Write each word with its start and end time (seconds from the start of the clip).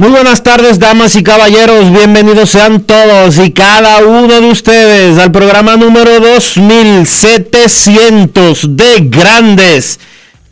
Muy 0.00 0.08
buenas 0.08 0.42
tardes, 0.42 0.78
damas 0.78 1.14
y 1.14 1.22
caballeros. 1.22 1.92
Bienvenidos 1.92 2.48
sean 2.48 2.80
todos 2.80 3.38
y 3.38 3.52
cada 3.52 3.98
uno 3.98 4.40
de 4.40 4.50
ustedes 4.50 5.18
al 5.18 5.30
programa 5.30 5.76
número 5.76 6.20
2700 6.20 8.78
de 8.78 9.08
Grandes 9.10 10.00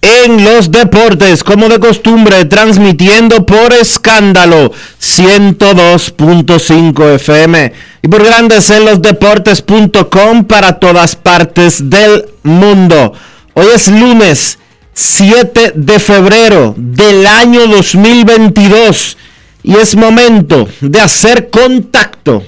en 0.03 0.45
los 0.45 0.71
Deportes, 0.71 1.43
como 1.43 1.71
de 1.71 1.81
costumbre, 1.81 2.45
transmitiendo 2.45 3.47
por 3.47 3.73
escándalo 3.73 4.71
102.5 5.01 7.15
FM 7.15 7.73
y 8.03 8.09
por 8.09 8.23
Grandes 8.23 8.69
en 8.69 8.85
los 8.85 9.01
Deportes.com 9.01 10.45
para 10.45 10.79
todas 10.79 11.17
partes 11.17 11.89
del 11.89 12.27
mundo. 12.43 13.15
Hoy 13.55 13.69
es 13.75 13.89
lunes 13.89 14.59
7 14.93 15.73
de 15.75 15.99
febrero 16.01 16.75
del 16.77 17.27
año 17.27 17.67
2022 17.67 19.17
y 19.63 19.77
es 19.77 19.97
momento 19.97 20.69
de 20.81 21.01
hacer 21.01 21.51
contacto 21.51 22.45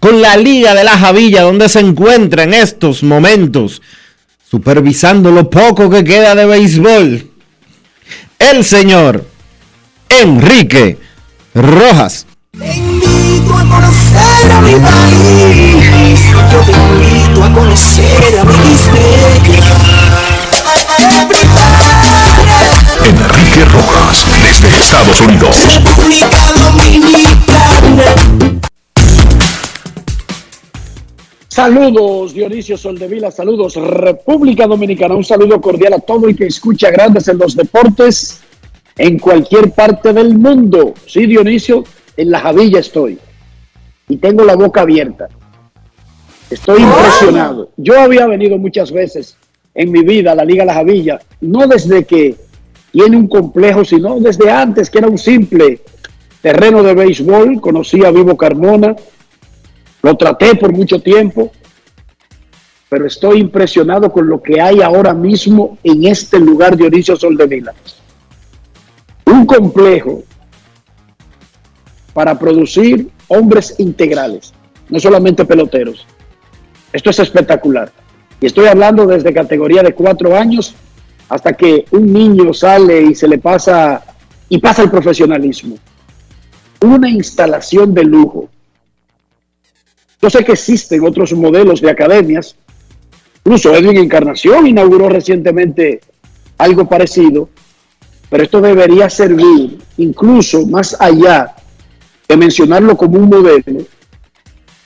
con 0.00 0.20
la 0.20 0.36
Liga 0.36 0.74
de 0.74 0.84
la 0.84 0.98
Javilla, 0.98 1.42
donde 1.42 1.68
se 1.68 1.80
encuentra 1.80 2.44
en 2.44 2.54
estos 2.54 3.02
momentos, 3.02 3.82
supervisando 4.48 5.30
lo 5.30 5.50
poco 5.50 5.90
que 5.90 6.04
queda 6.04 6.34
de 6.34 6.46
béisbol, 6.46 7.30
el 8.38 8.64
señor 8.64 9.26
Enrique 10.08 10.98
Rojas. 11.54 12.26
Te 12.56 12.76
invito 12.76 13.54
a 13.54 13.64
conocer 13.68 14.52
a 14.52 14.60
mi 14.60 14.74
país, 14.74 16.20
yo 16.52 16.60
te 16.60 16.72
invito 16.72 17.44
a 17.44 17.52
conocer 17.52 18.38
a 18.38 18.42
Enrique 23.06 23.64
Rojas, 23.64 24.26
desde 24.46 24.76
Estados 24.76 25.20
Unidos. 25.22 25.56
Saludos 31.48 32.32
Dionisio 32.32 32.76
Soldevila, 32.76 33.32
saludos 33.32 33.74
República 33.74 34.68
Dominicana, 34.68 35.16
un 35.16 35.24
saludo 35.24 35.60
cordial 35.60 35.94
a 35.94 35.98
todo 35.98 36.28
el 36.28 36.36
que 36.36 36.46
escucha 36.46 36.92
Grandes 36.92 37.26
en 37.26 37.38
los 37.38 37.56
Deportes 37.56 38.40
en 38.96 39.18
cualquier 39.18 39.72
parte 39.72 40.12
del 40.12 40.38
mundo. 40.38 40.94
Sí, 41.06 41.26
Dionisio, 41.26 41.82
en 42.16 42.30
la 42.30 42.38
Javilla 42.38 42.78
estoy 42.78 43.18
y 44.08 44.16
tengo 44.18 44.44
la 44.44 44.54
boca 44.54 44.82
abierta. 44.82 45.28
Estoy 46.50 46.82
impresionado. 46.82 47.70
Yo 47.76 47.98
había 48.00 48.28
venido 48.28 48.58
muchas 48.58 48.92
veces 48.92 49.36
en 49.74 49.90
mi 49.90 50.02
vida 50.02 50.32
a 50.32 50.34
la 50.36 50.44
Liga 50.44 50.64
La 50.64 50.74
Javilla, 50.74 51.18
no 51.40 51.66
desde 51.66 52.04
que 52.04 52.45
tiene 52.96 53.18
un 53.18 53.28
complejo, 53.28 53.84
sino 53.84 54.18
desde 54.20 54.50
antes, 54.50 54.88
que 54.88 54.96
era 54.96 55.06
un 55.06 55.18
simple 55.18 55.82
terreno 56.40 56.82
de 56.82 56.94
béisbol. 56.94 57.60
Conocí 57.60 58.02
a 58.02 58.10
Vivo 58.10 58.38
Carmona, 58.38 58.96
lo 60.00 60.16
traté 60.16 60.54
por 60.54 60.72
mucho 60.72 60.98
tiempo, 61.02 61.52
pero 62.88 63.06
estoy 63.06 63.40
impresionado 63.40 64.10
con 64.10 64.26
lo 64.26 64.42
que 64.42 64.62
hay 64.62 64.80
ahora 64.80 65.12
mismo 65.12 65.76
en 65.84 66.06
este 66.06 66.38
lugar 66.38 66.74
de 66.74 66.84
Dionisio 66.84 67.16
Soldevila. 67.16 67.74
Un 69.26 69.44
complejo 69.44 70.22
para 72.14 72.38
producir 72.38 73.10
hombres 73.28 73.74
integrales, 73.76 74.54
no 74.88 74.98
solamente 74.98 75.44
peloteros. 75.44 76.06
Esto 76.94 77.10
es 77.10 77.18
espectacular. 77.18 77.92
Y 78.40 78.46
estoy 78.46 78.68
hablando 78.68 79.06
desde 79.06 79.34
categoría 79.34 79.82
de 79.82 79.92
cuatro 79.92 80.34
años 80.34 80.74
hasta 81.28 81.52
que 81.54 81.86
un 81.90 82.12
niño 82.12 82.52
sale 82.52 83.02
y 83.02 83.14
se 83.14 83.28
le 83.28 83.38
pasa 83.38 84.02
y 84.48 84.58
pasa 84.58 84.82
el 84.82 84.90
profesionalismo. 84.90 85.76
Una 86.82 87.08
instalación 87.08 87.92
de 87.94 88.04
lujo. 88.04 88.48
Yo 90.22 90.30
sé 90.30 90.44
que 90.44 90.52
existen 90.52 91.04
otros 91.04 91.32
modelos 91.32 91.80
de 91.80 91.90
academias. 91.90 92.56
Incluso 93.44 93.74
Edwin 93.74 93.98
Encarnación 93.98 94.66
inauguró 94.66 95.08
recientemente 95.08 96.00
algo 96.58 96.88
parecido, 96.88 97.48
pero 98.30 98.42
esto 98.42 98.60
debería 98.60 99.10
servir 99.10 99.78
incluso 99.98 100.66
más 100.66 100.96
allá 100.98 101.54
de 102.28 102.36
mencionarlo 102.36 102.96
como 102.96 103.18
un 103.18 103.28
modelo. 103.28 103.82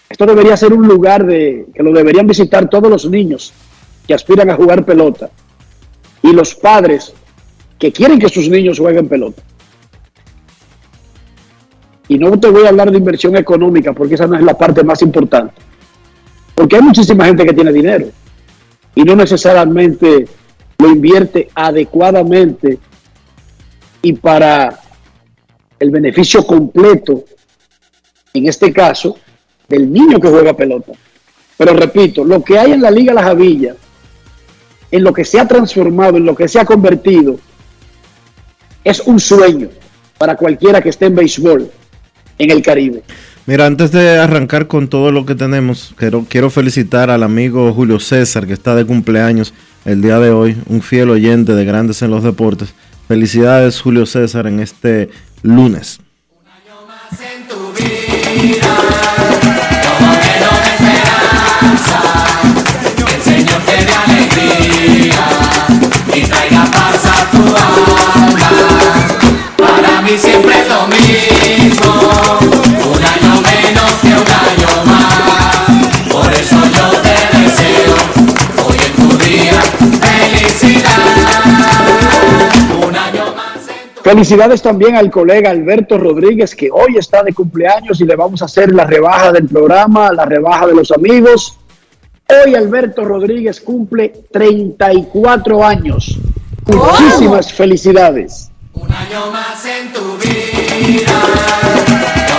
Esto 0.08 0.26
debería 0.26 0.56
ser 0.56 0.72
un 0.72 0.86
lugar 0.86 1.24
de 1.24 1.66
que 1.74 1.82
lo 1.82 1.92
deberían 1.92 2.26
visitar 2.26 2.68
todos 2.68 2.90
los 2.90 3.08
niños 3.08 3.52
que 4.06 4.14
aspiran 4.14 4.50
a 4.50 4.56
jugar 4.56 4.84
pelota 4.84 5.30
y 6.22 6.32
los 6.32 6.54
padres 6.54 7.12
que 7.78 7.92
quieren 7.92 8.18
que 8.18 8.28
sus 8.28 8.48
niños 8.48 8.78
jueguen 8.78 9.08
pelota. 9.08 9.42
Y 12.08 12.18
no 12.18 12.38
te 12.38 12.48
voy 12.48 12.66
a 12.66 12.70
hablar 12.70 12.90
de 12.90 12.98
inversión 12.98 13.36
económica 13.36 13.92
porque 13.92 14.14
esa 14.14 14.26
no 14.26 14.36
es 14.36 14.42
la 14.42 14.58
parte 14.58 14.82
más 14.82 15.00
importante. 15.02 15.54
Porque 16.54 16.76
hay 16.76 16.82
muchísima 16.82 17.24
gente 17.24 17.44
que 17.44 17.52
tiene 17.52 17.72
dinero 17.72 18.08
y 18.94 19.02
no 19.02 19.14
necesariamente 19.16 20.26
lo 20.78 20.88
invierte 20.88 21.48
adecuadamente 21.54 22.78
y 24.02 24.12
para 24.14 24.80
el 25.78 25.90
beneficio 25.90 26.46
completo, 26.46 27.24
en 28.34 28.46
este 28.46 28.72
caso, 28.72 29.16
del 29.68 29.90
niño 29.90 30.18
que 30.20 30.28
juega 30.28 30.56
pelota. 30.56 30.92
Pero 31.56 31.74
repito, 31.74 32.24
lo 32.24 32.42
que 32.42 32.58
hay 32.58 32.72
en 32.72 32.82
la 32.82 32.90
Liga 32.90 33.14
La 33.14 33.22
Javilla 33.22 33.74
en 34.90 35.04
lo 35.04 35.12
que 35.12 35.24
se 35.24 35.38
ha 35.38 35.46
transformado, 35.46 36.16
en 36.16 36.24
lo 36.24 36.34
que 36.34 36.48
se 36.48 36.58
ha 36.58 36.64
convertido, 36.64 37.38
es 38.84 39.00
un 39.00 39.20
sueño 39.20 39.68
para 40.18 40.36
cualquiera 40.36 40.80
que 40.80 40.88
esté 40.88 41.06
en 41.06 41.14
béisbol 41.14 41.70
en 42.38 42.50
el 42.50 42.62
Caribe. 42.62 43.02
Mira, 43.46 43.66
antes 43.66 43.90
de 43.90 44.18
arrancar 44.18 44.66
con 44.66 44.88
todo 44.88 45.10
lo 45.10 45.26
que 45.26 45.34
tenemos, 45.34 45.94
quiero, 45.96 46.24
quiero 46.28 46.50
felicitar 46.50 47.10
al 47.10 47.22
amigo 47.22 47.72
Julio 47.72 47.98
César, 47.98 48.46
que 48.46 48.52
está 48.52 48.74
de 48.74 48.84
cumpleaños 48.84 49.54
el 49.84 50.02
día 50.02 50.18
de 50.18 50.30
hoy, 50.30 50.56
un 50.66 50.82
fiel 50.82 51.10
oyente 51.10 51.54
de 51.54 51.64
Grandes 51.64 52.02
en 52.02 52.10
los 52.10 52.22
Deportes. 52.22 52.74
Felicidades, 53.08 53.80
Julio 53.80 54.06
César, 54.06 54.46
en 54.46 54.60
este 54.60 55.10
lunes. 55.42 56.00
Un 56.30 56.46
año 56.46 56.86
más 56.86 57.20
en 57.20 57.48
tu 57.48 57.72
vida, 57.72 58.89
y 66.14 66.22
traiga 66.22 66.64
paz 66.72 67.06
a 67.06 67.30
tu 67.30 67.38
alma. 67.38 68.50
Para 69.56 70.02
mí 70.02 70.16
siempre 70.16 70.54
es 70.60 70.68
lo 70.68 70.86
mismo, 70.88 71.92
un 72.92 73.04
año 73.04 73.40
menos 73.40 73.92
que 74.00 74.08
un 74.08 74.30
año 74.48 74.84
más. 74.86 75.56
Por 76.10 76.32
eso 76.32 76.56
yo 76.56 76.90
te 77.00 77.16
deseo 77.38 77.94
hoy 78.66 78.76
en 78.86 78.92
tu 78.96 79.16
día 79.18 79.60
felicidad. 80.00 81.04
Un 82.86 82.96
año 82.96 83.34
más. 83.36 83.68
Felicidades 84.02 84.62
también 84.62 84.96
al 84.96 85.10
colega 85.10 85.50
Alberto 85.50 85.98
Rodríguez 85.98 86.54
que 86.56 86.70
hoy 86.72 86.96
está 86.96 87.22
de 87.22 87.32
cumpleaños 87.32 88.00
y 88.00 88.04
le 88.04 88.16
vamos 88.16 88.42
a 88.42 88.46
hacer 88.46 88.72
la 88.72 88.84
rebaja 88.84 89.32
del 89.32 89.46
programa, 89.46 90.12
la 90.12 90.24
rebaja 90.24 90.66
de 90.66 90.74
los 90.74 90.90
amigos 90.90 91.59
Hoy 92.30 92.54
Alberto 92.54 93.04
Rodríguez 93.04 93.60
cumple 93.60 94.12
34 94.30 95.64
años. 95.64 96.16
Muchísimas 96.66 97.52
felicidades. 97.52 98.50
Un 98.72 98.92
año 98.92 99.30
más 99.32 99.64
en 99.66 99.92
tu 99.92 100.16
vida, 100.18 101.12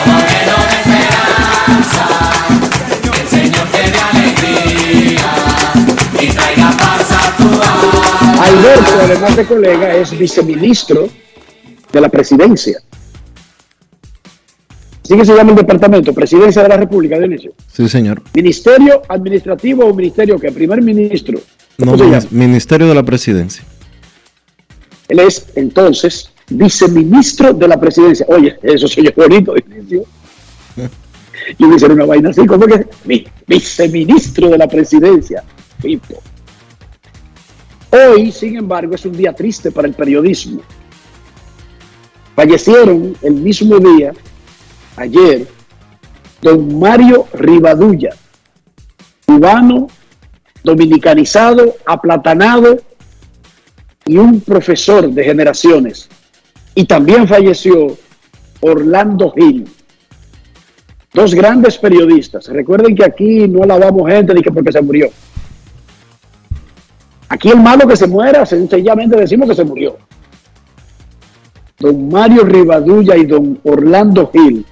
como 0.06 0.18
lleno 0.20 0.56
de 0.64 0.76
esperanza. 0.80 2.06
Que 3.02 3.22
el 3.22 3.28
Señor 3.28 3.68
te 3.68 3.92
dé 3.92 4.00
alegría 4.00 5.30
y 6.22 6.28
traiga 6.28 6.72
paz 6.72 7.12
a 7.12 7.38
tu 7.38 7.44
alma. 7.44 8.46
Alberto, 8.46 8.92
además 9.04 9.36
de 9.36 9.46
colega, 9.46 9.94
es 9.96 10.18
viceministro 10.18 11.10
de 11.92 12.02
la 12.02 12.08
presidencia. 12.08 12.82
¿Sí 15.12 15.18
que 15.18 15.25
se 15.25 15.36
llama 15.36 15.50
el 15.50 15.58
departamento? 15.58 16.13
Presidencia 16.13 16.63
de 16.63 16.69
la 16.69 16.78
República, 16.78 17.19
Dionisio. 17.19 17.52
Sí, 17.68 17.90
señor. 17.90 18.22
¿Ministerio 18.34 19.02
administrativo 19.10 19.84
o 19.84 19.94
ministerio 19.94 20.40
que 20.40 20.54
Primer 20.54 20.81
ministro. 20.81 21.38
¿Cómo 21.78 21.98
No, 21.98 22.19
Ministerio 22.31 22.88
de 22.88 22.96
la 22.96 23.04
Presidencia. 23.04 23.62
Él 25.10 25.19
es 25.19 25.48
entonces 25.56 26.31
viceministro 26.50 27.52
de 27.52 27.68
la 27.68 27.78
presidencia. 27.78 28.25
Oye, 28.30 28.58
eso 28.63 28.88
se 28.88 29.02
oye 29.02 29.13
bonito, 29.13 29.54
Dionisio. 29.54 30.04
Yo 31.60 31.68
me 31.68 31.75
hicieron 31.75 31.98
una 31.98 32.06
vaina 32.06 32.30
así, 32.30 32.46
como 32.46 32.66
que 32.66 32.88
mi, 33.04 33.28
viceministro 33.46 34.48
de 34.48 34.58
la 34.60 34.68
presidencia. 34.69 35.44
Pipo. 35.81 36.24
Hoy, 37.90 38.31
sin 38.31 38.56
embargo, 38.56 38.96
es 38.96 39.06
un 39.06 39.18
día 39.18 39.34
triste 39.34 39.72
para 39.72 39.90
el 39.90 39.94
periodismo. 39.94 40.62
Fallecieron 42.34 43.13
el 43.22 43.34
mismo 43.34 43.78
día, 43.78 44.13
ayer, 45.01 45.48
don 46.42 46.80
Mario 46.80 47.27
Rivadulla, 47.33 48.15
cubano, 49.25 49.88
dominicanizado, 50.63 51.75
aplatanado 51.86 52.77
y 54.06 54.18
un 54.18 54.42
profesor 54.42 55.09
de 55.09 55.24
generaciones. 55.24 56.09
Y 56.75 56.86
también 56.86 57.27
falleció 57.27 57.98
Orlando 58.62 59.31
Gil, 59.31 59.68
dos 61.13 61.33
grandes 61.33 61.77
periodistas. 61.77 62.48
Recuerden 62.48 62.95
que 62.95 63.03
aquí 63.03 63.48
no 63.48 63.63
alabamos 63.63 64.09
gente 64.09 64.33
ni 64.33 64.42
que 64.42 64.51
porque 64.51 64.71
se 64.71 64.81
murió. 64.81 65.09
Aquí 67.30 67.50
el 67.50 67.59
malo 67.62 67.88
que 67.88 67.95
se 67.95 68.07
muera, 68.07 68.45
sencillamente 68.45 69.18
decimos 69.18 69.50
que 69.50 69.56
se 69.56 69.63
murió. 69.63 69.98
Don 71.80 72.09
Mario 72.09 72.44
Rivadulla 72.44 73.18
y 73.18 73.25
don 73.25 73.59
Orlando 73.63 74.30
Gil, 74.31 74.65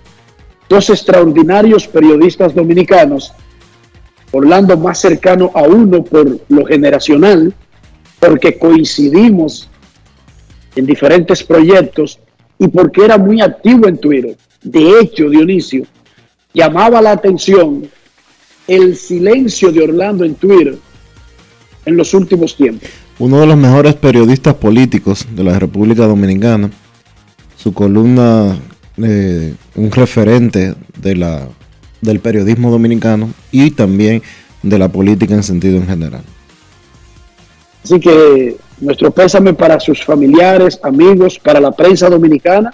dos 0.70 0.90
extraordinarios 0.90 1.88
periodistas 1.88 2.54
dominicanos. 2.54 3.34
Orlando 4.32 4.78
más 4.78 5.00
cercano 5.00 5.52
a 5.56 5.64
uno 5.64 6.04
por 6.04 6.40
lo 6.48 6.66
generacional, 6.66 7.54
porque 8.20 8.58
coincidimos 8.60 9.68
en 10.76 10.86
diferentes 10.86 11.44
proyectos 11.44 12.20
y 12.60 12.68
porque 12.68 13.06
era 13.06 13.18
muy 13.18 13.42
activo 13.42 13.88
en 13.88 13.98
Twitter. 13.98 14.38
De 14.62 15.00
hecho, 15.00 15.30
Dionisio, 15.30 15.86
llamaba 16.54 17.02
la 17.02 17.12
atención 17.12 17.90
el 18.68 18.96
silencio 18.96 19.72
de 19.72 19.82
Orlando 19.82 20.24
en 20.24 20.36
Twitter 20.36 20.78
en 21.86 21.98
los 21.98 22.14
últimos 22.14 22.56
tiempos. 22.56 22.88
Uno 23.18 23.40
de 23.40 23.48
los 23.48 23.58
mejores 23.58 23.96
periodistas 23.96 24.54
políticos 24.56 25.26
de 25.36 25.44
la 25.44 25.58
República 25.58 26.06
Dominicana. 26.06 26.70
Su 27.58 27.74
columna, 27.74 28.58
eh, 29.04 29.54
un 29.76 29.92
referente 29.92 30.76
de 30.98 31.16
la, 31.16 31.48
del 32.02 32.20
periodismo 32.20 32.72
dominicano 32.72 33.30
y 33.52 33.72
también 33.72 34.22
de 34.64 34.80
la 34.80 34.90
política 34.90 35.34
en 35.34 35.44
sentido 35.44 35.78
en 35.78 35.88
general. 35.88 36.24
Así 37.84 38.00
que 38.00 38.58
nuestro 38.82 39.12
pésame 39.12 39.54
para 39.54 39.80
sus 39.80 40.04
familiares, 40.04 40.80
amigos, 40.84 41.40
para 41.40 41.60
la 41.60 41.72
prensa 41.72 42.10
dominicana, 42.10 42.74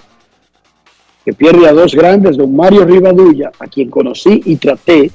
que 1.24 1.34
pierde 1.34 1.68
a 1.68 1.74
dos 1.74 1.96
grandes, 1.96 2.38
don 2.38 2.56
Mario 2.56 2.86
Rivadulla, 2.86 3.52
a 3.60 3.68
quien 3.68 3.90
conocí 3.90 4.42
y 4.46 4.56
traté, 4.58 5.12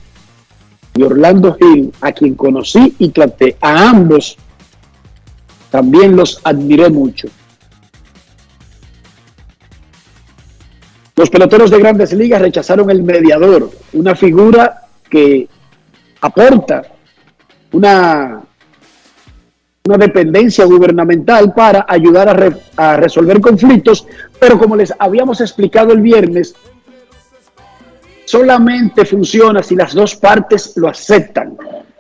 y 0.96 1.02
Orlando 1.02 1.54
Gil, 1.54 1.92
a 2.00 2.12
quien 2.12 2.34
conocí 2.34 2.94
y 2.98 3.10
traté. 3.10 3.56
A 3.60 3.90
ambos 3.90 4.36
también 5.70 6.16
los 6.16 6.40
admiré 6.42 6.90
mucho. 6.90 7.28
Los 11.20 11.28
peloteros 11.28 11.70
de 11.70 11.78
grandes 11.78 12.14
ligas 12.14 12.40
rechazaron 12.40 12.90
el 12.90 13.02
mediador, 13.02 13.70
una 13.92 14.16
figura 14.16 14.86
que 15.10 15.46
aporta 16.22 16.80
una 17.72 18.40
dependencia 19.84 20.64
gubernamental 20.64 21.52
para 21.52 21.84
ayudar 21.86 22.30
a, 22.30 22.32
re- 22.32 22.56
a 22.74 22.96
resolver 22.96 23.38
conflictos, 23.38 24.06
pero 24.38 24.58
como 24.58 24.76
les 24.76 24.94
habíamos 24.98 25.42
explicado 25.42 25.92
el 25.92 26.00
viernes, 26.00 26.54
solamente 28.24 29.04
funciona 29.04 29.62
si 29.62 29.76
las 29.76 29.92
dos 29.92 30.16
partes 30.16 30.72
lo 30.76 30.88
aceptan. 30.88 31.54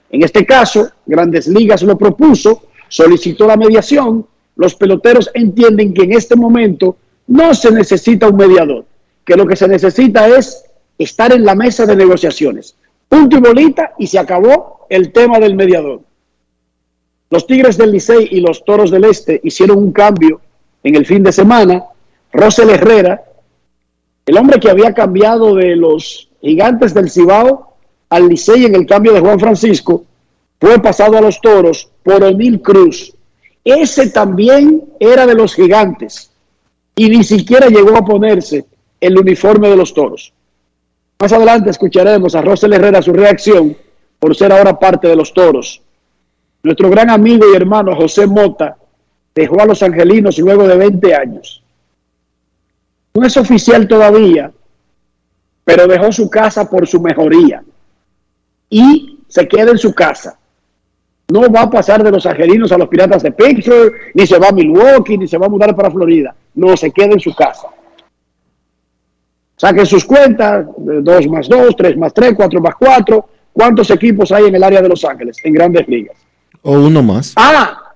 En 0.08 0.22
este 0.24 0.46
caso, 0.46 0.92
Grandes 1.04 1.46
Ligas 1.46 1.82
lo 1.82 1.98
propuso, 1.98 2.68
solicitó 2.88 3.46
la 3.46 3.58
mediación, 3.58 4.26
los 4.56 4.74
peloteros 4.76 5.30
entienden 5.34 5.92
que 5.92 6.04
en 6.04 6.12
este 6.12 6.36
momento 6.36 6.96
no 7.26 7.52
se 7.52 7.70
necesita 7.70 8.26
un 8.26 8.36
mediador, 8.36 8.86
que 9.24 9.36
lo 9.36 9.46
que 9.46 9.56
se 9.56 9.68
necesita 9.68 10.28
es 10.28 10.64
estar 10.98 11.32
en 11.32 11.44
la 11.44 11.54
mesa 11.54 11.86
de 11.86 11.96
negociaciones. 11.96 12.76
Punto 13.08 13.36
y 13.36 13.40
bolita 13.40 13.94
y 13.98 14.06
se 14.06 14.18
acabó 14.18 14.86
el 14.88 15.12
tema 15.12 15.38
del 15.38 15.56
mediador. 15.56 16.02
Los 17.30 17.46
Tigres 17.46 17.76
del 17.76 17.92
Licey 17.92 18.28
y 18.32 18.40
los 18.40 18.64
Toros 18.64 18.90
del 18.90 19.04
Este 19.04 19.40
hicieron 19.44 19.78
un 19.78 19.92
cambio 19.92 20.40
en 20.82 20.96
el 20.96 21.06
fin 21.06 21.22
de 21.22 21.32
semana. 21.32 21.84
Rosel 22.32 22.70
Herrera, 22.70 23.22
el 24.26 24.36
hombre 24.36 24.60
que 24.60 24.70
había 24.70 24.92
cambiado 24.92 25.54
de 25.54 25.76
los 25.76 26.28
Gigantes 26.40 26.92
del 26.92 27.10
Cibao 27.10 27.74
al 28.08 28.28
Licey 28.28 28.64
en 28.64 28.74
el 28.74 28.86
cambio 28.86 29.12
de 29.12 29.20
Juan 29.20 29.38
Francisco, 29.38 30.04
fue 30.60 30.80
pasado 30.80 31.16
a 31.16 31.20
los 31.20 31.40
Toros 31.40 31.88
por 32.02 32.22
O'Neill 32.22 32.60
Cruz. 32.60 33.14
Ese 33.64 34.10
también 34.10 34.82
era 34.98 35.26
de 35.26 35.34
los 35.34 35.54
Gigantes 35.54 36.30
y 36.96 37.08
ni 37.08 37.24
siquiera 37.24 37.68
llegó 37.68 37.96
a 37.96 38.04
ponerse 38.04 38.66
el 39.00 39.18
uniforme 39.18 39.68
de 39.68 39.76
los 39.76 39.94
Toros. 39.94 40.32
Más 41.18 41.32
adelante 41.32 41.70
escucharemos 41.70 42.34
a 42.34 42.42
Rosel 42.42 42.72
Herrera 42.72 43.02
su 43.02 43.12
reacción 43.12 43.76
por 44.18 44.36
ser 44.36 44.52
ahora 44.52 44.78
parte 44.78 45.08
de 45.08 45.16
los 45.16 45.32
Toros. 45.32 45.82
Nuestro 46.62 46.90
gran 46.90 47.10
amigo 47.10 47.46
y 47.50 47.56
hermano 47.56 47.96
José 47.96 48.26
Mota 48.26 48.76
dejó 49.34 49.60
a 49.60 49.66
los 49.66 49.82
angelinos 49.82 50.38
luego 50.38 50.66
de 50.66 50.76
20 50.76 51.14
años. 51.14 51.62
No 53.14 53.26
es 53.26 53.36
oficial 53.36 53.88
todavía, 53.88 54.52
pero 55.64 55.86
dejó 55.86 56.12
su 56.12 56.28
casa 56.28 56.68
por 56.68 56.86
su 56.86 57.00
mejoría 57.00 57.62
y 58.68 59.18
se 59.28 59.48
queda 59.48 59.70
en 59.70 59.78
su 59.78 59.94
casa. 59.94 60.38
No 61.28 61.50
va 61.50 61.62
a 61.62 61.70
pasar 61.70 62.02
de 62.02 62.10
los 62.10 62.26
angelinos 62.26 62.72
a 62.72 62.78
los 62.78 62.88
piratas 62.88 63.22
de 63.22 63.32
Pittsburgh, 63.32 63.92
ni 64.14 64.26
se 64.26 64.38
va 64.38 64.48
a 64.48 64.52
Milwaukee, 64.52 65.16
ni 65.16 65.28
se 65.28 65.38
va 65.38 65.46
a 65.46 65.48
mudar 65.48 65.74
para 65.76 65.90
Florida. 65.90 66.34
No, 66.54 66.76
se 66.76 66.90
queda 66.90 67.12
en 67.12 67.20
su 67.20 67.34
casa. 67.34 67.68
Saquen 69.60 69.84
sus 69.84 70.06
cuentas, 70.06 70.64
2 70.78 71.26
más 71.28 71.46
2, 71.46 71.76
3 71.76 71.96
más 71.98 72.14
3, 72.14 72.32
4 72.34 72.60
más 72.62 72.74
4. 72.78 73.28
¿Cuántos 73.52 73.90
equipos 73.90 74.32
hay 74.32 74.44
en 74.46 74.54
el 74.54 74.62
área 74.64 74.80
de 74.80 74.88
Los 74.88 75.04
Ángeles, 75.04 75.36
en 75.44 75.52
grandes 75.52 75.86
ligas? 75.86 76.16
O 76.62 76.72
uno 76.72 77.02
más. 77.02 77.34
Ah, 77.36 77.92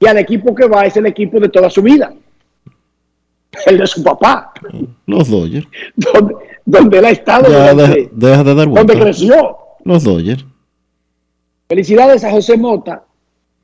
y 0.00 0.08
al 0.08 0.18
equipo 0.18 0.52
que 0.52 0.66
va 0.66 0.82
es 0.86 0.96
el 0.96 1.06
equipo 1.06 1.38
de 1.38 1.48
toda 1.48 1.70
su 1.70 1.82
vida. 1.82 2.12
El 3.66 3.78
de 3.78 3.86
su 3.86 4.02
papá, 4.02 4.52
Los 5.06 5.28
Dodgers. 5.30 5.68
donde, 5.94 6.34
donde 6.64 6.98
él 6.98 7.04
ha 7.04 7.10
estado, 7.10 7.48
Ya 7.48 7.72
durante- 7.72 8.00
deja, 8.00 8.10
deja 8.12 8.42
de 8.44 8.54
dar 8.56 8.68
donde 8.72 8.98
creció. 8.98 9.56
Los 9.84 10.02
Dodgers. 10.02 10.44
Felicidades 11.68 12.24
a 12.24 12.30
José 12.32 12.56
Mota, 12.56 13.04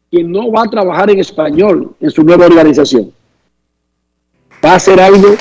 quien 0.08 0.30
no 0.30 0.52
va 0.52 0.62
a 0.62 0.70
trabajar 0.70 1.10
en 1.10 1.18
español 1.18 1.96
en 2.00 2.10
su 2.12 2.22
nueva 2.22 2.46
organización. 2.46 3.10
Va 4.64 4.74
a 4.74 4.76
hacer 4.76 5.00
algo 5.00 5.34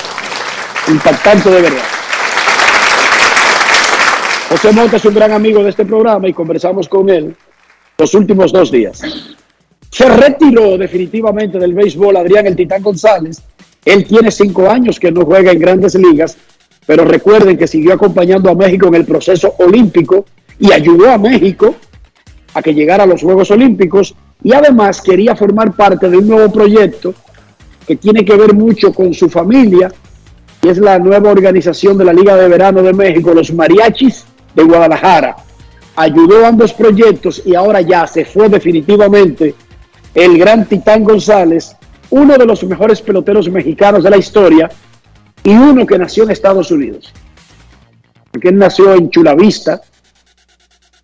impactante 0.88 1.48
de 1.48 1.62
verdad. 1.62 1.84
José 4.50 4.72
Mota 4.72 4.96
es 4.96 5.04
un 5.04 5.14
gran 5.14 5.30
amigo 5.30 5.62
de 5.62 5.70
este 5.70 5.84
programa 5.84 6.28
y 6.28 6.32
conversamos 6.32 6.88
con 6.88 7.08
él 7.08 7.36
los 7.96 8.12
últimos 8.14 8.52
dos 8.52 8.72
días. 8.72 9.00
Se 9.88 10.08
retiró 10.08 10.76
definitivamente 10.76 11.56
del 11.56 11.72
béisbol 11.72 12.16
Adrián 12.16 12.48
el 12.48 12.56
Titán 12.56 12.82
González. 12.82 13.40
Él 13.84 14.04
tiene 14.04 14.32
cinco 14.32 14.68
años 14.68 14.98
que 14.98 15.12
no 15.12 15.24
juega 15.24 15.52
en 15.52 15.60
grandes 15.60 15.94
ligas, 15.94 16.36
pero 16.84 17.04
recuerden 17.04 17.56
que 17.56 17.68
siguió 17.68 17.92
acompañando 17.92 18.50
a 18.50 18.56
México 18.56 18.88
en 18.88 18.96
el 18.96 19.04
proceso 19.04 19.54
olímpico 19.58 20.26
y 20.58 20.72
ayudó 20.72 21.12
a 21.12 21.16
México 21.16 21.76
a 22.52 22.60
que 22.60 22.74
llegara 22.74 23.04
a 23.04 23.06
los 23.06 23.22
Juegos 23.22 23.52
Olímpicos 23.52 24.16
y 24.42 24.52
además 24.52 25.00
quería 25.00 25.36
formar 25.36 25.76
parte 25.76 26.10
de 26.10 26.16
un 26.16 26.26
nuevo 26.26 26.52
proyecto 26.52 27.14
que 27.86 27.94
tiene 27.94 28.24
que 28.24 28.34
ver 28.34 28.52
mucho 28.52 28.92
con 28.92 29.14
su 29.14 29.30
familia, 29.30 29.92
y 30.62 30.68
es 30.68 30.78
la 30.78 30.98
nueva 30.98 31.30
organización 31.30 31.96
de 31.96 32.04
la 32.04 32.12
Liga 32.12 32.36
de 32.36 32.48
Verano 32.48 32.82
de 32.82 32.92
México, 32.92 33.32
los 33.32 33.52
Mariachis 33.54 34.26
de 34.54 34.62
Guadalajara. 34.62 35.36
Ayudó 35.96 36.44
a 36.44 36.48
ambos 36.48 36.72
proyectos 36.72 37.42
y 37.44 37.54
ahora 37.54 37.80
ya 37.80 38.06
se 38.06 38.24
fue 38.24 38.48
definitivamente 38.48 39.54
el 40.14 40.38
gran 40.38 40.66
Titán 40.66 41.04
González, 41.04 41.76
uno 42.10 42.36
de 42.36 42.46
los 42.46 42.64
mejores 42.64 43.00
peloteros 43.00 43.48
mexicanos 43.50 44.02
de 44.02 44.10
la 44.10 44.16
historia 44.16 44.70
y 45.42 45.50
uno 45.50 45.86
que 45.86 45.98
nació 45.98 46.24
en 46.24 46.30
Estados 46.30 46.70
Unidos. 46.70 47.12
Porque 48.30 48.48
él 48.48 48.58
nació 48.58 48.94
en 48.94 49.10
Chula 49.10 49.34
Vista, 49.34 49.80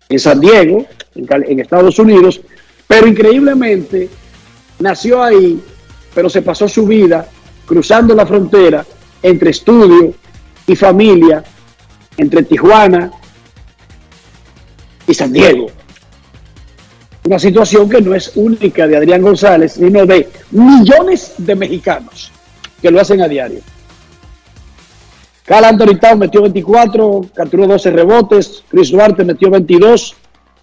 en 0.09 0.19
San 0.19 0.39
Diego, 0.39 0.85
en 1.15 1.59
Estados 1.59 1.99
Unidos, 1.99 2.41
pero 2.87 3.07
increíblemente 3.07 4.09
nació 4.79 5.21
ahí, 5.21 5.61
pero 6.13 6.29
se 6.29 6.41
pasó 6.41 6.67
su 6.67 6.85
vida 6.85 7.27
cruzando 7.65 8.15
la 8.15 8.25
frontera 8.25 8.85
entre 9.21 9.49
estudio 9.49 10.13
y 10.65 10.75
familia, 10.75 11.43
entre 12.17 12.43
Tijuana 12.43 13.11
y 15.07 15.13
San 15.13 15.31
Diego. 15.31 15.67
Una 17.25 17.39
situación 17.39 17.89
que 17.89 18.01
no 18.01 18.13
es 18.13 18.31
única 18.35 18.87
de 18.87 18.97
Adrián 18.97 19.21
González, 19.21 19.73
sino 19.73 20.05
de 20.05 20.29
millones 20.51 21.33
de 21.37 21.55
mexicanos 21.55 22.31
que 22.81 22.91
lo 22.91 23.01
hacen 23.01 23.21
a 23.21 23.27
diario. 23.27 23.59
Cal 25.43 25.63
Anthony 25.63 25.97
Town 25.99 26.19
metió 26.19 26.41
24, 26.41 27.27
capturó 27.33 27.67
12 27.67 27.91
rebotes. 27.91 28.63
Chris 28.67 28.91
Duarte 28.91 29.23
metió 29.23 29.49
22, 29.49 30.15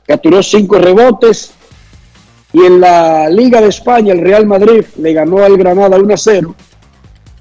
capturó 0.06 0.42
5 0.42 0.78
rebotes. 0.78 1.52
Y 2.52 2.60
en 2.60 2.80
la 2.80 3.28
Liga 3.30 3.60
de 3.60 3.68
España, 3.68 4.12
el 4.12 4.20
Real 4.20 4.46
Madrid 4.46 4.84
le 4.98 5.12
ganó 5.12 5.42
al 5.42 5.56
Granada 5.56 5.96
1 5.96 6.14
a 6.14 6.16
0 6.16 6.54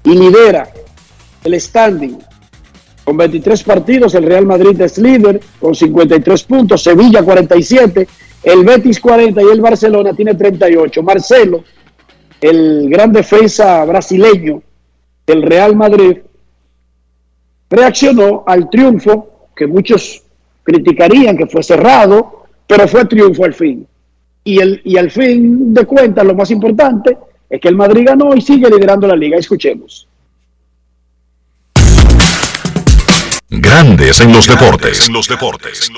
y 0.04 0.10
lidera 0.10 0.70
el 1.44 1.60
standing. 1.60 2.18
Con 3.04 3.18
23 3.18 3.62
partidos, 3.64 4.14
el 4.14 4.24
Real 4.24 4.46
Madrid 4.46 4.80
es 4.80 4.96
líder 4.96 5.38
con 5.60 5.74
53 5.74 6.42
puntos, 6.44 6.82
Sevilla 6.82 7.22
47, 7.22 8.08
el 8.42 8.64
Betis 8.64 8.98
40 8.98 9.42
y 9.42 9.46
el 9.46 9.60
Barcelona 9.60 10.14
tiene 10.14 10.34
38. 10.34 11.02
Marcelo, 11.02 11.64
el 12.40 12.88
gran 12.88 13.12
defensa 13.12 13.84
brasileño 13.84 14.62
del 15.26 15.42
Real 15.42 15.76
Madrid, 15.76 16.18
reaccionó 17.68 18.44
al 18.46 18.70
triunfo 18.70 19.48
que 19.54 19.66
muchos 19.66 20.22
criticarían 20.62 21.36
que 21.36 21.46
fue 21.46 21.62
cerrado, 21.62 22.44
pero 22.66 22.88
fue 22.88 23.04
triunfo 23.04 23.44
al 23.44 23.54
fin. 23.54 23.86
Y, 24.44 24.58
el, 24.60 24.80
y 24.84 24.96
al 24.96 25.10
fin 25.10 25.74
de 25.74 25.84
cuentas, 25.84 26.24
lo 26.24 26.34
más 26.34 26.50
importante 26.50 27.16
es 27.48 27.60
que 27.60 27.68
el 27.68 27.76
Madrid 27.76 28.04
ganó 28.06 28.34
y 28.34 28.40
sigue 28.40 28.68
liderando 28.68 29.06
la 29.06 29.16
liga. 29.16 29.38
Escuchemos. 29.38 30.08
Grandes 33.60 34.20
en 34.20 34.32
los 34.32 34.46
deportes. 34.46 35.06
En 35.06 35.12
los 35.12 35.28
deportes. 35.28 35.90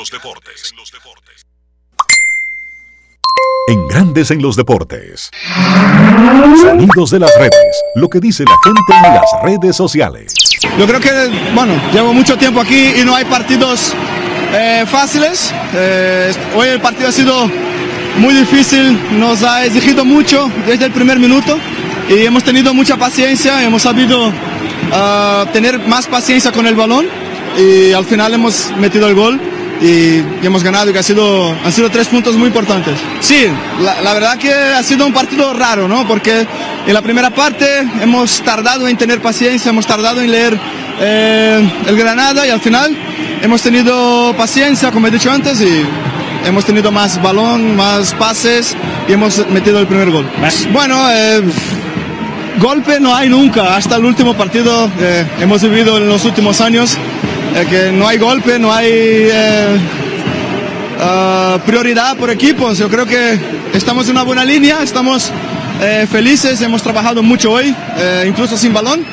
En 3.68 3.88
Grandes 3.88 4.30
en 4.30 4.42
los 4.42 4.56
deportes. 4.56 5.30
Sonidos 6.60 7.10
de 7.10 7.18
las 7.20 7.30
redes. 7.38 7.82
Lo 7.94 8.08
que 8.08 8.20
dice 8.20 8.44
la 8.44 8.56
gente 8.62 9.08
en 9.08 9.14
las 9.14 9.42
redes 9.42 9.76
sociales. 9.76 10.32
Yo 10.78 10.86
creo 10.86 11.00
que, 11.00 11.10
bueno, 11.54 11.74
llevo 11.92 12.12
mucho 12.12 12.36
tiempo 12.36 12.60
aquí 12.60 12.92
y 13.00 13.04
no 13.04 13.14
hay 13.14 13.24
partidos 13.24 13.94
eh, 14.52 14.84
fáciles. 14.86 15.52
Eh, 15.74 16.32
hoy 16.54 16.68
el 16.68 16.80
partido 16.80 17.08
ha 17.08 17.12
sido 17.12 17.50
muy 18.18 18.34
difícil, 18.34 19.18
nos 19.18 19.42
ha 19.42 19.64
exigido 19.64 20.04
mucho 20.04 20.50
desde 20.66 20.86
el 20.86 20.92
primer 20.92 21.18
minuto 21.18 21.58
y 22.08 22.24
hemos 22.24 22.44
tenido 22.44 22.72
mucha 22.74 22.96
paciencia, 22.96 23.62
hemos 23.62 23.82
sabido 23.82 24.32
ah, 24.92 25.44
tener 25.52 25.78
más 25.86 26.06
paciencia 26.06 26.52
con 26.52 26.66
el 26.66 26.74
balón 26.74 27.25
y 27.58 27.92
al 27.92 28.04
final 28.04 28.34
hemos 28.34 28.70
metido 28.78 29.08
el 29.08 29.14
gol 29.14 29.40
y, 29.80 30.18
hemos 30.44 30.62
ganado 30.62 30.90
y 30.90 30.92
que 30.92 30.98
ha 30.98 31.02
sido, 31.02 31.50
han 31.64 31.72
sido 31.72 31.90
tres 31.90 32.08
puntos 32.08 32.36
muy 32.36 32.48
importantes. 32.48 32.98
Sí, 33.20 33.46
la, 33.80 34.00
la 34.02 34.14
verdad 34.14 34.38
que 34.38 34.52
ha 34.52 34.82
sido 34.82 35.06
un 35.06 35.12
partido 35.12 35.52
raro, 35.52 35.88
¿no? 35.88 36.06
Porque 36.06 36.46
en 36.86 36.94
la 36.94 37.02
primera 37.02 37.30
parte 37.30 37.66
hemos 38.00 38.40
tardado 38.42 38.88
en 38.88 38.96
tener 38.96 39.20
paciencia, 39.20 39.70
hemos 39.70 39.86
tardado 39.86 40.20
en 40.20 40.30
leer 40.30 40.58
eh, 41.00 41.70
el 41.86 41.96
Granada 41.96 42.46
y 42.46 42.50
al 42.50 42.60
final 42.60 42.96
hemos 43.42 43.60
tenido 43.62 44.34
paciencia, 44.36 44.90
como 44.90 45.08
he 45.08 45.10
dicho 45.10 45.30
antes, 45.30 45.60
y 45.60 45.84
hemos 46.46 46.64
tenido 46.64 46.90
más 46.90 47.20
balón, 47.20 47.76
más 47.76 48.14
pases 48.14 48.74
y 49.08 49.12
hemos 49.12 49.46
metido 49.48 49.78
el 49.78 49.86
primer 49.86 50.10
gol. 50.10 50.26
Bueno, 50.72 51.10
eh, 51.10 51.42
golpe 52.60 52.98
no 53.00 53.14
hay 53.14 53.28
nunca, 53.28 53.76
hasta 53.76 53.96
el 53.96 54.04
último 54.04 54.34
partido 54.34 54.90
eh, 55.00 55.26
hemos 55.40 55.62
vivido 55.62 55.98
en 55.98 56.08
los 56.08 56.24
últimos 56.24 56.60
años 56.60 56.96
que 57.64 57.90
no 57.92 58.06
hay 58.06 58.18
golpe, 58.18 58.58
no 58.58 58.72
hay 58.72 58.90
eh, 58.90 59.78
ah, 61.00 61.58
prioridad 61.64 62.16
por 62.16 62.30
equipos. 62.30 62.76
Yo 62.76 62.88
creo 62.88 63.06
que 63.06 63.38
estamos 63.72 64.06
en 64.06 64.12
una 64.12 64.24
buena 64.24 64.44
línea, 64.44 64.82
estamos 64.82 65.32
eh, 65.80 66.06
felices, 66.10 66.60
hemos 66.60 66.82
trabajado 66.82 67.22
mucho 67.22 67.52
hoy, 67.52 67.74
eh, 67.96 68.24
incluso 68.28 68.56
sin 68.56 68.74
balón. 68.74 69.04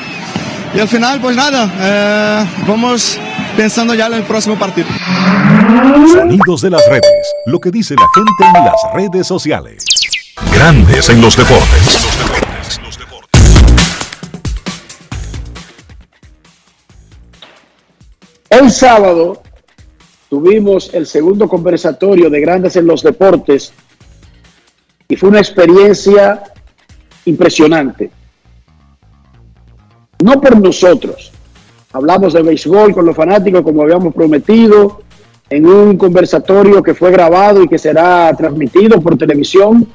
Y 0.74 0.80
al 0.80 0.88
final, 0.88 1.20
pues 1.20 1.36
nada, 1.36 1.70
eh, 1.80 2.46
vamos 2.66 3.18
pensando 3.56 3.94
ya 3.94 4.06
en 4.06 4.14
el 4.14 4.22
próximo 4.24 4.58
partido. 4.58 4.88
Sonidos 6.12 6.62
de 6.62 6.70
las 6.70 6.82
redes. 6.88 7.34
Lo 7.46 7.60
que 7.60 7.70
dice 7.70 7.94
la 7.94 8.06
gente 8.14 8.58
en 8.58 8.64
las 8.64 8.76
redes 8.92 9.26
sociales. 9.26 9.84
Grandes 10.52 11.08
en 11.08 11.20
los 11.20 11.36
deportes. 11.36 12.04
El 18.60 18.70
sábado 18.70 19.42
tuvimos 20.30 20.94
el 20.94 21.06
segundo 21.06 21.48
conversatorio 21.48 22.30
de 22.30 22.40
Grandes 22.40 22.76
en 22.76 22.86
los 22.86 23.02
Deportes 23.02 23.72
y 25.08 25.16
fue 25.16 25.30
una 25.30 25.40
experiencia 25.40 26.40
impresionante. 27.24 28.12
No 30.22 30.40
por 30.40 30.56
nosotros. 30.60 31.32
Hablamos 31.92 32.32
de 32.32 32.42
béisbol 32.42 32.94
con 32.94 33.04
los 33.06 33.16
fanáticos 33.16 33.62
como 33.62 33.82
habíamos 33.82 34.14
prometido 34.14 35.02
en 35.50 35.66
un 35.66 35.98
conversatorio 35.98 36.80
que 36.80 36.94
fue 36.94 37.10
grabado 37.10 37.60
y 37.60 37.68
que 37.68 37.78
será 37.78 38.32
transmitido 38.36 39.00
por 39.00 39.18
televisión 39.18 39.88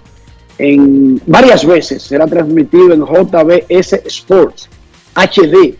en 0.57 1.21
varias 1.25 1.65
veces. 1.65 2.03
Será 2.03 2.27
transmitido 2.27 2.91
en 2.91 3.05
JBS 3.05 3.93
Sports 4.05 4.67
HD, 5.15 5.77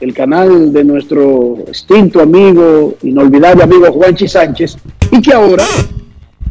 el 0.00 0.14
canal 0.14 0.72
de 0.72 0.84
nuestro 0.84 1.58
extinto 1.66 2.20
amigo, 2.20 2.96
inolvidable 3.02 3.64
amigo 3.64 3.92
Juanchi 3.92 4.28
Sánchez, 4.28 4.76
y 5.10 5.20
que 5.20 5.32
ahora 5.32 5.64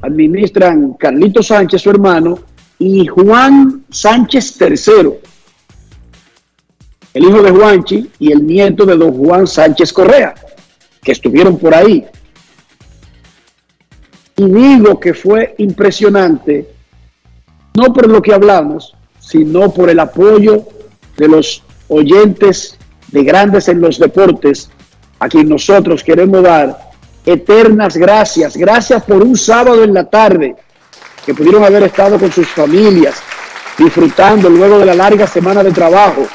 administran 0.02 0.94
Carlito 0.94 1.42
Sánchez, 1.42 1.82
su 1.82 1.90
hermano, 1.90 2.40
y 2.80 3.08
Juan 3.08 3.86
Sánchez 3.90 4.60
III, 4.60 5.14
el 7.14 7.24
hijo 7.24 7.42
de 7.42 7.52
Juanchi 7.52 8.10
y 8.20 8.32
el 8.32 8.46
nieto 8.46 8.86
de 8.86 8.96
don 8.96 9.14
Juan 9.14 9.48
Sánchez 9.48 9.94
Correa, 9.94 10.36
que 11.02 11.14
estuvieron 11.14 11.58
por 11.58 11.74
ahí. 11.74 12.06
Y 14.36 14.46
digo 14.46 15.00
que 15.00 15.14
fue 15.14 15.56
impresionante, 15.58 16.70
no 17.74 17.94
por 17.94 18.08
lo 18.08 18.22
que 18.22 18.34
hablamos, 18.34 18.94
sino 19.20 19.74
por 19.74 19.90
el 19.90 20.00
apoyo 20.00 20.68
de 21.18 21.28
los 21.28 21.64
oyentes 21.88 22.77
de 23.08 23.24
grandes 23.24 23.68
en 23.68 23.82
los 23.82 24.00
deportes, 24.00 24.70
a 25.20 25.28
quien 25.28 25.50
nosotros 25.50 26.04
queremos 26.04 26.44
dar 26.44 26.88
eternas 27.26 27.98
gracias. 27.98 28.56
Gracias 28.56 29.04
por 29.04 29.22
un 29.22 29.38
sábado 29.38 29.84
en 29.84 29.94
la 29.94 30.06
tarde 30.06 30.56
que 31.26 31.34
pudieron 31.34 31.64
haber 31.64 31.84
estado 31.84 32.18
con 32.18 32.32
sus 32.32 32.48
familias, 32.48 33.22
disfrutando 33.78 34.50
luego 34.50 34.80
de 34.80 34.86
la 34.86 34.96
larga 34.96 35.28
semana 35.28 35.62
de 35.62 35.72
trabajo. 35.72 36.26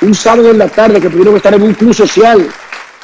Un 0.00 0.14
sábado 0.14 0.50
en 0.50 0.58
la 0.58 0.68
tarde 0.68 1.00
que 1.00 1.10
pudieron 1.10 1.36
estar 1.36 1.52
en 1.54 1.62
un 1.62 1.74
club 1.74 1.92
social, 1.92 2.48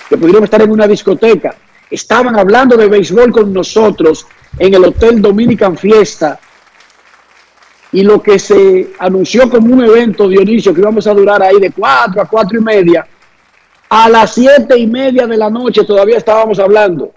que 0.08 0.16
pudieron 0.16 0.44
estar 0.44 0.62
en 0.62 0.70
una 0.70 0.86
discoteca. 0.86 1.54
Estaban 1.90 2.38
hablando 2.38 2.76
de 2.76 2.88
béisbol 2.88 3.30
con 3.30 3.52
nosotros 3.52 4.26
en 4.58 4.72
el 4.72 4.84
Hotel 4.84 5.20
Dominican 5.20 5.76
Fiesta. 5.76 6.40
Y 7.92 8.02
lo 8.02 8.22
que 8.22 8.38
se 8.38 8.92
anunció 8.98 9.50
como 9.50 9.72
un 9.72 9.84
evento, 9.84 10.28
Dionisio, 10.28 10.72
que 10.72 10.80
íbamos 10.80 11.06
a 11.06 11.14
durar 11.14 11.42
ahí 11.42 11.60
de 11.60 11.70
4 11.70 12.22
a 12.22 12.24
4 12.24 12.58
y 12.58 12.62
media, 12.62 13.06
a 13.96 14.08
las 14.08 14.34
siete 14.34 14.76
y 14.76 14.88
media 14.88 15.24
de 15.24 15.36
la 15.36 15.48
noche 15.48 15.84
todavía 15.84 16.16
estábamos 16.16 16.58
hablando. 16.58 17.12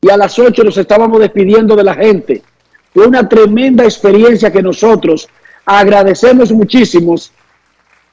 Y 0.00 0.08
a 0.08 0.16
las 0.16 0.38
8 0.38 0.64
nos 0.64 0.78
estábamos 0.78 1.20
despidiendo 1.20 1.76
de 1.76 1.84
la 1.84 1.94
gente. 1.94 2.42
Fue 2.94 3.06
una 3.06 3.28
tremenda 3.28 3.84
experiencia 3.84 4.50
que 4.50 4.62
nosotros 4.62 5.28
agradecemos 5.66 6.50
muchísimos. 6.52 7.32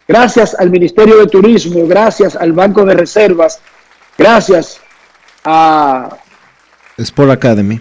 Gracias 0.06 0.54
al 0.60 0.70
Ministerio 0.70 1.18
de 1.18 1.28
Turismo, 1.28 1.88
gracias 1.88 2.36
al 2.36 2.52
Banco 2.52 2.84
de 2.84 2.94
Reservas, 2.94 3.62
gracias 4.18 4.82
a 5.46 6.18
Sport 6.98 7.32
Academy. 7.32 7.80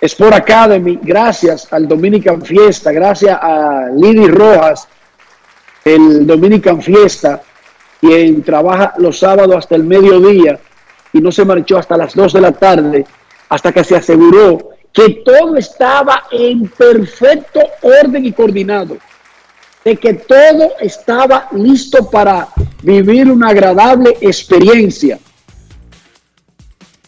Sport 0.00 0.32
Academy, 0.32 0.98
gracias 1.02 1.70
al 1.70 1.86
Dominican 1.86 2.40
Fiesta, 2.40 2.90
gracias 2.90 3.38
a 3.38 3.90
Lidi 3.94 4.28
Rojas, 4.28 4.88
el 5.84 6.26
Dominican 6.26 6.80
Fiesta, 6.80 7.42
quien 8.02 8.42
trabaja 8.42 8.94
los 8.98 9.20
sábados 9.20 9.54
hasta 9.54 9.76
el 9.76 9.84
mediodía 9.84 10.58
y 11.12 11.20
no 11.20 11.30
se 11.30 11.44
marchó 11.44 11.78
hasta 11.78 11.96
las 11.96 12.16
2 12.16 12.32
de 12.32 12.40
la 12.40 12.50
tarde, 12.50 13.06
hasta 13.48 13.70
que 13.70 13.84
se 13.84 13.94
aseguró 13.94 14.70
que 14.92 15.22
todo 15.24 15.56
estaba 15.56 16.24
en 16.32 16.66
perfecto 16.66 17.60
orden 17.80 18.26
y 18.26 18.32
coordinado, 18.32 18.96
de 19.84 19.96
que 19.96 20.14
todo 20.14 20.72
estaba 20.80 21.46
listo 21.52 22.10
para 22.10 22.48
vivir 22.82 23.30
una 23.30 23.50
agradable 23.50 24.16
experiencia. 24.20 25.20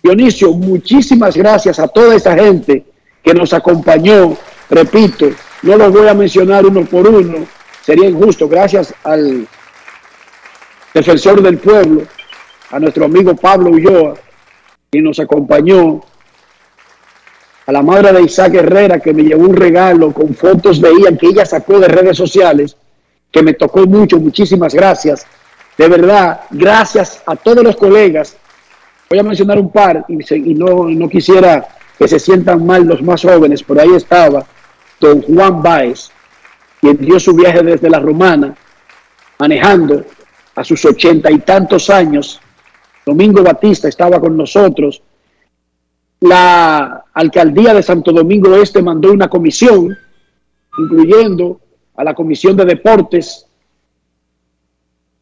Dionisio, 0.00 0.52
muchísimas 0.52 1.36
gracias 1.36 1.80
a 1.80 1.88
toda 1.88 2.14
esa 2.14 2.36
gente 2.36 2.84
que 3.20 3.34
nos 3.34 3.52
acompañó. 3.52 4.36
Repito, 4.70 5.26
no 5.62 5.76
los 5.76 5.92
voy 5.92 6.06
a 6.06 6.14
mencionar 6.14 6.64
uno 6.64 6.84
por 6.84 7.08
uno, 7.08 7.46
sería 7.84 8.08
injusto. 8.08 8.48
Gracias 8.48 8.94
al 9.02 9.48
defensor 10.94 11.42
del 11.42 11.58
pueblo, 11.58 12.02
a 12.70 12.78
nuestro 12.78 13.04
amigo 13.04 13.34
Pablo 13.34 13.70
Ulloa, 13.70 14.14
que 14.90 15.02
nos 15.02 15.18
acompañó, 15.18 16.00
a 17.66 17.72
la 17.72 17.82
madre 17.82 18.12
de 18.12 18.22
Isaac 18.22 18.54
Herrera, 18.54 19.00
que 19.00 19.12
me 19.12 19.24
llevó 19.24 19.44
un 19.44 19.56
regalo 19.56 20.12
con 20.12 20.34
fotos 20.34 20.80
de 20.80 20.90
ella 20.90 21.16
que 21.18 21.28
ella 21.28 21.44
sacó 21.44 21.80
de 21.80 21.88
redes 21.88 22.16
sociales, 22.16 22.76
que 23.32 23.42
me 23.42 23.54
tocó 23.54 23.86
mucho, 23.86 24.20
muchísimas 24.20 24.74
gracias. 24.74 25.26
De 25.76 25.88
verdad, 25.88 26.42
gracias 26.50 27.22
a 27.26 27.34
todos 27.34 27.64
los 27.64 27.74
colegas. 27.74 28.36
Voy 29.08 29.18
a 29.18 29.22
mencionar 29.22 29.58
un 29.58 29.72
par 29.72 30.04
y, 30.08 30.54
no, 30.54 30.88
no 30.88 31.08
quisiera 31.08 31.66
que 31.98 32.06
se 32.06 32.20
sientan 32.20 32.64
mal 32.64 32.84
los 32.84 33.02
más 33.02 33.22
jóvenes, 33.22 33.62
por 33.62 33.80
ahí 33.80 33.94
estaba 33.94 34.46
don 35.00 35.22
Juan 35.22 35.62
Báez, 35.62 36.10
quien 36.80 36.98
dio 36.98 37.18
su 37.18 37.34
viaje 37.34 37.62
desde 37.62 37.90
la 37.90 37.98
Romana, 37.98 38.54
manejando 39.38 40.04
a 40.54 40.64
sus 40.64 40.84
ochenta 40.84 41.30
y 41.30 41.38
tantos 41.38 41.90
años. 41.90 42.40
Domingo 43.04 43.42
Batista 43.42 43.88
estaba 43.88 44.20
con 44.20 44.36
nosotros. 44.36 45.02
La 46.20 47.04
alcaldía 47.12 47.74
de 47.74 47.82
Santo 47.82 48.12
Domingo 48.12 48.54
Este 48.56 48.82
mandó 48.82 49.12
una 49.12 49.28
comisión, 49.28 49.96
incluyendo 50.78 51.60
a 51.96 52.04
la 52.04 52.14
comisión 52.14 52.56
de 52.56 52.64
deportes. 52.64 53.46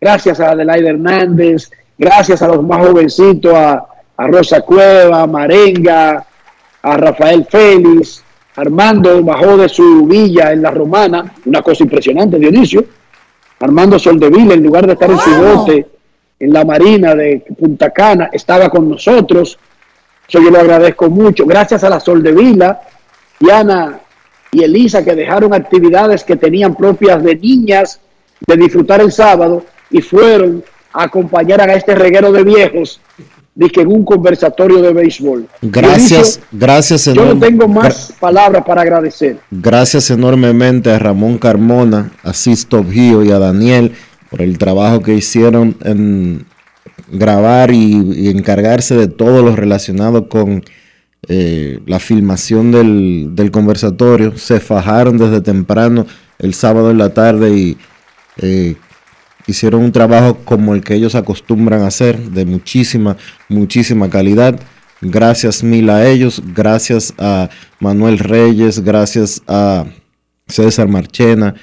Gracias 0.01 0.41
a 0.41 0.51
Adelaide 0.51 0.91
Hernández, 0.91 1.71
gracias 1.99 2.43
a 2.43 2.49
los 2.49 2.62
más 2.62 2.87
jovencitos, 2.87 3.55
a, 3.55 3.87
Rosa 4.19 4.61
Cueva, 4.61 5.23
a 5.23 5.27
Marenga, 5.27 6.25
a 6.83 6.97
Rafael 6.97 7.45
Félix. 7.47 8.23
Armando 8.55 9.23
bajó 9.25 9.57
de 9.57 9.69
su 9.69 10.07
villa 10.07 10.53
en 10.53 10.62
la 10.62 10.71
Romana, 10.71 11.35
una 11.47 11.62
cosa 11.62 11.83
impresionante, 11.83 12.39
Dionisio. 12.39 12.85
Armando 13.62 13.97
Soldevila, 13.97 14.54
en 14.54 14.62
lugar 14.64 14.87
de 14.87 14.95
estar 14.95 15.09
en 15.09 15.19
su 15.19 15.31
bote 15.31 15.87
en 16.40 16.52
la 16.52 16.64
marina 16.64 17.14
de 17.14 17.45
Punta 17.57 17.90
Cana, 17.90 18.28
estaba 18.33 18.69
con 18.69 18.88
nosotros. 18.88 19.57
Eso 20.28 20.42
yo 20.42 20.50
lo 20.50 20.59
agradezco 20.59 21.09
mucho. 21.09 21.47
Gracias 21.47 21.85
a 21.85 21.88
la 21.88 22.00
Soldevila, 22.00 22.81
Diana 23.38 24.00
y 24.50 24.64
Elisa, 24.64 25.04
que 25.04 25.14
dejaron 25.14 25.54
actividades 25.54 26.25
que 26.25 26.35
tenían 26.35 26.75
propias 26.75 27.23
de 27.23 27.37
niñas 27.37 28.00
de 28.45 28.57
disfrutar 28.57 29.00
el 29.00 29.12
sábado 29.12 29.64
y 29.90 30.02
fueron 30.02 30.64
a 30.92 31.04
acompañar 31.04 31.61
a 31.61 31.75
este 31.75 31.95
reguero 31.95 32.33
de 32.33 32.42
viejos 32.42 33.00
dizque 33.54 33.82
en 33.82 33.88
un 33.88 34.04
conversatorio 34.04 34.80
de 34.80 34.92
béisbol. 34.92 35.47
Gracias, 35.61 36.40
Dionisio, 36.40 36.42
gracias 36.52 37.04
Yo 37.06 37.35
no 37.35 37.38
tengo 37.38 37.68
más 37.68 38.12
palabras 38.18 38.64
para 38.64 38.82
agradecer. 38.82 39.38
Gracias 39.50 40.11
enormemente 40.11 40.90
a 40.90 40.99
Ramón 40.99 41.38
Carmona, 41.38 42.12
a 42.23 42.32
Sisto 42.32 42.85
Gio 42.85 43.23
y 43.23 43.30
a 43.30 43.38
Daniel 43.38 43.93
por 44.30 44.43
el 44.43 44.58
trabajo 44.58 45.00
que 45.00 45.15
hicieron 45.15 45.76
en 45.84 46.47
grabar 47.10 47.73
y, 47.73 48.12
y 48.15 48.28
encargarse 48.28 48.97
de 48.97 49.08
todo 49.08 49.43
lo 49.43 49.54
relacionado 49.54 50.28
con 50.28 50.62
eh, 51.28 51.78
la 51.86 52.00
filmación 52.00 52.73
del, 52.73 53.36
del 53.36 53.50
conversatorio. 53.50 54.36
Se 54.36 54.58
fajaron 54.58 55.19
desde 55.19 55.41
temprano 55.41 56.06
el 56.38 56.54
sábado 56.54 56.91
en 56.91 56.99
la 56.99 57.15
tarde 57.15 57.56
y 57.56 57.78
eh, 58.38 58.76
hicieron 59.47 59.83
un 59.83 59.93
trabajo 59.93 60.39
como 60.45 60.75
el 60.75 60.83
que 60.83 60.95
ellos 60.95 61.15
acostumbran 61.15 61.83
hacer, 61.83 62.19
de 62.31 62.45
muchísima, 62.45 63.17
muchísima 63.49 64.09
calidad. 64.09 64.59
Gracias 65.00 65.65
mil 65.65 65.91
a 65.91 66.07
ellos, 66.07 66.43
gracias 66.55 67.13
a 67.19 67.50
Manuel 67.81 68.19
Reyes, 68.19 68.85
gracias 68.85 69.43
a 69.49 69.85
César 70.47 70.87
Marchena, 70.89 71.57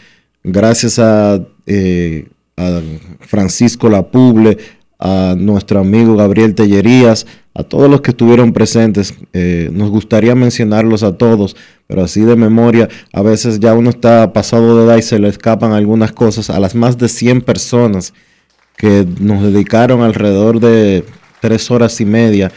gracias 0.44 1.00
a, 1.00 1.40
eh, 1.66 2.28
a 2.58 2.82
Francisco 3.22 3.90
Lapuble, 3.90 4.58
a 5.00 5.36
nuestro 5.38 5.80
amigo 5.80 6.18
Gabriel 6.18 6.56
Tellerías, 6.56 7.26
a 7.54 7.64
todos 7.64 7.90
los 7.90 8.02
que 8.02 8.12
estuvieron 8.12 8.52
presentes. 8.52 9.14
Eh, 9.34 9.70
nos 9.72 9.90
gustaría 9.90 10.36
mencionarlos 10.36 11.04
a 11.04 11.18
todos, 11.18 11.56
pero 11.88 12.04
así 12.04 12.22
de 12.22 12.36
memoria, 12.36 12.90
a 13.14 13.22
veces 13.22 13.60
ya 13.60 13.74
uno 13.74 13.90
está 13.90 14.34
pasado 14.34 14.78
de 14.78 14.86
edad 14.86 14.98
y 14.98 15.02
se 15.02 15.18
le 15.20 15.30
escapan 15.30 15.72
algunas 15.72 16.12
cosas. 16.12 16.50
A 16.50 16.60
las 16.60 16.76
más 16.76 16.98
de 16.98 17.08
100 17.08 17.42
personas 17.42 18.14
que 18.76 19.06
nos 19.20 19.42
dedicaron 19.42 20.02
alrededor 20.02 20.60
de 20.60 21.06
tres 21.42 21.72
horas 21.72 22.00
y 22.02 22.06
media, 22.06 22.52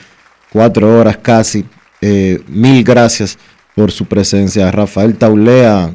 cuatro 0.52 0.98
horas 0.98 1.18
casi. 1.18 1.64
Eh, 2.00 2.40
mil 2.48 2.82
gracias 2.82 3.38
por 3.76 3.92
su 3.92 4.06
presencia. 4.06 4.68
A 4.68 4.72
Rafael 4.72 5.16
Taulea, 5.16 5.94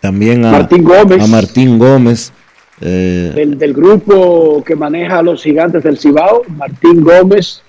también 0.00 0.44
a 0.44 0.52
Martín 0.52 0.84
Gómez. 0.84 1.22
a 1.22 1.26
Martín 1.26 1.78
Gómez. 1.78 2.32
Eh, 2.80 3.54
del, 3.56 3.72
grupo 3.72 4.62
que 4.64 4.74
maneja 4.74 5.18
a 5.18 5.22
los 5.22 5.42
gigantes 5.42 5.82
del 5.82 5.98
Cibao, 5.98 6.42
Martín 6.48 7.02
Gómez, 7.02 7.62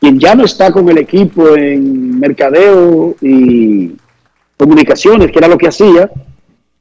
quien 0.00 0.18
ya 0.18 0.34
no 0.34 0.44
está 0.44 0.72
con 0.72 0.88
el 0.88 0.98
equipo 0.98 1.56
en 1.56 2.18
mercadeo 2.18 3.14
y 3.20 3.92
comunicaciones, 4.56 5.30
que 5.30 5.38
era 5.38 5.48
lo 5.48 5.56
que 5.56 5.68
hacía, 5.68 6.10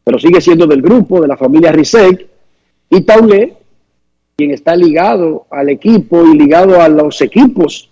pero 0.03 0.17
sigue 0.17 0.41
siendo 0.41 0.65
del 0.65 0.81
grupo, 0.81 1.21
de 1.21 1.27
la 1.27 1.37
familia 1.37 1.71
Rizek, 1.71 2.27
y 2.89 3.01
Taulé, 3.01 3.53
quien 4.35 4.51
está 4.51 4.75
ligado 4.75 5.45
al 5.51 5.69
equipo 5.69 6.25
y 6.25 6.37
ligado 6.37 6.81
a 6.81 6.89
los 6.89 7.21
equipos 7.21 7.89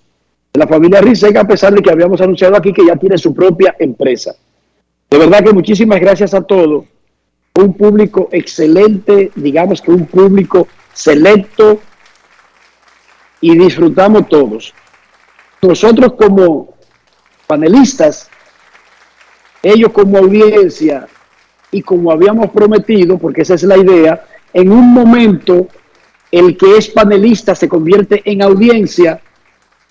de 0.52 0.60
la 0.60 0.68
familia 0.68 1.02
Rizek, 1.02 1.36
a 1.36 1.48
pesar 1.48 1.74
de 1.74 1.82
que 1.82 1.92
habíamos 1.92 2.20
anunciado 2.22 2.56
aquí 2.56 2.74
que 2.74 2.86
ya 2.86 2.96
tiene 2.96 3.18
su 3.18 3.34
propia 3.34 3.76
empresa. 3.78 4.36
De 5.10 5.18
verdad 5.18 5.44
que 5.44 5.54
muchísimas 5.54 6.00
gracias 6.00 6.34
a 6.34 6.42
todos 6.42 6.86
un 7.62 7.74
público 7.74 8.30
excelente, 8.32 9.32
digamos 9.36 9.82
que 9.82 9.92
un 9.92 10.06
público 10.06 10.68
selecto 10.94 11.80
y 13.42 13.58
disfrutamos 13.58 14.28
todos. 14.28 14.74
Nosotros 15.62 16.14
como 16.14 16.74
panelistas, 17.48 18.30
ellos 19.62 19.92
como 19.92 20.18
audiencia 20.18 21.08
y 21.72 21.82
como 21.82 22.12
habíamos 22.12 22.50
prometido, 22.52 23.18
porque 23.18 23.42
esa 23.42 23.56
es 23.56 23.64
la 23.64 23.78
idea, 23.78 24.26
en 24.54 24.72
un 24.72 24.94
momento 24.94 25.68
el 26.32 26.58
que 26.58 26.78
es 26.78 26.90
panelista 26.90 27.56
se 27.56 27.68
convierte 27.68 28.22
en 28.26 28.42
audiencia 28.42 29.20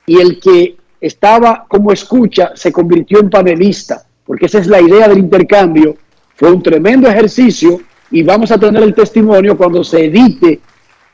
y 0.07 0.21
el 0.21 0.41
que 0.41 0.77
estaba 1.01 1.67
como 1.69 1.93
escucha 1.93 2.53
se 2.55 2.73
convirtió 2.73 3.21
en 3.21 3.31
panelista, 3.31 4.05
porque 4.25 4.47
esa 4.47 4.59
es 4.59 4.67
la 4.67 4.81
idea 4.81 5.09
del 5.09 5.19
intercambio. 5.19 5.97
Fue 6.39 6.53
un 6.53 6.63
tremendo 6.63 7.09
ejercicio 7.09 7.81
y 8.13 8.23
vamos 8.23 8.53
a 8.53 8.59
tener 8.59 8.85
el 8.85 8.95
testimonio 8.95 9.57
cuando 9.57 9.83
se 9.83 10.05
edite 10.05 10.61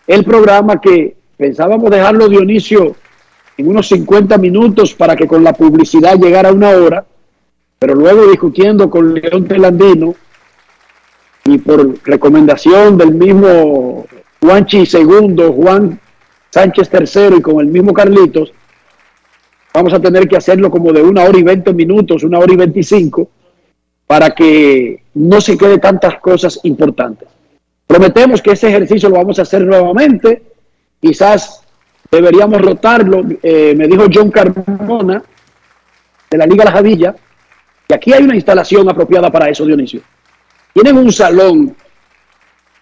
el 0.07 0.23
programa 0.23 0.79
que 0.79 1.17
pensábamos 1.39 1.91
dejarlo 1.91 2.29
Dionisio 2.29 2.95
en 3.57 3.69
unos 3.69 3.89
50 3.89 4.37
minutos 4.37 4.93
para 4.93 5.17
que 5.17 5.27
con 5.27 5.43
la 5.43 5.55
publicidad 5.55 6.19
llegara 6.19 6.53
una 6.53 6.69
hora, 6.73 7.07
pero 7.79 7.95
luego 7.95 8.27
discutiendo 8.27 8.91
con 8.91 9.15
León 9.15 9.49
Telandino 9.49 10.15
y 11.47 11.57
por 11.57 11.95
recomendación 12.05 12.99
del 12.99 13.15
mismo 13.15 14.05
Juanchi 14.43 14.85
II, 14.85 15.37
Juan 15.57 15.99
Sánchez 16.51 16.91
III 16.93 17.39
y 17.39 17.41
con 17.41 17.61
el 17.61 17.69
mismo 17.69 17.95
Carlitos, 17.95 18.53
vamos 19.73 19.95
a 19.95 20.01
tener 20.01 20.29
que 20.29 20.37
hacerlo 20.37 20.71
como 20.71 20.93
de 20.93 21.03
una 21.03 21.25
hora 21.25 21.39
y 21.39 21.43
20 21.43 21.73
minutos, 21.73 22.25
una 22.25 22.41
hora 22.41 22.53
y 22.53 22.57
25, 22.57 23.31
para 24.15 24.31
que 24.31 25.03
no 25.15 25.41
se 25.41 25.59
quede 25.59 25.79
tantas 25.79 26.21
cosas 26.21 26.61
importantes. 26.63 27.29
Prometemos 27.85 28.41
que 28.41 28.53
ese 28.53 28.69
ejercicio 28.69 29.09
lo 29.09 29.17
vamos 29.17 29.41
a 29.41 29.43
hacer 29.43 29.63
nuevamente, 29.63 30.41
quizás 31.01 31.63
deberíamos 32.13 32.63
rotarlo, 32.63 33.25
eh, 33.43 33.75
me 33.77 33.89
dijo 33.89 34.05
John 34.15 34.31
Carmona 34.31 35.21
de 36.31 36.39
la 36.39 36.47
Liga 36.47 36.65
La 36.65 36.71
Javilla, 36.71 37.17
que 37.89 37.95
aquí 37.97 38.13
hay 38.13 38.23
una 38.23 38.37
instalación 38.37 38.89
apropiada 38.89 39.33
para 39.33 39.51
eso, 39.51 39.67
Dionisio. 39.67 40.03
Tienen 40.73 40.97
un 40.97 41.11
salón, 41.13 41.75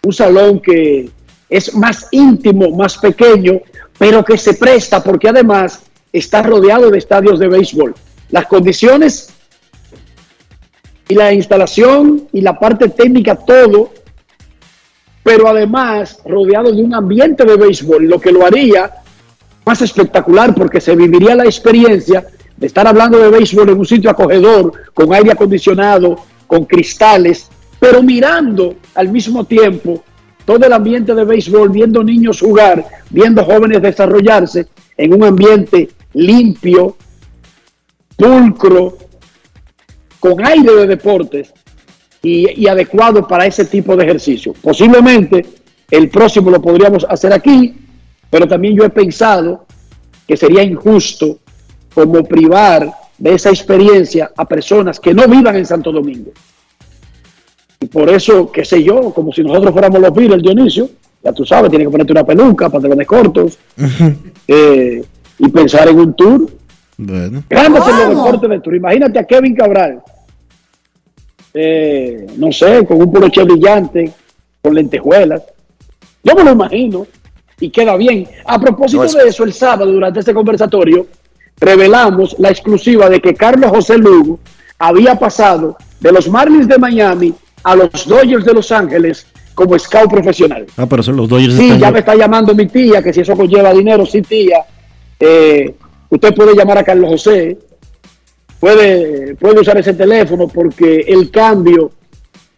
un 0.02 0.12
salón 0.12 0.60
que 0.60 1.08
es 1.48 1.74
más 1.74 2.08
íntimo, 2.10 2.76
más 2.76 2.98
pequeño, 2.98 3.62
pero 3.98 4.22
que 4.22 4.36
se 4.36 4.52
presta 4.52 5.02
porque 5.02 5.30
además 5.30 5.82
está 6.12 6.42
rodeado 6.42 6.90
de 6.90 6.98
estadios 6.98 7.38
de 7.38 7.48
béisbol. 7.48 7.94
Las 8.28 8.44
condiciones 8.48 9.31
y 11.12 11.14
la 11.14 11.30
instalación 11.30 12.26
y 12.32 12.40
la 12.40 12.58
parte 12.58 12.88
técnica, 12.88 13.36
todo 13.36 13.92
pero 15.22 15.46
además 15.46 16.20
rodeado 16.24 16.72
de 16.72 16.82
un 16.82 16.94
ambiente 16.94 17.44
de 17.44 17.56
béisbol, 17.56 18.06
lo 18.06 18.18
que 18.18 18.32
lo 18.32 18.46
haría 18.46 18.90
más 19.64 19.82
espectacular 19.82 20.54
porque 20.54 20.80
se 20.80 20.96
viviría 20.96 21.34
la 21.34 21.44
experiencia 21.44 22.26
de 22.56 22.66
estar 22.66 22.86
hablando 22.86 23.18
de 23.18 23.28
béisbol 23.28 23.68
en 23.68 23.78
un 23.78 23.86
sitio 23.86 24.10
acogedor, 24.10 24.72
con 24.94 25.12
aire 25.12 25.32
acondicionado, 25.32 26.16
con 26.46 26.64
cristales, 26.64 27.48
pero 27.78 28.02
mirando 28.02 28.74
al 28.94 29.10
mismo 29.10 29.44
tiempo 29.44 30.02
todo 30.46 30.64
el 30.64 30.72
ambiente 30.72 31.14
de 31.14 31.24
béisbol, 31.26 31.68
viendo 31.68 32.02
niños 32.02 32.40
jugar, 32.40 32.84
viendo 33.10 33.44
jóvenes 33.44 33.82
desarrollarse 33.82 34.66
en 34.96 35.12
un 35.12 35.24
ambiente 35.24 35.90
limpio, 36.14 36.96
pulcro, 38.16 38.96
con 40.22 40.46
aire 40.46 40.72
de 40.72 40.86
deportes 40.86 41.52
y, 42.22 42.62
y 42.62 42.68
adecuado 42.68 43.26
para 43.26 43.44
ese 43.44 43.64
tipo 43.64 43.96
de 43.96 44.04
ejercicio. 44.04 44.54
Posiblemente 44.62 45.44
el 45.90 46.08
próximo 46.08 46.48
lo 46.48 46.62
podríamos 46.62 47.04
hacer 47.08 47.32
aquí, 47.32 47.74
pero 48.30 48.46
también 48.46 48.76
yo 48.76 48.84
he 48.84 48.90
pensado 48.90 49.66
que 50.28 50.36
sería 50.36 50.62
injusto 50.62 51.40
como 51.92 52.22
privar 52.22 52.88
de 53.18 53.34
esa 53.34 53.50
experiencia 53.50 54.30
a 54.36 54.44
personas 54.44 55.00
que 55.00 55.12
no 55.12 55.26
vivan 55.26 55.56
en 55.56 55.66
Santo 55.66 55.90
Domingo. 55.90 56.30
Y 57.80 57.86
por 57.86 58.08
eso, 58.08 58.52
qué 58.52 58.64
sé 58.64 58.80
yo, 58.80 59.12
como 59.12 59.32
si 59.32 59.42
nosotros 59.42 59.72
fuéramos 59.72 60.00
los 60.00 60.14
Beatles, 60.14 60.40
Dionisio, 60.40 60.88
ya 61.22 61.32
tú 61.32 61.44
sabes, 61.44 61.68
tienes 61.68 61.88
que 61.88 61.90
ponerte 61.90 62.12
una 62.12 62.24
peluca, 62.24 62.70
pantalones 62.70 63.08
cortos, 63.08 63.58
eh, 64.46 65.04
y 65.38 65.48
pensar 65.48 65.88
en 65.88 65.98
un 65.98 66.14
tour. 66.14 66.48
Bueno, 66.96 67.42
Grandes 67.50 67.82
en 67.88 67.98
los 67.98 68.08
deportes 68.08 68.50
de 68.50 68.60
tour. 68.60 68.76
Imagínate 68.76 69.18
a 69.18 69.24
Kevin 69.24 69.56
Cabral, 69.56 70.00
eh, 71.54 72.26
no 72.36 72.50
sé, 72.52 72.84
con 72.86 73.00
un 73.00 73.12
poloche 73.12 73.42
brillante, 73.44 74.12
con 74.62 74.74
lentejuelas. 74.74 75.42
Yo 76.24 76.34
me 76.34 76.44
lo 76.44 76.52
imagino 76.52 77.06
y 77.60 77.70
queda 77.70 77.96
bien. 77.96 78.26
A 78.44 78.58
propósito 78.58 79.02
No, 79.02 79.06
es- 79.06 79.14
de 79.14 79.28
eso, 79.28 79.44
el 79.44 79.52
sábado, 79.52 79.90
durante 79.90 80.20
este 80.20 80.32
conversatorio, 80.34 81.06
revelamos 81.60 82.36
la 82.38 82.50
exclusiva 82.50 83.08
de 83.08 83.20
que 83.20 83.34
Carlos 83.34 83.70
José 83.70 83.98
Lugo 83.98 84.38
había 84.78 85.14
pasado 85.18 85.76
de 86.00 86.10
los 86.12 86.28
Marlins 86.28 86.66
de 86.68 86.78
Miami 86.78 87.32
a 87.62 87.76
los 87.76 88.06
Dodgers 88.06 88.44
de 88.44 88.52
Los 88.54 88.72
Ángeles 88.72 89.26
como 89.54 89.78
scout 89.78 90.10
profesional. 90.10 90.66
ah, 90.76 90.86
pero 90.88 91.02
son 91.02 91.16
los 91.16 91.28
Dodgers 91.28 91.54
Sí, 91.54 91.64
están- 91.64 91.78
ya 91.80 91.90
me 91.92 91.98
está 92.00 92.14
llamando 92.16 92.54
mi 92.54 92.66
tía, 92.66 93.02
que 93.02 93.12
si 93.12 93.20
eso 93.20 93.36
conlleva 93.36 93.72
dinero, 93.72 94.04
sí, 94.06 94.22
tía. 94.22 94.64
Eh, 95.20 95.74
usted 96.08 96.34
puede 96.34 96.56
llamar 96.56 96.78
a 96.78 96.82
Carlos 96.84 97.10
José, 97.10 97.58
puede, 98.62 99.34
puede 99.34 99.58
usar 99.58 99.76
ese 99.78 99.92
teléfono 99.92 100.46
porque 100.46 101.04
el 101.08 101.32
cambio, 101.32 101.90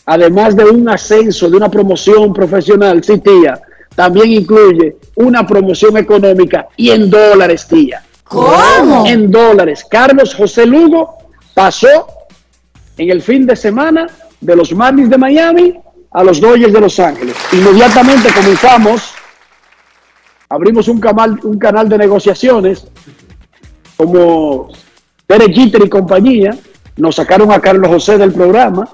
además 0.05 0.55
de 0.55 0.65
un 0.65 0.87
ascenso, 0.87 1.49
de 1.49 1.57
una 1.57 1.71
promoción 1.71 2.31
profesional, 2.35 3.03
sí, 3.03 3.21
tía, 3.21 3.59
también 3.95 4.33
incluye 4.33 4.97
una 5.17 5.47
promoción 5.47 5.97
económica 5.97 6.69
y 6.77 6.91
en 6.91 7.09
dólares, 7.09 7.67
tía. 7.67 8.05
¿Cómo? 8.25 9.07
En 9.07 9.31
dólares. 9.31 9.87
Carlos 9.91 10.35
José 10.35 10.67
Lugo 10.67 11.17
pasó 11.55 12.07
en 12.99 13.09
el 13.09 13.23
fin 13.23 13.47
de 13.47 13.57
semana 13.57 14.07
de 14.43 14.57
los 14.57 14.75
Marlins 14.75 15.09
de 15.09 15.17
Miami 15.17 15.75
a 16.11 16.23
los 16.23 16.39
Dodgers 16.39 16.75
de 16.75 16.81
Los 16.83 17.01
Ángeles. 17.01 17.35
Inmediatamente 17.51 18.29
comenzamos, 18.35 19.15
abrimos 20.51 20.87
un 20.87 21.01
canal, 21.01 21.41
un 21.45 21.59
canal 21.59 21.89
de 21.89 21.97
negociaciones 21.97 22.89
como 23.97 24.69
Derek 25.29 25.55
Jeter 25.55 25.83
y 25.85 25.89
compañía. 25.89 26.57
Nos 26.97 27.17
sacaron 27.17 27.51
a 27.53 27.61
Carlos 27.61 27.89
José 27.89 28.19
del 28.19 28.33
programa. 28.33 28.89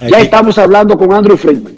Ya 0.00 0.20
estamos 0.20 0.56
hablando 0.58 0.96
con 0.96 1.12
Andrew 1.12 1.36
Friedman, 1.36 1.74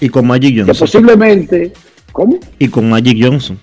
y 0.00 0.08
con 0.08 0.26
Magic 0.26 0.54
que 0.54 0.60
Johnson. 0.62 0.76
posiblemente, 0.78 1.72
¿cómo? 2.10 2.38
Y 2.58 2.68
con 2.68 2.88
Magic 2.88 3.18
Johnson. 3.22 3.60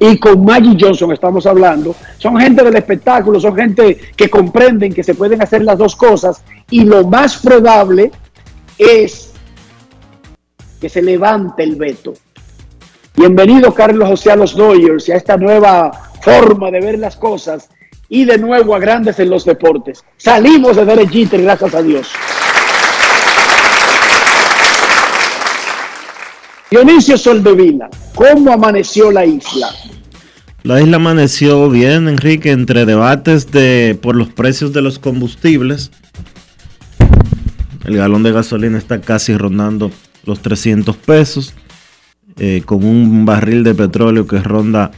y 0.00 0.18
con 0.18 0.44
Maggie 0.44 0.76
Johnson 0.78 1.12
estamos 1.12 1.46
hablando, 1.46 1.94
son 2.18 2.36
gente 2.36 2.64
del 2.64 2.74
espectáculo, 2.74 3.38
son 3.38 3.54
gente 3.54 3.96
que 4.16 4.28
comprenden 4.28 4.92
que 4.92 5.04
se 5.04 5.14
pueden 5.14 5.40
hacer 5.40 5.62
las 5.62 5.78
dos 5.78 5.94
cosas 5.94 6.42
y 6.70 6.84
lo 6.84 7.06
más 7.06 7.36
probable 7.36 8.10
es 8.76 9.32
que 10.80 10.88
se 10.88 11.00
levante 11.00 11.62
el 11.62 11.76
veto. 11.76 12.14
Bienvenido 13.16 13.72
Carlos 13.72 14.08
José 14.08 14.32
a 14.32 14.36
los 14.36 14.56
Dodgers 14.56 15.08
y 15.08 15.12
a 15.12 15.16
esta 15.16 15.36
nueva 15.36 15.92
forma 16.20 16.72
de 16.72 16.80
ver 16.80 16.98
las 16.98 17.16
cosas 17.16 17.68
y 18.14 18.24
de 18.24 18.38
nuevo 18.38 18.76
a 18.76 18.78
grandes 18.78 19.18
en 19.18 19.28
los 19.28 19.44
deportes. 19.44 20.04
Salimos 20.18 20.76
de 20.76 20.84
Derek 20.84 21.10
gracias 21.32 21.74
a 21.74 21.82
Dios. 21.82 22.06
Dionisio 26.70 27.18
Soldevila, 27.18 27.90
¿cómo 28.14 28.52
amaneció 28.52 29.10
la 29.10 29.26
isla? 29.26 29.68
La 30.62 30.80
isla 30.80 30.98
amaneció 30.98 31.68
bien, 31.68 32.06
Enrique, 32.06 32.52
entre 32.52 32.86
debates 32.86 33.50
de 33.50 33.98
por 34.00 34.14
los 34.14 34.28
precios 34.28 34.72
de 34.72 34.82
los 34.82 35.00
combustibles. 35.00 35.90
El 37.84 37.96
galón 37.96 38.22
de 38.22 38.30
gasolina 38.30 38.78
está 38.78 39.00
casi 39.00 39.36
rondando 39.36 39.90
los 40.24 40.38
300 40.38 40.96
pesos, 40.98 41.52
eh, 42.38 42.62
con 42.64 42.84
un 42.84 43.26
barril 43.26 43.64
de 43.64 43.74
petróleo 43.74 44.28
que 44.28 44.38
ronda 44.38 44.92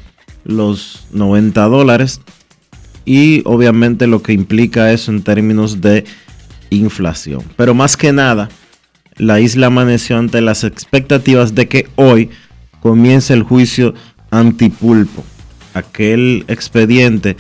los 0.45 1.07
90 1.13 1.63
dólares. 1.65 2.21
Y 3.07 3.41
obviamente 3.47 4.07
lo 4.07 4.23
que 4.23 4.35
implica 4.35 4.93
eso 4.93 5.11
en 5.11 5.23
términos 5.23 5.81
de 5.81 6.05
inflación. 6.69 7.43
Pero 7.57 7.73
más 7.73 7.97
que 7.97 8.13
nada, 8.13 8.51
la 9.17 9.41
isla 9.41 9.69
amaneció 9.69 10.19
ante 10.19 10.43
las 10.43 10.65
expectativas 10.65 11.55
de 11.55 11.69
que 11.69 11.89
hoy 11.97 12.29
comience 12.81 13.33
el 13.33 13.45
juicio 13.45 13.95
antipulpo, 14.31 15.25
aquel 15.73 16.45
expediente 16.49 17.37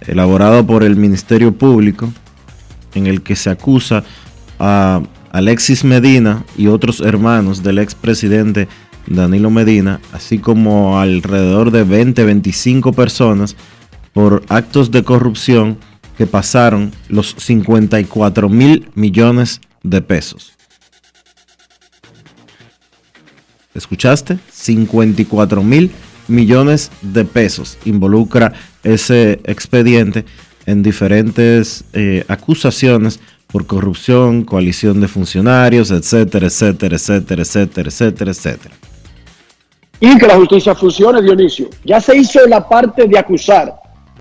elaborado 0.00 0.66
por 0.66 0.82
el 0.82 0.96
Ministerio 0.96 1.52
Público 1.52 2.12
en 2.94 3.06
el 3.06 3.22
que 3.22 3.36
se 3.36 3.50
acusa 3.50 4.04
a 4.58 5.02
Alexis 5.32 5.84
Medina 5.84 6.44
y 6.56 6.68
otros 6.68 7.00
hermanos 7.00 7.62
del 7.62 7.78
expresidente 7.78 8.68
Danilo 9.06 9.50
Medina, 9.50 10.00
así 10.12 10.38
como 10.38 10.98
alrededor 10.98 11.70
de 11.70 11.84
20-25 11.84 12.94
personas 12.94 13.56
por 14.14 14.42
actos 14.48 14.90
de 14.90 15.04
corrupción 15.04 15.76
que 16.16 16.26
pasaron 16.26 16.92
los 17.08 17.34
54 17.36 18.48
mil 18.48 18.88
millones 18.94 19.60
de 19.82 20.00
pesos. 20.00 20.54
¿Escuchaste? 23.74 24.38
54 24.50 25.62
mil 25.62 25.90
millones 26.28 26.90
de 27.02 27.24
pesos 27.24 27.76
involucra 27.84 28.52
ese 28.82 29.40
expediente 29.44 30.24
en 30.64 30.82
diferentes 30.82 31.84
eh, 31.92 32.24
acusaciones 32.28 33.20
por 33.48 33.66
corrupción, 33.66 34.44
coalición 34.44 35.00
de 35.00 35.08
funcionarios, 35.08 35.90
etcétera, 35.90 36.46
etcétera, 36.46 36.96
etcétera, 36.96 37.42
etcétera, 37.42 37.88
etcétera, 37.88 38.30
etcétera. 38.30 38.74
y 40.00 40.18
que 40.18 40.26
la 40.26 40.36
justicia 40.36 40.74
funcione, 40.74 41.22
Dionisio. 41.22 41.68
Ya 41.84 42.00
se 42.00 42.16
hizo 42.16 42.46
la 42.46 42.66
parte 42.68 43.06
de 43.06 43.18
acusar, 43.18 43.74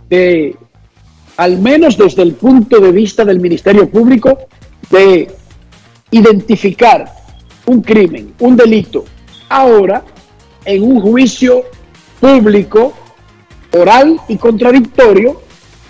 de, 0.10 0.56
al 1.38 1.60
menos 1.60 1.98
desde 1.98 2.22
el 2.22 2.34
punto 2.34 2.80
de 2.80 2.92
vista 2.92 3.26
del 3.26 3.40
Ministerio 3.40 3.90
Público, 3.90 4.38
de 4.90 5.30
identificar 6.12 7.12
un 7.66 7.82
crimen, 7.82 8.34
un 8.40 8.56
delito. 8.56 9.06
Ahora, 9.50 10.04
en 10.66 10.84
un 10.84 11.02
juicio 11.02 11.64
público, 12.20 12.94
oral 13.72 14.20
y 14.28 14.38
contradictorio, 14.38 15.42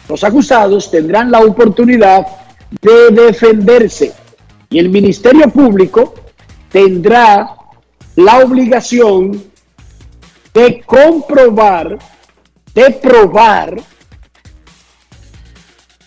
los 0.09 0.23
acusados 0.23 0.89
tendrán 0.89 1.31
la 1.31 1.39
oportunidad 1.39 2.25
de 2.81 3.09
defenderse 3.11 4.13
y 4.69 4.79
el 4.79 4.89
Ministerio 4.89 5.49
Público 5.49 6.15
tendrá 6.71 7.55
la 8.15 8.39
obligación 8.39 9.43
de 10.53 10.81
comprobar, 10.85 11.97
de 12.73 12.91
probar 12.91 13.79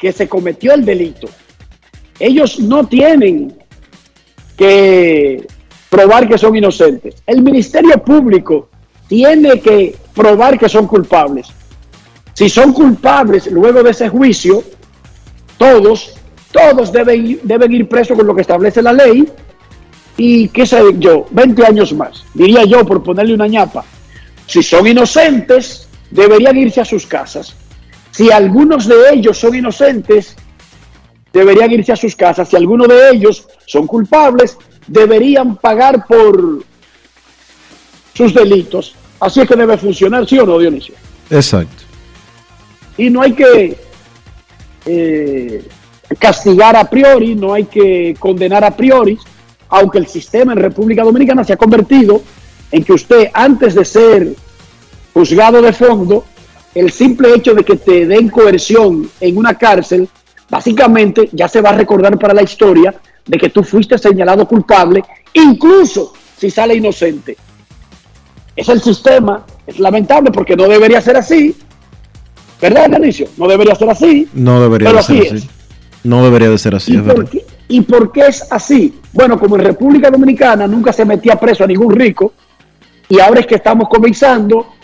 que 0.07 0.12
se 0.12 0.29
cometió 0.29 0.73
el 0.73 0.85
delito. 0.85 1.29
Ellos 2.21 2.61
no 2.61 2.87
tienen 2.87 3.59
que 4.57 5.45
probar 5.90 6.29
que 6.29 6.38
son 6.38 6.55
inocentes. 6.55 7.16
El 7.27 7.42
Ministerio 7.42 8.01
Público 8.05 8.69
tiene 9.09 9.61
que 9.61 9.97
probar 10.14 10.61
que 10.61 10.69
son 10.69 10.87
culpables. 10.87 11.49
Si 12.35 12.49
son 12.49 12.73
culpables 12.73 13.51
luego 13.51 13.83
de 13.83 13.90
ese 13.90 14.09
juicio, 14.09 14.62
todos, 15.59 16.14
todos 16.53 16.92
deben, 16.92 17.40
deben 17.42 17.73
ir 17.73 17.88
presos 17.88 18.16
con 18.16 18.29
lo 18.29 18.35
que 18.37 18.42
establece 18.42 18.81
la 18.83 18.92
ley 18.92 19.29
y 20.16 20.47
qué 20.51 20.66
sé 20.66 20.83
yo, 21.01 21.27
20 21.33 21.66
años 21.66 21.92
más, 21.92 22.25
diría 22.33 22.62
yo 22.62 22.87
por 22.87 23.03
ponerle 23.03 23.35
una 23.35 23.49
ñapa. 23.49 23.85
Si 24.47 24.62
son 24.62 24.87
inocentes, 24.87 25.88
deberían 26.12 26.57
irse 26.57 26.81
a 26.81 26.85
sus 26.85 27.05
casas. 27.07 27.57
Si 28.16 28.33
algunos 28.33 28.88
de 28.88 29.12
ellos 29.12 29.37
son 29.37 29.55
inocentes, 29.57 30.37
deberían 31.35 31.70
irse 31.70 31.92
a 31.92 31.96
sus 31.96 32.16
casas. 32.16 32.48
Si 32.48 32.57
algunos 32.57 32.88
de 32.88 33.11
ellos 33.11 33.46
son 33.66 33.87
culpables, 33.87 34.57
deberían 34.87 35.57
pagar 35.57 36.07
por 36.07 36.64
sus 38.14 38.33
delitos. 38.33 38.94
Así 39.20 39.40
es 39.40 39.46
que 39.46 39.55
debe 39.55 39.76
funcionar, 39.76 40.26
¿sí 40.26 40.38
o 40.38 40.46
no, 40.46 40.59
Dionisio? 40.59 40.94
Exacto. 41.29 41.83
Y 42.96 43.11
no 43.11 43.20
hay 43.20 43.33
que 43.33 43.76
eh, 44.87 45.68
castigar 46.18 46.74
a 46.74 46.88
priori, 46.88 47.35
no 47.35 47.52
hay 47.52 47.64
que 47.64 48.16
condenar 48.18 48.64
a 48.64 48.74
priori, 48.74 49.18
aunque 49.68 49.98
el 49.98 50.07
sistema 50.07 50.55
en 50.55 50.61
República 50.61 51.05
Dominicana 51.05 51.44
se 51.44 51.52
ha 51.52 51.59
convertido 51.59 52.22
en 52.70 52.83
que 52.83 52.94
usted, 52.94 53.29
antes 53.35 53.74
de 53.74 53.85
ser 53.85 54.35
juzgado 55.12 55.61
de 55.61 55.74
fondo, 55.74 56.24
el 56.77 56.93
simple 56.93 57.35
hecho 57.35 57.55
de 57.55 57.65
que 57.65 57.77
te 57.77 58.07
den 58.07 58.29
coerción 58.29 59.09
en 59.21 59.37
una 59.39 59.55
cárcel, 59.55 60.09
básicamente 60.51 61.29
ya 61.33 61.49
se 61.49 61.61
va 61.62 61.71
a 61.71 61.77
recordar 61.77 62.19
para 62.19 62.35
la 62.35 62.43
historia 62.43 62.95
de 63.27 63.39
que 63.39 63.49
tú 63.49 63.65
fuiste 63.65 63.97
señalado 63.97 64.47
culpable, 64.47 65.03
incluso 65.33 66.12
si 66.37 66.51
sale 66.51 66.75
inocente. 66.75 67.37
Es 68.55 68.69
el 68.69 68.81
sistema, 68.83 69.45
es 69.67 69.79
lamentable 69.79 70.31
porque 70.31 70.55
no 70.55 70.69
debería 70.69 71.01
ser 71.01 71.17
así, 71.17 71.57
¿verdad, 72.61 72.89
Dionisio? 72.91 73.29
No 73.39 73.49
debería 73.49 73.75
ser 73.75 73.91
así. 73.91 74.29
No 74.35 74.61
debería 74.61 74.89
Pero 74.91 74.99
de 74.99 75.03
ser 75.03 75.17
así 75.19 75.27
así. 75.29 75.37
es. 75.37 75.47
No 76.05 76.23
debería 76.25 76.51
de 76.51 76.59
ser 76.59 76.75
así, 76.75 76.93
¿Y 76.93 76.97
es 76.97 77.03
por, 77.03 77.17
verdad. 77.17 77.31
qué, 77.31 77.47
¿Y 77.69 77.81
por 77.81 78.12
qué 78.12 78.21
es 78.29 78.47
así? 78.53 79.01
Bueno, 79.15 79.39
como 79.41 79.57
en 79.57 79.65
República 79.65 80.11
Dominicana 80.11 80.67
nunca 80.67 80.93
se 80.93 81.05
metía 81.07 81.37
preso 81.37 81.65
a 81.65 81.67
ningún 81.67 81.95
rico, 81.95 82.35
y 83.09 83.19
ahora 83.19 83.41
es 83.41 83.47
que 83.47 83.55
estamos 83.57 83.89
comenzando, 83.89 84.75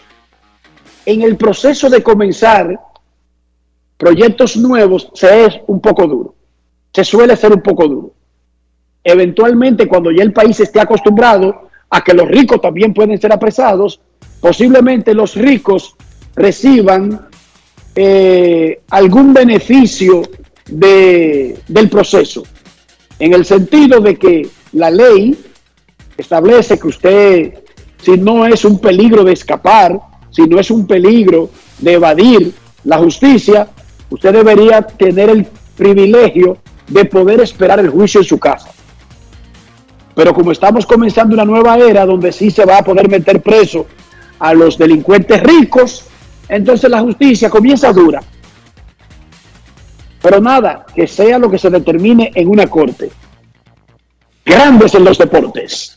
en 1.06 1.22
el 1.22 1.36
proceso 1.36 1.88
de 1.90 2.02
comenzar 2.02 2.78
proyectos 3.96 4.56
nuevos 4.56 5.08
se 5.14 5.44
es 5.46 5.54
un 5.66 5.80
poco 5.80 6.06
duro, 6.06 6.34
se 6.92 7.04
suele 7.04 7.36
ser 7.36 7.52
un 7.52 7.62
poco 7.62 7.86
duro. 7.88 8.12
Eventualmente, 9.04 9.86
cuando 9.88 10.10
ya 10.10 10.22
el 10.22 10.32
país 10.32 10.58
esté 10.60 10.80
acostumbrado 10.80 11.68
a 11.90 12.02
que 12.02 12.14
los 12.14 12.28
ricos 12.28 12.60
también 12.60 12.94
pueden 12.94 13.20
ser 13.20 13.32
apresados, 13.32 14.00
posiblemente 14.40 15.14
los 15.14 15.34
ricos 15.34 15.94
reciban 16.34 17.28
eh, 17.94 18.80
algún 18.88 19.34
beneficio 19.34 20.22
de- 20.66 21.58
del 21.68 21.90
proceso, 21.90 22.42
en 23.18 23.34
el 23.34 23.44
sentido 23.44 24.00
de 24.00 24.16
que 24.16 24.48
la 24.72 24.90
ley 24.90 25.38
establece 26.16 26.78
que 26.78 26.88
usted, 26.88 27.64
si 28.00 28.12
no 28.12 28.46
es 28.46 28.64
un 28.64 28.78
peligro 28.78 29.24
de 29.24 29.34
escapar, 29.34 30.00
si 30.32 30.42
no 30.42 30.58
es 30.58 30.70
un 30.70 30.86
peligro 30.86 31.50
de 31.78 31.92
evadir 31.92 32.52
la 32.84 32.98
justicia, 32.98 33.68
usted 34.10 34.32
debería 34.32 34.82
tener 34.82 35.30
el 35.30 35.46
privilegio 35.76 36.58
de 36.88 37.04
poder 37.04 37.40
esperar 37.42 37.78
el 37.78 37.90
juicio 37.90 38.20
en 38.20 38.26
su 38.26 38.38
casa. 38.38 38.70
Pero 40.14 40.34
como 40.34 40.52
estamos 40.52 40.84
comenzando 40.84 41.34
una 41.34 41.44
nueva 41.44 41.78
era 41.78 42.04
donde 42.04 42.32
sí 42.32 42.50
se 42.50 42.64
va 42.64 42.78
a 42.78 42.84
poder 42.84 43.08
meter 43.08 43.40
preso 43.40 43.86
a 44.38 44.52
los 44.54 44.76
delincuentes 44.76 45.42
ricos, 45.42 46.04
entonces 46.48 46.90
la 46.90 47.00
justicia 47.00 47.48
comienza 47.48 47.92
dura. 47.92 48.20
Pero 50.20 50.40
nada, 50.40 50.86
que 50.94 51.06
sea 51.06 51.38
lo 51.38 51.50
que 51.50 51.58
se 51.58 51.70
determine 51.70 52.30
en 52.34 52.48
una 52.48 52.66
corte. 52.66 53.10
Grandes 54.44 54.94
en 54.94 55.04
los 55.04 55.18
deportes. 55.18 55.96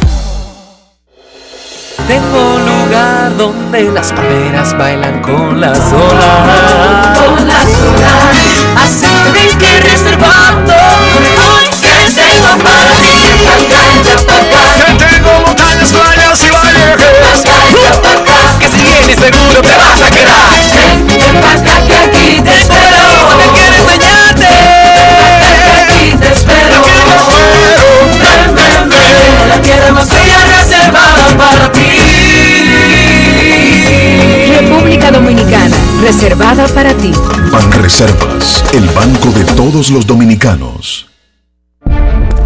Tengo 2.07 2.55
un 2.55 2.65
lugar 2.65 3.37
donde 3.37 3.91
las 3.91 4.11
palmeras 4.11 4.77
bailan 4.77 5.21
con 5.21 5.61
las 5.61 5.79
olas. 5.79 7.19
Con 7.19 7.47
las 7.47 7.65
olas. 7.65 8.35
Así 8.83 9.07
que 9.33 9.57
que 9.57 9.79
reservando. 9.79 10.73
Hoy 10.73 11.69
que 11.79 11.95
tengo 12.13 12.57
para 12.63 12.85
ti. 12.97 13.13
Pacaya, 13.45 14.15
pacaya. 14.27 14.85
Que 14.85 15.05
tengo 15.05 15.31
montañas, 15.45 15.89
playas 15.89 16.43
y 16.43 16.49
valles. 16.49 16.97
Que 18.59 18.67
si 18.67 18.79
vienes 18.83 19.19
seguro 19.19 19.61
te 19.61 19.75
vas 19.77 20.01
a 20.01 20.09
quedar. 20.09 20.49
Ven 21.07 21.41
pa' 21.41 21.53
acá 21.53 21.75
que 21.87 21.95
aquí 21.95 22.41
te 22.41 22.55
espero. 22.55 23.60
República 35.01 35.11
Dominicana, 35.11 35.75
reservada 36.01 36.67
para 36.67 36.93
ti. 36.93 37.11
Banreservas, 37.51 38.63
el 38.73 38.87
banco 38.89 39.29
de 39.29 39.43
todos 39.55 39.89
los 39.89 40.05
dominicanos. 40.05 41.09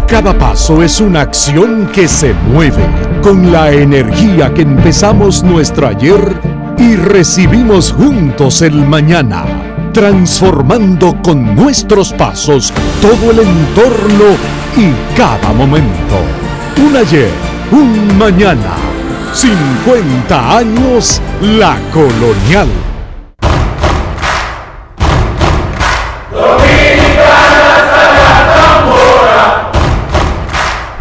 Cada 0.06 0.36
paso 0.38 0.82
es 0.82 1.00
una 1.00 1.20
acción 1.20 1.90
que 1.92 2.08
se 2.08 2.32
mueve 2.32 2.86
con 3.22 3.52
la 3.52 3.72
energía 3.72 4.54
que 4.54 4.62
empezamos 4.62 5.42
nuestro 5.42 5.88
ayer 5.88 6.40
y 6.78 6.96
recibimos 6.96 7.92
juntos 7.92 8.62
el 8.62 8.86
mañana, 8.86 9.44
transformando 9.92 11.20
con 11.22 11.54
nuestros 11.54 12.12
pasos 12.14 12.72
todo 13.02 13.32
el 13.32 13.40
entorno 13.40 14.36
y 14.76 15.16
cada 15.16 15.52
momento. 15.52 16.20
Un 16.86 16.96
ayer, 16.96 17.30
un 17.70 18.16
mañana, 18.16 18.85
50 19.36 20.56
años 20.56 21.20
la 21.42 21.76
colonial. 21.92 22.68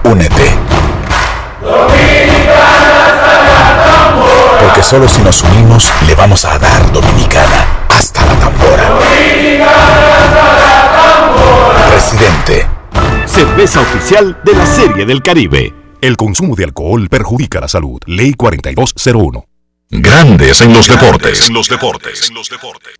Únete. 0.03 0.57
Porque 4.61 4.83
solo 4.83 5.07
si 5.07 5.21
nos 5.21 5.41
unimos 5.43 5.89
le 6.05 6.13
vamos 6.15 6.43
a 6.43 6.59
dar 6.59 6.91
dominicana 6.91 7.65
hasta 7.87 8.25
la 8.25 8.35
tambora. 8.35 8.83
Presidente. 11.89 12.67
Cerveza 13.25 13.79
oficial 13.79 14.37
de 14.43 14.53
la 14.53 14.65
Serie 14.65 15.05
del 15.05 15.23
Caribe. 15.23 15.84
El 16.01 16.17
consumo 16.17 16.55
de 16.55 16.65
alcohol 16.65 17.07
perjudica 17.09 17.61
la 17.61 17.67
salud. 17.67 17.99
Ley 18.05 18.33
4201. 18.33 19.45
Grandes 19.89 20.61
en 20.61 20.73
los 20.73 20.87
deportes. 20.87 21.47
En 21.47 21.53
los 21.53 21.69
deportes. 21.69 22.29
En 22.29 22.35
los 22.35 22.49
deportes. 22.49 22.95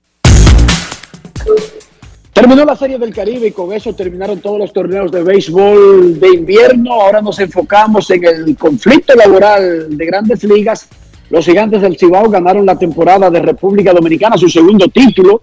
Terminó 2.34 2.65
la 2.65 2.75
Serie 2.75 2.97
del 2.97 3.13
Caribe 3.13 3.47
y 3.47 3.51
con 3.51 3.71
eso 3.73 3.93
terminaron 3.93 4.39
todos 4.39 4.60
los 4.60 4.73
torneos 4.73 5.12
de 5.12 5.23
béisbol 5.23 6.19
de 6.19 6.29
invierno. 6.29 6.93
Ahora 6.93 7.21
nos 7.21 7.39
enfocamos 7.39 8.10
en 8.12 8.25
el 8.25 8.58
conflicto 8.58 9.13
laboral 9.15 9.95
de 9.95 10.05
grandes 10.05 10.43
ligas. 10.43 10.88
Los 11.29 11.45
gigantes 11.45 11.81
del 11.81 11.97
Cibao 11.97 12.29
ganaron 12.29 12.65
la 12.65 12.77
temporada 12.77 13.29
de 13.29 13.41
República 13.41 13.93
Dominicana, 13.93 14.38
su 14.38 14.49
segundo 14.49 14.88
título. 14.88 15.41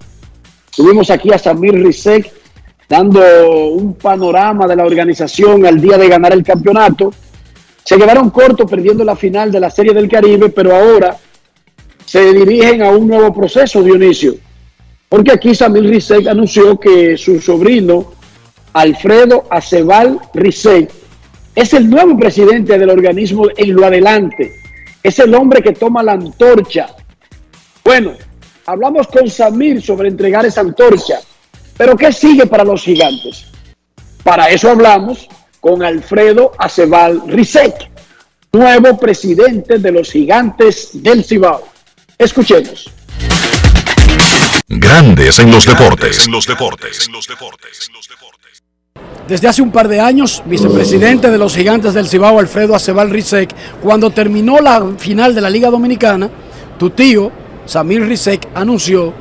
Tuvimos 0.75 1.11
aquí 1.11 1.33
a 1.33 1.39
Samir 1.39 1.75
Rizek 1.75 2.33
dando 2.89 3.71
un 3.71 3.95
panorama 3.95 4.67
de 4.67 4.77
la 4.77 4.85
organización 4.85 5.65
al 5.65 5.81
día 5.81 5.97
de 5.97 6.09
ganar 6.09 6.33
el 6.33 6.43
campeonato. 6.43 7.13
Se 7.85 7.97
quedaron 7.97 8.31
cortos 8.31 8.71
perdiendo 8.71 9.05
la 9.05 9.17
final 9.17 9.51
de 9.51 9.61
la 9.61 9.71
Serie 9.71 9.93
del 9.93 10.09
Caribe, 10.09 10.49
pero 10.51 10.75
ahora 10.75 11.17
se 12.05 12.33
dirigen 12.33 12.83
a 12.83 12.91
un 12.91 13.09
nuevo 13.09 13.33
proceso, 13.33 13.83
Dionisio. 13.83 14.35
Porque 15.09 15.33
aquí 15.33 15.55
Samir 15.55 15.85
Rizek 15.85 16.27
anunció 16.27 16.79
que 16.79 17.17
su 17.19 17.41
sobrino, 17.41 18.13
Alfredo 18.73 19.45
Acebal 19.51 20.19
Rizek, 20.33 20.91
es 21.55 21.75
el 21.75 21.91
nuevo 21.91 22.17
presidente 22.17 22.79
del 22.79 22.89
organismo 22.89 23.45
en 23.57 23.75
lo 23.75 23.85
adelante. 23.85 24.53
Es 25.03 25.19
el 25.19 25.35
hombre 25.35 25.63
que 25.63 25.73
toma 25.73 26.03
la 26.03 26.13
antorcha. 26.13 26.95
Bueno, 27.85 28.13
hablamos 28.65 29.07
con 29.09 29.29
Samir 29.29 29.83
sobre 29.83 30.09
entregar 30.09 30.47
esa 30.47 30.63
antorcha. 30.63 31.21
Pero 31.77 31.97
¿qué 31.97 32.13
sigue 32.13 32.47
para 32.47 32.65
los 32.65 32.83
gigantes? 32.83 33.47
Para 34.23 34.49
eso 34.49 34.71
hablamos 34.71 35.29
con 35.63 35.81
Alfredo 35.85 36.51
Acebal 36.59 37.23
Rizek. 37.29 37.89
nuevo 38.53 38.99
presidente 38.99 39.79
de 39.79 39.93
los 39.93 40.11
gigantes 40.11 40.91
del 40.95 41.25
Cibao. 41.25 41.69
Escuchemos. 42.19 42.91
Grandes 44.67 45.39
en 45.39 45.53
los 45.53 45.65
deportes. 45.65 46.29
Desde 49.29 49.49
hace 49.49 49.63
un 49.63 49.71
par 49.71 49.87
de 49.87 50.01
años, 50.01 50.43
vicepresidente 50.47 51.31
de 51.31 51.39
los 51.39 51.55
gigantes 51.55 51.95
del 51.95 52.09
Cibao, 52.09 52.41
Alfredo 52.41 52.75
Acebal 52.75 53.11
Rizek, 53.11 53.55
cuando 53.81 54.11
terminó 54.11 54.59
la 54.59 54.85
final 54.99 55.33
de 55.33 55.41
la 55.43 55.49
Liga 55.49 55.71
Dominicana, 55.71 56.29
tu 56.77 56.91
tío, 56.91 57.31
Samir 57.67 58.03
Rizek, 58.03 58.49
anunció 58.57 59.15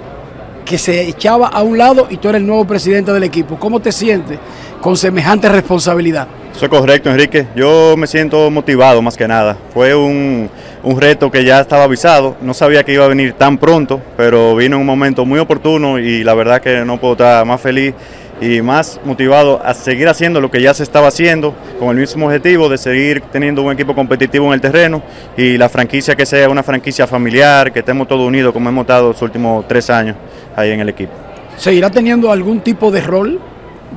que 0.71 0.77
se 0.77 1.01
echaba 1.01 1.47
a 1.47 1.63
un 1.63 1.77
lado 1.77 2.07
y 2.09 2.15
tú 2.15 2.29
eres 2.29 2.39
el 2.39 2.47
nuevo 2.47 2.63
presidente 2.63 3.11
del 3.11 3.23
equipo. 3.23 3.59
¿Cómo 3.59 3.81
te 3.81 3.91
sientes 3.91 4.39
con 4.79 4.95
semejante 4.95 5.49
responsabilidad? 5.49 6.29
Eso 6.55 6.63
es 6.63 6.71
correcto, 6.71 7.09
Enrique. 7.09 7.47
Yo 7.57 7.95
me 7.97 8.07
siento 8.07 8.49
motivado 8.49 9.01
más 9.01 9.17
que 9.17 9.27
nada. 9.27 9.57
Fue 9.73 9.93
un, 9.93 10.49
un, 10.81 11.01
reto 11.01 11.29
que 11.29 11.43
ya 11.43 11.59
estaba 11.59 11.83
avisado. 11.83 12.37
No 12.41 12.53
sabía 12.53 12.85
que 12.85 12.93
iba 12.93 13.03
a 13.03 13.09
venir 13.09 13.33
tan 13.33 13.57
pronto, 13.57 13.99
pero 14.15 14.55
vino 14.55 14.77
en 14.77 14.81
un 14.81 14.87
momento 14.87 15.25
muy 15.25 15.39
oportuno 15.39 15.99
y 15.99 16.23
la 16.23 16.35
verdad 16.35 16.61
que 16.61 16.85
no 16.85 16.97
puedo 17.01 17.13
estar 17.15 17.45
más 17.45 17.59
feliz 17.59 17.93
y 18.41 18.61
más 18.63 18.99
motivado 19.05 19.61
a 19.63 19.73
seguir 19.75 20.09
haciendo 20.09 20.41
lo 20.41 20.49
que 20.49 20.61
ya 20.61 20.73
se 20.73 20.81
estaba 20.81 21.07
haciendo 21.07 21.53
con 21.79 21.89
el 21.89 21.97
mismo 21.97 22.25
objetivo 22.25 22.67
de 22.67 22.77
seguir 22.79 23.21
teniendo 23.31 23.61
un 23.61 23.71
equipo 23.71 23.93
competitivo 23.93 24.47
en 24.47 24.53
el 24.53 24.61
terreno 24.61 25.03
y 25.37 25.57
la 25.57 25.69
franquicia 25.69 26.15
que 26.15 26.25
sea 26.25 26.49
una 26.49 26.63
franquicia 26.63 27.05
familiar, 27.05 27.71
que 27.71 27.79
estemos 27.79 28.07
todos 28.07 28.27
unidos 28.27 28.51
como 28.51 28.67
hemos 28.67 28.81
estado 28.81 29.09
los 29.09 29.21
últimos 29.21 29.67
tres 29.67 29.89
años 29.91 30.17
ahí 30.55 30.71
en 30.71 30.79
el 30.79 30.89
equipo. 30.89 31.13
¿Seguirá 31.55 31.91
teniendo 31.91 32.31
algún 32.31 32.61
tipo 32.61 32.89
de 32.89 33.01
rol 33.01 33.39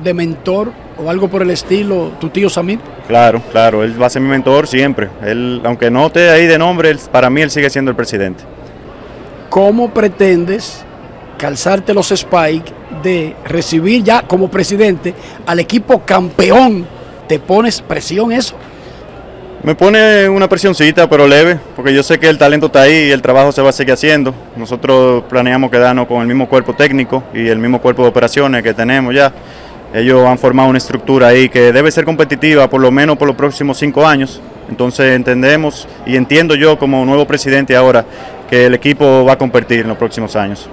de 0.03 0.13
mentor 0.13 0.71
o 1.03 1.09
algo 1.09 1.27
por 1.27 1.41
el 1.41 1.49
estilo 1.49 2.11
tu 2.19 2.29
tío 2.29 2.47
Samir? 2.47 2.79
Claro, 3.07 3.41
claro, 3.51 3.83
él 3.83 3.99
va 3.99 4.05
a 4.05 4.09
ser 4.11 4.21
mi 4.21 4.29
mentor 4.29 4.67
siempre. 4.67 5.09
Él, 5.23 5.61
aunque 5.63 5.89
no 5.89 6.05
esté 6.05 6.29
ahí 6.29 6.45
de 6.45 6.59
nombre, 6.59 6.91
él, 6.91 6.99
para 7.11 7.31
mí 7.31 7.41
él 7.41 7.49
sigue 7.49 7.71
siendo 7.71 7.89
el 7.89 7.97
presidente. 7.97 8.43
¿Cómo 9.49 9.91
pretendes 9.91 10.85
calzarte 11.37 11.93
los 11.93 12.11
spike 12.11 12.84
de 13.01 13.35
recibir 13.45 14.03
ya 14.03 14.21
como 14.23 14.49
presidente 14.49 15.13
al 15.45 15.59
equipo 15.59 15.99
campeón? 16.05 16.87
¿Te 17.27 17.39
pones 17.39 17.81
presión 17.81 18.31
eso? 18.31 18.55
Me 19.65 19.73
pone 19.73 20.29
una 20.29 20.47
presioncita, 20.47 21.09
pero 21.09 21.27
leve, 21.27 21.57
porque 21.75 21.91
yo 21.91 22.03
sé 22.03 22.19
que 22.19 22.29
el 22.29 22.37
talento 22.37 22.67
está 22.67 22.81
ahí 22.81 23.07
y 23.07 23.11
el 23.11 23.23
trabajo 23.23 23.51
se 23.51 23.63
va 23.63 23.69
a 23.69 23.71
seguir 23.71 23.93
haciendo. 23.93 24.31
Nosotros 24.55 25.23
planeamos 25.27 25.71
quedarnos 25.71 26.05
con 26.05 26.21
el 26.21 26.27
mismo 26.27 26.47
cuerpo 26.47 26.75
técnico 26.75 27.23
y 27.33 27.47
el 27.47 27.57
mismo 27.57 27.81
cuerpo 27.81 28.03
de 28.03 28.09
operaciones 28.09 28.61
que 28.61 28.75
tenemos 28.75 29.15
ya. 29.15 29.33
Ellos 29.91 30.23
han 30.27 30.37
formado 30.37 30.69
una 30.69 30.77
estructura 30.77 31.29
ahí 31.29 31.49
que 31.49 31.71
debe 31.71 31.89
ser 31.89 32.05
competitiva 32.05 32.69
por 32.69 32.79
lo 32.79 32.91
menos 32.91 33.17
por 33.17 33.27
los 33.27 33.35
próximos 33.35 33.79
cinco 33.79 34.05
años. 34.05 34.39
Entonces 34.69 35.15
entendemos 35.15 35.87
y 36.05 36.15
entiendo 36.15 36.53
yo 36.53 36.77
como 36.77 37.03
nuevo 37.03 37.25
presidente 37.25 37.75
ahora 37.75 38.05
que 38.47 38.67
el 38.67 38.75
equipo 38.75 39.25
va 39.25 39.33
a 39.33 39.37
competir 39.37 39.79
en 39.79 39.87
los 39.87 39.97
próximos 39.97 40.35
años. 40.35 40.69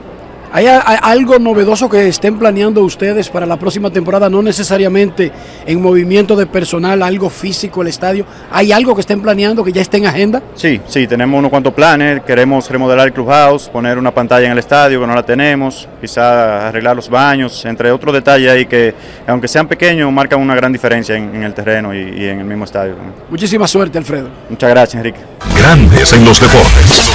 ¿Hay, 0.55 0.67
algo 0.67 1.39
novedoso 1.39 1.89
que 1.89 2.09
estén 2.09 2.39
planeando 2.39 2.83
ustedes 2.83 3.31
para 3.31 3.47
la 3.47 3.57
próxima 3.57 3.91
temporada? 3.91 4.29
No 4.29 4.43
necesariamente 4.43 5.33
en 5.65 5.81
movimiento 5.81 6.37
de 6.37 6.45
personal, 6.45 7.03
algo 7.03 7.31
físico, 7.31 7.81
el 7.81 7.89
estadio. 7.89 8.27
¿Hay 8.51 8.71
algo 8.71 8.95
que 8.95 9.01
estén 9.01 9.23
planeando 9.23 9.65
que 9.65 9.73
ya 9.73 9.81
esté 9.81 9.97
en 9.97 10.07
agenda? 10.07 10.43
Sí, 10.55 10.79
sí, 10.87 11.07
tenemos 11.07 11.39
unos 11.39 11.51
cuantos 11.51 11.73
planes. 11.73 12.23
Queremos 12.25 12.69
remodelar 12.69 13.07
el 13.07 13.15
clubhouse, 13.15 13.71
poner 13.71 13.97
una 13.97 14.11
pantalla 14.13 14.45
en 14.45 14.53
el 14.53 14.59
estadio 14.59 15.01
que 15.01 15.07
no 15.07 15.15
la 15.15 15.25
tenemos, 15.25 15.89
quizá 15.99 16.69
arreglar 16.69 16.97
los 16.97 17.09
baños, 17.09 17.65
entre 17.65 17.91
otros 17.91 18.13
detalles 18.13 18.51
ahí 18.51 18.67
que, 18.67 18.95
aunque 19.27 19.49
sean 19.49 19.67
pequeños, 19.67 20.13
marcan 20.13 20.39
una 20.39 20.55
gran 20.55 20.71
diferencia 20.71 21.17
en, 21.17 21.35
en 21.35 21.45
el 21.45 21.55
terreno 21.55 21.95
y, 21.95 21.99
y, 21.99 22.29
en 22.29 22.41
el 22.41 22.45
mismo 22.45 22.67
estadio. 22.67 22.95
Muchísima 23.31 23.67
suerte, 23.67 23.97
Alfredo. 23.97 24.29
Muchas 24.51 24.69
gracias, 24.69 24.95
Enrique. 24.97 25.21
Grandes 25.57 26.13
en 26.13 26.27
los 26.27 26.39
deportes. 26.39 27.11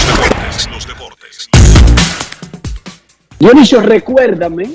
Dionisio, 3.40 3.82
recuérdame, 3.82 4.72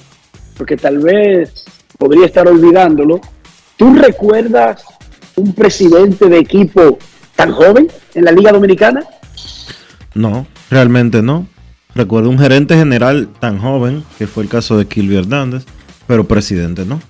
porque 0.56 0.76
tal 0.76 0.98
vez 0.98 1.64
podría 1.98 2.26
estar 2.26 2.46
olvidándolo, 2.46 3.20
¿tú 3.76 3.94
recuerdas 3.94 4.84
un 5.36 5.52
presidente 5.52 6.28
de 6.28 6.38
equipo 6.38 6.98
tan 7.34 7.52
joven 7.52 7.88
en 8.14 8.24
la 8.24 8.32
Liga 8.32 8.52
Dominicana? 8.52 9.04
No, 10.14 10.46
realmente 10.70 11.22
no. 11.22 11.46
Recuerdo 11.94 12.30
un 12.30 12.38
gerente 12.38 12.76
general 12.76 13.28
tan 13.40 13.58
joven, 13.58 14.04
que 14.18 14.26
fue 14.26 14.44
el 14.44 14.48
caso 14.48 14.78
de 14.78 14.86
Kilby 14.86 15.16
Hernández, 15.16 15.64
pero 16.06 16.24
presidente 16.24 16.84
no. 16.86 17.00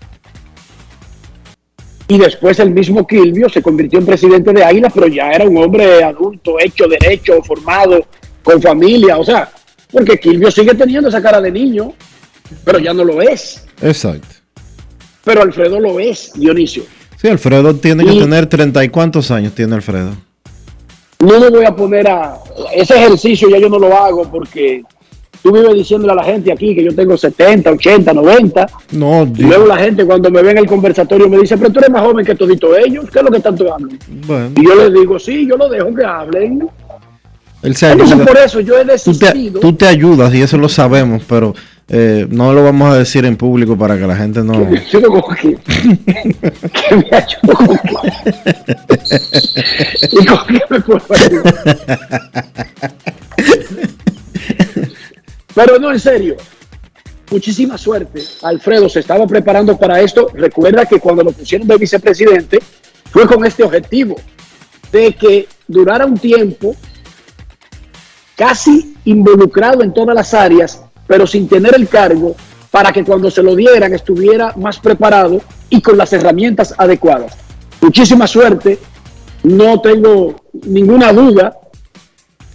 Y 2.09 2.19
después 2.19 2.59
el 2.59 2.73
mismo 2.73 3.07
Kilvio 3.07 3.49
se 3.49 3.63
convirtió 3.63 3.99
en 3.99 4.07
presidente 4.07 4.53
de 4.53 4.65
Águila, 4.65 4.91
pero 4.91 5.07
ya 5.07 5.31
era 5.31 5.45
un 5.45 5.57
hombre 5.57 6.03
adulto, 6.03 6.57
hecho 6.59 6.87
derecho, 6.89 7.43
formado, 7.43 8.05
con 8.43 8.61
familia, 8.61 9.19
o 9.19 9.25
sea, 9.25 9.51
porque 9.93 10.19
Kilvio 10.19 10.51
sigue 10.51 10.75
teniendo 10.75 11.09
esa 11.09 11.23
cara 11.23 11.41
de 11.41 11.53
niño, 11.53 11.93
pero 12.65 12.79
ya 12.79 12.93
no 12.93 13.05
lo 13.05 13.21
es. 13.21 13.65
Exacto. 13.81 14.29
Pero 15.25 15.43
Alfredo 15.43 15.79
lo 15.79 16.01
es, 16.01 16.33
Dionisio. 16.35 16.85
Sí, 17.21 17.29
Alfredo 17.29 17.75
tiene 17.75 18.05
que 18.05 18.19
tener 18.19 18.47
treinta 18.47 18.83
y 18.83 18.89
cuántos 18.89 19.31
años 19.31 19.55
tiene 19.55 19.77
Alfredo. 19.77 20.11
No 21.21 21.39
me 21.39 21.51
voy 21.51 21.65
a 21.65 21.77
poner 21.77 22.09
a... 22.09 22.37
Ese 22.75 22.97
ejercicio 22.97 23.49
ya 23.49 23.59
yo 23.59 23.69
no 23.69 23.79
lo 23.79 23.97
hago 23.97 24.29
porque 24.29 24.83
tú 25.41 25.53
vives 25.53 25.75
diciéndole 25.75 26.13
a 26.13 26.17
la 26.17 26.25
gente 26.25 26.51
aquí 26.51 26.75
que 26.75 26.83
yo 26.83 26.93
tengo 26.95 27.17
70, 27.17 27.71
80, 27.71 28.13
90. 28.13 28.67
No, 28.93 29.23
y 29.23 29.43
luego 29.43 29.67
la 29.67 29.79
gente 29.79 30.05
cuando 30.05 30.31
me 30.31 30.43
ve 30.43 30.51
en 30.51 30.59
el 30.59 30.67
conversatorio 30.67 31.29
me 31.29 31.39
dice, 31.39 31.57
pero 31.57 31.71
tú 31.71 31.79
eres 31.79 31.91
más 31.91 32.03
joven 32.03 32.27
que 32.27 32.35
todito 32.35 32.77
ellos, 32.77 33.09
¿qué 33.09 33.21
es 33.21 33.25
lo 33.25 33.31
que 33.31 33.41
tanto 33.41 33.73
hablan? 33.73 33.99
Bueno. 34.27 34.51
Y 34.57 34.65
yo 34.67 34.75
les 34.75 34.93
digo, 34.93 35.19
sí, 35.19 35.47
yo 35.47 35.57
lo 35.57 35.69
dejo 35.69 35.95
que 35.95 36.05
hablen. 36.05 36.69
Él 37.63 37.77
se 37.77 37.87
ayuda. 37.87 38.25
por 38.25 38.37
eso 38.37 38.61
yo 38.61 38.79
he 38.79 38.99
Tú 38.99 39.17
te, 39.17 39.51
tú 39.61 39.73
te 39.73 39.87
ayudas 39.87 40.35
y 40.35 40.43
eso 40.43 40.59
lo 40.59 40.69
sabemos, 40.69 41.23
pero 41.29 41.55
eh, 41.89 42.27
no 42.29 42.53
lo 42.53 42.65
vamos 42.65 42.93
a 42.93 42.99
decir 42.99 43.25
en 43.25 43.37
público 43.37 43.77
para 43.77 43.99
que 43.99 44.07
la 44.07 44.17
gente 44.17 44.43
no... 44.43 44.69
Yo 44.91 45.01
no 45.01 45.09
como 45.09 45.29
que, 45.29 45.57
que 45.57 46.97
me 46.97 47.09
ayudo 47.17 47.55
con 47.55 47.79
qué. 47.79 48.35
¿Y 50.11 50.27
con 50.27 50.47
qué 50.47 50.61
me 50.71 50.81
puedo 50.81 51.03
ayudar? 51.11 51.79
Pero 55.55 55.79
no, 55.79 55.93
en 55.93 56.01
serio. 56.01 56.37
Muchísima 57.31 57.79
suerte. 57.79 58.23
Alfredo 58.43 58.89
se 58.89 59.01
estaba 59.01 59.27
preparando 59.27 59.79
para 59.79 60.01
esto. 60.01 60.29
Recuerda 60.35 60.87
que 60.87 60.99
cuando 60.99 61.23
lo 61.23 61.33
pusieron 61.33 61.67
de 61.69 61.77
vicepresidente 61.77 62.59
fue 63.11 63.27
con 63.27 63.45
este 63.45 63.63
objetivo 63.63 64.17
de 64.91 65.13
que 65.13 65.47
durara 65.67 66.07
un 66.07 66.19
tiempo 66.19 66.77
casi 68.37 68.95
involucrado 69.05 69.83
en 69.83 69.93
todas 69.93 70.15
las 70.15 70.35
áreas, 70.35 70.83
pero 71.07 71.27
sin 71.27 71.49
tener 71.49 71.75
el 71.75 71.89
cargo 71.89 72.35
para 72.71 72.93
que 72.93 73.05
cuando 73.05 73.31
se 73.31 73.43
lo 73.43 73.55
dieran 73.55 73.93
estuviera 73.93 74.55
más 74.57 74.79
preparado 74.79 75.41
y 75.69 75.81
con 75.81 75.97
las 75.97 76.13
herramientas 76.13 76.75
adecuadas. 76.77 77.37
Muchísima 77.81 78.27
suerte. 78.27 78.79
No 79.43 79.81
tengo 79.81 80.37
ninguna 80.53 81.13
duda 81.13 81.59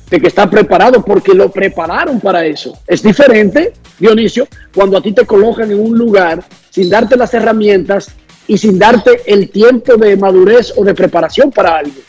de 0.10 0.22
que 0.22 0.28
está 0.28 0.50
preparado 0.50 1.04
porque 1.04 1.34
lo 1.34 1.52
prepararon 1.52 2.20
para 2.20 2.46
eso. 2.46 2.80
Es 2.88 3.04
diferente, 3.04 3.74
Dionisio, 4.00 4.48
cuando 4.74 4.98
a 4.98 5.02
ti 5.02 5.12
te 5.12 5.26
colocan 5.26 5.70
en 5.70 5.80
un 5.80 5.98
lugar 5.98 6.44
sin 6.70 6.90
darte 6.90 7.18
las 7.18 7.34
herramientas 7.34 8.10
y 8.48 8.58
sin 8.58 8.80
darte 8.80 9.22
el 9.26 9.50
tiempo 9.50 9.98
de 9.98 10.16
madurez 10.16 10.74
o 10.78 10.84
de 10.84 10.96
preparación 10.96 11.52
para 11.52 11.78
algo. 11.78 12.00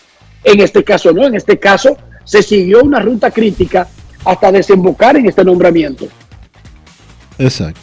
En 0.44 0.60
este 0.60 0.84
caso 0.84 1.12
no, 1.12 1.26
en 1.26 1.34
este 1.34 1.58
caso 1.58 1.96
se 2.28 2.42
siguió 2.42 2.82
una 2.82 3.00
ruta 3.00 3.30
crítica 3.30 3.88
hasta 4.22 4.52
desembocar 4.52 5.16
en 5.16 5.26
este 5.26 5.42
nombramiento. 5.42 6.06
Exacto. 7.38 7.80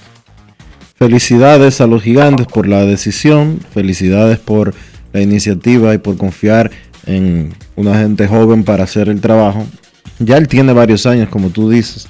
Felicidades 0.98 1.82
a 1.82 1.88
los 1.88 2.04
gigantes 2.04 2.46
por 2.46 2.68
la 2.68 2.86
decisión, 2.86 3.60
felicidades 3.74 4.38
por 4.38 4.76
la 5.14 5.22
iniciativa 5.22 5.96
y 5.96 5.98
por 5.98 6.16
confiar 6.18 6.70
en 7.08 7.56
una 7.76 7.98
gente 7.98 8.28
joven 8.28 8.64
para 8.64 8.84
hacer 8.84 9.10
el 9.10 9.20
trabajo. 9.20 9.66
Ya 10.20 10.38
él 10.38 10.48
tiene 10.48 10.74
varios 10.74 11.08
años, 11.08 11.30
como 11.30 11.50
tú 11.50 11.72
dices, 11.72 12.08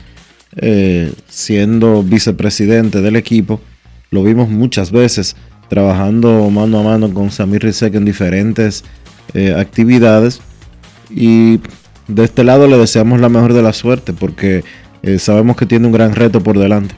eh, 0.58 1.14
siendo 1.30 2.04
vicepresidente 2.04 3.02
del 3.02 3.16
equipo. 3.16 3.62
Lo 4.12 4.24
vimos 4.24 4.50
muchas 4.50 4.92
veces 4.92 5.38
trabajando 5.70 6.50
mano 6.50 6.80
a 6.80 6.84
mano 6.84 7.14
con 7.14 7.32
Samir 7.32 7.64
Rizek 7.64 7.96
en 7.96 8.04
diferentes 8.04 8.84
eh, 9.34 9.56
actividades. 9.58 10.42
Y 11.10 11.60
de 12.08 12.24
este 12.24 12.44
lado 12.44 12.68
le 12.68 12.78
deseamos 12.78 13.20
la 13.20 13.30
mejor 13.30 13.54
de 13.54 13.62
la 13.62 13.74
suerte 13.74 14.14
porque 14.14 14.64
eh, 15.04 15.20
sabemos 15.20 15.56
que 15.56 15.66
tiene 15.66 15.88
un 15.88 15.94
gran 15.94 16.14
reto 16.16 16.42
por 16.42 16.58
delante. 16.58 16.96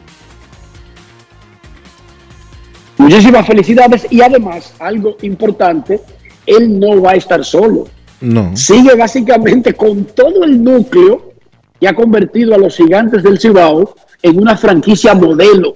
Muchísimas 2.98 3.46
felicidades 3.46 4.08
y 4.10 4.22
además, 4.22 4.74
algo 4.80 5.18
importante, 5.22 6.02
él 6.46 6.80
no 6.80 7.02
va 7.02 7.12
a 7.12 7.16
estar 7.16 7.44
solo. 7.46 7.88
No. 8.20 8.56
Sigue 8.58 8.96
básicamente 8.96 9.74
con 9.74 10.06
todo 10.06 10.44
el 10.44 10.64
núcleo 10.64 11.34
que 11.80 11.88
ha 11.88 11.94
convertido 11.94 12.56
a 12.56 12.58
los 12.58 12.76
gigantes 12.76 13.22
del 13.22 13.40
Cibao 13.40 13.96
en 14.22 14.40
una 14.40 14.58
franquicia 14.58 15.14
modelo. 15.14 15.76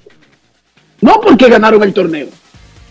No 0.99 1.21
porque 1.21 1.47
ganaron 1.47 1.83
el 1.83 1.93
torneo. 1.93 2.27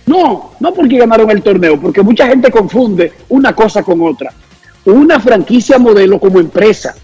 No, 0.06 0.52
no 0.60 0.72
porque 0.72 0.98
ganaron 0.98 1.30
el 1.30 1.42
torneo, 1.42 1.80
porque 1.80 2.02
mucha 2.02 2.26
gente 2.26 2.50
confunde 2.50 3.12
una 3.28 3.54
cosa 3.54 3.82
con 3.82 4.00
otra. 4.02 4.32
Una 4.84 5.20
franquicia 5.20 5.78
modelo 5.78 6.18
como 6.18 6.40
empresa. 6.40 6.94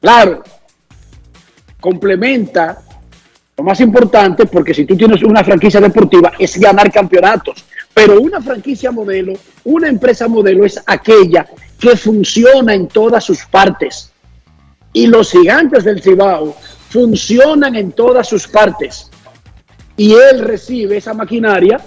Claro, 0.00 0.42
complementa 1.80 2.82
lo 3.56 3.64
más 3.64 3.80
importante, 3.80 4.46
porque 4.46 4.74
si 4.74 4.84
tú 4.84 4.96
tienes 4.96 5.22
una 5.22 5.44
franquicia 5.44 5.80
deportiva 5.80 6.32
es 6.38 6.58
ganar 6.58 6.90
campeonatos, 6.90 7.64
pero 7.92 8.20
una 8.20 8.40
franquicia 8.40 8.90
modelo, 8.90 9.34
una 9.64 9.88
empresa 9.88 10.26
modelo 10.26 10.64
es 10.64 10.82
aquella 10.86 11.46
que 11.78 11.96
funciona 11.96 12.74
en 12.74 12.88
todas 12.88 13.24
sus 13.24 13.44
partes. 13.46 14.10
Y 14.92 15.06
los 15.06 15.30
gigantes 15.30 15.84
del 15.84 16.02
Cibao 16.02 16.56
funcionan 16.88 17.76
en 17.76 17.92
todas 17.92 18.28
sus 18.28 18.48
partes. 18.48 19.10
Y 19.96 20.14
él 20.14 20.40
recibe 20.40 20.96
esa 20.96 21.14
maquinaria 21.14 21.80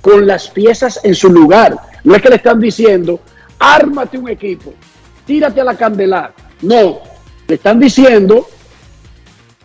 con 0.00 0.26
las 0.26 0.48
piezas 0.48 1.00
en 1.02 1.14
su 1.14 1.30
lugar. 1.30 1.78
No 2.04 2.14
es 2.14 2.22
que 2.22 2.28
le 2.28 2.36
están 2.36 2.60
diciendo, 2.60 3.20
ármate 3.58 4.18
un 4.18 4.28
equipo, 4.28 4.72
tírate 5.26 5.60
a 5.60 5.64
la 5.64 5.76
candela. 5.76 6.32
No, 6.62 7.00
le 7.48 7.54
están 7.54 7.80
diciendo, 7.80 8.46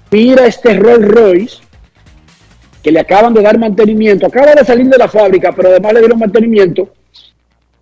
mira 0.10 0.46
este 0.46 0.74
Rolls 0.74 1.08
Royce 1.08 1.58
que 2.82 2.92
le 2.92 3.02
acaban 3.02 3.34
de 3.34 3.42
dar 3.42 3.60
mantenimiento, 3.60 4.26
acaba 4.26 4.54
de 4.54 4.66
salir 4.66 4.88
de 4.88 4.98
la 4.98 5.10
fábrica, 5.10 5.52
pero 5.52 5.70
además 5.70 5.94
le 5.94 6.00
dieron 6.00 6.20
mantenimiento, 6.20 6.94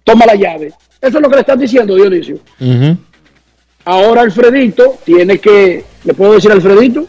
toma 0.03 0.25
la 0.25 0.35
llave. 0.35 0.73
Eso 0.99 1.17
es 1.17 1.21
lo 1.21 1.29
que 1.29 1.35
le 1.35 1.41
están 1.41 1.59
diciendo, 1.59 1.95
Dionisio. 1.95 2.39
Ahora 3.85 4.21
Alfredito 4.21 4.97
tiene 5.05 5.37
que, 5.37 5.85
¿le 6.03 6.13
puedo 6.13 6.33
decir 6.33 6.51
Alfredito? 6.51 7.07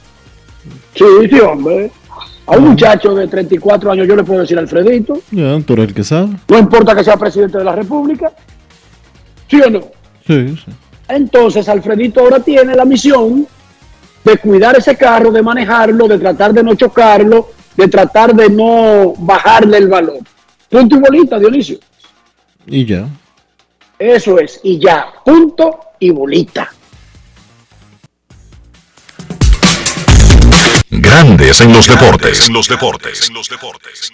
Sí, 0.95 1.05
sí, 1.31 1.41
hombre. 1.41 1.91
A 2.49 2.57
un 2.57 2.69
muchacho 2.69 3.15
de 3.15 3.29
34 3.29 3.91
años 3.93 4.09
yo 4.09 4.17
le 4.17 4.25
puedo 4.25 4.41
decir 4.41 4.59
Alfredito. 4.59 5.21
Ya, 5.31 5.61
tú 5.61 5.75
eres 5.75 5.89
el 5.89 5.95
que 5.95 6.03
sabe. 6.03 6.31
No 6.49 6.59
importa 6.59 6.95
que 6.95 7.05
sea 7.05 7.19
presidente 7.19 7.59
de 7.59 7.65
la 7.65 7.77
República. 7.77 8.33
¿Sí 9.47 9.61
o 9.61 9.69
no? 9.69 9.81
Sí, 10.27 10.57
sí. 10.57 10.73
Entonces 11.09 11.69
Alfredito 11.69 12.21
ahora 12.21 12.41
tiene 12.41 12.75
la 12.75 12.87
misión 12.87 13.47
de 14.25 14.39
cuidar 14.39 14.77
ese 14.79 14.97
carro, 14.97 15.31
de 15.31 15.43
manejarlo, 15.43 16.09
de 16.09 16.19
tratar 16.19 16.55
de 16.55 16.63
no 16.63 16.75
chocarlo, 16.75 17.51
de 17.77 17.87
tratar 17.87 18.35
de 18.35 18.49
no 18.49 19.13
bajarle 19.19 19.77
el 19.77 19.89
valor. 19.89 20.19
Punto 20.71 20.97
y 20.97 21.01
bolita, 21.01 21.39
Dionisio. 21.39 21.79
Y 22.67 22.85
ya. 22.87 23.07
Eso 23.99 24.39
es, 24.39 24.61
y 24.63 24.79
ya, 24.79 25.07
punto 25.25 25.81
y 25.99 26.11
bolita. 26.11 26.71
Grandes 31.01 31.61
en 31.61 31.73
los 31.73 31.87
deportes. 31.87 32.49
En 32.49 32.53
los 32.53 32.67
deportes. 32.67 33.29
En 33.29 33.35
los 33.35 33.49
deportes. 33.49 34.13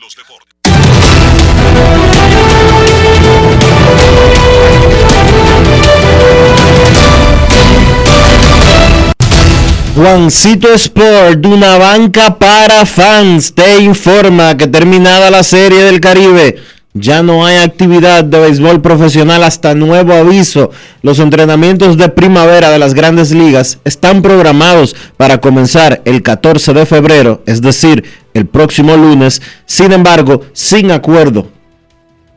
Juancito 9.96 10.74
Sport, 10.74 11.38
de 11.38 11.48
una 11.48 11.78
banca 11.78 12.38
para 12.38 12.84
fans, 12.84 13.54
te 13.54 13.78
informa 13.78 14.54
que 14.58 14.66
terminada 14.66 15.30
la 15.30 15.42
Serie 15.42 15.84
del 15.84 16.00
Caribe, 16.00 16.62
ya 16.94 17.24
no 17.24 17.44
hay 17.44 17.56
actividad 17.56 18.22
de 18.22 18.38
béisbol 18.38 18.80
profesional 18.80 19.42
hasta 19.42 19.74
nuevo 19.74 20.12
aviso. 20.12 20.70
Los 21.02 21.18
entrenamientos 21.18 21.96
de 21.96 22.08
primavera 22.08 22.70
de 22.70 22.78
las 22.78 22.94
grandes 22.94 23.32
ligas 23.32 23.80
están 23.84 24.22
programados 24.22 24.94
para 25.16 25.40
comenzar 25.40 26.02
el 26.04 26.22
14 26.22 26.72
de 26.72 26.86
febrero, 26.86 27.42
es 27.46 27.60
decir, 27.60 28.04
el 28.32 28.46
próximo 28.46 28.96
lunes. 28.96 29.42
Sin 29.66 29.90
embargo, 29.90 30.42
sin 30.52 30.92
acuerdo, 30.92 31.48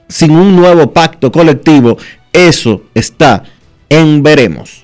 sin 0.10 0.32
un 0.32 0.56
nuevo 0.56 0.92
pacto 0.92 1.32
colectivo, 1.32 1.98
eso 2.34 2.82
está 2.96 3.44
en 3.90 4.24
veremos. 4.24 4.84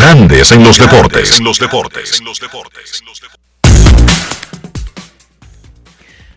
Grandes 0.00 0.50
en 0.52 0.64
los 0.64 0.78
deportes. 0.78 1.38
En 1.38 1.44
los 1.44 1.58
deportes. 1.58 2.22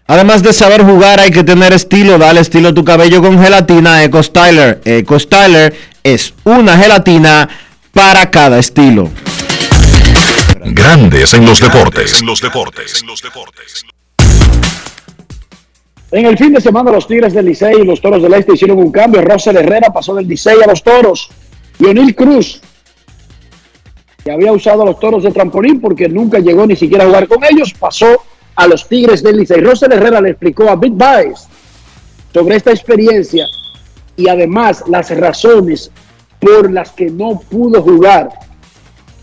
Además 0.06 0.44
de 0.44 0.52
saber 0.52 0.84
jugar, 0.84 1.22
hay 1.22 1.32
que 1.32 1.46
tener 1.46 1.72
estilo. 1.72 2.18
Dale 2.18 2.42
estilo 2.42 2.70
a 2.70 2.74
tu 2.74 2.84
cabello 2.84 3.22
con 3.22 3.42
gelatina 3.42 4.04
Eco 4.04 4.22
Styler. 4.22 4.82
Eco 4.84 5.18
Styler 5.18 5.74
es 6.04 6.34
una 6.44 6.78
gelatina 6.78 7.48
para 7.94 8.30
cada 8.30 8.60
estilo. 8.60 9.10
Grandes 10.66 11.34
en 11.34 11.46
los 11.46 11.62
deportes. 11.62 12.20
En 12.20 12.26
los 12.26 12.42
deportes. 12.42 13.02
En 16.12 16.26
el 16.26 16.38
fin 16.38 16.52
de 16.52 16.60
semana 16.60 16.92
los 16.92 17.08
Tigres 17.08 17.34
del 17.34 17.46
Licey 17.46 17.78
y 17.82 17.86
los 17.86 18.02
Toros 18.02 18.22
del 18.22 18.34
Este 18.34 18.56
hicieron 18.56 18.78
un 18.78 18.92
cambio. 18.92 19.22
Rosel 19.22 19.56
Herrera 19.56 19.88
pasó 19.94 20.14
del 20.14 20.28
Licey 20.28 20.62
a 20.62 20.68
los 20.68 20.84
Toros. 20.84 21.30
Lionel 21.80 22.14
Cruz, 22.14 22.62
que 24.24 24.32
había 24.32 24.52
usado 24.52 24.84
a 24.84 24.86
los 24.86 25.00
Toros 25.00 25.24
de 25.24 25.32
trampolín 25.32 25.82
porque 25.82 26.08
nunca 26.08 26.40
llegó 26.40 26.66
ni 26.66 26.76
siquiera 26.76 27.04
a 27.04 27.08
jugar 27.08 27.28
con 27.28 27.44
ellos, 27.44 27.74
pasó 27.74 28.24
a 28.56 28.68
los 28.68 28.88
Tigres 28.88 29.22
del 29.22 29.38
Licey. 29.38 29.62
Rosel 29.62 29.92
Herrera 29.92 30.22
le 30.22 30.30
explicó 30.32 30.70
a 30.70 30.76
Big 30.76 30.94
Baez 30.94 31.48
sobre 32.34 32.56
esta 32.56 32.72
experiencia 32.72 33.46
y 34.16 34.28
además 34.28 34.84
las 34.88 35.10
razones 35.18 35.92
por 36.40 36.72
las 36.72 36.92
que 36.92 37.10
no 37.10 37.40
pudo 37.50 37.82
jugar 37.82 38.30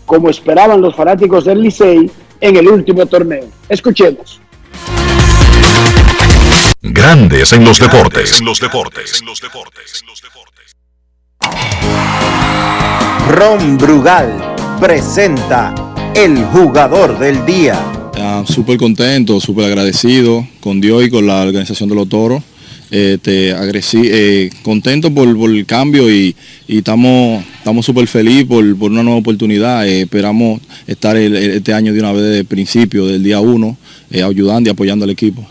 como 0.05 0.29
esperaban 0.29 0.81
los 0.81 0.95
fanáticos 0.95 1.45
del 1.45 1.61
Licey 1.61 2.11
en 2.39 2.55
el 2.55 2.67
último 2.67 3.05
torneo. 3.05 3.45
Escuchemos. 3.69 4.41
Grandes 6.81 7.53
en 7.53 7.63
los 7.63 7.79
deportes. 7.79 8.39
En 8.39 8.45
los 8.45 8.59
deportes. 8.59 9.23
Ron 13.29 13.77
Brugal 13.77 14.60
presenta 14.81 15.75
el 16.15 16.43
jugador 16.45 17.19
del 17.19 17.45
día. 17.45 17.79
Ah, 18.17 18.43
súper 18.47 18.77
contento, 18.79 19.39
súper 19.39 19.65
agradecido 19.65 20.45
con 20.59 20.81
Dios 20.81 21.05
y 21.05 21.09
con 21.11 21.27
la 21.27 21.43
organización 21.43 21.87
de 21.87 21.93
los 21.95 22.09
toros. 22.09 22.41
Este, 22.89 23.55
agresi- 23.55 24.09
eh, 24.11 24.49
contento 24.63 25.13
por, 25.13 25.37
por 25.37 25.51
el 25.51 25.65
cambio 25.67 26.11
y, 26.11 26.35
estamos 26.67 27.43
estamos 27.59 27.85
súper 27.85 28.07
felices 28.07 28.45
por, 28.45 28.75
por 28.75 28.91
una 28.91 29.03
nueva 29.03 29.19
oportunidad. 29.19 29.87
Eh, 29.87 30.01
esperamos 30.01 30.59
estar 30.87 31.15
el- 31.15 31.35
el- 31.35 31.51
este 31.51 31.73
año 31.73 31.93
de 31.93 31.99
una 31.99 32.11
vez 32.11 32.23
de 32.23 32.43
principio, 32.43 33.05
del 33.05 33.23
día 33.23 33.39
uno, 33.39 33.77
eh, 34.09 34.23
ayudando 34.23 34.69
y 34.69 34.71
apoyando 34.71 35.05
al 35.05 35.11
equipo. 35.11 35.45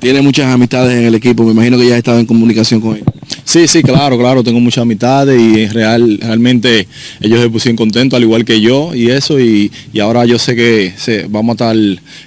Tiene 0.00 0.20
muchas 0.20 0.52
amistades 0.52 0.96
en 0.98 1.04
el 1.06 1.14
equipo, 1.14 1.44
me 1.44 1.52
imagino 1.52 1.78
que 1.78 1.86
ya 1.86 1.92
has 1.94 1.98
estado 1.98 2.18
en 2.20 2.26
comunicación 2.26 2.80
con 2.82 2.94
ellos. 2.96 3.08
Sí, 3.48 3.68
sí, 3.68 3.80
claro, 3.84 4.18
claro, 4.18 4.42
tengo 4.42 4.58
muchas 4.58 4.82
amistades 4.82 5.40
y 5.40 5.66
real, 5.68 6.18
realmente 6.20 6.88
ellos 7.20 7.40
se 7.40 7.48
pusieron 7.48 7.76
contentos 7.76 8.16
al 8.16 8.24
igual 8.24 8.44
que 8.44 8.60
yo 8.60 8.92
y 8.92 9.08
eso 9.10 9.38
y, 9.38 9.70
y 9.92 10.00
ahora 10.00 10.24
yo 10.26 10.36
sé 10.36 10.56
que 10.56 10.92
se- 10.96 11.26
vamos 11.28 11.52
a 11.60 11.70
estar 11.72 11.76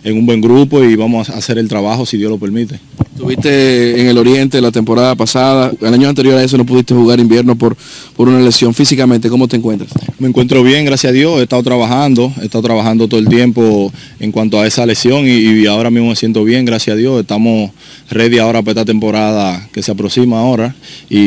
en 0.06 0.18
un 0.18 0.26
buen 0.26 0.40
grupo 0.40 0.82
y 0.82 0.96
vamos 0.96 1.30
a 1.30 1.34
hacer 1.38 1.58
el 1.58 1.68
trabajo 1.68 2.06
si 2.06 2.16
Dios 2.16 2.32
lo 2.32 2.38
permite. 2.38 2.80
Estuviste 3.24 4.00
en 4.00 4.08
el 4.08 4.18
Oriente 4.18 4.62
la 4.62 4.72
temporada 4.72 5.14
pasada, 5.14 5.74
el 5.82 5.94
año 5.94 6.08
anterior 6.08 6.38
a 6.38 6.42
eso 6.44 6.58
no 6.58 6.66
pudiste 6.66 6.94
jugar 6.94 7.20
invierno 7.20 7.54
por, 7.58 7.76
por 8.16 8.30
una 8.30 8.40
lesión. 8.40 8.74
Físicamente, 8.74 9.28
¿cómo 9.28 9.46
te 9.46 9.58
encuentras? 9.58 9.92
Me 10.20 10.30
encuentro 10.30 10.64
bien, 10.64 10.86
gracias 10.86 11.10
a 11.10 11.14
Dios, 11.14 11.38
he 11.38 11.44
estado 11.44 11.62
trabajando, 11.62 12.32
he 12.42 12.46
estado 12.46 12.64
trabajando 12.64 13.10
todo 13.10 13.20
el 13.20 13.28
tiempo 13.28 13.92
en 14.22 14.32
cuanto 14.32 14.58
a 14.62 14.66
esa 14.66 14.86
lesión 14.86 15.28
y, 15.28 15.32
y 15.32 15.66
ahora 15.68 15.92
mismo 15.92 16.08
me 16.08 16.16
siento 16.16 16.46
bien, 16.46 16.64
gracias 16.64 16.94
a 16.94 16.98
Dios, 16.98 17.20
estamos 17.20 17.72
ready 18.10 18.40
ahora 18.40 18.62
para 18.62 18.72
esta 18.80 18.86
temporada 18.86 19.68
que 19.74 19.84
se 19.84 19.92
aproxima 19.92 20.40
ahora 20.40 20.74
y 21.10 21.18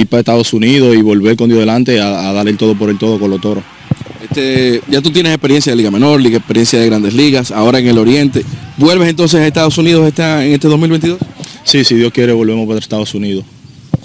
ir 0.00 0.06
para 0.06 0.20
Estados 0.20 0.54
Unidos 0.54 0.96
y 0.96 1.02
volver 1.02 1.36
con 1.36 1.50
Dios 1.50 1.60
delante 1.60 2.00
a, 2.00 2.30
a 2.30 2.32
darle 2.32 2.52
el 2.52 2.56
todo 2.56 2.74
por 2.78 2.88
el 2.88 2.96
todo 2.96 3.20
con 3.20 3.28
los 3.28 3.42
toros. 3.42 3.62
Este, 4.22 4.80
ya 4.88 5.02
tú 5.02 5.10
tienes 5.10 5.32
experiencia 5.34 5.70
de 5.72 5.76
Liga 5.76 5.90
Menor, 5.90 6.18
Liga, 6.18 6.38
experiencia 6.38 6.80
de 6.80 6.86
Grandes 6.86 7.12
Ligas, 7.12 7.50
ahora 7.50 7.78
en 7.78 7.88
el 7.88 7.98
Oriente. 7.98 8.42
¿Vuelves 8.78 9.10
entonces 9.10 9.38
a 9.40 9.46
Estados 9.46 9.76
Unidos 9.76 10.08
esta- 10.08 10.46
en 10.46 10.52
este 10.52 10.66
2022? 10.68 11.18
Sí, 11.64 11.84
si 11.84 11.94
Dios 11.94 12.12
quiere 12.12 12.32
volvemos 12.32 12.66
para 12.66 12.78
Estados 12.78 13.14
Unidos. 13.14 13.44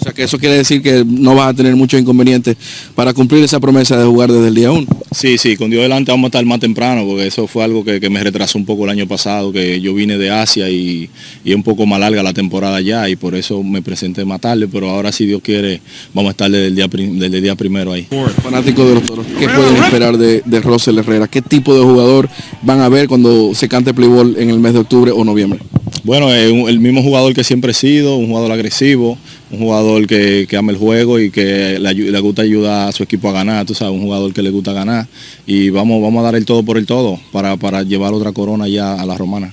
sea 0.00 0.12
que 0.12 0.22
eso 0.22 0.38
quiere 0.38 0.54
decir 0.54 0.80
que 0.80 1.04
no 1.04 1.34
vas 1.34 1.48
a 1.48 1.54
tener 1.54 1.74
muchos 1.74 2.00
inconvenientes 2.00 2.56
para 2.94 3.12
cumplir 3.12 3.42
esa 3.42 3.58
promesa 3.58 3.96
de 3.98 4.04
jugar 4.06 4.30
desde 4.30 4.46
el 4.46 4.54
día 4.54 4.70
1. 4.70 4.86
Sí, 5.10 5.38
sí, 5.38 5.56
con 5.56 5.70
Dios 5.70 5.82
delante 5.82 6.12
vamos 6.12 6.26
a 6.26 6.28
estar 6.28 6.44
más 6.44 6.60
temprano, 6.60 7.04
porque 7.04 7.26
eso 7.26 7.48
fue 7.48 7.64
algo 7.64 7.84
que, 7.84 7.98
que 7.98 8.08
me 8.08 8.22
retrasó 8.22 8.58
un 8.58 8.64
poco 8.64 8.84
el 8.84 8.90
año 8.90 9.08
pasado, 9.08 9.50
que 9.50 9.80
yo 9.80 9.92
vine 9.94 10.16
de 10.16 10.30
Asia 10.30 10.70
y, 10.70 11.10
y 11.44 11.50
es 11.50 11.56
un 11.56 11.64
poco 11.64 11.84
más 11.84 11.98
larga 11.98 12.22
la 12.22 12.32
temporada 12.32 12.80
ya, 12.80 13.08
y 13.08 13.16
por 13.16 13.34
eso 13.34 13.60
me 13.64 13.82
presenté 13.82 14.24
más 14.24 14.40
tarde, 14.40 14.68
pero 14.68 14.88
ahora 14.88 15.10
si 15.10 15.26
Dios 15.26 15.40
quiere, 15.42 15.80
vamos 16.14 16.28
a 16.28 16.30
estar 16.32 16.48
desde 16.48 16.68
el 16.68 16.76
día, 16.76 16.86
prim- 16.86 17.18
desde 17.18 17.38
el 17.38 17.42
día 17.42 17.56
primero 17.56 17.92
ahí. 17.92 18.06
Fanáticos 18.40 18.86
de 18.86 18.94
los 18.94 19.02
toros, 19.02 19.26
¿qué 19.36 19.48
pueden 19.48 19.76
esperar 19.82 20.16
de, 20.16 20.42
de 20.44 20.60
Rosel 20.60 20.98
Herrera? 20.98 21.26
¿Qué 21.26 21.42
tipo 21.42 21.74
de 21.74 21.82
jugador 21.82 22.28
van 22.62 22.80
a 22.82 22.88
ver 22.88 23.08
cuando 23.08 23.52
se 23.52 23.68
cante 23.68 23.92
play 23.92 24.08
ball 24.08 24.36
en 24.38 24.48
el 24.48 24.60
mes 24.60 24.74
de 24.74 24.78
octubre 24.78 25.10
o 25.10 25.24
noviembre? 25.24 25.58
Bueno, 26.04 26.32
es 26.32 26.50
un- 26.50 26.68
el 26.68 26.78
mismo 26.80 27.02
jugador 27.02 27.34
que 27.34 27.44
siempre 27.44 27.72
he 27.72 27.74
sido, 27.74 28.16
un 28.16 28.28
jugador 28.28 28.52
agresivo, 28.52 29.18
un 29.50 29.58
jugador 29.58 30.06
que, 30.06 30.46
que 30.48 30.56
ama 30.56 30.72
el 30.72 30.78
juego 30.78 31.18
y 31.18 31.30
que 31.30 31.78
le 31.78 32.20
gusta 32.20 32.42
ayudar 32.42 32.88
a 32.88 32.92
su 32.92 33.02
equipo 33.02 33.28
a 33.28 33.32
ganar, 33.32 33.66
tú 33.66 33.74
sabes, 33.74 33.94
un 33.94 34.02
jugador 34.02 34.32
que 34.32 34.42
le 34.42 34.50
gusta 34.50 34.72
ganar 34.72 35.06
y 35.46 35.70
vamos, 35.70 36.00
vamos 36.02 36.20
a 36.20 36.24
dar 36.24 36.34
el 36.36 36.44
todo 36.44 36.62
por 36.62 36.78
el 36.78 36.86
todo 36.86 37.18
para, 37.32 37.56
para 37.56 37.82
llevar 37.82 38.12
otra 38.14 38.32
corona 38.32 38.68
ya 38.68 38.94
a 38.94 39.04
la 39.04 39.16
romana. 39.16 39.50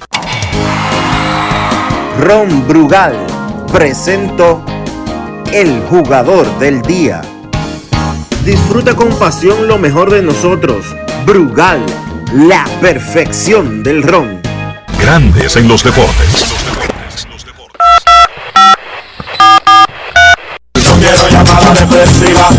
Ron 2.19 2.67
Brugal 2.67 3.13
presento 3.71 4.63
el 5.53 5.81
jugador 5.89 6.47
del 6.59 6.81
día. 6.83 7.21
Disfruta 8.45 8.95
con 8.95 9.09
pasión 9.17 9.67
lo 9.67 9.77
mejor 9.77 10.11
de 10.11 10.21
nosotros. 10.21 10.85
Brugal, 11.25 11.79
la 12.33 12.65
perfección 12.79 13.83
del 13.83 14.03
ron. 14.03 14.44
Grandes 15.05 15.55
en 15.55 15.67
los 15.67 15.83
deportes. 15.83 16.55
No 20.73 20.81
quiero 20.99 21.29
llamada 21.29 21.73
depresiva. 21.73 22.49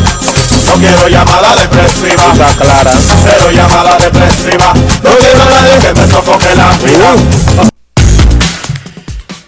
No 0.64 0.74
quiero 0.74 1.08
llamada 1.08 1.56
depresiva. 1.56 2.32
clara. 2.56 2.92
Cero 3.24 3.50
llamada 3.52 3.98
depresiva. 3.98 4.72
No 5.02 5.10
quiero 5.18 5.42
a 5.42 5.46
nadie 5.46 5.80
que 5.80 5.92
me 5.92 6.06
sofoque 6.06 6.54
la 6.54 6.70
vida. 6.78 7.16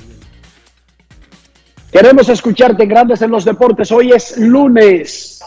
Queremos 1.93 2.27
escucharte 2.31 2.85
en 2.85 2.89
Grandes 2.89 3.21
en 3.21 3.31
los 3.31 3.45
Deportes. 3.45 3.93
Hoy 3.93 4.13
es 4.13 4.39
lunes. 4.39 5.45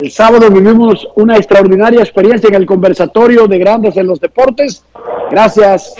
El 0.00 0.10
sábado 0.10 0.50
vivimos 0.50 1.08
una 1.14 1.36
extraordinaria 1.36 2.00
experiencia 2.00 2.48
en 2.48 2.56
el 2.56 2.66
conversatorio 2.66 3.46
de 3.46 3.58
Grandes 3.60 3.96
en 3.96 4.08
los 4.08 4.18
Deportes. 4.18 4.84
Gracias. 5.30 5.94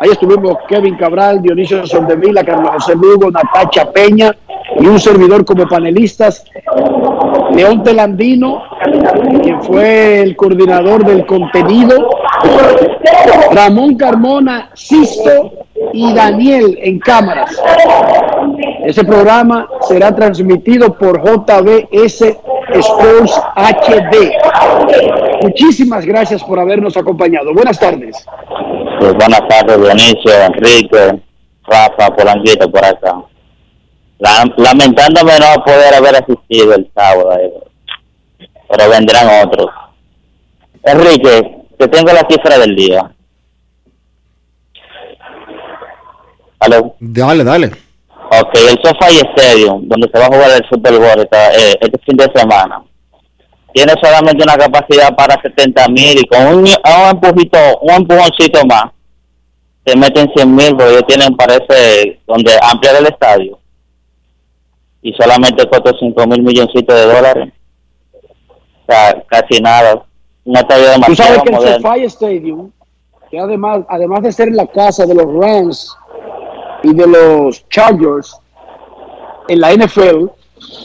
Ahí 0.00 0.08
estuvimos 0.12 0.56
Kevin 0.70 0.96
Cabral, 0.96 1.42
Dionisio 1.42 1.86
Sondevila, 1.86 2.42
Carlos 2.42 2.70
José 2.76 2.94
Lugo, 2.94 3.30
Natacha 3.30 3.92
Peña 3.92 4.34
y 4.78 4.86
un 4.86 4.98
servidor 4.98 5.44
como 5.44 5.68
panelistas. 5.68 6.42
León 7.54 7.82
Telandino, 7.82 8.62
quien 9.42 9.62
fue 9.62 10.22
el 10.22 10.34
coordinador 10.34 11.04
del 11.04 11.26
contenido. 11.26 12.08
Ramón 13.52 13.96
Carmona, 13.96 14.70
Sisto 14.72 15.66
y 15.92 16.12
Daniel 16.14 16.78
en 16.82 16.98
cámaras. 16.98 17.50
Ese 18.84 19.04
programa 19.04 19.68
será 19.82 20.14
transmitido 20.14 20.92
por 20.96 21.20
JBS 21.22 22.36
Sports 22.74 23.40
HD. 23.56 24.32
Muchísimas 25.42 26.04
gracias 26.04 26.42
por 26.44 26.58
habernos 26.60 26.96
acompañado. 26.96 27.52
Buenas 27.54 27.78
tardes. 27.78 28.24
Pues 29.00 29.14
buenas 29.14 29.46
tardes, 29.48 29.78
Dionisio, 29.80 30.32
Enrique, 30.46 31.22
Rafa, 31.66 32.14
Polanquito, 32.14 32.70
por 32.70 32.84
acá. 32.84 33.14
La- 34.18 34.44
lamentándome 34.56 35.32
no 35.38 35.64
poder 35.64 35.94
haber 35.94 36.16
asistido 36.16 36.74
el 36.74 36.90
sábado, 36.94 37.32
eh, 37.38 37.52
pero 38.68 38.90
vendrán 38.90 39.46
otros. 39.46 39.66
Enrique, 40.82 41.56
te 41.78 41.88
tengo 41.88 42.12
la 42.12 42.26
cifra 42.28 42.58
del 42.58 42.76
día. 42.76 43.10
¿Aló? 46.60 46.94
Dale, 47.00 47.44
dale. 47.44 47.66
Ok, 48.32 48.54
el 48.54 48.78
SoFi 48.82 49.20
Stadium, 49.34 49.88
donde 49.88 50.08
se 50.12 50.18
va 50.18 50.26
a 50.26 50.28
jugar 50.28 50.50
el 50.52 50.68
Super 50.68 50.92
Bowl 50.98 51.18
esta- 51.20 51.52
eh, 51.54 51.76
este 51.80 51.98
fin 52.06 52.16
de 52.16 52.30
semana, 52.34 52.82
tiene 53.72 53.92
solamente 54.02 54.42
una 54.44 54.56
capacidad 54.56 55.14
para 55.16 55.40
70 55.40 55.88
mil 55.88 56.18
y 56.18 56.26
con 56.26 56.46
un, 56.46 56.58
un 56.60 56.66
empujito, 57.10 57.58
un 57.82 57.90
empujoncito 57.92 58.64
más, 58.66 58.84
se 59.84 59.96
meten 59.96 60.30
100 60.34 60.54
mil 60.54 60.70
porque 60.76 60.90
ellos 60.90 61.06
tienen, 61.08 61.36
parece, 61.36 62.20
donde 62.26 62.52
ampliar 62.62 62.96
el 62.96 63.06
estadio 63.06 63.58
y 65.02 65.12
solamente 65.14 65.66
cuesta 65.66 65.92
5 65.98 66.26
mil 66.26 66.42
milloncitos 66.42 66.94
de 66.94 67.06
dólares. 67.06 67.52
O 68.86 68.92
sea, 68.92 69.22
casi 69.28 69.60
nada. 69.62 70.04
Un 70.44 70.56
estadio 70.56 70.84
Tú 70.86 70.90
demasiado 70.92 71.34
sabes 71.34 71.42
que 71.42 71.48
el 71.50 71.54
moderno. 71.56 71.88
SoFi 71.88 72.04
Stadium, 72.04 72.70
que 73.30 73.38
además, 73.38 73.80
además 73.88 74.22
de 74.22 74.32
ser 74.32 74.52
la 74.52 74.66
casa 74.66 75.06
de 75.06 75.14
los 75.14 75.26
Rams 75.26 75.96
y 76.82 76.94
de 76.94 77.06
los 77.06 77.68
Chargers 77.68 78.38
en 79.48 79.60
la 79.60 79.72
NFL, 79.72 80.26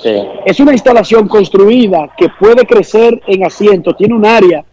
Sí. 0.01 0.23
es 0.45 0.59
una 0.61 0.71
instalación 0.71 1.27
construida 1.27 2.09
que 2.17 2.29
puede 2.39 2.65
crecer 2.65 3.21
en 3.27 3.45
asientos. 3.45 3.95
Tiene 3.97 4.15
un 4.15 4.25
área 4.25 4.63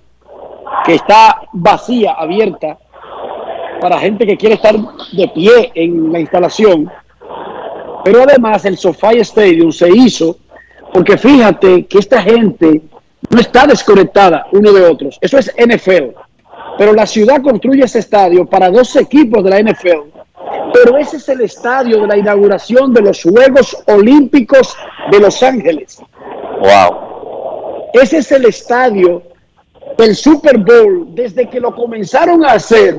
que 0.85 0.95
está 0.95 1.43
vacía, 1.53 2.13
abierta, 2.13 2.79
para 3.81 3.99
gente 3.99 4.25
que 4.25 4.37
quiere 4.37 4.55
estar 4.55 4.77
de 4.77 5.29
pie 5.29 5.73
en 5.75 6.13
la 6.13 6.21
instalación. 6.21 6.89
Pero 8.05 8.23
además 8.23 8.65
el 8.65 8.77
SoFi 8.79 9.19
Stadium 9.21 9.73
se 9.73 9.89
hizo 9.91 10.37
porque 10.93 11.19
fíjate 11.19 11.87
que 11.87 11.99
esta 11.99 12.23
gente 12.23 12.83
no 13.31 13.41
está 13.41 13.67
desconectada 13.67 14.47
uno 14.53 14.73
de 14.73 14.85
otros. 14.85 15.19
Eso 15.21 15.39
es 15.39 15.53
NFL. 15.57 16.15
Pero 16.79 16.93
la 16.93 17.07
ciudad 17.07 17.43
construye 17.43 17.85
ese 17.85 17.99
estadio 17.99 18.47
para 18.47 18.71
dos 18.71 18.95
equipos 18.97 19.43
de 19.43 19.51
la 19.51 19.59
NFL. 19.59 20.22
Pero 20.73 20.97
ese 20.99 21.19
es 21.19 21.29
el 21.29 21.43
estadio 21.43 22.01
de 22.01 22.07
la 22.07 22.17
inauguración 22.17 22.93
de 22.93 23.03
los 23.03 23.23
Juegos 23.23 23.77
Olímpicos 23.87 24.77
de 25.11 25.21
Los 25.21 25.43
Ángeles. 25.43 26.01
Wow. 26.61 27.91
Ese 27.93 28.19
es 28.19 28.33
el 28.33 28.47
estadio 28.47 29.23
del 29.99 30.15
Super 30.15 30.59
Bowl. 30.59 31.15
Desde 31.15 31.49
que 31.49 31.61
lo 31.61 31.75
comenzaron 31.75 32.45
a 32.45 32.53
hacer, 32.53 32.99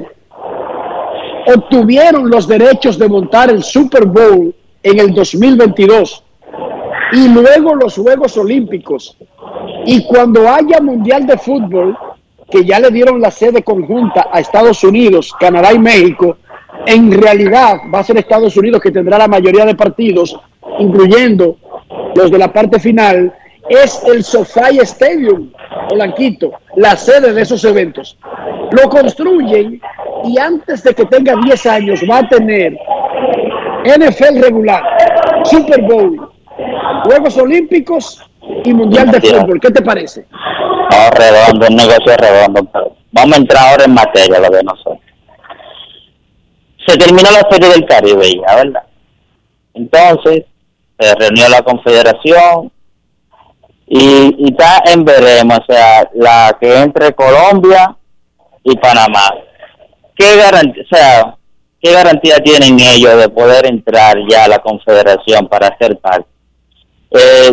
obtuvieron 1.48 2.30
los 2.30 2.48
derechos 2.48 2.98
de 2.98 3.10
montar 3.10 3.50
el 3.50 3.64
Super 3.64 4.06
Bowl 4.06 4.54
en 4.84 5.00
el 5.00 5.14
2022 5.14 6.24
y 7.14 7.28
luego 7.30 7.76
los 7.76 7.96
Juegos 7.96 8.38
Olímpicos. 8.38 9.18
Y 9.86 10.06
cuando 10.06 10.50
haya 10.50 10.80
Mundial 10.82 11.26
de 11.26 11.38
Fútbol, 11.38 11.98
que 12.50 12.66
ya 12.66 12.80
le 12.80 12.90
dieron 12.92 13.22
la 13.22 13.32
sede 13.32 13.64
conjunta 13.64 14.28
a 14.32 14.40
Estados 14.40 14.84
Unidos, 14.84 15.34
Canadá 15.40 15.74
y 15.74 15.80
México, 15.80 16.38
en 16.86 17.12
realidad 17.12 17.78
va 17.94 18.00
a 18.00 18.04
ser 18.04 18.18
Estados 18.18 18.56
Unidos 18.58 18.82
que 18.82 18.92
tendrá 18.92 19.18
la 19.18 19.28
mayoría 19.28 19.66
de 19.66 19.76
partidos, 19.76 20.38
incluyendo 20.80 21.58
los 22.16 22.32
de 22.32 22.38
la 22.38 22.52
parte 22.52 22.80
final, 22.80 23.34
es 23.70 24.04
el 24.06 24.24
SoFi 24.24 24.80
Stadium, 24.82 25.52
Blanquito, 25.90 26.52
la 26.76 26.96
sede 26.96 27.34
de 27.34 27.42
esos 27.42 27.64
eventos. 27.64 28.18
Lo 28.72 28.90
construyen 28.90 29.82
y 30.26 30.38
antes 30.38 30.84
de 30.84 30.94
que 30.94 31.06
tenga 31.06 31.36
10 31.36 31.66
años 31.68 32.02
va 32.10 32.20
a 32.20 32.28
tener 32.28 32.78
NFL 33.86 34.42
regular, 34.42 34.84
Super 35.44 35.82
Bowl, 35.82 36.30
Juegos 37.06 37.38
Olímpicos 37.38 38.24
y 38.64 38.74
Mundial 38.74 39.12
de. 39.12 39.22
Fútbol. 39.22 39.60
¿Qué 39.60 39.72
te 39.72 39.82
parece? 39.82 40.26
No, 40.32 41.10
redondo, 41.12 41.68
un 41.68 41.76
negocio 41.76 42.18
redondo. 42.18 42.70
vamos 43.12 43.38
a 43.38 43.42
entrar 43.42 43.72
ahora 43.72 43.86
en 43.86 43.94
materia, 43.94 44.40
lo 44.40 44.50
de 44.50 44.64
nosotros. 44.64 45.00
Se 46.86 46.98
terminó 46.98 47.30
la 47.32 47.48
Serie 47.50 47.70
del 47.70 47.86
Caribe 47.86 48.42
ya, 48.46 48.56
¿verdad? 48.56 48.84
Entonces, 49.74 50.46
se 51.00 51.16
reunió 51.16 51.50
la 51.50 51.62
Confederación 51.62 52.72
y, 53.88 54.36
y 54.38 54.52
está 54.52 54.82
en 54.86 55.04
veremos, 55.04 55.60
o 55.60 55.74
sea, 55.74 56.10
la 56.14 56.58
que 56.60 56.82
entre 56.82 57.14
Colombia 57.14 57.96
y 58.64 58.76
Panamá. 58.78 59.30
¿Qué 60.16 60.36
garantía, 61.92 62.38
tienen 62.40 62.80
ellos 62.80 63.18
de 63.18 63.30
poder 63.30 63.66
entrar 63.66 64.16
ya 64.30 64.46
a 64.46 64.48
la 64.48 64.60
Confederación 64.60 65.48
para 65.48 65.76
ser 65.78 65.98
parte? 66.00 66.28
Eh, 67.12 67.52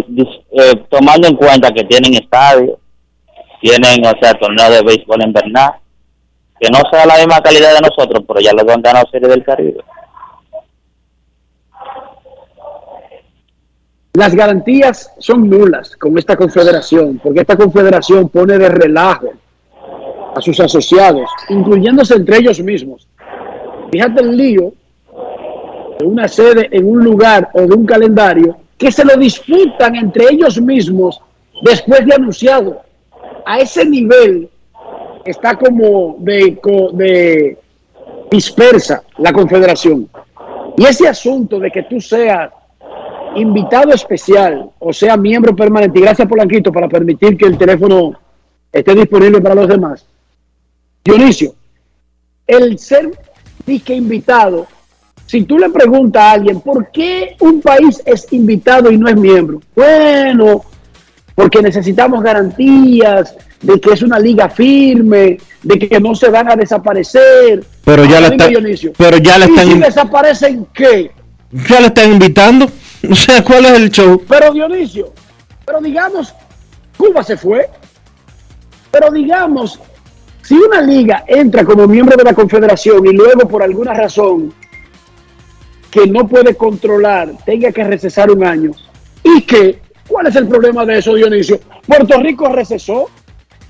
eh, 0.52 0.84
tomando 0.88 1.28
en 1.28 1.36
cuenta 1.36 1.70
que 1.72 1.84
tienen 1.84 2.14
estadio, 2.14 2.78
tienen, 3.60 4.04
o 4.06 4.12
sea, 4.20 4.34
torneo 4.34 4.70
de 4.70 4.82
béisbol 4.82 5.22
invernal, 5.22 5.74
que 6.60 6.68
no 6.68 6.78
sea 6.90 7.06
la 7.06 7.16
misma 7.16 7.40
calidad 7.40 7.74
de 7.74 7.80
nosotros, 7.80 8.22
pero 8.28 8.40
ya 8.40 8.52
los 8.52 8.68
han 8.68 8.82
ganado 8.82 9.08
Serie 9.10 9.28
del 9.28 9.42
Caribe. 9.42 9.82
Las 14.12 14.34
garantías 14.34 15.10
son 15.18 15.48
nulas 15.48 15.96
con 15.96 16.18
esta 16.18 16.36
confederación, 16.36 17.18
porque 17.22 17.40
esta 17.40 17.56
confederación 17.56 18.28
pone 18.28 18.58
de 18.58 18.68
relajo 18.68 19.30
a 20.36 20.40
sus 20.42 20.60
asociados, 20.60 21.30
incluyéndose 21.48 22.14
entre 22.16 22.38
ellos 22.38 22.60
mismos. 22.60 23.08
fíjate 23.90 24.20
el 24.20 24.36
lío 24.36 24.72
de 25.98 26.04
una 26.04 26.28
sede 26.28 26.68
en 26.70 26.86
un 26.86 27.02
lugar 27.02 27.50
o 27.54 27.62
de 27.62 27.74
un 27.74 27.86
calendario 27.86 28.56
que 28.76 28.92
se 28.92 29.04
lo 29.04 29.16
disputan 29.16 29.96
entre 29.96 30.26
ellos 30.30 30.60
mismos 30.60 31.20
después 31.62 32.04
de 32.06 32.14
anunciado. 32.14 32.82
A 33.44 33.58
ese 33.58 33.84
nivel 33.84 34.48
está 35.24 35.56
como 35.56 36.16
de, 36.18 36.58
de 36.94 37.58
dispersa 38.30 39.02
la 39.18 39.32
confederación. 39.32 40.08
Y 40.76 40.84
ese 40.84 41.08
asunto 41.08 41.58
de 41.58 41.70
que 41.70 41.82
tú 41.82 42.00
seas 42.00 42.50
invitado 43.36 43.92
especial 43.92 44.70
o 44.78 44.92
sea 44.92 45.16
miembro 45.16 45.54
permanente, 45.54 45.98
y 45.98 46.02
gracias 46.02 46.28
Polanquito 46.28 46.72
para 46.72 46.88
permitir 46.88 47.36
que 47.36 47.46
el 47.46 47.56
teléfono 47.56 48.12
esté 48.72 48.94
disponible 48.94 49.40
para 49.40 49.54
los 49.54 49.68
demás. 49.68 50.06
Dionisio, 51.04 51.54
el 52.46 52.78
ser 52.78 53.10
disque 53.66 53.94
invitado, 53.94 54.66
si 55.26 55.42
tú 55.44 55.58
le 55.58 55.70
preguntas 55.70 56.22
a 56.22 56.32
alguien 56.32 56.60
por 56.60 56.90
qué 56.90 57.36
un 57.40 57.60
país 57.60 58.02
es 58.04 58.32
invitado 58.32 58.90
y 58.90 58.98
no 58.98 59.08
es 59.08 59.16
miembro, 59.16 59.60
bueno, 59.74 60.62
porque 61.34 61.62
necesitamos 61.62 62.22
garantías 62.22 63.36
de 63.62 63.80
que 63.80 63.90
es 63.92 64.02
una 64.02 64.18
liga 64.18 64.48
firme, 64.48 65.38
de 65.62 65.78
que 65.78 66.00
no 66.00 66.14
se 66.14 66.28
van 66.30 66.50
a 66.50 66.56
desaparecer. 66.56 67.64
Pero 67.84 68.04
ya 68.04 68.16
Ahora 68.16 68.20
la 68.20 68.30
dime, 68.30 68.36
está- 68.44 68.48
Dionisio, 68.48 68.92
pero 68.96 69.16
ya 69.18 69.38
la 69.38 69.46
¿y 69.46 69.50
están 69.50 69.66
si 69.66 69.72
in- 69.72 69.80
desaparecen 69.80 70.66
qué? 70.72 71.10
Ya 71.68 71.80
le 71.80 71.86
están 71.86 72.12
invitando. 72.12 72.66
O 73.10 73.14
sea, 73.14 73.42
¿cuál 73.42 73.64
es 73.64 73.72
el 73.72 73.90
show? 73.90 74.22
Pero 74.28 74.52
Dionisio, 74.52 75.12
pero 75.64 75.80
digamos, 75.80 76.34
Cuba 76.98 77.22
se 77.22 77.34
fue. 77.36 77.66
Pero 78.90 79.10
digamos, 79.10 79.80
si 80.42 80.54
una 80.54 80.82
liga 80.82 81.24
entra 81.26 81.64
como 81.64 81.86
miembro 81.86 82.14
de 82.16 82.24
la 82.24 82.34
confederación 82.34 83.06
y 83.06 83.12
luego 83.14 83.48
por 83.48 83.62
alguna 83.62 83.94
razón 83.94 84.52
que 85.90 86.06
no 86.06 86.28
puede 86.28 86.54
controlar 86.56 87.30
tenga 87.46 87.72
que 87.72 87.84
recesar 87.84 88.30
un 88.30 88.44
año, 88.44 88.72
¿y 89.24 89.40
qué? 89.42 89.78
¿Cuál 90.06 90.26
es 90.26 90.36
el 90.36 90.46
problema 90.46 90.84
de 90.84 90.98
eso, 90.98 91.14
Dionisio? 91.14 91.58
Puerto 91.86 92.20
Rico 92.20 92.48
recesó 92.48 93.08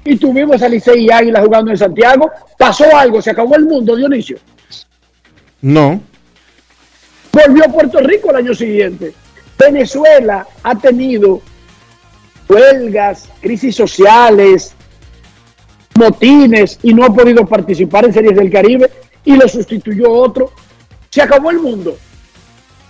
y 0.05 0.17
tuvimos 0.17 0.63
a 0.63 0.69
Licey 0.69 1.07
y 1.07 1.11
Águila 1.11 1.43
jugando 1.43 1.71
en 1.71 1.77
Santiago. 1.77 2.31
Pasó 2.57 2.85
algo, 2.97 3.21
se 3.21 3.31
acabó 3.31 3.57
el 3.57 3.67
mundo, 3.67 3.97
Dionisio. 3.97 4.39
No. 5.63 6.01
Volvió 7.33 7.65
a 7.65 7.69
Puerto 7.69 8.01
Rico 8.01 8.31
el 8.31 8.37
año 8.37 8.55
siguiente. 8.55 9.13
Venezuela 9.59 10.47
ha 10.63 10.75
tenido 10.75 11.43
huelgas, 12.49 13.29
crisis 13.41 13.77
sociales, 13.77 14.75
motines 15.95 16.79
y 16.83 16.95
no 16.95 17.05
ha 17.05 17.13
podido 17.13 17.47
participar 17.47 18.07
en 18.07 18.13
series 18.13 18.37
del 18.37 18.51
Caribe 18.51 18.91
y 19.25 19.37
lo 19.37 19.47
sustituyó 19.47 20.11
otro. 20.11 20.53
Se 21.11 21.21
acabó 21.23 21.51
el 21.51 21.61
mundo. 21.61 21.97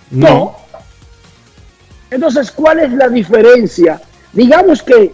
No. 0.09 0.55
Entonces, 2.09 2.51
¿cuál 2.51 2.79
es 2.79 2.91
la 2.93 3.09
diferencia? 3.09 4.01
Digamos 4.33 4.81
que 4.81 5.11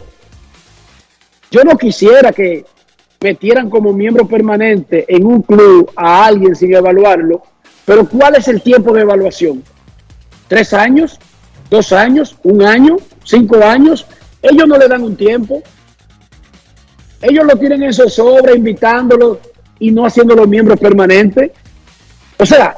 yo 1.51 1.63
no 1.63 1.77
quisiera 1.77 2.31
que 2.31 2.65
metieran 3.21 3.69
como 3.69 3.93
miembro 3.93 4.27
permanente 4.27 5.05
en 5.07 5.25
un 5.25 5.41
club 5.41 5.91
a 5.95 6.25
alguien 6.25 6.55
sin 6.55 6.73
evaluarlo, 6.73 7.41
pero 7.85 8.07
¿cuál 8.07 8.35
es 8.35 8.47
el 8.47 8.61
tiempo 8.61 8.93
de 8.93 9.01
evaluación? 9.01 9.63
¿Tres 10.47 10.73
años? 10.73 11.19
¿Dos 11.69 11.91
años? 11.91 12.35
¿Un 12.43 12.63
año? 12.63 12.97
¿Cinco 13.23 13.57
años? 13.63 14.05
Ellos 14.41 14.67
no 14.67 14.77
le 14.77 14.87
dan 14.87 15.03
un 15.03 15.15
tiempo. 15.15 15.61
Ellos 17.21 17.45
lo 17.45 17.55
tienen 17.57 17.83
en 17.83 17.93
zozobra, 17.93 18.55
invitándolo 18.55 19.39
y 19.79 19.91
no 19.91 20.05
haciéndolo 20.05 20.45
miembros 20.45 20.79
permanentes. 20.79 21.51
O 22.37 22.45
sea, 22.45 22.75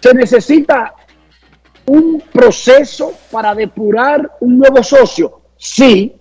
se 0.00 0.14
necesita 0.14 0.94
un 1.86 2.22
proceso 2.32 3.12
para 3.30 3.54
depurar 3.54 4.32
un 4.40 4.58
nuevo 4.58 4.82
socio. 4.82 5.40
Sí, 5.56 6.14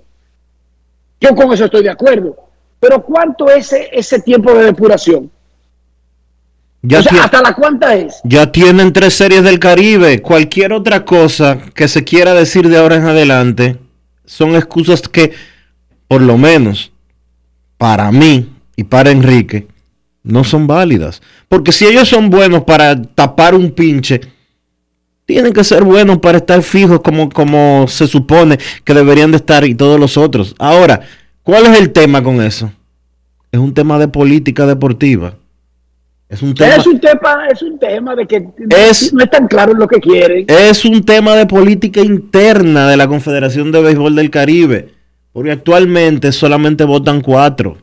yo 1.23 1.35
con 1.35 1.53
eso 1.53 1.65
estoy 1.65 1.83
de 1.83 1.89
acuerdo. 1.89 2.35
Pero 2.79 3.01
¿cuánto 3.01 3.49
es 3.49 3.71
ese, 3.71 3.89
ese 3.93 4.19
tiempo 4.19 4.53
de 4.53 4.65
depuración? 4.65 5.31
Ya, 6.81 6.99
o 6.99 7.03
sea, 7.03 7.23
¿hasta 7.23 7.41
la 7.41 7.55
cuánta 7.55 7.95
es? 7.95 8.19
ya 8.25 8.51
tienen 8.51 8.91
tres 8.91 9.13
series 9.13 9.41
del 9.43 9.57
Caribe. 9.57 10.21
Cualquier 10.21 10.73
otra 10.73 11.05
cosa 11.05 11.59
que 11.73 11.87
se 11.87 12.03
quiera 12.03 12.33
decir 12.33 12.67
de 12.67 12.77
ahora 12.77 12.97
en 12.97 13.05
adelante 13.05 13.77
son 14.25 14.53
excusas 14.55 15.07
que, 15.07 15.31
por 16.09 16.21
lo 16.21 16.37
menos, 16.37 16.91
para 17.77 18.11
mí 18.11 18.49
y 18.75 18.83
para 18.83 19.11
Enrique, 19.11 19.67
no 20.23 20.43
son 20.43 20.67
válidas. 20.67 21.21
Porque 21.47 21.71
si 21.71 21.85
ellos 21.85 22.09
son 22.09 22.29
buenos 22.29 22.63
para 22.63 23.01
tapar 23.01 23.55
un 23.55 23.71
pinche, 23.71 24.19
tienen 25.25 25.53
que 25.53 25.63
ser 25.63 25.83
buenos 25.83 26.17
para 26.19 26.37
estar 26.39 26.61
fijos 26.61 27.01
como, 27.01 27.29
como 27.29 27.85
se 27.87 28.07
supone 28.07 28.57
que 28.83 28.93
deberían 28.93 29.31
de 29.31 29.37
estar 29.37 29.63
y 29.65 29.73
todos 29.75 29.99
los 29.99 30.17
otros. 30.17 30.55
Ahora, 30.59 31.01
¿cuál 31.43 31.65
es 31.67 31.79
el 31.79 31.91
tema 31.91 32.21
con 32.23 32.41
eso? 32.41 32.71
Es 33.51 33.59
un 33.59 33.73
tema 33.73 33.99
de 33.99 34.07
política 34.07 34.65
deportiva. 34.65 35.35
Es 36.27 36.41
un 36.41 36.55
tema, 36.55 36.75
Es 36.75 36.87
un 36.87 36.99
tema, 36.99 37.47
es 37.51 37.61
un 37.61 37.77
tema 37.79 38.15
de 38.15 38.25
que 38.25 38.47
Es- 38.69 39.13
no 39.13 39.23
es 39.23 39.29
tan 39.29 39.47
claro 39.47 39.73
en 39.73 39.77
lo 39.79 39.87
que 39.87 39.99
quieren. 39.99 40.45
es 40.47 40.83
un 40.83 41.03
tema 41.03 41.35
de 41.35 41.45
política 41.45 42.01
interna 42.01 42.87
de 42.89 42.97
la 42.97 43.07
Confederación 43.07 43.71
de 43.71 43.81
Béisbol 43.81 44.15
del 44.15 44.29
Caribe. 44.31 44.89
Porque 45.31 45.51
actualmente 45.51 46.31
solamente 46.31 46.83
votan 46.83 47.21
cuatro. 47.21 47.77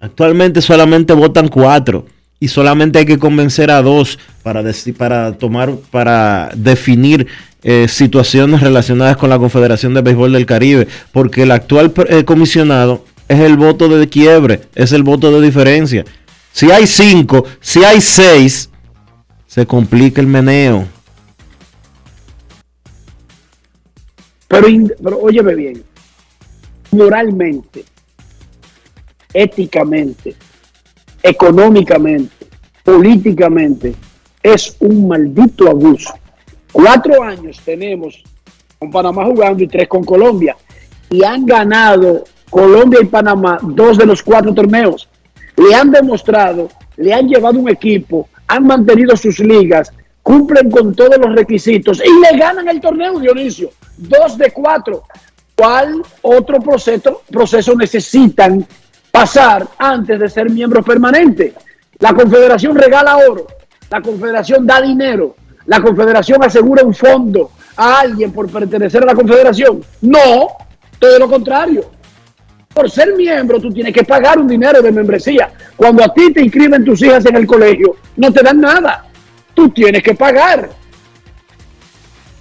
Actualmente 0.00 0.60
solamente 0.60 1.12
votan 1.12 1.48
cuatro. 1.48 2.06
Y 2.40 2.48
solamente 2.48 2.98
hay 2.98 3.04
que 3.04 3.18
convencer 3.18 3.70
a 3.70 3.82
dos 3.82 4.18
para, 4.42 4.64
para 4.96 5.32
tomar, 5.32 5.76
para 5.90 6.50
definir 6.56 7.26
eh, 7.62 7.86
situaciones 7.86 8.60
relacionadas 8.60 9.18
con 9.18 9.28
la 9.28 9.38
Confederación 9.38 9.92
de 9.92 10.00
Béisbol 10.00 10.32
del 10.32 10.46
Caribe. 10.46 10.88
Porque 11.12 11.42
el 11.42 11.50
actual 11.50 11.92
eh, 12.08 12.24
comisionado 12.24 13.04
es 13.28 13.40
el 13.40 13.56
voto 13.56 13.88
de 13.88 14.08
quiebre, 14.08 14.62
es 14.74 14.92
el 14.92 15.02
voto 15.02 15.30
de 15.30 15.46
diferencia. 15.46 16.04
Si 16.52 16.70
hay 16.70 16.86
cinco, 16.86 17.44
si 17.60 17.84
hay 17.84 18.00
seis, 18.00 18.70
se 19.46 19.66
complica 19.66 20.20
el 20.20 20.26
meneo. 20.26 20.86
Pero, 24.48 24.66
pero 25.00 25.18
óyeme 25.18 25.54
bien, 25.54 25.84
moralmente, 26.90 27.84
éticamente, 29.32 30.34
económicamente, 31.22 32.46
políticamente, 32.84 33.94
es 34.42 34.76
un 34.80 35.08
maldito 35.08 35.68
abuso. 35.68 36.14
Cuatro 36.72 37.22
años 37.22 37.60
tenemos 37.64 38.22
con 38.78 38.90
Panamá 38.90 39.24
jugando 39.26 39.62
y 39.62 39.66
tres 39.66 39.88
con 39.88 40.04
Colombia. 40.04 40.56
Y 41.10 41.24
han 41.24 41.44
ganado 41.44 42.24
Colombia 42.48 43.00
y 43.02 43.06
Panamá 43.06 43.58
dos 43.60 43.98
de 43.98 44.06
los 44.06 44.22
cuatro 44.22 44.54
torneos. 44.54 45.08
Le 45.56 45.74
han 45.74 45.90
demostrado, 45.90 46.68
le 46.96 47.12
han 47.12 47.28
llevado 47.28 47.58
un 47.58 47.68
equipo, 47.68 48.28
han 48.46 48.66
mantenido 48.66 49.16
sus 49.16 49.38
ligas, 49.40 49.92
cumplen 50.22 50.70
con 50.70 50.94
todos 50.94 51.18
los 51.18 51.34
requisitos 51.34 52.00
y 52.04 52.20
le 52.20 52.38
ganan 52.38 52.68
el 52.68 52.80
torneo, 52.80 53.18
Dionisio. 53.18 53.70
Dos 53.96 54.38
de 54.38 54.50
cuatro. 54.50 55.04
¿Cuál 55.54 56.02
otro 56.22 56.58
proceso, 56.60 57.22
proceso 57.30 57.74
necesitan 57.74 58.66
pasar 59.10 59.66
antes 59.78 60.18
de 60.18 60.28
ser 60.28 60.50
miembros 60.50 60.84
permanentes? 60.84 61.54
La 61.98 62.14
Confederación 62.14 62.76
regala 62.76 63.16
oro, 63.16 63.46
la 63.90 64.00
Confederación 64.00 64.66
da 64.66 64.80
dinero, 64.80 65.36
la 65.66 65.80
Confederación 65.80 66.42
asegura 66.42 66.82
un 66.82 66.94
fondo 66.94 67.50
a 67.76 68.00
alguien 68.00 68.32
por 68.32 68.50
pertenecer 68.50 69.02
a 69.02 69.06
la 69.06 69.14
Confederación. 69.14 69.82
No, 70.02 70.48
todo 70.98 71.18
lo 71.18 71.28
contrario. 71.28 71.90
Por 72.72 72.90
ser 72.90 73.14
miembro 73.14 73.60
tú 73.60 73.70
tienes 73.70 73.92
que 73.92 74.04
pagar 74.04 74.38
un 74.38 74.46
dinero 74.46 74.80
de 74.80 74.92
membresía. 74.92 75.50
Cuando 75.76 76.04
a 76.04 76.12
ti 76.12 76.32
te 76.32 76.42
inscriben 76.42 76.84
tus 76.84 77.02
hijas 77.02 77.24
en 77.26 77.36
el 77.36 77.46
colegio, 77.46 77.96
no 78.16 78.32
te 78.32 78.42
dan 78.42 78.60
nada. 78.60 79.06
Tú 79.54 79.68
tienes 79.70 80.02
que 80.02 80.14
pagar. 80.14 80.70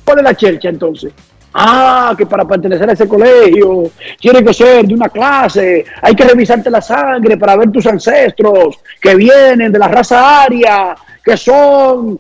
¿Cuál 0.06 0.24
la 0.24 0.36
chercha 0.36 0.70
entonces? 0.70 1.14
Ah, 1.54 2.14
que 2.16 2.26
para 2.26 2.46
pertenecer 2.46 2.90
a 2.90 2.94
ese 2.94 3.08
colegio 3.08 3.92
tiene 4.20 4.44
que 4.44 4.54
ser 4.54 4.86
de 4.86 4.94
una 4.94 5.10
clase, 5.10 5.84
hay 6.02 6.16
que 6.16 6.24
revisarte 6.24 6.70
la 6.70 6.82
sangre 6.82 7.38
para 7.38 7.56
ver 7.56 7.72
tus 7.72 7.88
ancestros 7.88 8.80
que 9.02 9.16
vienen 9.16 9.72
de 9.72 9.80
la 9.80 9.88
raza 9.88 10.44
aria, 10.44 10.96
que 11.24 11.36
son 11.36 12.20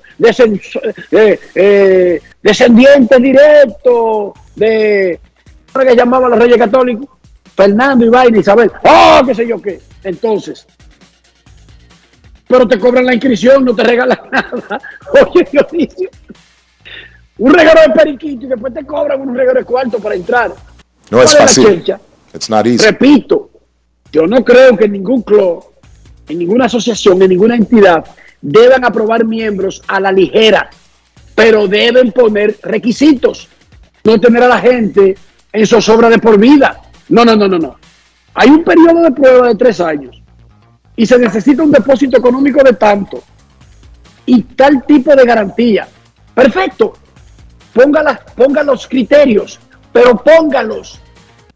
eh, 1.11 1.39
eh, 1.53 2.21
descendientes 2.41 3.21
directos 3.21 4.33
de, 4.55 5.19
¿cómo 5.71 5.85
que 5.85 5.95
llamaban 5.95 6.31
los 6.31 6.39
reyes 6.39 6.57
católicos? 6.57 7.07
Fernando 7.55 8.09
Vaina 8.09 8.39
Isabel. 8.39 8.71
¡Oh, 8.83 9.21
qué 9.25 9.35
sé 9.35 9.47
yo 9.47 9.61
qué! 9.61 9.79
Entonces, 10.03 10.65
pero 12.47 12.67
te 12.67 12.79
cobran 12.79 13.05
la 13.05 13.13
inscripción, 13.13 13.63
no 13.63 13.75
te 13.75 13.83
regalan 13.83 14.17
nada. 14.31 14.81
Oye, 15.13 15.47
Dionisio, 15.51 16.09
un 17.39 17.53
regalo 17.53 17.81
de 17.81 17.89
periquito 17.89 18.45
y 18.45 18.49
después 18.49 18.73
te 18.73 18.85
cobran 18.85 19.21
un 19.21 19.35
regalo 19.35 19.59
de 19.59 19.65
cuarto 19.65 19.99
para 19.99 20.15
entrar. 20.15 20.53
No 21.09 21.21
es 21.21 21.31
¿Cuál 21.31 21.35
la 21.35 21.47
fácil. 21.47 21.83
It's 22.33 22.49
not 22.49 22.67
easy. 22.67 22.85
Repito, 22.85 23.49
yo 24.11 24.27
no 24.27 24.43
creo 24.43 24.77
que 24.77 24.87
ningún 24.87 25.23
club 25.23 25.65
en 26.27 26.37
ninguna 26.37 26.65
asociación, 26.65 27.21
en 27.21 27.29
ninguna 27.29 27.55
entidad, 27.55 28.05
deban 28.41 28.85
aprobar 28.85 29.25
miembros 29.25 29.81
a 29.87 29.99
la 29.99 30.11
ligera, 30.11 30.69
pero 31.35 31.67
deben 31.67 32.11
poner 32.11 32.57
requisitos. 32.61 33.49
No 34.03 34.19
tener 34.19 34.43
a 34.43 34.47
la 34.47 34.59
gente 34.59 35.17
en 35.51 35.67
zozobra 35.67 36.09
de 36.09 36.19
por 36.19 36.39
vida. 36.39 36.81
No, 37.09 37.25
no, 37.25 37.35
no, 37.35 37.47
no, 37.47 37.57
no. 37.57 37.75
Hay 38.35 38.49
un 38.49 38.63
periodo 38.63 39.01
de 39.01 39.11
prueba 39.11 39.47
de 39.47 39.55
tres 39.55 39.81
años 39.81 40.21
y 40.95 41.05
se 41.05 41.17
necesita 41.17 41.63
un 41.63 41.71
depósito 41.71 42.17
económico 42.17 42.63
de 42.63 42.73
tanto 42.73 43.23
y 44.25 44.43
tal 44.43 44.85
tipo 44.85 45.15
de 45.15 45.25
garantía. 45.25 45.87
Perfecto. 46.33 46.93
Ponga, 47.73 48.25
ponga 48.35 48.63
los 48.63 48.87
criterios, 48.87 49.59
pero 49.91 50.17
póngalos. 50.17 50.99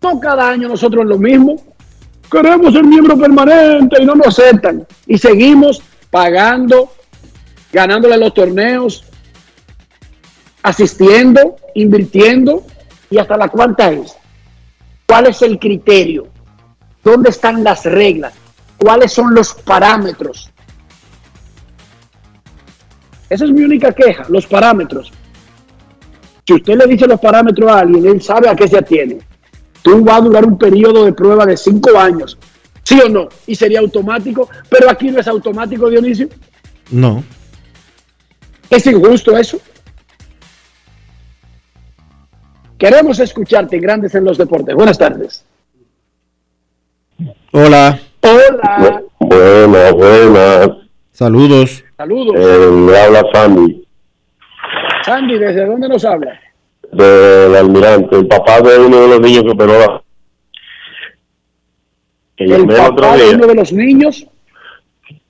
No 0.01 0.19
cada 0.19 0.49
año 0.49 0.67
nosotros 0.67 1.05
lo 1.05 1.17
mismo. 1.17 1.55
Queremos 2.29 2.73
ser 2.73 2.83
miembro 2.83 3.17
permanente 3.17 4.01
y 4.01 4.05
no 4.05 4.15
nos 4.15 4.27
aceptan. 4.27 4.85
Y 5.07 5.17
seguimos 5.17 5.81
pagando, 6.09 6.91
ganándole 7.71 8.17
los 8.17 8.33
torneos, 8.33 9.03
asistiendo, 10.61 11.57
invirtiendo. 11.75 12.63
¿Y 13.09 13.17
hasta 13.17 13.37
la 13.37 13.47
cuánta 13.47 13.91
es? 13.91 14.15
¿Cuál 15.05 15.27
es 15.27 15.41
el 15.41 15.59
criterio? 15.59 16.27
¿Dónde 17.03 17.29
están 17.29 17.63
las 17.63 17.85
reglas? 17.85 18.33
¿Cuáles 18.77 19.13
son 19.13 19.33
los 19.33 19.53
parámetros? 19.53 20.49
Esa 23.29 23.45
es 23.45 23.51
mi 23.51 23.63
única 23.63 23.91
queja, 23.91 24.25
los 24.29 24.45
parámetros. 24.47 25.11
Si 26.45 26.53
usted 26.53 26.77
le 26.77 26.87
dice 26.87 27.07
los 27.07 27.19
parámetros 27.19 27.71
a 27.71 27.79
alguien, 27.79 28.05
él 28.05 28.21
sabe 28.21 28.49
a 28.49 28.55
qué 28.55 28.67
se 28.67 28.77
atiene. 28.77 29.19
Tú 29.81 30.03
vas 30.03 30.17
a 30.17 30.21
durar 30.21 30.45
un 30.45 30.57
periodo 30.57 31.05
de 31.05 31.13
prueba 31.13 31.45
de 31.45 31.57
cinco 31.57 31.97
años, 31.97 32.37
¿sí 32.83 32.99
o 32.99 33.09
no? 33.09 33.29
Y 33.47 33.55
sería 33.55 33.79
automático, 33.79 34.49
pero 34.69 34.89
aquí 34.89 35.11
no 35.11 35.19
es 35.19 35.27
automático, 35.27 35.89
Dionisio. 35.89 36.29
No. 36.91 37.23
Es 38.69 38.85
injusto 38.87 39.37
eso. 39.37 39.59
Queremos 42.77 43.19
escucharte, 43.19 43.79
Grandes 43.79 44.15
en 44.15 44.25
los 44.25 44.37
Deportes. 44.37 44.75
Buenas 44.75 44.97
tardes. 44.97 45.45
Hola. 47.51 47.99
Hola. 48.21 49.03
Buenas, 49.19 49.93
buenas. 49.93 50.69
Saludos. 51.11 51.83
Saludos. 51.95 52.35
Eh, 52.37 52.71
le 52.87 52.99
habla 52.99 53.23
Sandy, 53.31 53.82
Sandy, 55.05 55.37
¿desde 55.37 55.65
dónde 55.65 55.87
nos 55.89 56.03
habla? 56.05 56.39
del 56.91 57.55
almirante, 57.55 58.15
el 58.17 58.27
papá 58.27 58.61
de 58.61 58.77
uno 58.77 58.97
de 59.01 59.07
los 59.07 59.19
niños 59.21 59.43
que 59.43 59.49
operó 59.51 59.79
la- 59.79 60.03
Que 62.37 62.43
El 62.43 62.69
otro 62.69 63.11
de 63.13 63.23
día, 63.25 63.35
uno 63.35 63.47
de 63.47 63.55
los 63.55 63.73
niños. 63.73 64.27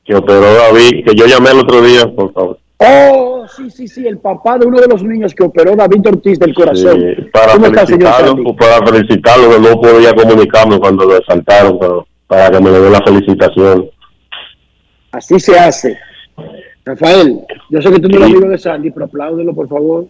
que 0.03 0.13
operó 0.15 0.41
David, 0.53 1.05
que 1.05 1.15
yo 1.15 1.25
llamé 1.25 1.51
el 1.51 1.59
otro 1.59 1.81
día, 1.81 2.05
por 2.13 2.33
favor. 2.33 2.59
Oh, 2.79 3.45
sí, 3.47 3.69
sí, 3.71 3.87
sí, 3.87 4.05
el 4.05 4.17
papá 4.17 4.57
de 4.57 4.65
uno 4.65 4.81
de 4.81 4.87
los 4.89 5.03
niños 5.03 5.33
que 5.33 5.43
operó 5.43 5.73
David 5.73 6.05
Ortiz 6.05 6.37
del 6.37 6.53
corazón. 6.53 6.99
Sí, 6.99 7.21
para 7.31 7.53
¿Cómo 7.53 7.67
está, 7.67 7.85
señor 7.85 8.01
felicitarlo, 8.01 8.27
Sandy? 8.27 8.43
pues, 8.43 8.55
para 8.57 8.85
felicitarlo, 8.87 9.49
que 9.51 9.59
no 9.59 9.81
podía 9.81 10.13
comunicarme 10.13 10.79
cuando 10.81 11.05
lo 11.05 11.21
saltaron, 11.25 11.79
pero 11.79 12.07
para 12.27 12.51
que 12.51 12.59
me 12.59 12.71
le 12.71 12.79
dé 12.81 12.89
la 12.89 13.01
felicitación. 13.01 13.89
Así 15.13 15.39
se 15.39 15.57
hace. 15.57 15.97
Rafael, 16.85 17.39
yo 17.69 17.81
sé 17.81 17.91
que 17.91 17.99
tú 17.99 18.09
no 18.09 18.17
eres 18.17 18.29
amigo 18.29 18.49
de 18.49 18.57
Sandy, 18.57 18.91
pero 18.91 19.05
apláudelo, 19.05 19.53
por 19.53 19.67
favor. 19.69 20.07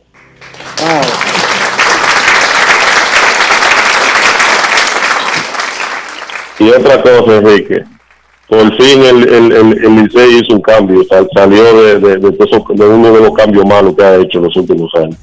Y 6.60 6.70
otra 6.70 7.02
cosa, 7.02 7.38
Enrique, 7.38 7.84
por 8.48 8.76
fin 8.78 9.02
el, 9.04 9.24
el, 9.28 9.52
el, 9.52 9.86
el 9.86 9.96
Licey 10.04 10.40
hizo 10.40 10.54
un 10.56 10.62
cambio, 10.62 11.04
sal- 11.06 11.28
salió 11.36 11.64
de, 11.82 12.00
de, 12.00 12.18
de, 12.18 12.28
esos- 12.30 12.64
de 12.78 12.86
uno 12.88 13.12
de 13.12 13.20
los 13.22 13.34
cambios 13.34 13.66
malos 13.66 13.96
que 13.96 14.04
ha 14.04 14.16
hecho 14.18 14.38
en 14.38 14.44
los 14.46 14.56
últimos 14.56 14.92
años. 14.96 15.18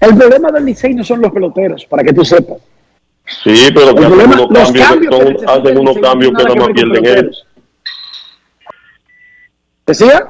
El 0.00 0.16
problema 0.16 0.50
del 0.52 0.64
Licey 0.64 0.94
no 0.94 1.04
son 1.04 1.20
los 1.20 1.32
peloteros, 1.32 1.84
para 1.86 2.02
que 2.04 2.12
tú 2.12 2.24
sepas. 2.24 2.58
Sí, 3.44 3.68
pero 3.74 3.94
que 3.94 4.04
hacen 4.04 4.20
unos 4.20 4.46
cambios, 4.52 4.86
cambios 4.88 5.14
que 5.16 5.38
son- 5.38 5.48
hacen 5.48 5.78
unos 5.78 5.96
no 5.96 6.00
cambios 6.02 6.32
que 6.36 6.42
nada 6.44 6.54
más 6.56 6.68
pierden 6.70 7.06
ellos. 7.06 7.46
¿Decía? 9.86 10.28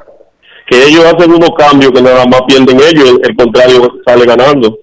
Que 0.69 0.85
ellos 0.87 1.05
hacen 1.05 1.31
unos 1.33 1.51
cambios 1.57 1.93
que 1.93 2.03
nada 2.03 2.25
más 2.27 2.43
pierden 2.47 2.77
ellos, 2.81 3.11
el, 3.11 3.21
el 3.31 3.37
contrario 3.37 3.91
sale 4.07 4.25
ganando. 4.25 4.79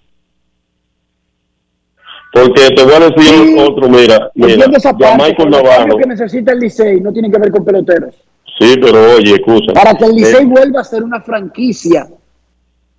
Porque 2.31 2.69
te 2.75 2.83
voy 2.83 2.93
a 2.93 2.99
decir 3.09 3.57
otro, 3.57 3.89
mira, 3.89 4.29
mira, 4.35 4.67
parte, 4.69 5.05
Michael 5.17 5.49
Navarro, 5.49 5.97
que 5.97 6.05
necesita 6.05 6.51
el 6.51 6.59
Licey 6.59 7.01
no 7.01 7.11
tienen 7.11 7.31
que 7.31 7.39
ver 7.39 7.51
con 7.51 7.65
peloteros. 7.65 8.13
sí, 8.59 8.75
pero 8.79 9.15
oye, 9.15 9.35
excusa. 9.35 9.73
Para 9.73 9.95
que 9.95 10.05
el 10.05 10.15
Licey 10.15 10.43
Eh, 10.43 10.45
vuelva 10.45 10.81
a 10.81 10.83
ser 10.83 11.01
una 11.03 11.21
franquicia 11.21 12.07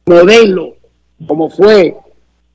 modelo, 0.07 0.75
como 1.29 1.49
fue 1.49 1.97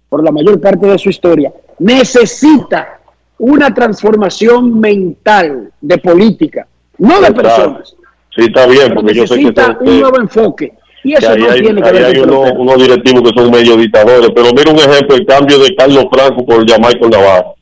por 0.10 0.22
la 0.22 0.32
mayor 0.32 0.60
parte 0.60 0.86
de 0.88 0.98
su 0.98 1.10
historia, 1.10 1.54
necesita 1.80 3.00
una 3.38 3.74
transformación 3.74 4.78
mental 4.78 5.72
de 5.80 5.98
política, 6.00 6.68
no 6.98 7.22
de 7.22 7.28
Exacto. 7.28 7.42
personas, 7.42 7.96
sí, 8.36 8.42
está 8.46 8.68
bien, 8.68 8.94
porque 8.94 9.14
yo 9.14 9.28
sé 9.28 9.36
que, 9.36 9.42
necesita 9.42 9.78
un 9.80 9.86
que- 9.86 10.00
nuevo 10.00 10.20
enfoque. 10.20 10.74
Y 11.04 11.12
que 11.12 11.18
eso 11.20 11.32
ahí 11.32 11.40
no 11.40 11.52
hay, 11.52 11.62
tiene 11.62 11.82
que 11.82 11.92
ver 11.92 12.06
hay 12.06 12.20
con 12.20 12.58
unos, 12.58 12.78
directivos 12.78 13.22
que 13.32 13.40
son 13.40 13.52
medio 13.52 13.78
dictadores. 13.78 14.30
Pero 14.34 14.48
mira 14.54 14.72
un 14.72 14.80
ejemplo, 14.80 15.16
el 15.16 15.26
cambio 15.26 15.60
de 15.60 15.76
Carlos 15.76 16.06
Franco 16.12 16.46
por 16.46 16.60
Michael 16.62 17.10
Navarro. 17.12 17.56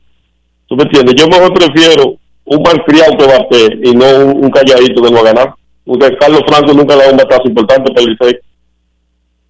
¿Tú 0.66 0.76
me 0.76 0.84
entiendes? 0.84 1.14
Yo 1.16 1.28
mejor 1.28 1.52
prefiero 1.52 2.16
un 2.46 2.62
malcriado 2.62 3.16
que 3.18 3.26
bate 3.26 3.78
y 3.82 3.94
no 3.94 4.06
un, 4.24 4.44
un 4.44 4.50
calladito 4.50 5.02
que 5.02 5.10
no 5.10 5.16
va 5.16 5.20
a 5.30 5.32
ganar. 5.32 5.54
Porque 5.84 6.16
Carlos 6.16 6.40
Franco 6.46 6.72
nunca 6.72 6.96
le 6.96 7.04
da 7.04 7.10
un 7.10 7.16
batazo 7.18 7.42
importante 7.46 7.92
para 7.92 8.02
el 8.06 8.16
Licey. 8.18 8.38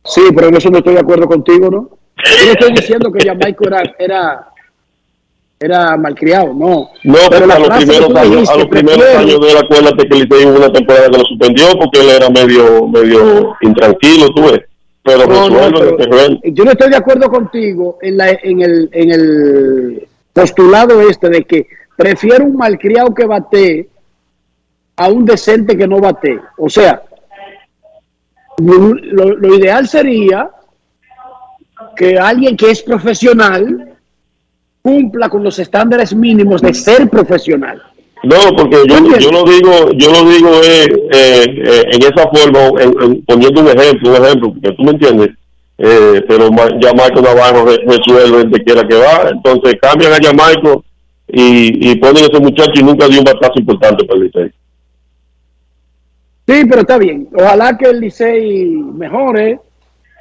Sí, 0.04 0.22
pero 0.34 0.48
en 0.48 0.56
eso 0.56 0.70
no 0.70 0.78
estoy 0.78 0.94
de 0.94 1.00
acuerdo 1.00 1.26
contigo, 1.26 1.70
¿no? 1.70 1.90
Yo 2.40 2.46
no 2.46 2.52
estoy 2.52 2.72
diciendo 2.72 3.12
que 3.12 3.26
Jamaico 3.26 3.66
era, 3.66 3.82
era, 3.98 4.48
era 5.64 5.96
malcriado, 5.96 6.52
no. 6.52 6.90
No, 7.02 7.18
Pero 7.30 7.52
a 7.52 7.58
los 7.58 7.68
primeros 7.68 8.14
años, 8.14 8.48
a 8.50 8.56
los 8.56 8.66
primeros 8.66 9.04
años 9.16 9.40
de 9.40 9.50
él, 9.50 9.56
acuérdate 9.56 10.08
que 10.08 10.46
hubo 10.46 10.56
una 10.56 10.72
temporada 10.72 11.10
que 11.10 11.18
lo 11.18 11.24
suspendió 11.24 11.66
porque 11.78 12.00
él 12.00 12.10
era 12.10 12.28
medio, 12.28 12.86
medio 12.88 13.56
intranquilo, 13.62 14.28
tú 14.34 14.42
ves. 14.42 14.60
Pero 15.02 15.26
No, 15.26 15.48
no, 15.48 15.96
pero 15.96 16.38
yo 16.44 16.64
no 16.64 16.70
estoy 16.70 16.90
de 16.90 16.96
acuerdo 16.96 17.28
contigo 17.28 17.98
en, 18.00 18.16
la, 18.16 18.30
en, 18.30 18.62
el, 18.62 18.88
en 18.92 19.10
el 19.10 20.08
postulado 20.32 21.00
este 21.02 21.28
de 21.28 21.44
que 21.44 21.66
prefiero 21.96 22.44
un 22.44 22.56
malcriado 22.56 23.14
que 23.14 23.26
bate 23.26 23.88
a 24.96 25.08
un 25.08 25.24
decente 25.24 25.76
que 25.76 25.86
no 25.86 26.00
bate. 26.00 26.40
O 26.56 26.70
sea, 26.70 27.02
lo, 28.58 28.94
lo 28.94 29.56
ideal 29.56 29.86
sería 29.86 30.50
que 31.96 32.18
alguien 32.18 32.56
que 32.56 32.70
es 32.70 32.82
profesional 32.82 33.93
cumpla 34.88 35.30
con 35.30 35.42
los 35.42 35.58
estándares 35.58 36.14
mínimos 36.14 36.60
de 36.60 36.74
ser 36.74 37.08
profesional. 37.08 37.82
No, 38.22 38.36
porque 38.54 38.76
yo, 38.86 38.98
yo 39.18 39.30
lo 39.32 39.44
digo, 39.44 39.92
yo 39.96 40.12
lo 40.12 40.30
digo 40.30 40.50
eh, 40.62 40.84
eh, 41.10 41.44
eh, 41.46 41.82
en 41.90 42.02
esa 42.02 42.28
forma, 42.28 42.82
en- 42.82 43.02
en- 43.02 43.24
poniendo 43.24 43.62
un 43.62 43.68
ejemplo, 43.68 44.10
un 44.10 44.16
ejemplo, 44.24 44.52
porque 44.52 44.72
tú 44.76 44.82
me 44.84 44.90
entiendes, 44.90 45.30
pero 46.28 46.50
ya 46.82 46.92
Michael 46.92 47.22
Navarro 47.22 47.64
re- 47.64 47.82
resuelve 47.86 48.38
donde 48.42 48.62
quiera 48.62 48.86
que 48.86 48.94
va, 48.96 49.30
entonces 49.30 49.76
cambian 49.80 50.12
a 50.12 50.18
Jamaico 50.22 50.84
y, 51.28 51.90
y 51.90 51.94
ponen 51.96 52.24
a 52.24 52.26
ese 52.26 52.40
muchacho 52.40 52.72
y 52.74 52.82
nunca 52.82 53.08
dio 53.08 53.20
un 53.20 53.24
batazo 53.24 53.54
importante 53.58 54.04
para 54.04 54.18
el 54.20 54.24
Licey. 54.26 54.50
Sí, 56.46 56.64
pero 56.68 56.80
está 56.82 56.98
bien. 56.98 57.26
Ojalá 57.34 57.76
que 57.78 57.86
el 57.88 58.00
Licey 58.00 58.66
mejore. 58.68 59.60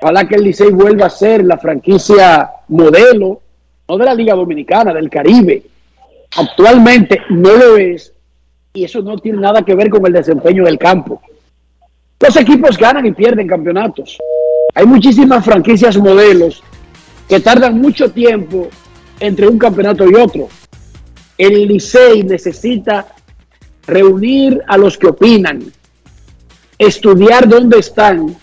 Ojalá 0.02 0.26
que 0.28 0.36
el 0.36 0.44
Licey 0.46 0.70
vuelva 0.72 1.08
a 1.08 1.10
ser 1.10 1.44
la 1.44 1.58
franquicia 1.58 2.50
modelo, 2.70 3.42
no 3.88 3.98
de 3.98 4.06
la 4.06 4.14
Liga 4.14 4.36
Dominicana, 4.36 4.94
del 4.94 5.10
Caribe. 5.10 5.64
Actualmente 6.36 7.22
no 7.30 7.56
lo 7.56 7.78
es 7.78 8.14
y 8.74 8.84
eso 8.84 9.02
no 9.02 9.18
tiene 9.18 9.40
nada 9.40 9.64
que 9.64 9.76
ver 9.76 9.90
con 9.90 10.06
el 10.08 10.14
desempeño 10.14 10.66
del 10.66 10.80
campo. 10.80 11.22
Los 12.20 12.36
equipos 12.38 12.78
ganan 12.78 13.06
y 13.06 13.12
pierden 13.12 13.48
campeonatos. 13.48 14.18
Hay 14.74 14.86
muchísimas 14.86 15.46
franquicias 15.46 15.98
modelos 15.98 16.64
que 17.28 17.40
tardan 17.40 17.80
mucho 17.80 18.10
tiempo 18.10 18.70
entre 19.20 19.48
un 19.48 19.60
campeonato 19.60 20.10
y 20.10 20.16
otro. 20.16 20.48
El 21.38 21.68
Licey 21.68 22.24
necesita 22.24 23.08
reunir 23.86 24.62
a 24.68 24.78
los 24.78 24.98
que 24.98 25.08
opinan, 25.08 25.62
estudiar 26.78 27.48
dónde 27.48 27.80
están, 27.80 28.36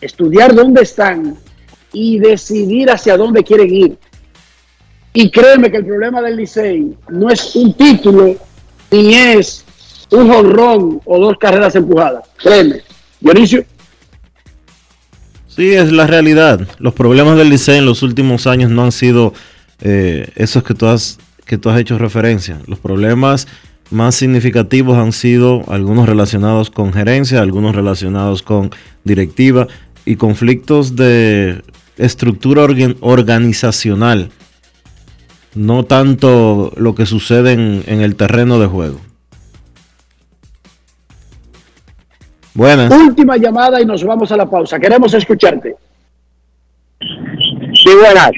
estudiar 0.00 0.54
dónde 0.54 0.82
están 0.82 1.36
y 2.00 2.20
decidir 2.20 2.90
hacia 2.92 3.16
dónde 3.16 3.42
quieren 3.42 3.74
ir. 3.74 3.98
Y 5.12 5.32
créeme 5.32 5.68
que 5.68 5.78
el 5.78 5.84
problema 5.84 6.22
del 6.22 6.36
Licey 6.36 6.94
no 7.08 7.28
es 7.28 7.56
un 7.56 7.72
título 7.74 8.36
ni 8.92 9.14
es 9.14 9.64
un 10.12 10.28
jonrón 10.32 11.00
o 11.04 11.18
dos 11.18 11.36
carreras 11.38 11.74
empujadas. 11.74 12.24
Créeme. 12.36 12.82
Dionisio. 13.18 13.64
Sí, 15.48 15.72
es 15.72 15.90
la 15.90 16.06
realidad. 16.06 16.68
Los 16.78 16.94
problemas 16.94 17.36
del 17.36 17.50
Licey 17.50 17.78
en 17.78 17.84
los 17.86 18.02
últimos 18.04 18.46
años 18.46 18.70
no 18.70 18.84
han 18.84 18.92
sido 18.92 19.34
eh, 19.80 20.30
esos 20.36 20.62
que 20.62 20.74
tú, 20.74 20.86
has, 20.86 21.18
que 21.46 21.58
tú 21.58 21.68
has 21.68 21.80
hecho 21.80 21.98
referencia. 21.98 22.60
Los 22.68 22.78
problemas 22.78 23.48
más 23.90 24.14
significativos 24.14 24.96
han 24.98 25.10
sido 25.10 25.64
algunos 25.66 26.08
relacionados 26.08 26.70
con 26.70 26.92
gerencia, 26.92 27.40
algunos 27.40 27.74
relacionados 27.74 28.42
con 28.42 28.70
directiva 29.02 29.66
y 30.04 30.14
conflictos 30.14 30.94
de 30.94 31.60
estructura 31.98 32.62
organ- 32.62 32.96
organizacional, 33.00 34.30
no 35.54 35.84
tanto 35.84 36.72
lo 36.76 36.94
que 36.94 37.06
sucede 37.06 37.52
en, 37.52 37.82
en 37.86 38.00
el 38.00 38.16
terreno 38.16 38.58
de 38.58 38.66
juego. 38.66 39.00
Buenas. 42.54 42.90
Última 42.92 43.36
llamada 43.36 43.80
y 43.80 43.84
nos 43.84 44.02
vamos 44.04 44.32
a 44.32 44.36
la 44.36 44.46
pausa. 44.48 44.78
Queremos 44.80 45.12
escucharte. 45.14 45.76
Sí, 47.00 47.90
buenas. 48.00 48.30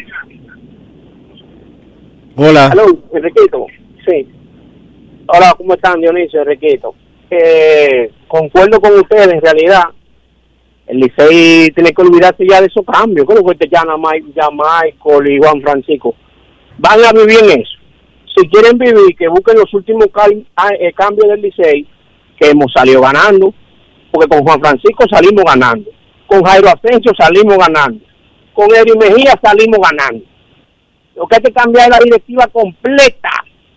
Hola. 2.36 2.66
Aló, 2.68 3.02
Enriquito. 3.14 3.66
Sí. 4.06 4.28
Hola, 5.26 5.54
¿cómo 5.56 5.74
están, 5.74 6.00
Dionisio, 6.00 6.40
Enriquito? 6.42 6.94
Eh, 7.30 8.10
concuerdo 8.28 8.80
con 8.80 8.92
ustedes, 8.94 9.28
en 9.28 9.40
realidad. 9.40 9.84
El 10.90 10.98
Licey 10.98 11.70
tiene 11.70 11.92
que 11.92 12.02
olvidarse 12.02 12.44
ya 12.48 12.60
de 12.60 12.66
esos 12.66 12.84
cambios. 12.84 13.26
¿Cómo 13.26 13.42
fue 13.42 13.56
que 13.56 13.68
ya, 13.68 13.82
ya 14.34 14.48
Michael 14.50 15.30
y 15.30 15.38
Juan 15.38 15.60
Francisco? 15.62 16.14
Van 16.78 16.98
a 17.04 17.12
vivir 17.12 17.38
en 17.44 17.60
eso. 17.60 17.72
Si 18.34 18.48
quieren 18.48 18.76
vivir, 18.78 19.16
que 19.16 19.28
busquen 19.28 19.56
los 19.58 19.72
últimos 19.74 20.06
ah, 20.56 20.70
eh, 20.78 20.92
cambios 20.92 21.28
del 21.28 21.42
Licey, 21.42 21.86
que 22.38 22.50
hemos 22.50 22.72
salido 22.72 23.00
ganando. 23.02 23.54
Porque 24.10 24.28
con 24.28 24.44
Juan 24.44 24.60
Francisco 24.60 25.04
salimos 25.08 25.44
ganando. 25.44 25.88
Con 26.26 26.42
Jairo 26.42 26.68
Asensio 26.68 27.12
salimos 27.18 27.56
ganando. 27.58 28.04
Con 28.52 28.74
Eri 28.74 28.92
Mejía 28.98 29.34
salimos 29.42 29.78
ganando. 29.78 30.24
Lo 31.14 31.26
que 31.26 31.36
hay 31.36 31.42
que 31.42 31.52
cambiar 31.52 31.84
es 31.84 31.98
la 31.98 32.04
directiva 32.04 32.46
completa 32.48 33.30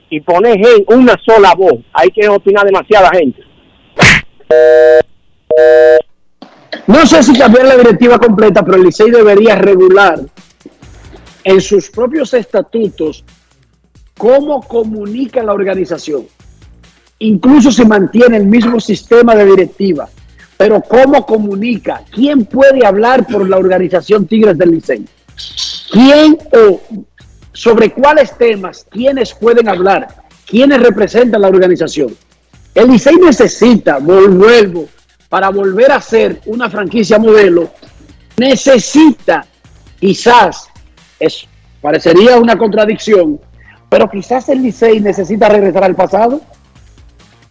y 0.10 0.20
poner 0.22 0.58
gen- 0.58 0.86
una 0.88 1.16
sola 1.24 1.54
voz. 1.56 1.76
Hay 1.94 2.10
que 2.10 2.28
opinar 2.28 2.66
demasiada 2.66 3.10
gente. 3.14 3.44
No 6.88 7.06
sé 7.06 7.24
si 7.24 7.38
cambiar 7.38 7.66
la 7.66 7.78
directiva 7.78 8.20
completa, 8.20 8.64
pero 8.64 8.78
el 8.78 8.84
Licey 8.84 9.10
debería 9.10 9.56
regular 9.56 10.20
en 11.44 11.62
sus 11.62 11.90
propios 11.90 12.34
estatutos 12.34 13.24
cómo 14.18 14.62
comunica 14.62 15.42
la 15.44 15.54
organización. 15.54 16.26
Incluso 17.20 17.72
se 17.72 17.86
mantiene 17.86 18.38
el 18.38 18.46
mismo 18.46 18.82
sistema 18.82 19.34
de 19.34 19.46
directiva, 19.46 20.10
pero 20.58 20.82
cómo 20.82 21.26
comunica, 21.26 22.04
quién 22.12 22.46
puede 22.46 22.86
hablar 22.86 23.26
por 23.28 23.48
la 23.48 23.58
organización 23.58 24.28
Tigres 24.28 24.58
del 24.58 24.72
Licey, 24.72 25.06
quién 25.90 26.38
o 26.52 26.82
sobre 27.54 27.94
cuáles 27.94 28.38
temas, 28.38 28.86
quiénes 28.90 29.34
pueden 29.34 29.70
hablar, 29.70 30.08
quiénes 30.46 30.82
representan 30.82 31.42
la 31.42 31.48
organización. 31.48 32.14
El 32.76 32.92
Licey 32.92 33.16
necesita, 33.16 34.00
vuelvo, 34.00 34.88
para 35.34 35.50
volver 35.50 35.92
a 35.92 36.00
ser 36.00 36.42
una 36.46 36.70
franquicia 36.70 37.18
modelo, 37.18 37.72
necesita, 38.38 39.44
quizás, 40.00 40.68
es, 41.20 41.48
parecería 41.82 42.38
una 42.38 42.56
contradicción, 42.56 43.42
pero 43.90 44.08
quizás 44.08 44.48
el 44.50 44.62
Licey 44.62 45.00
necesita 45.00 45.50
regresar 45.50 45.86
al 45.86 45.96
pasado, 45.96 46.40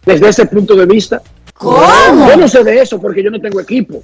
desde 0.05 0.29
ese 0.29 0.45
punto 0.45 0.77
de 0.77 0.85
vista. 0.85 1.21
¿Cómo? 1.55 2.29
Yo 2.29 2.37
no 2.37 2.47
sé 2.47 2.63
de 2.63 2.79
eso 2.79 3.01
porque 3.01 3.21
yo 3.21 3.29
no 3.29 3.41
tengo 3.41 3.59
equipo. 3.59 4.01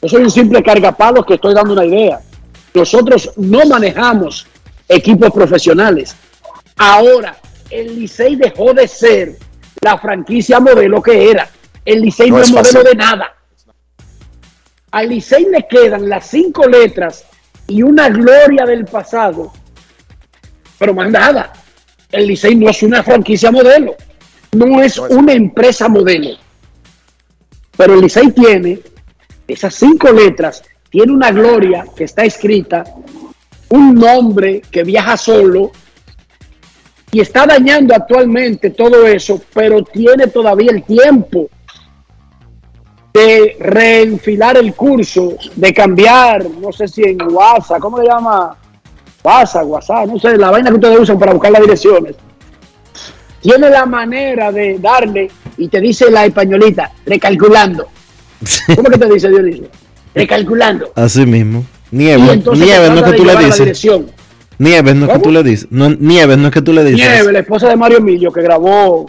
Yo 0.00 0.08
soy 0.08 0.22
un 0.22 0.30
simple 0.30 0.62
cargapalos 0.62 1.26
que 1.26 1.34
estoy 1.34 1.52
dando 1.52 1.72
una 1.72 1.84
idea. 1.84 2.20
Nosotros 2.72 3.32
no 3.38 3.66
manejamos 3.66 4.46
equipos 4.88 5.32
profesionales. 5.32 6.14
Ahora, 6.76 7.38
el 7.70 7.98
Licey 7.98 8.36
dejó 8.36 8.72
de 8.72 8.86
ser 8.86 9.36
la 9.80 9.98
franquicia 9.98 10.60
modelo 10.60 11.02
que 11.02 11.28
era. 11.28 11.50
El 11.86 12.02
Licey 12.02 12.30
no, 12.30 12.38
No 12.38 12.42
es 12.42 12.52
modelo 12.52 12.82
de 12.82 12.94
nada. 12.96 13.36
Al 14.90 15.08
Licey 15.08 15.46
le 15.50 15.66
quedan 15.68 16.08
las 16.08 16.26
cinco 16.26 16.66
letras 16.66 17.24
y 17.68 17.82
una 17.82 18.08
gloria 18.08 18.66
del 18.66 18.84
pasado. 18.84 19.52
Pero 20.78 20.92
más 20.94 21.10
nada. 21.10 21.52
El 22.10 22.26
Licey 22.26 22.56
no 22.56 22.68
es 22.68 22.82
una 22.82 23.02
franquicia 23.02 23.52
modelo. 23.52 23.94
No 24.52 24.82
es 24.82 24.98
una 24.98 25.32
empresa 25.32 25.88
modelo. 25.88 26.36
Pero 27.76 27.94
el 27.94 28.00
Licey 28.00 28.32
tiene 28.32 28.80
esas 29.46 29.74
cinco 29.74 30.10
letras, 30.10 30.64
tiene 30.90 31.12
una 31.12 31.30
gloria 31.30 31.86
que 31.94 32.04
está 32.04 32.24
escrita, 32.24 32.82
un 33.68 33.94
nombre 33.94 34.62
que 34.70 34.82
viaja 34.82 35.16
solo 35.16 35.70
y 37.12 37.20
está 37.20 37.46
dañando 37.46 37.94
actualmente 37.94 38.70
todo 38.70 39.06
eso, 39.06 39.40
pero 39.54 39.84
tiene 39.84 40.26
todavía 40.26 40.72
el 40.72 40.82
tiempo 40.82 41.48
de 43.16 43.56
reenfilar 43.58 44.58
el 44.58 44.74
curso, 44.74 45.36
de 45.54 45.72
cambiar, 45.72 46.44
no 46.60 46.70
sé 46.70 46.86
si 46.86 47.02
en 47.02 47.18
WhatsApp, 47.22 47.80
¿cómo 47.80 47.98
le 47.98 48.06
llama? 48.06 48.56
WhatsApp, 49.24 49.64
WhatsApp, 49.66 50.06
no 50.06 50.18
sé, 50.18 50.36
la 50.36 50.50
vaina 50.50 50.68
que 50.70 50.76
ustedes 50.76 51.00
usan 51.00 51.18
para 51.18 51.32
buscar 51.32 51.50
las 51.50 51.62
direcciones. 51.62 52.14
Tiene 53.40 53.70
la 53.70 53.86
manera 53.86 54.52
de 54.52 54.78
darle 54.78 55.30
y 55.56 55.68
te 55.68 55.80
dice 55.80 56.10
la 56.10 56.26
españolita, 56.26 56.92
recalculando. 57.06 57.86
¿Cómo 58.76 58.90
que 58.90 58.98
te 58.98 59.08
dice 59.08 59.28
Dionisio? 59.28 59.68
Recalculando. 60.14 60.92
Así 60.94 61.24
mismo. 61.24 61.64
Nieves, 61.90 62.46
Nieves 62.46 62.90
no 62.90 62.98
es 62.98 63.04
que 63.04 63.16
tú 63.16 63.24
le 63.24 63.36
dices. 63.36 63.86
Nieves 64.58 64.94
no 64.94 65.06
es 65.06 65.12
que 65.12 65.18
tú 65.18 65.30
le 65.30 65.42
dices. 65.42 65.68
No, 65.70 65.90
Nieves 65.90 66.38
no 66.38 66.48
es 66.48 66.52
que 66.52 66.62
tú 66.62 66.72
le 66.72 66.84
dices. 66.84 67.08
Nieve, 67.08 67.32
la 67.32 67.38
esposa 67.40 67.68
de 67.68 67.76
Mario 67.76 68.00
Millo, 68.00 68.30
que 68.32 68.42
grabó 68.42 69.06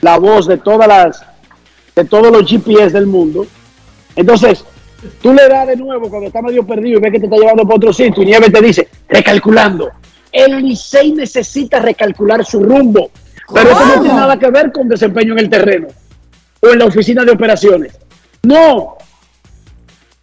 la 0.00 0.18
voz 0.18 0.46
de 0.46 0.58
todas 0.58 0.88
las, 0.88 1.24
de 1.94 2.04
todos 2.04 2.30
los 2.32 2.48
GPS 2.48 2.90
del 2.90 3.06
mundo. 3.06 3.46
Entonces, 4.16 4.64
tú 5.20 5.32
le 5.32 5.48
das 5.48 5.66
de 5.66 5.76
nuevo 5.76 6.08
cuando 6.08 6.28
está 6.28 6.42
medio 6.42 6.66
perdido 6.66 6.98
y 6.98 7.02
ves 7.02 7.12
que 7.12 7.20
te 7.20 7.26
está 7.26 7.36
llevando 7.36 7.64
por 7.64 7.76
otro 7.76 7.92
sitio 7.92 8.22
y 8.22 8.26
Nieve 8.26 8.50
te 8.50 8.60
dice, 8.60 8.88
recalculando. 9.08 9.90
El 10.30 10.62
Licey 10.62 11.12
necesita 11.12 11.78
recalcular 11.78 12.44
su 12.44 12.62
rumbo, 12.62 13.10
pero 13.52 13.70
eso 13.70 13.86
no 13.86 14.00
tiene 14.00 14.16
nada 14.16 14.38
que 14.38 14.50
ver 14.50 14.72
con 14.72 14.88
desempeño 14.88 15.32
en 15.34 15.40
el 15.40 15.50
terreno 15.50 15.88
o 16.60 16.68
en 16.68 16.78
la 16.78 16.86
oficina 16.86 17.24
de 17.24 17.32
operaciones. 17.32 17.98
No. 18.42 18.96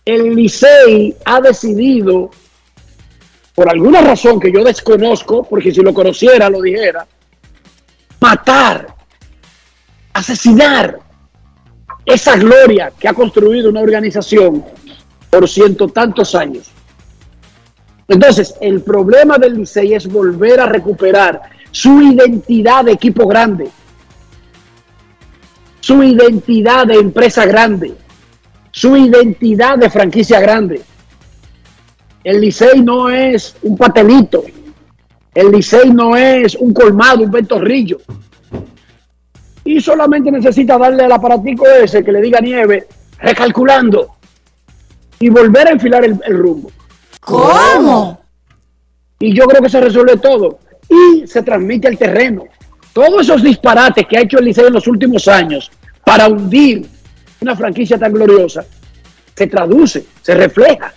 El 0.03 0.35
Licey 0.35 1.15
ha 1.25 1.39
decidido, 1.39 2.31
por 3.53 3.69
alguna 3.69 4.01
razón 4.01 4.39
que 4.39 4.51
yo 4.51 4.63
desconozco, 4.63 5.43
porque 5.43 5.71
si 5.71 5.81
lo 5.81 5.93
conociera 5.93 6.49
lo 6.49 6.61
dijera, 6.61 7.05
matar, 8.19 8.87
asesinar 10.13 11.08
esa 12.09 12.35
gloria 12.35 12.91
que 12.99 13.07
ha 13.07 13.13
construido 13.13 13.69
una 13.69 13.81
organización 13.81 14.65
por 15.29 15.47
ciento 15.47 15.87
tantos 15.87 16.33
años. 16.35 16.71
Entonces, 18.07 18.55
el 18.59 18.81
problema 18.81 19.37
del 19.37 19.55
Licey 19.55 19.93
es 19.93 20.07
volver 20.07 20.59
a 20.59 20.65
recuperar 20.65 21.41
su 21.71 22.01
identidad 22.01 22.83
de 22.85 22.93
equipo 22.93 23.27
grande, 23.27 23.69
su 25.79 26.01
identidad 26.01 26.87
de 26.87 26.95
empresa 26.95 27.45
grande, 27.45 27.93
su 28.71 28.97
identidad 28.97 29.77
de 29.77 29.89
franquicia 29.91 30.39
grande. 30.39 30.81
El 32.23 32.41
Licey 32.41 32.81
no 32.81 33.09
es 33.09 33.55
un 33.61 33.77
patelito, 33.77 34.43
el 35.35 35.51
Licey 35.51 35.91
no 35.91 36.15
es 36.17 36.55
un 36.55 36.73
colmado, 36.73 37.23
un 37.23 37.31
ventorrillo. 37.31 37.99
Y 39.69 39.79
solamente 39.79 40.31
necesita 40.31 40.79
darle 40.79 41.03
al 41.03 41.11
aparatico 41.11 41.63
ese 41.67 42.03
que 42.03 42.11
le 42.11 42.21
diga 42.21 42.39
nieve, 42.41 42.87
recalculando, 43.19 44.15
y 45.19 45.29
volver 45.29 45.67
a 45.67 45.71
enfilar 45.73 46.03
el, 46.03 46.19
el 46.25 46.37
rumbo. 46.39 46.71
¿Cómo? 47.19 48.19
Y 49.19 49.31
yo 49.31 49.45
creo 49.45 49.61
que 49.61 49.69
se 49.69 49.79
resuelve 49.79 50.17
todo. 50.17 50.57
Y 50.89 51.27
se 51.27 51.43
transmite 51.43 51.87
al 51.87 51.99
terreno. 51.99 52.45
Todos 52.93 53.21
esos 53.21 53.43
disparates 53.43 54.07
que 54.07 54.17
ha 54.17 54.21
hecho 54.21 54.39
el 54.39 54.45
Liceo 54.45 54.65
en 54.65 54.73
los 54.73 54.87
últimos 54.87 55.27
años 55.27 55.69
para 56.03 56.27
hundir 56.27 56.89
una 57.39 57.55
franquicia 57.55 57.99
tan 57.99 58.11
gloriosa, 58.11 58.65
se 59.35 59.45
traduce, 59.45 60.03
se 60.23 60.33
refleja. 60.33 60.91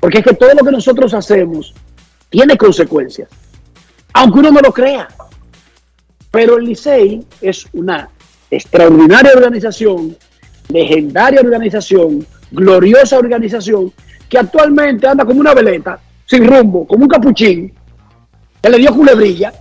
Porque 0.00 0.20
es 0.20 0.24
que 0.24 0.34
todo 0.34 0.54
lo 0.58 0.64
que 0.64 0.72
nosotros 0.72 1.12
hacemos 1.12 1.74
tiene 2.30 2.56
consecuencias. 2.56 3.28
Aunque 4.14 4.38
uno 4.38 4.52
no 4.52 4.60
lo 4.60 4.72
crea. 4.72 5.06
Pero 6.32 6.56
el 6.56 6.64
Licey 6.64 7.24
es 7.40 7.66
una 7.74 8.08
extraordinaria 8.50 9.32
organización, 9.34 10.16
legendaria 10.68 11.40
organización, 11.40 12.26
gloriosa 12.50 13.18
organización, 13.18 13.92
que 14.28 14.38
actualmente 14.38 15.06
anda 15.06 15.26
como 15.26 15.40
una 15.40 15.52
veleta, 15.52 16.00
sin 16.24 16.46
rumbo, 16.46 16.86
como 16.86 17.04
un 17.04 17.08
capuchín, 17.08 17.72
que 18.62 18.70
le 18.70 18.78
dio 18.78 18.94
culebrilla. 18.94 19.52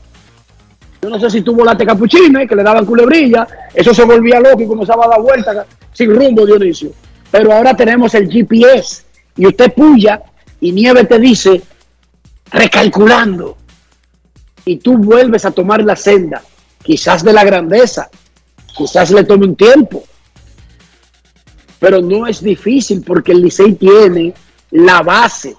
Yo 1.02 1.10
no 1.10 1.20
sé 1.20 1.30
si 1.30 1.42
tú 1.42 1.54
volaste 1.54 1.86
capuchines, 1.86 2.48
que 2.48 2.56
le 2.56 2.64
daban 2.64 2.86
culebrilla, 2.86 3.46
eso 3.74 3.94
se 3.94 4.06
volvía 4.06 4.40
loco 4.40 4.62
y 4.62 4.68
comenzaba 4.68 5.06
a 5.06 5.10
dar 5.10 5.22
vueltas 5.22 5.66
sin 5.92 6.16
rumbo, 6.16 6.46
Dionisio. 6.46 6.92
Pero 7.30 7.52
ahora 7.52 7.76
tenemos 7.76 8.14
el 8.16 8.30
GPS 8.32 9.04
y 9.36 9.46
usted 9.48 9.74
puya 9.74 10.22
y 10.62 10.72
Nieve 10.72 11.04
te 11.04 11.20
dice, 11.20 11.62
recalculando. 12.52 13.58
y 14.64 14.78
tú 14.78 14.98
vuelves 14.98 15.44
a 15.44 15.52
tomar 15.52 15.84
la 15.84 15.96
senda, 15.96 16.42
quizás 16.84 17.24
de 17.24 17.34
la 17.34 17.44
grandeza, 17.44 18.10
quizás 18.76 19.12
le 19.12 19.24
tome 19.24 19.46
un 19.46 19.56
tiempo, 19.56 20.04
pero 21.80 22.02
no 22.02 22.28
es 22.28 22.44
difícil 22.44 23.04
porque 23.06 23.32
el 23.32 23.42
Licey 23.42 23.74
tiene 23.74 24.34
la 24.72 25.02
base 25.02 25.56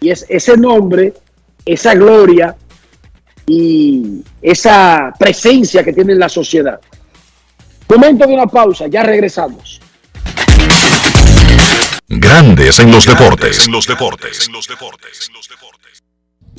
y 0.00 0.10
es 0.10 0.24
ese 0.28 0.56
nombre, 0.56 1.14
esa 1.64 1.94
gloria 1.94 2.56
y 3.46 4.22
esa 4.42 5.12
presencia 5.18 5.82
que 5.82 5.92
tiene 5.92 6.12
en 6.12 6.18
la 6.18 6.28
sociedad. 6.28 6.80
Momento 7.88 8.26
de 8.26 8.34
una 8.34 8.46
pausa, 8.46 8.86
ya 8.86 9.02
regresamos. 9.02 9.80
Grandes 12.06 12.78
en 12.80 12.90
los 12.90 13.06
deportes. 13.06 13.66
En 13.66 13.72
los 13.72 13.86
deportes. 13.86 14.50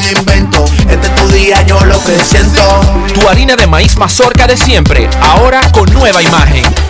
Este 0.00 0.14
es 2.38 2.52
tu. 2.52 2.80
Tu 3.12 3.28
harina 3.28 3.54
de 3.54 3.66
maíz 3.66 3.96
mazorca 3.96 4.46
de 4.46 4.56
siempre, 4.56 5.10
ahora 5.20 5.60
con 5.72 5.92
nueva 5.92 6.22
imagen. 6.22 6.89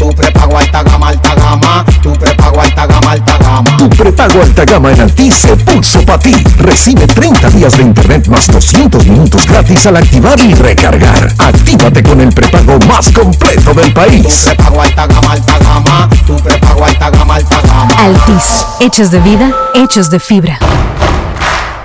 Tu 0.00 0.08
prepago 0.14 0.56
alta 0.56 0.82
gama, 0.82 1.08
alta 1.08 1.34
gama. 1.34 1.84
Tu 2.02 2.10
prepago 2.14 2.58
alta 2.58 2.86
gama, 2.86 3.10
alta 3.10 3.36
gama. 3.36 3.76
Tu 3.76 3.90
prepago 3.90 4.40
alta 4.40 4.64
gama 4.64 4.90
en 4.92 5.00
Altis 5.02 5.34
se 5.34 5.54
puso 5.56 6.00
para 6.06 6.18
ti. 6.18 6.34
Recibe 6.56 7.06
30 7.06 7.50
días 7.50 7.76
de 7.76 7.82
internet 7.82 8.26
más 8.28 8.46
200 8.46 9.04
minutos 9.04 9.46
gratis 9.46 9.84
al 9.84 9.98
activar 9.98 10.40
y 10.40 10.54
recargar. 10.54 11.34
Actívate 11.36 12.02
con 12.02 12.18
el 12.22 12.32
prepago 12.32 12.78
más 12.88 13.12
completo 13.12 13.74
del 13.74 13.92
país. 13.92 14.44
Tu 14.44 14.44
prepago 14.44 14.80
alta 14.80 15.06
gama, 15.06 15.32
alta 15.32 15.58
gama. 15.58 16.08
Tu 16.26 16.36
prepago 16.36 16.82
alta 16.82 17.10
gama, 17.10 17.34
alta 17.34 17.60
gama. 17.60 17.94
Altis, 17.98 18.64
hechos 18.80 19.10
de 19.10 19.20
vida, 19.20 19.52
hechos 19.74 20.08
de 20.08 20.18
fibra. 20.18 20.58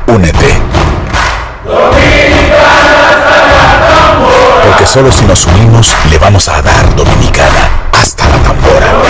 Únete. 0.07 0.61
Porque 4.63 4.85
solo 4.85 5.11
si 5.11 5.25
nos 5.25 5.45
unimos 5.47 5.93
le 6.09 6.17
vamos 6.17 6.47
a 6.47 6.61
dar 6.61 6.95
Dominicana 6.95 7.84
hasta 7.95 8.27
la 8.27 8.43
tambora. 8.43 9.03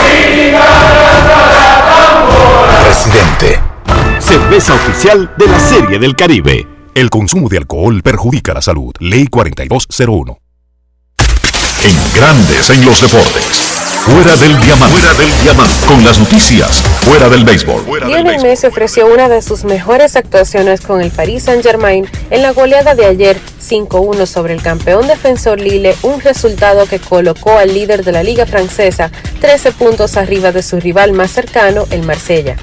Presidente. 2.84 3.60
Cerveza 4.20 4.74
oficial 4.74 5.32
de 5.38 5.48
la 5.48 5.60
Serie 5.60 6.00
del 6.00 6.16
Caribe. 6.16 6.68
El 6.94 7.10
consumo 7.10 7.50
de 7.50 7.58
alcohol 7.58 8.02
perjudica 8.02 8.54
la 8.54 8.62
salud. 8.62 8.94
Ley 9.00 9.28
4201. 9.28 10.38
En 11.84 12.14
Grandes 12.16 12.70
en 12.70 12.86
los 12.86 13.02
deportes. 13.02 13.65
Fuera 14.06 14.38
del 14.38 14.60
diamante. 14.60 15.00
Fuera 15.00 15.14
del 15.16 15.42
diamante. 15.42 15.86
Con 15.88 16.04
las 16.04 16.20
noticias. 16.20 16.80
Fuera 17.02 17.28
del 17.28 17.44
béisbol. 17.44 17.86
Lionel 18.06 18.40
Messi 18.44 18.68
ofreció 18.68 19.08
una 19.08 19.28
de 19.28 19.42
sus 19.42 19.64
mejores 19.64 20.16
actuaciones 20.16 20.82
con 20.82 21.02
el 21.02 21.10
Paris 21.10 21.46
Saint-Germain 21.46 22.08
en 22.30 22.44
la 22.44 22.52
goleada 22.52 22.94
de 22.94 23.08
ayer 23.08 23.40
5-1 23.60 24.28
sobre 24.28 24.54
el 24.54 24.62
campeón 24.62 25.08
defensor 25.08 25.60
Lille, 25.60 25.96
un 26.04 26.22
resultado 26.22 26.86
que 26.86 27.00
colocó 27.00 27.58
al 27.58 27.74
líder 27.74 28.06
de 28.06 28.12
la 28.12 28.22
liga 28.22 28.46
francesa 28.46 29.10
13 29.42 29.72
puntos 29.72 30.18
arriba 30.18 30.52
de 30.52 30.62
su 30.62 30.80
rival 30.80 31.12
más 31.14 31.32
cercano, 31.32 31.88
el 31.90 32.04
Marsella. 32.04 32.58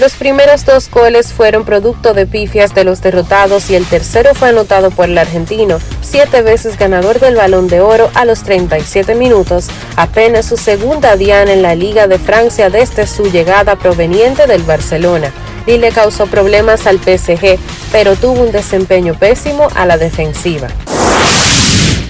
Los 0.00 0.14
primeros 0.14 0.64
dos 0.64 0.90
goles 0.90 1.32
fueron 1.32 1.64
producto 1.64 2.14
de 2.14 2.26
pifias 2.26 2.74
de 2.74 2.82
los 2.82 3.00
derrotados 3.00 3.70
y 3.70 3.76
el 3.76 3.86
tercero 3.86 4.34
fue 4.34 4.48
anotado 4.48 4.90
por 4.90 5.04
el 5.04 5.16
argentino, 5.16 5.78
siete 6.02 6.42
veces 6.42 6.76
ganador 6.76 7.20
del 7.20 7.36
balón 7.36 7.68
de 7.68 7.80
oro 7.80 8.10
a 8.14 8.24
los 8.24 8.42
37 8.42 9.14
minutos, 9.14 9.68
apenas 9.94 10.46
su 10.46 10.56
segunda 10.56 11.14
diana 11.14 11.52
en 11.52 11.62
la 11.62 11.76
Liga 11.76 12.08
de 12.08 12.18
Francia 12.18 12.70
desde 12.70 13.06
su 13.06 13.30
llegada 13.30 13.76
proveniente 13.76 14.48
del 14.48 14.64
Barcelona. 14.64 15.30
Lille 15.64 15.92
causó 15.92 16.26
problemas 16.26 16.88
al 16.88 16.98
PSG, 16.98 17.56
pero 17.92 18.16
tuvo 18.16 18.42
un 18.42 18.50
desempeño 18.50 19.14
pésimo 19.14 19.68
a 19.76 19.86
la 19.86 19.96
defensiva. 19.96 20.66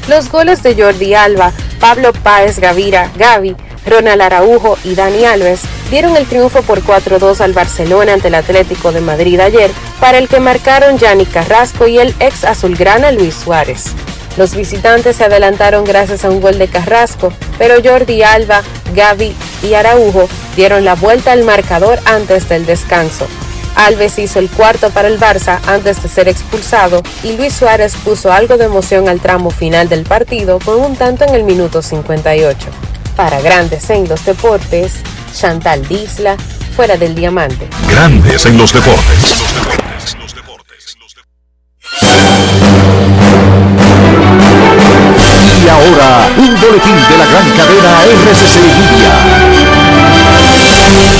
Los 0.08 0.30
goles 0.30 0.62
de 0.62 0.74
Jordi 0.74 1.14
Alba, 1.14 1.52
Pablo 1.80 2.12
Páez 2.12 2.58
Gavira, 2.58 3.10
Gavi, 3.16 3.56
Ronald 3.86 4.22
Araujo 4.22 4.78
y 4.84 4.94
Dani 4.94 5.24
Alves 5.24 5.62
dieron 5.90 6.16
el 6.16 6.26
triunfo 6.26 6.62
por 6.62 6.82
4-2 6.82 7.40
al 7.40 7.52
Barcelona 7.52 8.14
ante 8.14 8.28
el 8.28 8.34
Atlético 8.34 8.92
de 8.92 9.00
Madrid 9.00 9.40
ayer, 9.40 9.70
para 10.00 10.18
el 10.18 10.28
que 10.28 10.40
marcaron 10.40 10.98
Yannick 10.98 11.32
Carrasco 11.32 11.86
y 11.86 11.98
el 11.98 12.14
ex 12.20 12.44
azulgrana 12.44 13.12
Luis 13.12 13.34
Suárez. 13.34 13.86
Los 14.36 14.54
visitantes 14.54 15.16
se 15.16 15.24
adelantaron 15.24 15.84
gracias 15.84 16.24
a 16.24 16.30
un 16.30 16.40
gol 16.40 16.58
de 16.58 16.68
Carrasco, 16.68 17.32
pero 17.56 17.76
Jordi 17.82 18.22
Alba, 18.22 18.62
Gavi 18.94 19.34
y 19.62 19.74
Araujo 19.74 20.28
dieron 20.56 20.84
la 20.84 20.94
vuelta 20.94 21.32
al 21.32 21.44
marcador 21.44 22.00
antes 22.04 22.48
del 22.48 22.66
descanso. 22.66 23.26
Alves 23.76 24.18
hizo 24.18 24.38
el 24.38 24.48
cuarto 24.50 24.90
para 24.90 25.08
el 25.08 25.18
Barça 25.18 25.58
antes 25.66 26.02
de 26.02 26.08
ser 26.08 26.28
expulsado 26.28 27.02
y 27.22 27.36
Luis 27.36 27.54
Suárez 27.54 27.96
puso 27.96 28.32
algo 28.32 28.56
de 28.56 28.64
emoción 28.66 29.08
al 29.08 29.20
tramo 29.20 29.50
final 29.50 29.88
del 29.88 30.04
partido 30.04 30.58
con 30.60 30.80
un 30.80 30.96
tanto 30.96 31.24
en 31.24 31.34
el 31.34 31.44
minuto 31.44 31.82
58. 31.82 32.68
Para 33.16 33.40
Grandes 33.40 33.90
en 33.90 34.08
los 34.08 34.24
Deportes, 34.24 34.94
Chantal 35.34 35.86
Disla, 35.86 36.36
fuera 36.74 36.96
del 36.96 37.14
diamante. 37.14 37.68
Grandes 37.88 38.46
en 38.46 38.58
los 38.58 38.72
deportes. 38.72 39.44
Y 45.64 45.68
ahora, 45.68 46.28
un 46.36 46.60
boletín 46.60 46.96
de 47.08 47.18
la 47.18 47.26
gran 47.26 47.50
cadena 47.56 48.04
RCC 48.04 48.60
Media. 48.60 50.43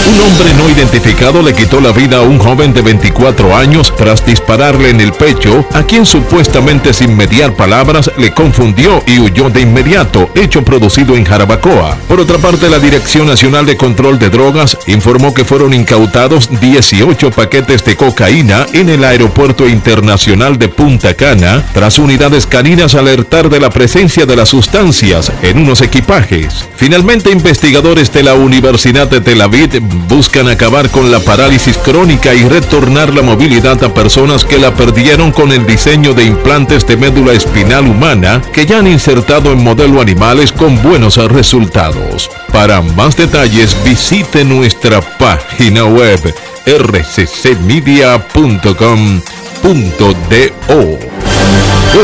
Un 0.06 0.20
hombre 0.20 0.52
no 0.52 0.68
identificado 0.68 1.40
le 1.40 1.54
quitó 1.54 1.80
la 1.80 1.90
vida 1.90 2.18
a 2.18 2.22
un 2.22 2.38
joven 2.38 2.74
de 2.74 2.82
24 2.82 3.56
años 3.56 3.90
tras 3.96 4.24
dispararle 4.26 4.90
en 4.90 5.00
el 5.00 5.12
pecho, 5.12 5.66
a 5.72 5.84
quien 5.84 6.04
supuestamente 6.04 6.92
sin 6.92 7.16
mediar 7.16 7.54
palabras 7.54 8.10
le 8.18 8.32
confundió 8.32 9.02
y 9.06 9.18
huyó 9.18 9.48
de 9.48 9.62
inmediato, 9.62 10.28
hecho 10.34 10.62
producido 10.62 11.16
en 11.16 11.24
Jarabacoa. 11.24 11.96
Por 12.06 12.20
otra 12.20 12.36
parte, 12.36 12.68
la 12.68 12.78
Dirección 12.78 13.26
Nacional 13.26 13.64
de 13.64 13.78
Control 13.78 14.18
de 14.18 14.28
Drogas 14.28 14.76
informó 14.88 15.32
que 15.32 15.46
fueron 15.46 15.72
incautados 15.72 16.50
18 16.60 17.30
paquetes 17.30 17.82
de 17.86 17.96
cocaína 17.96 18.66
en 18.74 18.90
el 18.90 19.04
Aeropuerto 19.04 19.66
Internacional 19.66 20.58
de 20.58 20.68
Punta 20.68 21.14
Cana, 21.14 21.64
tras 21.72 21.98
unidades 21.98 22.46
caninas 22.46 22.94
alertar 22.94 23.48
de 23.48 23.58
la 23.58 23.70
presencia 23.70 24.26
de 24.26 24.36
las 24.36 24.50
sustancias 24.50 25.32
en 25.42 25.58
unos 25.58 25.80
equipajes. 25.80 26.66
Finalmente, 26.76 27.30
investigadores 27.30 28.12
de 28.12 28.22
la 28.22 28.34
Universidad 28.34 29.08
de 29.08 29.22
Tel 29.22 29.40
Aviv 29.40 29.63
buscan 30.08 30.48
acabar 30.48 30.90
con 30.90 31.10
la 31.10 31.20
parálisis 31.20 31.76
crónica 31.78 32.34
y 32.34 32.48
retornar 32.48 33.12
la 33.14 33.22
movilidad 33.22 33.82
a 33.82 33.92
personas 33.92 34.44
que 34.44 34.58
la 34.58 34.74
perdieron 34.74 35.32
con 35.32 35.52
el 35.52 35.66
diseño 35.66 36.12
de 36.14 36.24
implantes 36.24 36.86
de 36.86 36.96
médula 36.96 37.32
espinal 37.32 37.86
humana 37.86 38.42
que 38.52 38.66
ya 38.66 38.78
han 38.78 38.86
insertado 38.86 39.52
en 39.52 39.62
modelo 39.62 40.00
animales 40.00 40.52
con 40.52 40.80
buenos 40.82 41.16
resultados. 41.16 42.30
Para 42.52 42.80
más 42.82 43.16
detalles 43.16 43.76
visite 43.84 44.44
nuestra 44.44 45.00
página 45.00 45.84
web 45.84 46.20
rccmedia.com.do. 46.66 48.04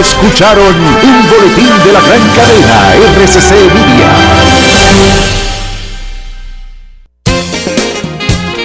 Escucharon 0.00 0.76
un 0.76 1.28
boletín 1.28 1.72
de 1.84 1.92
la 1.92 2.00
gran 2.00 2.22
cadena 2.36 2.94
RCC 3.16 3.50
Media. 3.74 5.39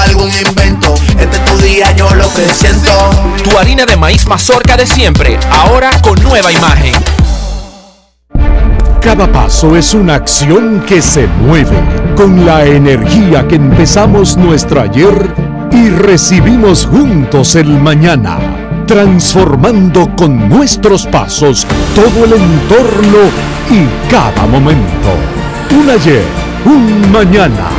algún 0.00 0.30
invento. 0.46 0.94
Este 1.18 1.36
es 1.36 1.44
tu 1.44 1.56
día, 1.58 1.92
yo 1.92 2.14
lo 2.14 2.32
que 2.32 2.46
siento. 2.52 2.90
Tu 3.42 3.56
harina 3.58 3.86
de 3.86 3.96
maíz 3.96 4.26
mazorca 4.26 4.76
de 4.76 4.86
siempre, 4.86 5.38
ahora 5.50 5.90
con 6.02 6.20
nueva 6.22 6.52
imagen. 6.52 6.94
Cada 9.00 9.30
paso 9.32 9.76
es 9.76 9.94
una 9.94 10.14
acción 10.14 10.84
que 10.86 11.00
se 11.00 11.26
mueve 11.26 11.78
con 12.16 12.44
la 12.44 12.66
energía 12.66 13.48
que 13.48 13.54
empezamos 13.54 14.36
nuestro 14.36 14.82
ayer 14.82 15.34
y 15.72 15.88
recibimos 15.88 16.84
juntos 16.84 17.54
el 17.54 17.80
mañana, 17.80 18.38
transformando 18.86 20.14
con 20.16 20.48
nuestros 20.48 21.06
pasos 21.06 21.66
todo 21.94 22.24
el 22.26 22.34
entorno 22.34 23.18
y 23.70 24.10
cada 24.10 24.46
momento. 24.46 25.14
Un 25.70 25.88
ayer, 25.88 26.24
un 26.66 27.10
mañana, 27.10 27.70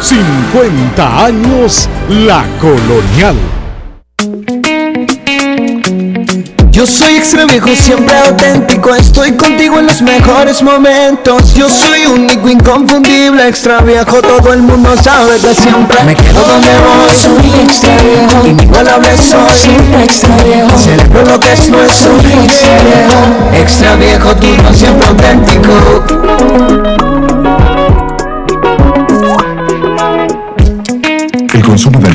50 0.00 1.24
años 1.24 1.88
la 2.08 2.44
colonial. 2.60 3.36
Yo 6.74 6.86
soy 6.86 7.16
extra 7.16 7.44
viejo, 7.44 7.68
siempre 7.76 8.18
auténtico. 8.18 8.92
Estoy 8.96 9.32
contigo 9.32 9.78
en 9.78 9.86
los 9.86 10.02
mejores 10.02 10.60
momentos. 10.60 11.54
Yo 11.54 11.68
soy 11.68 12.04
único, 12.06 12.48
inconfundible, 12.48 13.46
extra 13.46 13.80
viejo. 13.80 14.20
Todo 14.20 14.52
el 14.52 14.60
mundo 14.62 14.90
sabe 15.00 15.38
que 15.38 15.54
siempre 15.54 16.02
me 16.02 16.16
quedo 16.16 16.42
donde 16.42 16.68
voy. 16.68 17.16
Soy 17.16 17.62
extra 17.62 17.96
viejo, 18.02 18.46
inigualable 18.46 19.16
soy. 19.16 19.56
Siempre 19.56 20.02
extra 20.02 20.36
viejo, 20.42 20.76
celebro 20.76 21.24
lo 21.24 21.38
que 21.38 21.52
es 21.52 21.68
nuestro. 21.70 22.20
Soy 22.20 22.32
extra 22.44 22.76
viejo, 22.82 23.56
extra 23.62 23.94
viejo, 23.94 24.34
tú 24.34 24.74
siempre 24.74 25.06
auténtico. 25.06 26.63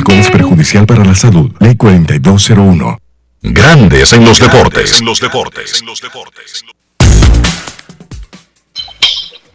Alcohol 0.00 0.18
es 0.18 0.30
perjudicial 0.30 0.86
para 0.86 1.04
la 1.04 1.14
salud. 1.14 1.50
Ley 1.60 1.76
4201. 1.76 2.98
Grandes 3.42 4.12
en 4.14 4.24
los 4.24 4.38
deportes. 4.38 5.02
los 5.02 5.20
deportes. 5.20 5.84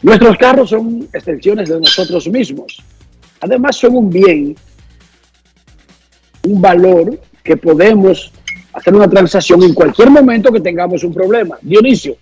Nuestros 0.03 0.37
carros 0.37 0.69
son 0.69 1.07
extensiones 1.11 1.69
de 1.69 1.79
nosotros 1.79 2.27
mismos. 2.27 2.81
Además 3.41 3.75
son 3.77 3.95
un 3.95 4.09
bien, 4.09 4.55
un 6.43 6.61
valor 6.61 7.19
que 7.43 7.57
podemos 7.57 8.31
hacer 8.73 8.93
una 8.93 9.09
transacción 9.09 9.63
en 9.63 9.73
cualquier 9.73 10.11
momento 10.11 10.51
que 10.51 10.59
tengamos 10.59 11.03
un 11.03 11.13
problema. 11.13 11.57
Dionisio, 11.61 12.17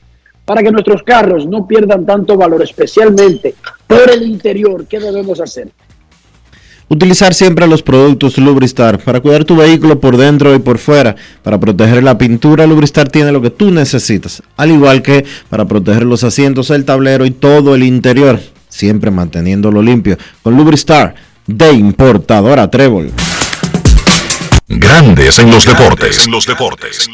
para 0.46 0.64
que 0.64 0.72
nuestros 0.72 1.04
carros 1.04 1.46
no 1.46 1.68
pierdan 1.68 2.06
tanto 2.06 2.38
valor, 2.38 2.62
especialmente 2.64 3.56
por 3.86 4.10
el 4.10 4.24
interior, 4.24 4.88
¿qué 4.88 5.00
debemos 5.00 5.42
hacer? 5.42 5.70
Utilizar 6.90 7.34
siempre 7.34 7.68
los 7.68 7.82
productos 7.82 8.38
Lubristar 8.38 9.00
para 9.00 9.20
cuidar 9.20 9.46
tu 9.46 9.56
vehículo 9.56 10.00
por 10.00 10.18
dentro 10.18 10.54
y 10.54 10.60
por 10.60 10.78
fuera. 10.78 11.16
Para 11.42 11.60
proteger 11.60 12.04
la 12.04 12.18
pintura, 12.18 12.68
Lubristar 12.68 13.10
tiene 13.10 13.32
lo 13.32 13.42
que 13.42 13.50
tú 13.50 13.72
necesitas. 13.72 14.44
Al 14.58 14.72
igual 14.72 15.02
que 15.02 15.26
para 15.50 15.66
proteger 15.66 16.04
los 16.04 16.24
asientos, 16.24 16.70
el 16.70 16.86
tablero 16.86 17.26
y 17.26 17.32
todo 17.32 17.76
el 17.76 17.84
interior. 17.84 18.40
Siempre 18.70 19.12
manteniéndolo 19.12 19.82
limpio. 19.82 20.18
Con 20.42 20.56
Lubristar 20.58 21.16
de 21.48 21.74
importadora 21.74 22.70
Trébol. 22.70 23.12
Grandes 24.68 25.40
en 25.40 25.52
los 25.52 25.66
deportes. 25.66 26.28
los 26.28 26.46
deportes. 26.46 27.10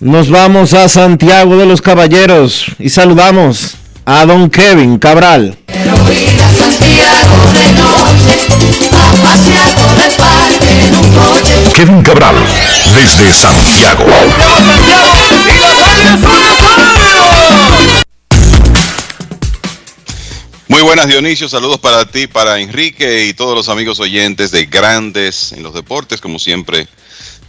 Nos 0.00 0.28
vamos 0.28 0.74
a 0.74 0.88
Santiago 0.88 1.56
de 1.56 1.66
los 1.66 1.80
Caballeros 1.80 2.66
y 2.78 2.90
saludamos 2.90 3.76
a 4.04 4.26
don 4.26 4.50
Kevin 4.50 4.98
Cabral. 4.98 5.56
Kevin 11.74 12.02
Cabral, 12.02 12.36
desde 12.94 13.32
Santiago. 13.32 14.06
Muy 20.68 20.82
buenas 20.82 21.08
Dionisio, 21.08 21.48
saludos 21.48 21.78
para 21.78 22.04
ti, 22.04 22.26
para 22.26 22.58
Enrique 22.60 23.26
y 23.26 23.34
todos 23.34 23.54
los 23.54 23.68
amigos 23.68 24.00
oyentes 24.00 24.50
de 24.50 24.66
Grandes 24.66 25.52
en 25.52 25.62
los 25.62 25.74
Deportes, 25.74 26.20
como 26.20 26.38
siempre, 26.38 26.88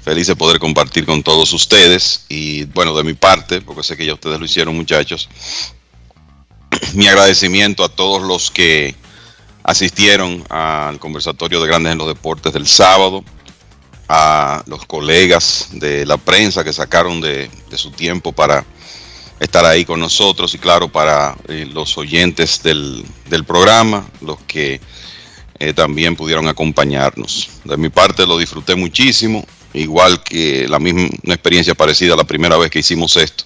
feliz 0.03 0.27
de 0.27 0.35
poder 0.35 0.59
compartir 0.59 1.05
con 1.05 1.23
todos 1.23 1.53
ustedes. 1.53 2.25
Y 2.29 2.65
bueno, 2.65 2.95
de 2.95 3.03
mi 3.03 3.13
parte, 3.13 3.61
porque 3.61 3.83
sé 3.83 3.95
que 3.95 4.05
ya 4.05 4.13
ustedes 4.15 4.39
lo 4.39 4.45
hicieron 4.45 4.75
muchachos, 4.75 5.29
mi 6.93 7.07
agradecimiento 7.07 7.83
a 7.83 7.89
todos 7.89 8.21
los 8.21 8.51
que 8.51 8.95
asistieron 9.65 10.43
al 10.49 10.99
conversatorio 10.99 11.59
de 11.59 11.67
Grandes 11.67 11.91
en 11.93 11.97
los 11.97 12.07
Deportes 12.07 12.53
del 12.53 12.67
sábado, 12.67 13.23
a 14.07 14.63
los 14.67 14.85
colegas 14.85 15.69
de 15.71 16.05
la 16.05 16.17
prensa 16.17 16.63
que 16.63 16.71
sacaron 16.71 17.19
de, 17.19 17.49
de 17.71 17.77
su 17.77 17.89
tiempo 17.89 18.31
para 18.31 18.63
estar 19.39 19.65
ahí 19.65 19.83
con 19.83 19.99
nosotros 19.99 20.53
y 20.53 20.59
claro 20.59 20.87
para 20.87 21.35
eh, 21.47 21.67
los 21.73 21.97
oyentes 21.97 22.61
del, 22.61 23.03
del 23.27 23.43
programa, 23.43 24.07
los 24.21 24.37
que 24.41 24.79
eh, 25.57 25.73
también 25.73 26.15
pudieron 26.15 26.47
acompañarnos. 26.47 27.49
De 27.63 27.75
mi 27.75 27.89
parte 27.89 28.27
lo 28.27 28.37
disfruté 28.37 28.75
muchísimo, 28.75 29.43
igual 29.73 30.21
que 30.21 30.67
la 30.67 30.77
misma 30.77 31.09
una 31.23 31.33
experiencia 31.33 31.73
parecida 31.73 32.15
la 32.15 32.23
primera 32.23 32.55
vez 32.57 32.69
que 32.69 32.79
hicimos 32.79 33.17
esto. 33.17 33.43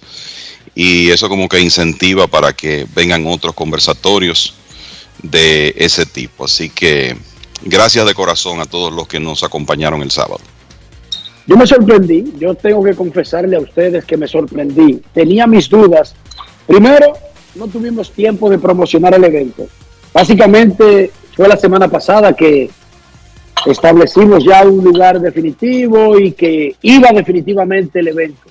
Y 0.74 1.08
eso 1.08 1.30
como 1.30 1.48
que 1.48 1.60
incentiva 1.60 2.26
para 2.26 2.52
que 2.52 2.86
vengan 2.94 3.26
otros 3.26 3.54
conversatorios 3.54 4.54
de 5.22 5.74
ese 5.76 6.06
tipo. 6.06 6.44
Así 6.44 6.70
que 6.70 7.16
gracias 7.62 8.06
de 8.06 8.14
corazón 8.14 8.60
a 8.60 8.66
todos 8.66 8.92
los 8.92 9.06
que 9.06 9.20
nos 9.20 9.42
acompañaron 9.42 10.02
el 10.02 10.10
sábado. 10.10 10.40
Yo 11.46 11.56
me 11.56 11.66
sorprendí, 11.66 12.32
yo 12.38 12.54
tengo 12.54 12.82
que 12.84 12.94
confesarle 12.94 13.56
a 13.56 13.60
ustedes 13.60 14.04
que 14.04 14.16
me 14.16 14.28
sorprendí. 14.28 15.02
Tenía 15.12 15.46
mis 15.46 15.68
dudas. 15.68 16.14
Primero, 16.66 17.12
no 17.54 17.66
tuvimos 17.66 18.12
tiempo 18.12 18.48
de 18.48 18.58
promocionar 18.58 19.14
el 19.14 19.24
evento. 19.24 19.66
Básicamente 20.12 21.10
fue 21.34 21.48
la 21.48 21.56
semana 21.56 21.88
pasada 21.88 22.34
que 22.34 22.70
establecimos 23.66 24.44
ya 24.44 24.62
un 24.62 24.84
lugar 24.84 25.20
definitivo 25.20 26.18
y 26.18 26.32
que 26.32 26.76
iba 26.82 27.10
definitivamente 27.12 28.00
el 28.00 28.08
evento. 28.08 28.42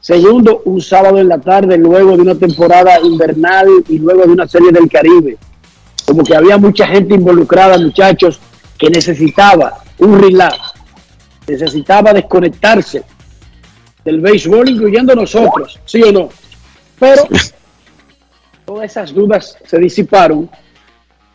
Segundo, 0.00 0.62
un 0.64 0.80
sábado 0.80 1.18
en 1.18 1.28
la 1.28 1.38
tarde, 1.38 1.76
luego 1.76 2.16
de 2.16 2.22
una 2.22 2.34
temporada 2.34 2.98
invernal 3.00 3.68
y 3.88 3.98
luego 3.98 4.22
de 4.22 4.32
una 4.32 4.48
serie 4.48 4.72
del 4.72 4.88
Caribe. 4.88 5.36
Como 6.10 6.24
que 6.24 6.34
había 6.34 6.58
mucha 6.58 6.88
gente 6.88 7.14
involucrada, 7.14 7.78
muchachos, 7.78 8.40
que 8.76 8.90
necesitaba 8.90 9.78
un 9.98 10.20
relax, 10.20 10.72
necesitaba 11.46 12.12
desconectarse 12.12 13.04
del 14.04 14.20
béisbol, 14.20 14.70
incluyendo 14.70 15.14
nosotros, 15.14 15.78
¿sí 15.84 16.02
o 16.02 16.10
no? 16.10 16.28
Pero 16.98 17.28
todas 18.64 18.90
esas 18.90 19.14
dudas 19.14 19.56
se 19.64 19.78
disiparon 19.78 20.50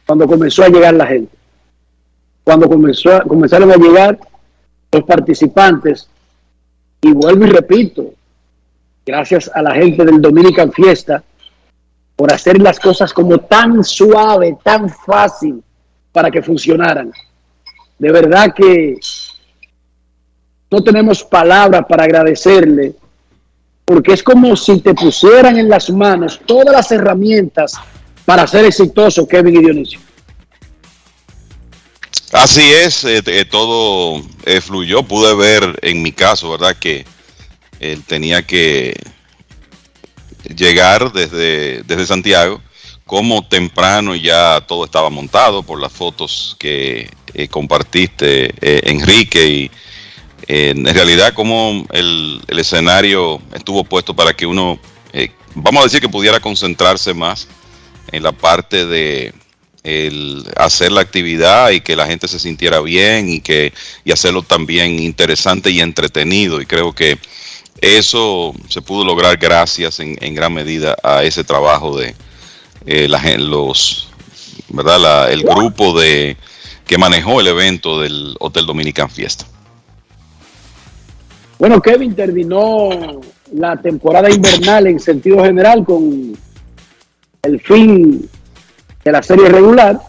cuando 0.05 0.27
comenzó 0.27 0.65
a 0.65 0.67
llegar 0.67 0.93
la 0.93 1.07
gente. 1.07 1.33
Cuando 2.43 2.67
comenzó 2.67 3.21
comenzaron 3.29 3.71
a 3.71 3.77
llegar 3.77 4.19
los 4.91 5.03
participantes, 5.05 6.09
y 6.99 7.13
vuelvo 7.13 7.45
y 7.45 7.49
repito, 7.49 8.13
gracias 9.05 9.49
a 9.53 9.61
la 9.61 9.73
gente 9.73 10.03
del 10.03 10.21
Dominican 10.21 10.73
Fiesta 10.73 11.23
por 12.15 12.31
hacer 12.31 12.61
las 12.61 12.79
cosas 12.79 13.13
como 13.13 13.39
tan 13.39 13.83
suave, 13.83 14.57
tan 14.63 14.89
fácil 14.89 15.61
para 16.11 16.31
que 16.31 16.41
funcionaran. 16.41 17.11
De 17.97 18.11
verdad 18.11 18.53
que 18.53 18.97
no 20.71 20.83
tenemos 20.83 21.23
palabras 21.23 21.85
para 21.87 22.05
agradecerle, 22.05 22.93
porque 23.83 24.13
es 24.13 24.23
como 24.23 24.55
si 24.55 24.79
te 24.79 24.93
pusieran 24.93 25.57
en 25.57 25.69
las 25.69 25.89
manos 25.89 26.39
todas 26.45 26.73
las 26.73 26.91
herramientas 26.91 27.73
para 28.25 28.47
ser 28.47 28.65
exitoso, 28.65 29.27
Kevin 29.27 29.57
y 29.57 29.59
Dionisio. 29.59 29.99
Así 32.31 32.61
es, 32.61 33.05
eh, 33.05 33.21
eh, 33.25 33.45
todo 33.45 34.21
eh, 34.45 34.59
fluyó. 34.59 35.03
Pude 35.03 35.33
ver 35.35 35.79
en 35.81 36.01
mi 36.01 36.11
caso, 36.11 36.51
¿verdad? 36.51 36.75
Que 36.77 37.05
él 37.79 38.03
tenía 38.05 38.41
que 38.41 38.93
llegar 40.55 41.11
desde, 41.11 41.83
desde 41.83 42.05
Santiago, 42.05 42.61
como 43.05 43.47
temprano 43.47 44.15
ya 44.15 44.61
todo 44.67 44.85
estaba 44.85 45.09
montado 45.09 45.63
por 45.63 45.79
las 45.79 45.91
fotos 45.91 46.55
que 46.59 47.09
eh, 47.33 47.47
compartiste, 47.47 48.53
eh, 48.61 48.81
Enrique, 48.85 49.47
y 49.47 49.71
eh, 50.47 50.73
en 50.75 50.85
realidad 50.85 51.33
como 51.33 51.85
el, 51.91 52.41
el 52.47 52.59
escenario 52.59 53.41
estuvo 53.53 53.83
puesto 53.83 54.15
para 54.15 54.33
que 54.33 54.45
uno, 54.45 54.79
vamos 55.53 55.81
a 55.81 55.85
decir 55.85 56.01
que 56.01 56.09
pudiera 56.09 56.39
concentrarse 56.39 57.13
más 57.13 57.47
en 58.11 58.23
la 58.23 58.31
parte 58.31 58.85
de 58.85 59.33
el 59.85 60.43
hacer 60.57 60.91
la 60.91 61.01
actividad 61.01 61.69
y 61.69 61.79
que 61.79 61.95
la 61.95 62.07
gente 62.07 62.27
se 62.27 62.39
sintiera 62.39 62.81
bien 62.81 63.29
y 63.29 63.39
que 63.39 63.71
y 64.03 64.11
hacerlo 64.11 64.41
también 64.41 64.99
interesante 64.99 65.69
y 65.69 65.79
entretenido. 65.79 66.59
Y 66.59 66.65
creo 66.65 66.93
que 66.93 67.19
eso 67.81 68.53
se 68.69 68.81
pudo 68.81 69.03
lograr 69.03 69.37
gracias 69.37 69.99
en, 69.99 70.35
gran 70.35 70.53
medida 70.53 70.95
a 71.03 71.23
ese 71.23 71.43
trabajo 71.43 71.97
de 71.97 72.15
eh, 72.85 73.07
la 73.07 73.21
los 73.37 74.09
verdad 74.69 75.31
el 75.31 75.43
grupo 75.43 75.99
de 75.99 76.37
que 76.87 76.97
manejó 76.97 77.41
el 77.41 77.47
evento 77.47 77.99
del 77.99 78.35
Hotel 78.39 78.65
Dominican 78.65 79.09
Fiesta 79.09 79.45
Bueno, 81.59 81.81
Kevin 81.81 82.15
terminó 82.15 82.89
la 83.53 83.77
temporada 83.77 84.29
invernal 84.29 84.87
en 84.87 84.99
sentido 84.99 85.43
general 85.43 85.83
con 85.83 86.37
el 87.43 87.61
fin 87.61 88.29
de 89.03 89.11
la 89.11 89.21
serie 89.21 89.47
regular. 89.49 89.99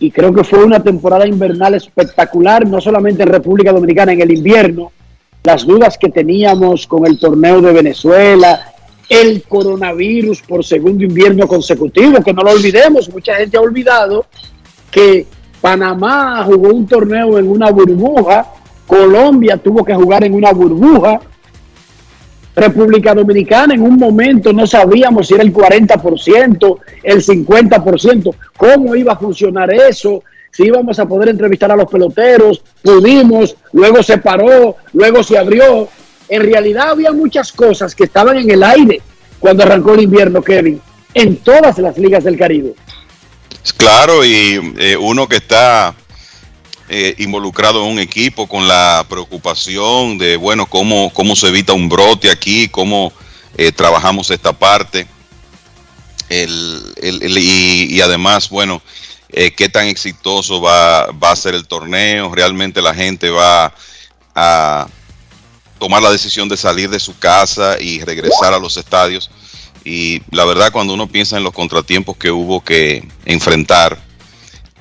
Y 0.00 0.10
creo 0.10 0.32
que 0.32 0.44
fue 0.44 0.64
una 0.64 0.82
temporada 0.82 1.26
invernal 1.26 1.74
espectacular, 1.74 2.66
no 2.66 2.80
solamente 2.80 3.22
en 3.22 3.28
República 3.28 3.72
Dominicana, 3.72 4.12
en 4.12 4.22
el 4.22 4.32
invierno. 4.32 4.92
Las 5.48 5.64
dudas 5.64 5.96
que 5.96 6.10
teníamos 6.10 6.86
con 6.86 7.06
el 7.06 7.18
torneo 7.18 7.62
de 7.62 7.72
Venezuela, 7.72 8.70
el 9.08 9.44
coronavirus 9.44 10.42
por 10.42 10.62
segundo 10.62 11.02
invierno 11.02 11.48
consecutivo, 11.48 12.22
que 12.22 12.34
no 12.34 12.42
lo 12.42 12.50
olvidemos, 12.50 13.08
mucha 13.08 13.34
gente 13.36 13.56
ha 13.56 13.62
olvidado 13.62 14.26
que 14.90 15.24
Panamá 15.58 16.44
jugó 16.44 16.68
un 16.68 16.86
torneo 16.86 17.38
en 17.38 17.48
una 17.48 17.70
burbuja, 17.70 18.46
Colombia 18.86 19.56
tuvo 19.56 19.82
que 19.82 19.94
jugar 19.94 20.22
en 20.24 20.34
una 20.34 20.52
burbuja, 20.52 21.18
República 22.54 23.14
Dominicana 23.14 23.72
en 23.72 23.80
un 23.80 23.96
momento 23.96 24.52
no 24.52 24.66
sabíamos 24.66 25.28
si 25.28 25.32
era 25.32 25.44
el 25.44 25.54
40%, 25.54 26.78
el 27.04 27.24
50%, 27.24 28.34
cómo 28.54 28.94
iba 28.94 29.14
a 29.14 29.18
funcionar 29.18 29.72
eso, 29.72 30.22
si 30.50 30.64
íbamos 30.64 30.98
a 30.98 31.06
poder 31.06 31.28
entrevistar 31.28 31.70
a 31.70 31.76
los 31.76 31.90
peloteros, 31.90 32.62
pudimos, 32.82 33.56
luego 33.72 34.02
se 34.02 34.18
paró, 34.18 34.76
luego 34.92 35.22
se 35.22 35.38
abrió. 35.38 35.88
En 36.28 36.42
realidad 36.42 36.90
había 36.90 37.12
muchas 37.12 37.52
cosas 37.52 37.94
que 37.94 38.04
estaban 38.04 38.36
en 38.36 38.50
el 38.50 38.62
aire 38.62 39.00
cuando 39.38 39.62
arrancó 39.62 39.94
el 39.94 40.02
invierno, 40.02 40.42
Kevin, 40.42 40.80
en 41.14 41.36
todas 41.36 41.78
las 41.78 41.96
ligas 41.96 42.24
del 42.24 42.36
Caribe. 42.36 42.74
Claro, 43.76 44.24
y 44.24 44.74
eh, 44.78 44.96
uno 44.96 45.28
que 45.28 45.36
está 45.36 45.94
eh, 46.88 47.14
involucrado 47.18 47.84
en 47.84 47.92
un 47.92 47.98
equipo 47.98 48.48
con 48.48 48.66
la 48.66 49.06
preocupación 49.08 50.18
de, 50.18 50.36
bueno, 50.36 50.66
cómo, 50.66 51.12
cómo 51.12 51.36
se 51.36 51.48
evita 51.48 51.72
un 51.72 51.88
brote 51.88 52.30
aquí, 52.30 52.68
cómo 52.68 53.12
eh, 53.56 53.72
trabajamos 53.72 54.30
esta 54.30 54.52
parte. 54.52 55.06
El, 56.28 56.82
y 57.00 58.00
además, 58.02 58.50
bueno, 58.50 58.82
eh, 59.30 59.50
qué 59.52 59.68
tan 59.68 59.86
exitoso 59.86 60.60
va, 60.60 61.06
va 61.12 61.32
a 61.32 61.36
ser 61.36 61.54
el 61.54 61.66
torneo. 61.66 62.34
Realmente 62.34 62.80
la 62.80 62.94
gente 62.94 63.30
va 63.30 63.74
a 64.34 64.88
tomar 65.78 66.02
la 66.02 66.10
decisión 66.10 66.48
de 66.48 66.56
salir 66.56 66.90
de 66.90 67.00
su 67.00 67.18
casa 67.18 67.76
y 67.80 68.00
regresar 68.02 68.52
a 68.52 68.58
los 68.58 68.76
estadios. 68.76 69.30
Y 69.84 70.22
la 70.30 70.44
verdad, 70.44 70.72
cuando 70.72 70.94
uno 70.94 71.06
piensa 71.06 71.36
en 71.36 71.44
los 71.44 71.52
contratiempos 71.52 72.16
que 72.16 72.30
hubo 72.30 72.62
que 72.62 73.06
enfrentar, 73.24 73.98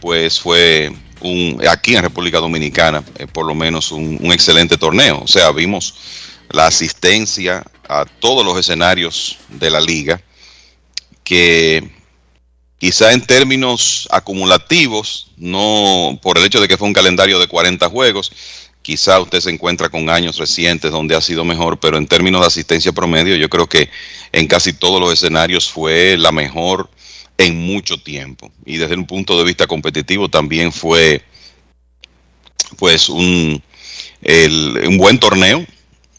pues 0.02 0.40
fue 0.40 0.92
un, 1.22 1.62
aquí 1.70 1.96
en 1.96 2.04
República 2.04 2.40
Dominicana, 2.40 3.04
eh, 3.18 3.28
por 3.28 3.46
lo 3.46 3.56
menos 3.56 3.92
un, 3.92 4.18
un 4.22 4.32
excelente 4.32 4.78
torneo. 4.78 5.22
O 5.24 5.28
sea, 5.28 5.52
vimos 5.52 5.94
la 6.50 6.68
asistencia 6.68 7.64
a 7.88 8.06
todos 8.06 8.46
los 8.46 8.58
escenarios 8.58 9.38
de 9.50 9.70
la 9.70 9.80
liga, 9.80 10.22
que 11.24 11.97
quizá 12.78 13.14
en 13.14 13.22
términos 13.22 14.08
acumulativos, 14.12 15.32
no 15.38 16.20
por 16.22 16.38
el 16.38 16.46
hecho 16.46 16.62
de 16.62 16.68
que 16.68 16.78
fue 16.78 16.88
un 16.88 16.94
calendario 16.94 17.40
de 17.40 17.48
40 17.48 17.90
juegos, 17.90 18.32
quizá 18.82 19.20
usted 19.20 19.42
se 19.42 19.50
encuentra 19.50 19.90
con 19.90 20.10
años 20.10 20.38
recientes 20.38 20.92
donde 20.92 21.16
ha 21.16 21.22
sido 21.22 21.44
mejor, 21.44 21.80
pero 21.80 21.98
en 21.98 22.08
términos 22.08 22.42
de 22.42 22.48
asistencia 22.48 22.92
promedio, 22.92 23.36
yo 23.36 23.50
creo 23.50 23.68
que 23.68 23.90
en 24.32 24.48
casi 24.48 24.74
todos 24.74 25.02
los 25.02 25.12
escenarios 25.12 25.70
fue 25.70 26.18
la 26.18 26.32
mejor 26.32 26.90
en 27.38 27.66
mucho 27.66 27.98
tiempo. 27.98 28.52
Y 28.66 28.78
desde 28.78 28.96
un 28.96 29.06
punto 29.06 29.38
de 29.38 29.44
vista 29.44 29.68
competitivo 29.68 30.30
también 30.30 30.72
fue 30.72 31.24
pues 32.78 33.10
un, 33.10 33.62
buen 34.98 35.20
torneo 35.20 35.66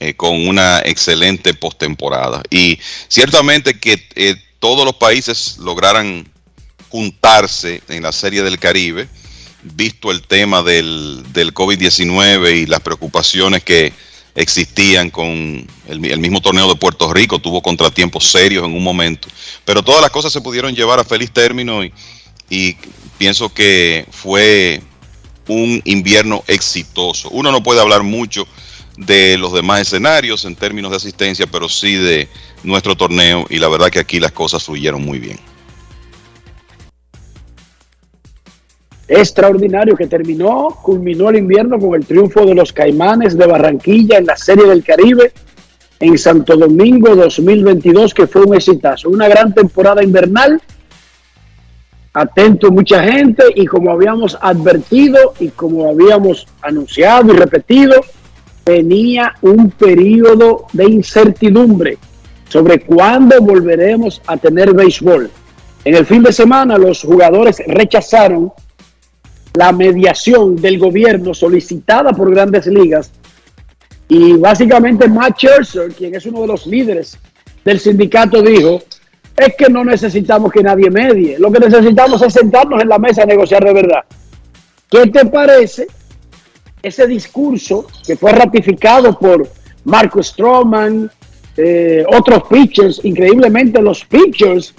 eh, 0.00 0.14
con 0.14 0.46
una 0.46 0.80
excelente 0.80 1.54
postemporada. 1.54 2.42
Y 2.50 2.78
ciertamente 3.08 3.78
que 3.78 4.06
eh, 4.14 4.34
todos 4.58 4.84
los 4.84 4.94
países 4.94 5.58
lograran 5.58 6.28
juntarse 6.88 7.82
en 7.88 8.02
la 8.02 8.12
Serie 8.12 8.42
del 8.42 8.58
Caribe, 8.58 9.08
visto 9.62 10.10
el 10.10 10.22
tema 10.22 10.62
del, 10.62 11.24
del 11.32 11.52
COVID-19 11.52 12.62
y 12.62 12.66
las 12.66 12.80
preocupaciones 12.80 13.62
que 13.64 13.92
existían 14.34 15.10
con 15.10 15.66
el, 15.88 16.00
mismo 16.20 16.40
torneo 16.40 16.68
de 16.68 16.76
Puerto 16.76 17.12
Rico, 17.12 17.40
tuvo 17.40 17.60
contratiempos 17.60 18.30
serios 18.30 18.64
en 18.64 18.72
un 18.72 18.84
momento, 18.84 19.28
pero 19.64 19.82
todas 19.82 20.00
las 20.00 20.10
cosas 20.10 20.32
se 20.32 20.40
pudieron 20.40 20.74
llevar 20.74 21.00
a 21.00 21.04
feliz 21.04 21.32
término 21.32 21.84
y, 21.84 21.92
y 22.48 22.76
pienso 23.18 23.52
que 23.52 24.06
fue 24.10 24.80
un 25.48 25.82
invierno 25.84 26.44
exitoso. 26.46 27.30
Uno 27.30 27.50
no 27.50 27.62
puede 27.62 27.80
hablar 27.80 28.04
mucho 28.04 28.46
de 28.96 29.38
los 29.38 29.52
demás 29.52 29.80
escenarios 29.80 30.44
en 30.44 30.54
términos 30.54 30.90
de 30.90 30.98
asistencia, 30.98 31.46
pero 31.46 31.68
sí 31.68 31.94
de 31.94 32.28
nuestro 32.62 32.96
torneo 32.96 33.46
y 33.48 33.58
la 33.58 33.68
verdad 33.68 33.90
que 33.90 34.00
aquí 34.00 34.20
las 34.20 34.32
cosas 34.32 34.62
fluyeron 34.62 35.02
muy 35.02 35.18
bien. 35.18 35.38
Extraordinario 39.08 39.96
que 39.96 40.06
terminó, 40.06 40.68
culminó 40.82 41.30
el 41.30 41.36
invierno 41.36 41.78
con 41.78 41.94
el 41.94 42.06
triunfo 42.06 42.44
de 42.44 42.54
los 42.54 42.72
Caimanes 42.72 43.36
de 43.36 43.46
Barranquilla 43.46 44.18
en 44.18 44.26
la 44.26 44.36
Serie 44.36 44.66
del 44.66 44.84
Caribe 44.84 45.32
en 46.00 46.18
Santo 46.18 46.56
Domingo 46.56 47.16
2022, 47.16 48.14
que 48.14 48.26
fue 48.26 48.42
un 48.44 48.54
exitazo. 48.54 49.08
Una 49.08 49.26
gran 49.28 49.52
temporada 49.52 50.02
invernal. 50.02 50.60
Atento 52.12 52.70
mucha 52.70 53.02
gente 53.02 53.44
y 53.54 53.66
como 53.66 53.92
habíamos 53.92 54.36
advertido 54.40 55.34
y 55.40 55.48
como 55.48 55.88
habíamos 55.88 56.46
anunciado 56.62 57.32
y 57.32 57.36
repetido, 57.36 58.00
venía 58.64 59.34
un 59.42 59.70
periodo 59.70 60.66
de 60.72 60.84
incertidumbre 60.84 61.98
sobre 62.48 62.80
cuándo 62.80 63.40
volveremos 63.40 64.20
a 64.26 64.36
tener 64.36 64.74
béisbol. 64.74 65.30
En 65.84 65.94
el 65.94 66.06
fin 66.06 66.22
de 66.22 66.32
semana 66.32 66.76
los 66.76 67.02
jugadores 67.02 67.62
rechazaron 67.66 68.52
la 69.58 69.72
mediación 69.72 70.54
del 70.54 70.78
gobierno 70.78 71.34
solicitada 71.34 72.12
por 72.12 72.30
grandes 72.30 72.68
ligas 72.68 73.10
y 74.08 74.34
básicamente 74.34 75.08
Matt 75.08 75.36
Scherzer, 75.36 75.92
quien 75.94 76.14
es 76.14 76.24
uno 76.26 76.42
de 76.42 76.46
los 76.46 76.64
líderes 76.64 77.18
del 77.64 77.80
sindicato, 77.80 78.40
dijo, 78.40 78.80
es 79.36 79.56
que 79.58 79.68
no 79.68 79.84
necesitamos 79.84 80.52
que 80.52 80.62
nadie 80.62 80.88
medie, 80.92 81.40
lo 81.40 81.50
que 81.50 81.58
necesitamos 81.58 82.22
es 82.22 82.34
sentarnos 82.34 82.80
en 82.80 82.88
la 82.88 83.00
mesa 83.00 83.24
a 83.24 83.26
negociar 83.26 83.64
de 83.64 83.72
verdad. 83.72 84.04
¿Qué 84.88 85.08
te 85.08 85.26
parece 85.26 85.88
ese 86.80 87.08
discurso 87.08 87.88
que 88.06 88.14
fue 88.14 88.30
ratificado 88.30 89.18
por 89.18 89.44
Marco 89.82 90.22
Stroman, 90.22 91.10
eh, 91.56 92.04
otros 92.06 92.44
pitchers, 92.48 93.04
increíblemente 93.04 93.82
los 93.82 94.04
pitchers 94.04 94.72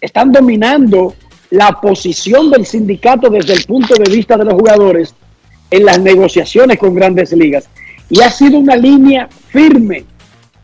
están 0.00 0.30
dominando 0.30 1.12
la 1.50 1.80
posición 1.80 2.50
del 2.50 2.64
sindicato 2.64 3.28
desde 3.28 3.54
el 3.54 3.64
punto 3.64 3.94
de 3.94 4.10
vista 4.10 4.36
de 4.36 4.44
los 4.44 4.54
jugadores 4.54 5.14
en 5.70 5.84
las 5.84 6.00
negociaciones 6.00 6.78
con 6.78 6.94
grandes 6.94 7.32
ligas. 7.32 7.68
Y 8.08 8.20
ha 8.22 8.30
sido 8.30 8.58
una 8.58 8.76
línea 8.76 9.28
firme. 9.48 10.04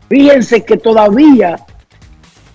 Fíjense 0.09 0.63
que 0.63 0.77
todavía 0.77 1.57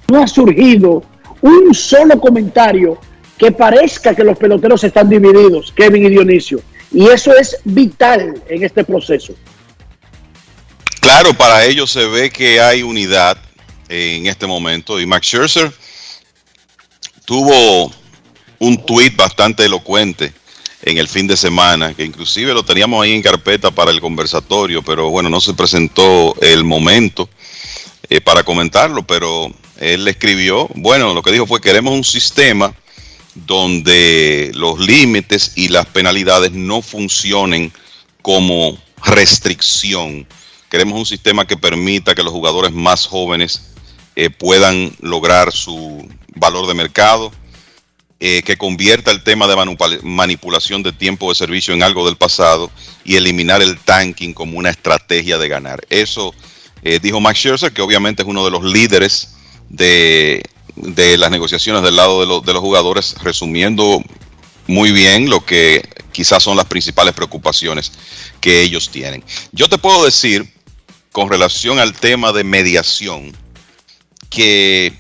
no 0.09 0.23
ha 0.23 0.27
surgido 0.27 1.03
un 1.41 1.75
solo 1.75 2.19
comentario 2.19 2.99
que 3.37 3.53
parezca 3.53 4.15
que 4.15 4.25
los 4.25 4.39
peloteros 4.39 4.85
están 4.85 5.09
divididos, 5.09 5.73
Kevin 5.73 6.07
y 6.07 6.11
Dionisio. 6.11 6.61
Y 6.91 7.09
eso 7.09 7.35
es 7.37 7.57
vital 7.65 8.43
en 8.49 8.63
este 8.63 8.85
proceso. 8.85 9.35
Claro, 11.01 11.35
para 11.35 11.65
ellos 11.65 11.91
se 11.91 12.07
ve 12.07 12.31
que 12.31 12.61
hay 12.61 12.83
unidad 12.83 13.37
en 13.89 14.27
este 14.27 14.47
momento 14.47 15.01
y 15.01 15.07
Max 15.07 15.27
Scherzer 15.27 15.73
tuvo 17.25 17.93
un 18.63 18.87
tuit 18.87 19.17
bastante 19.17 19.65
elocuente 19.65 20.33
en 20.83 20.97
el 20.99 21.09
fin 21.09 21.27
de 21.27 21.37
semana, 21.37 21.95
que 21.95 22.05
inclusive 22.05 22.55
lo 22.55 22.65
teníamos 22.65 23.03
ahí 23.03 23.13
en 23.13 23.21
carpeta 23.21 23.73
para 23.73 23.91
el 23.91 24.01
conversatorio, 24.01 24.83
pero 24.83 25.11
bueno, 25.11 25.29
no 25.29 25.41
se 25.41 25.53
presentó 25.55 26.37
el 26.41 26.63
momento 26.63 27.29
eh, 28.09 28.21
para 28.21 28.45
comentarlo, 28.45 29.05
pero 29.05 29.53
él 29.81 30.07
escribió, 30.07 30.69
bueno, 30.77 31.13
lo 31.13 31.23
que 31.23 31.33
dijo 31.33 31.47
fue 31.47 31.61
queremos 31.61 31.93
un 31.93 32.05
sistema 32.05 32.73
donde 33.35 34.53
los 34.55 34.79
límites 34.79 35.55
y 35.57 35.69
las 35.69 35.87
penalidades 35.87 36.53
no 36.53 36.83
funcionen 36.83 37.73
como 38.23 38.79
restricción. 39.05 40.25
Queremos 40.71 40.97
un 40.97 41.07
sistema 41.07 41.47
que 41.47 41.57
permita 41.57 42.15
que 42.15 42.23
los 42.23 42.33
jugadores 42.33 42.73
más 42.73 43.07
jóvenes 43.07 43.73
eh, 44.15 44.31
puedan 44.31 44.95
lograr 45.01 45.51
su 45.51 46.09
valor 46.37 46.69
de 46.69 46.75
mercado, 46.75 47.33
eh, 48.25 48.45
que 48.45 48.57
convierta 48.57 49.11
el 49.11 49.25
tema 49.25 49.49
de 49.49 50.01
manipulación 50.05 50.85
de 50.85 50.93
tiempo 50.93 51.29
de 51.29 51.35
servicio 51.35 51.75
en 51.75 51.83
algo 51.83 52.07
del 52.07 52.15
pasado 52.15 52.71
y 53.05 53.17
eliminar 53.17 53.61
el 53.63 53.81
tanking 53.81 54.33
como 54.33 54.59
una 54.59 54.71
estrategia 54.71 55.39
de 55.39 55.49
ganar. 55.49 55.85
Eso 55.91 56.33
eh, 56.85 57.01
dijo 57.03 57.21
Max 57.21 57.41
Scherzer, 57.41 57.73
que 57.73 57.83
obviamente 57.83 58.23
es 58.23 58.29
uno 58.29 58.45
de 58.45 58.53
los 58.53 58.63
líderes 58.63 59.35
de, 59.69 60.41
de 60.77 61.19
las 61.19 61.33
negociaciones 61.33 61.83
del 61.83 61.97
lado 61.97 62.21
de, 62.21 62.27
lo, 62.29 62.41
de 62.41 62.53
los 62.53 62.63
jugadores, 62.63 63.17
resumiendo 63.25 64.01
muy 64.69 64.93
bien 64.93 65.29
lo 65.29 65.45
que 65.45 65.83
quizás 66.13 66.45
son 66.45 66.57
las 66.57 66.67
principales 66.67 67.15
preocupaciones 67.15 67.91
que 68.41 68.63
ellos 68.63 68.89
tienen. 68.89 69.25
Yo 69.51 69.69
te 69.69 69.79
puedo 69.79 70.05
decir, 70.05 70.49
con 71.11 71.29
relación 71.29 71.81
al 71.81 71.93
tema 71.93 72.31
de 72.31 72.45
mediación, 72.45 73.37
que 74.31 74.93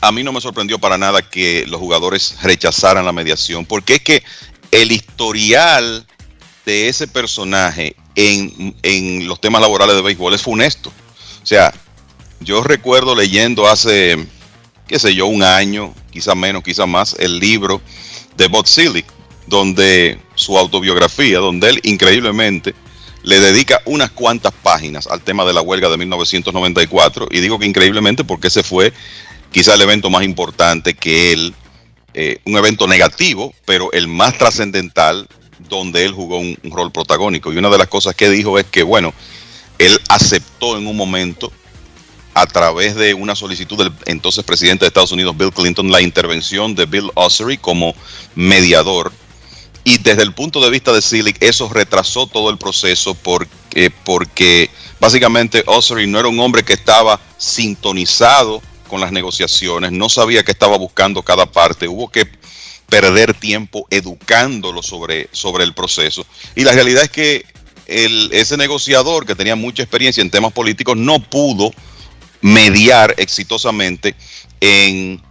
a 0.00 0.12
mí 0.12 0.22
no 0.22 0.32
me 0.32 0.40
sorprendió 0.40 0.78
para 0.78 0.98
nada 0.98 1.22
que 1.22 1.66
los 1.66 1.80
jugadores 1.80 2.36
rechazaran 2.42 3.04
la 3.04 3.12
mediación, 3.12 3.66
porque 3.66 3.94
es 3.96 4.00
que 4.02 4.22
el 4.70 4.92
historial 4.92 6.06
de 6.64 6.88
ese 6.88 7.06
personaje 7.06 7.96
en, 8.14 9.26
los 9.26 9.40
temas 9.40 9.60
laborales 9.60 9.96
de 9.96 10.02
béisbol 10.02 10.34
es 10.34 10.42
funesto. 10.42 10.90
O 11.42 11.46
sea, 11.46 11.72
yo 12.40 12.62
recuerdo 12.62 13.14
leyendo 13.14 13.68
hace, 13.68 14.16
qué 14.86 14.98
sé 14.98 15.14
yo, 15.14 15.26
un 15.26 15.42
año, 15.42 15.94
quizá 16.10 16.34
menos, 16.34 16.62
quizá 16.62 16.86
más, 16.86 17.16
el 17.18 17.38
libro 17.38 17.80
de 18.36 18.48
Bob 18.48 18.66
Silic, 18.66 19.06
donde 19.46 20.18
su 20.34 20.56
autobiografía, 20.56 21.38
donde 21.38 21.70
él 21.70 21.80
increíblemente 21.82 22.74
le 23.22 23.38
dedica 23.38 23.82
unas 23.84 24.10
cuantas 24.10 24.52
páginas 24.62 25.06
al 25.06 25.20
tema 25.20 25.44
de 25.44 25.52
la 25.52 25.60
huelga 25.60 25.90
de 25.90 25.98
1994, 25.98 27.28
y 27.30 27.40
digo 27.40 27.58
que 27.58 27.66
increíblemente 27.66 28.24
porque 28.24 28.48
ese 28.48 28.62
fue 28.62 28.92
quizá 29.50 29.74
el 29.74 29.82
evento 29.82 30.10
más 30.10 30.24
importante 30.24 30.94
que 30.94 31.32
él, 31.32 31.54
eh, 32.14 32.38
un 32.44 32.56
evento 32.56 32.86
negativo, 32.86 33.52
pero 33.64 33.92
el 33.92 34.08
más 34.08 34.36
trascendental 34.38 35.28
donde 35.68 36.04
él 36.04 36.12
jugó 36.12 36.38
un, 36.38 36.58
rol 36.64 36.90
protagónico. 36.92 37.52
Y 37.52 37.56
una 37.56 37.68
de 37.68 37.78
las 37.78 37.88
cosas 37.88 38.14
que 38.14 38.30
dijo 38.30 38.58
es 38.58 38.66
que, 38.66 38.82
bueno, 38.82 39.12
él 39.78 39.98
aceptó 40.08 40.76
en 40.76 40.86
un 40.86 40.96
momento, 40.96 41.52
a 42.32 42.46
través 42.46 42.94
de 42.94 43.12
una 43.12 43.34
solicitud 43.34 43.76
del 43.76 43.92
entonces 44.06 44.44
presidente 44.44 44.84
de 44.84 44.88
Estados 44.88 45.12
Unidos, 45.12 45.36
Bill 45.36 45.52
Clinton, 45.52 45.90
la 45.90 46.00
intervención 46.00 46.74
de 46.74 46.86
Bill 46.86 47.10
Ossery 47.14 47.58
como 47.58 47.94
mediador. 48.34 49.12
Y 49.82 49.98
desde 49.98 50.22
el 50.22 50.32
punto 50.32 50.60
de 50.60 50.70
vista 50.70 50.92
de 50.92 51.02
Silic, 51.02 51.42
eso 51.42 51.68
retrasó 51.68 52.26
todo 52.26 52.50
el 52.50 52.58
proceso 52.58 53.14
porque, 53.14 53.90
porque 54.04 54.70
básicamente 55.00 55.64
Ossery 55.66 56.06
no 56.06 56.20
era 56.20 56.28
un 56.28 56.38
hombre 56.38 56.62
que 56.62 56.74
estaba 56.74 57.18
sintonizado 57.36 58.62
con 58.90 59.00
las 59.00 59.12
negociaciones, 59.12 59.92
no 59.92 60.08
sabía 60.08 60.42
que 60.42 60.50
estaba 60.50 60.76
buscando 60.76 61.22
cada 61.22 61.46
parte, 61.46 61.88
hubo 61.88 62.10
que 62.10 62.28
perder 62.88 63.32
tiempo 63.32 63.86
educándolo 63.88 64.82
sobre, 64.82 65.28
sobre 65.32 65.64
el 65.64 65.72
proceso. 65.72 66.26
Y 66.56 66.64
la 66.64 66.72
realidad 66.72 67.04
es 67.04 67.10
que 67.10 67.46
el, 67.86 68.30
ese 68.32 68.56
negociador 68.56 69.24
que 69.24 69.36
tenía 69.36 69.56
mucha 69.56 69.82
experiencia 69.82 70.20
en 70.20 70.30
temas 70.30 70.52
políticos 70.52 70.96
no 70.96 71.20
pudo 71.20 71.70
mediar 72.42 73.14
exitosamente 73.16 74.16
en 74.60 75.22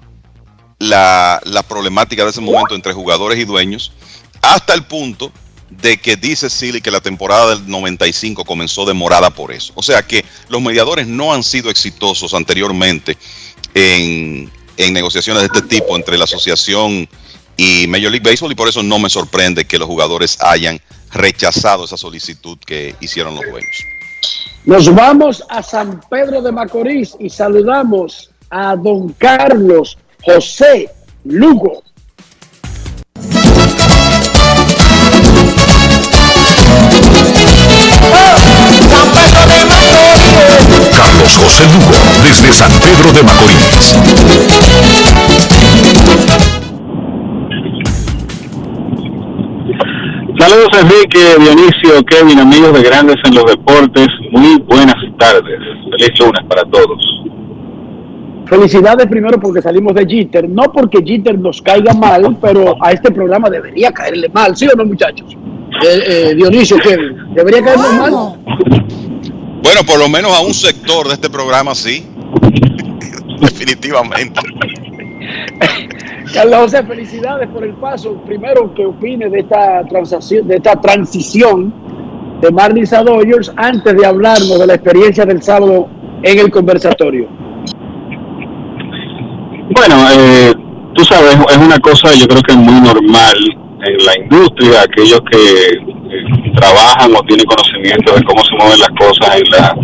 la, 0.79 1.41
la 1.43 1.63
problemática 1.63 2.23
de 2.23 2.31
ese 2.31 2.41
momento 2.41 2.75
entre 2.75 2.93
jugadores 2.93 3.37
y 3.37 3.45
dueños, 3.45 3.91
hasta 4.41 4.73
el 4.73 4.83
punto 4.85 5.31
de 5.69 5.97
que 5.97 6.15
dice 6.15 6.49
Silly 6.49 6.81
que 6.81 6.91
la 6.91 7.01
temporada 7.01 7.55
del 7.55 7.69
95 7.69 8.43
comenzó 8.43 8.85
demorada 8.85 9.29
por 9.29 9.51
eso. 9.51 9.73
O 9.75 9.83
sea 9.83 10.01
que 10.05 10.25
los 10.47 10.61
mediadores 10.61 11.07
no 11.07 11.33
han 11.33 11.43
sido 11.43 11.69
exitosos 11.69 12.33
anteriormente 12.33 13.17
en, 13.73 14.49
en 14.77 14.93
negociaciones 14.93 15.41
de 15.43 15.47
este 15.47 15.67
tipo 15.67 15.95
entre 15.95 16.17
la 16.17 16.23
asociación 16.23 17.07
y 17.57 17.87
Major 17.87 18.11
League 18.11 18.23
Baseball 18.23 18.51
y 18.51 18.55
por 18.55 18.69
eso 18.69 18.81
no 18.81 18.99
me 18.99 19.09
sorprende 19.09 19.65
que 19.65 19.77
los 19.77 19.87
jugadores 19.87 20.37
hayan 20.41 20.79
rechazado 21.11 21.85
esa 21.85 21.97
solicitud 21.97 22.57
que 22.65 22.95
hicieron 23.01 23.35
los 23.35 23.43
dueños. 23.43 23.83
Nos 24.65 24.93
vamos 24.93 25.43
a 25.49 25.63
San 25.63 25.99
Pedro 26.09 26.41
de 26.41 26.51
Macorís 26.51 27.15
y 27.19 27.29
saludamos 27.29 28.31
a 28.49 28.75
don 28.75 29.13
Carlos 29.13 29.97
José 30.23 30.89
Lugo. 31.25 31.83
Carlos 40.99 41.33
José 41.37 41.63
Lugo, 41.63 41.95
desde 42.25 42.51
San 42.51 42.69
Pedro 42.81 43.13
de 43.13 43.23
Macorís. 43.23 43.95
Saludos 50.37 50.69
Enrique, 50.77 51.19
Dionisio, 51.39 52.03
Kevin, 52.05 52.39
amigos 52.39 52.73
de 52.73 52.83
Grandes 52.83 53.15
en 53.23 53.33
los 53.33 53.45
Deportes. 53.45 54.07
Muy 54.31 54.61
buenas 54.67 54.97
tardes. 55.17 55.57
Feliz 55.89 56.19
lunes 56.19 56.41
para 56.49 56.63
todos. 56.65 57.01
Felicidades 58.47 59.07
primero 59.07 59.39
porque 59.39 59.61
salimos 59.61 59.93
de 59.93 60.05
Jeter, 60.05 60.49
no 60.49 60.63
porque 60.63 61.01
Jeter 61.01 61.39
nos 61.39 61.61
caiga 61.61 61.93
mal, 61.93 62.35
pero 62.41 62.75
a 62.83 62.91
este 62.91 63.09
programa 63.09 63.49
debería 63.49 63.93
caerle 63.93 64.27
mal, 64.33 64.53
¿sí 64.57 64.67
o 64.67 64.75
no, 64.75 64.83
muchachos? 64.83 65.37
Eh, 65.81 66.03
eh, 66.07 66.35
Dionisio, 66.35 66.77
Kevin, 66.77 67.33
debería 67.33 67.63
caerle 67.63 67.87
mal. 67.97 69.08
Bueno, 69.63 69.83
por 69.85 69.99
lo 69.99 70.09
menos 70.09 70.31
a 70.31 70.41
un 70.41 70.53
sector 70.53 71.07
de 71.07 71.13
este 71.15 71.29
programa 71.29 71.75
sí. 71.75 72.05
Definitivamente. 73.39 74.39
Carlos 76.33 76.59
José, 76.61 76.83
felicidades 76.83 77.49
por 77.49 77.63
el 77.63 77.73
paso. 77.73 78.15
Primero, 78.25 78.73
que 78.73 78.85
opine 78.85 79.29
de 79.29 79.39
esta 79.39 79.83
transacción, 79.85 80.47
de 80.47 80.57
esta 80.57 80.79
transición 80.79 81.73
de 82.41 82.51
Marlins 82.51 82.93
a 82.93 83.03
Dodgers 83.03 83.51
antes 83.57 83.97
de 83.97 84.05
hablarnos 84.05 84.59
de 84.59 84.67
la 84.67 84.75
experiencia 84.75 85.25
del 85.25 85.41
sábado 85.41 85.89
en 86.23 86.39
el 86.39 86.51
conversatorio. 86.51 87.27
Bueno, 89.71 89.95
eh, 90.11 90.53
tú 90.95 91.03
sabes, 91.03 91.35
es 91.49 91.57
una 91.57 91.79
cosa 91.79 92.13
yo 92.15 92.27
creo 92.27 92.41
que 92.41 92.53
es 92.53 92.57
muy 92.57 92.79
normal 92.81 93.37
en 93.85 94.05
la 94.05 94.17
industria, 94.17 94.81
aquellos 94.81 95.21
que 95.31 95.88
eh, 96.09 96.51
trabajan 96.55 97.15
o 97.15 97.21
tienen 97.23 97.45
conocimiento 97.45 98.13
de 98.15 98.23
cómo 98.23 98.43
se 98.43 98.55
mueven 98.57 98.79
las 98.79 98.89
cosas 98.97 99.35
en 99.37 99.49
la, 99.51 99.75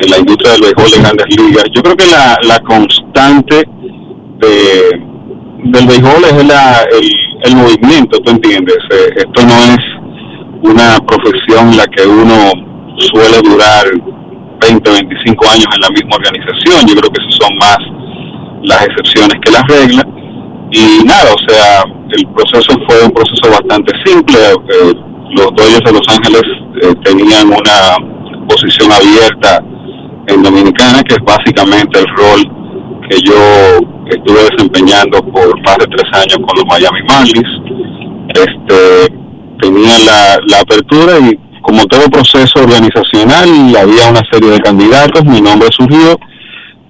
en 0.00 0.10
la 0.10 0.18
industria 0.18 0.52
del 0.52 0.62
béisbol 0.62 0.90
de 0.90 0.98
grandes 0.98 1.26
ligas. 1.36 1.64
Yo 1.74 1.82
creo 1.82 1.96
que 1.96 2.06
la, 2.06 2.38
la 2.42 2.58
constante 2.60 3.64
de, 4.40 5.00
del 5.64 5.86
béisbol 5.86 6.24
es 6.24 6.46
la, 6.46 6.82
el, 6.90 7.10
el 7.44 7.56
movimiento, 7.56 8.18
¿tú 8.20 8.30
entiendes? 8.30 8.78
Eh, 8.90 9.08
esto 9.16 9.46
no 9.46 9.54
es 9.54 9.78
una 10.62 10.98
profesión 11.06 11.70
en 11.70 11.76
la 11.78 11.86
que 11.86 12.06
uno 12.06 12.52
suele 12.98 13.38
durar 13.42 13.86
20, 14.60 14.90
25 14.90 15.48
años 15.48 15.66
en 15.74 15.80
la 15.80 15.90
misma 15.90 16.16
organización. 16.16 16.86
Yo 16.86 16.94
creo 16.96 17.10
que 17.10 17.22
esos 17.22 17.36
son 17.40 17.56
más 17.56 17.78
las 18.62 18.86
excepciones 18.86 19.36
que 19.42 19.50
las 19.50 19.64
reglas. 19.68 20.04
Y 20.72 21.04
nada, 21.04 21.32
o 21.34 21.50
sea, 21.50 21.82
el 22.10 22.26
proceso 22.34 22.72
fue 22.86 23.04
un 23.04 23.10
proceso 23.10 23.50
bastante 23.50 23.92
simple. 24.04 24.36
Eh, 24.38 24.94
los 25.36 25.46
Dodgers 25.54 25.84
de 25.84 25.92
Los 25.92 26.08
Ángeles 26.08 26.42
eh, 26.82 26.94
tenían 27.04 27.48
una 27.48 28.46
posición 28.48 28.90
abierta 28.92 29.62
en 30.26 30.42
Dominicana, 30.42 31.02
que 31.02 31.14
es 31.14 31.20
básicamente 31.24 32.00
el 32.00 32.06
rol 32.16 32.40
que 33.08 33.16
yo 33.22 33.34
estuve 34.06 34.42
desempeñando 34.50 35.20
por 35.32 35.60
más 35.62 35.78
de 35.78 35.86
tres 35.86 36.08
años 36.12 36.38
con 36.46 36.56
los 36.56 36.66
Miami 36.66 37.00
Marlins. 37.08 37.48
Este, 38.28 39.14
tenía 39.60 39.98
la, 39.98 40.38
la 40.46 40.60
apertura 40.60 41.18
y 41.18 41.38
como 41.62 41.84
todo 41.86 42.08
proceso 42.10 42.60
organizacional 42.60 43.48
había 43.76 44.10
una 44.10 44.22
serie 44.30 44.50
de 44.50 44.60
candidatos, 44.60 45.24
mi 45.24 45.40
nombre 45.40 45.68
surgió, 45.76 46.18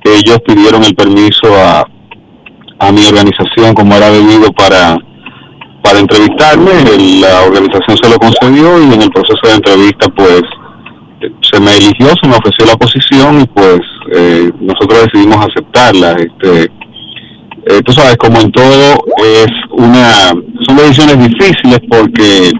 que 0.02 0.16
ellos 0.16 0.38
pidieron 0.46 0.84
el 0.84 0.94
permiso 0.94 1.54
a, 1.54 1.84
a 2.78 2.92
mi 2.92 3.04
organización 3.04 3.74
como 3.74 3.94
era 3.94 4.10
debido 4.10 4.52
para, 4.52 4.96
para 5.82 5.98
entrevistarme, 5.98 6.70
la 7.20 7.42
organización 7.44 7.96
se 7.96 8.08
lo 8.10 8.16
concedió 8.18 8.78
y 8.80 8.94
en 8.94 9.02
el 9.02 9.10
proceso 9.10 9.40
de 9.44 9.54
entrevista 9.54 10.08
pues 10.14 10.42
se 11.42 11.60
me 11.60 11.76
eligió, 11.76 12.08
se 12.20 12.28
me 12.28 12.36
ofreció 12.36 12.64
la 12.66 12.76
posición 12.76 13.42
y 13.42 13.46
pues 13.46 13.80
eh, 14.12 14.50
nosotros 14.60 15.06
decidimos 15.06 15.46
aceptarla. 15.46 16.12
Este, 16.12 16.70
eh, 17.66 17.82
tú 17.84 17.92
sabes, 17.92 18.16
como 18.16 18.40
en 18.40 18.50
todo, 18.52 19.04
es 19.18 19.48
una, 19.70 20.32
son 20.66 20.76
decisiones 20.76 21.18
difíciles 21.18 21.80
porque 21.90 22.52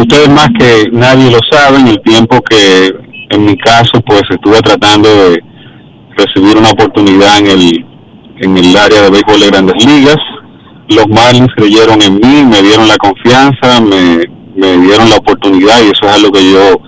ustedes 0.00 0.28
más 0.30 0.48
que 0.58 0.86
nadie 0.92 1.30
lo 1.30 1.38
saben, 1.50 1.86
el 1.88 2.00
tiempo 2.02 2.40
que 2.42 2.92
en 3.30 3.44
mi 3.44 3.56
caso 3.58 4.00
pues 4.06 4.22
estuve 4.30 4.60
tratando 4.60 5.08
de 5.08 5.42
recibir 6.16 6.56
una 6.56 6.70
oportunidad 6.70 7.38
en 7.38 7.46
el, 7.46 7.86
en 8.40 8.56
el 8.56 8.76
área 8.76 9.02
de 9.02 9.10
béisbol 9.10 9.40
de 9.40 9.46
grandes 9.48 9.84
ligas. 9.84 10.16
Los 10.88 11.06
Marlins 11.08 11.52
creyeron 11.56 12.00
en 12.02 12.14
mí, 12.14 12.44
me 12.44 12.62
dieron 12.62 12.88
la 12.88 12.96
confianza, 12.96 13.80
me, 13.80 14.24
me 14.56 14.78
dieron 14.78 15.10
la 15.10 15.16
oportunidad 15.16 15.80
y 15.82 15.90
eso 15.90 16.06
es 16.06 16.12
algo 16.16 16.32
que 16.32 16.50
yo 16.50 16.80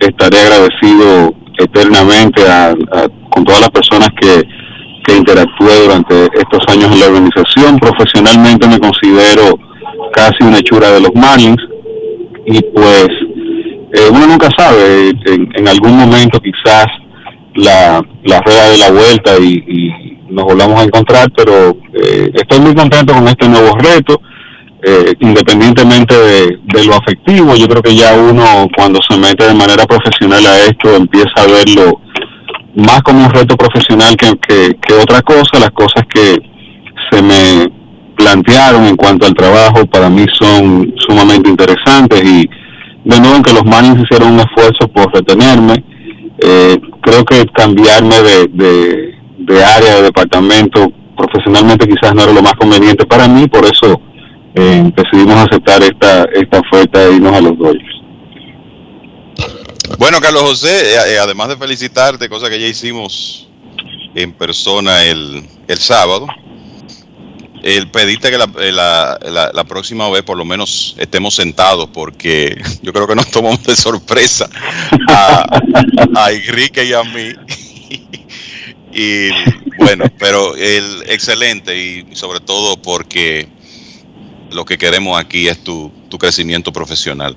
estaré 0.00 0.38
agradecido 0.38 1.34
eternamente 1.58 2.42
a, 2.48 2.74
con 3.30 3.44
todas 3.44 3.60
las 3.60 3.70
personas 3.70 4.08
que, 4.20 4.42
que 5.04 5.16
interactué 5.16 5.82
durante 5.84 6.24
estos 6.34 6.64
años 6.68 6.90
en 6.92 7.00
la 7.00 7.06
organización. 7.06 7.78
Profesionalmente 7.78 8.66
me 8.66 8.78
considero 8.78 9.58
casi 10.14 10.42
una 10.42 10.58
hechura 10.58 10.90
de 10.90 11.00
los 11.00 11.14
Marlins 11.14 11.62
y 12.46 12.60
pues 12.74 13.08
eh, 13.94 14.08
uno 14.10 14.26
nunca 14.26 14.48
sabe, 14.56 15.10
en, 15.26 15.48
en 15.54 15.68
algún 15.68 15.96
momento 15.96 16.40
quizás 16.40 16.86
la, 17.54 18.02
la 18.24 18.40
rueda 18.40 18.70
de 18.70 18.78
la 18.78 18.90
vuelta 18.90 19.38
y, 19.38 19.62
y 19.68 20.13
nos 20.28 20.44
volvamos 20.44 20.80
a 20.80 20.84
encontrar, 20.84 21.30
pero 21.36 21.76
eh, 21.94 22.30
estoy 22.34 22.60
muy 22.60 22.74
contento 22.74 23.14
con 23.14 23.26
este 23.28 23.48
nuevo 23.48 23.76
reto, 23.76 24.20
eh, 24.82 25.14
independientemente 25.20 26.14
de, 26.14 26.58
lo 26.86 26.94
afectivo, 26.94 27.54
yo 27.54 27.66
creo 27.68 27.82
que 27.82 27.94
ya 27.94 28.14
uno 28.14 28.68
cuando 28.76 29.00
se 29.08 29.16
mete 29.16 29.46
de 29.46 29.54
manera 29.54 29.84
profesional 29.86 30.44
a 30.44 30.58
esto 30.66 30.94
empieza 30.94 31.32
a 31.36 31.46
verlo 31.46 32.00
más 32.76 33.02
como 33.02 33.24
un 33.24 33.30
reto 33.30 33.56
profesional 33.56 34.16
que, 34.16 34.32
que, 34.46 34.76
que 34.80 34.94
otra 34.94 35.22
cosa, 35.22 35.58
las 35.58 35.70
cosas 35.70 36.02
que 36.12 36.36
se 37.10 37.22
me 37.22 37.70
plantearon 38.16 38.84
en 38.84 38.96
cuanto 38.96 39.26
al 39.26 39.34
trabajo 39.34 39.86
para 39.86 40.08
mí 40.08 40.24
son 40.38 40.92
sumamente 41.06 41.48
interesantes 41.48 42.22
y 42.22 42.48
de 43.04 43.20
nuevo 43.20 43.36
en 43.36 43.42
que 43.42 43.52
los 43.52 43.64
Marlins 43.64 44.02
hicieron 44.02 44.32
un 44.32 44.40
esfuerzo 44.40 44.88
por 44.88 45.12
retenerme, 45.12 45.84
eh, 46.38 46.78
creo 47.02 47.24
que 47.24 47.44
cambiarme 47.52 48.16
de, 48.22 49.14
de 49.46 49.64
área, 49.64 49.96
de 49.96 50.02
departamento, 50.02 50.90
profesionalmente 51.16 51.86
quizás 51.88 52.14
no 52.14 52.22
era 52.22 52.32
lo 52.32 52.42
más 52.42 52.54
conveniente 52.54 53.06
para 53.06 53.28
mí, 53.28 53.46
por 53.48 53.64
eso 53.64 54.00
eh, 54.54 54.90
decidimos 54.96 55.36
aceptar 55.36 55.82
esta, 55.82 56.24
esta 56.34 56.60
oferta 56.60 57.02
e 57.04 57.14
irnos 57.14 57.32
a 57.36 57.40
los 57.40 57.58
Dodgers. 57.58 57.94
Bueno, 59.98 60.18
Carlos 60.20 60.42
José, 60.42 60.94
eh, 60.94 61.14
eh, 61.14 61.18
además 61.18 61.48
de 61.48 61.56
felicitarte, 61.56 62.28
cosa 62.28 62.48
que 62.48 62.60
ya 62.60 62.66
hicimos 62.66 63.48
en 64.14 64.32
persona 64.32 65.04
el, 65.04 65.44
el 65.68 65.78
sábado, 65.78 66.26
el 67.62 67.88
pediste 67.90 68.30
que 68.30 68.38
la, 68.38 68.46
la- 68.72 69.18
la- 69.22 69.50
la 69.52 69.64
próxima 69.64 70.08
vez 70.10 70.22
por 70.22 70.36
lo 70.36 70.44
menos 70.44 70.94
estemos 70.98 71.34
sentados 71.34 71.88
porque 71.92 72.60
yo 72.82 72.92
creo 72.92 73.06
que 73.06 73.14
nos 73.14 73.30
tomamos 73.30 73.62
de 73.64 73.74
sorpresa 73.76 74.48
a, 75.08 75.46
a 76.16 76.30
Enrique 76.32 76.84
y 76.84 76.92
a 76.92 77.02
mí. 77.04 77.30
Y 78.94 79.30
bueno, 79.78 80.04
pero 80.18 80.54
el 80.56 81.02
excelente 81.08 81.76
y 81.76 82.14
sobre 82.14 82.40
todo 82.40 82.76
porque 82.80 83.48
lo 84.52 84.64
que 84.64 84.78
queremos 84.78 85.18
aquí 85.18 85.48
es 85.48 85.64
tu, 85.64 85.90
tu 86.08 86.16
crecimiento 86.16 86.72
profesional. 86.72 87.36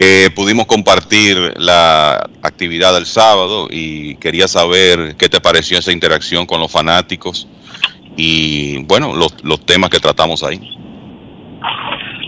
Eh, 0.00 0.30
pudimos 0.34 0.66
compartir 0.66 1.54
la 1.56 2.28
actividad 2.42 2.94
del 2.94 3.06
sábado 3.06 3.68
y 3.70 4.16
quería 4.16 4.48
saber 4.48 5.14
qué 5.16 5.28
te 5.28 5.40
pareció 5.40 5.78
esa 5.78 5.92
interacción 5.92 6.46
con 6.46 6.58
los 6.58 6.72
fanáticos 6.72 7.46
y 8.16 8.82
bueno, 8.84 9.14
los, 9.14 9.32
los 9.44 9.64
temas 9.64 9.90
que 9.90 10.00
tratamos 10.00 10.42
ahí. 10.42 10.58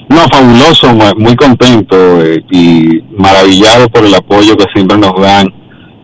No, 0.08 0.24
fabuloso, 0.30 0.94
mu- 0.94 1.16
muy 1.18 1.34
contento 1.34 2.24
eh, 2.24 2.44
y 2.52 3.00
maravillado 3.18 3.88
por 3.88 4.04
el 4.04 4.14
apoyo 4.14 4.56
que 4.56 4.66
siempre 4.72 4.96
nos 4.96 5.20
dan 5.20 5.52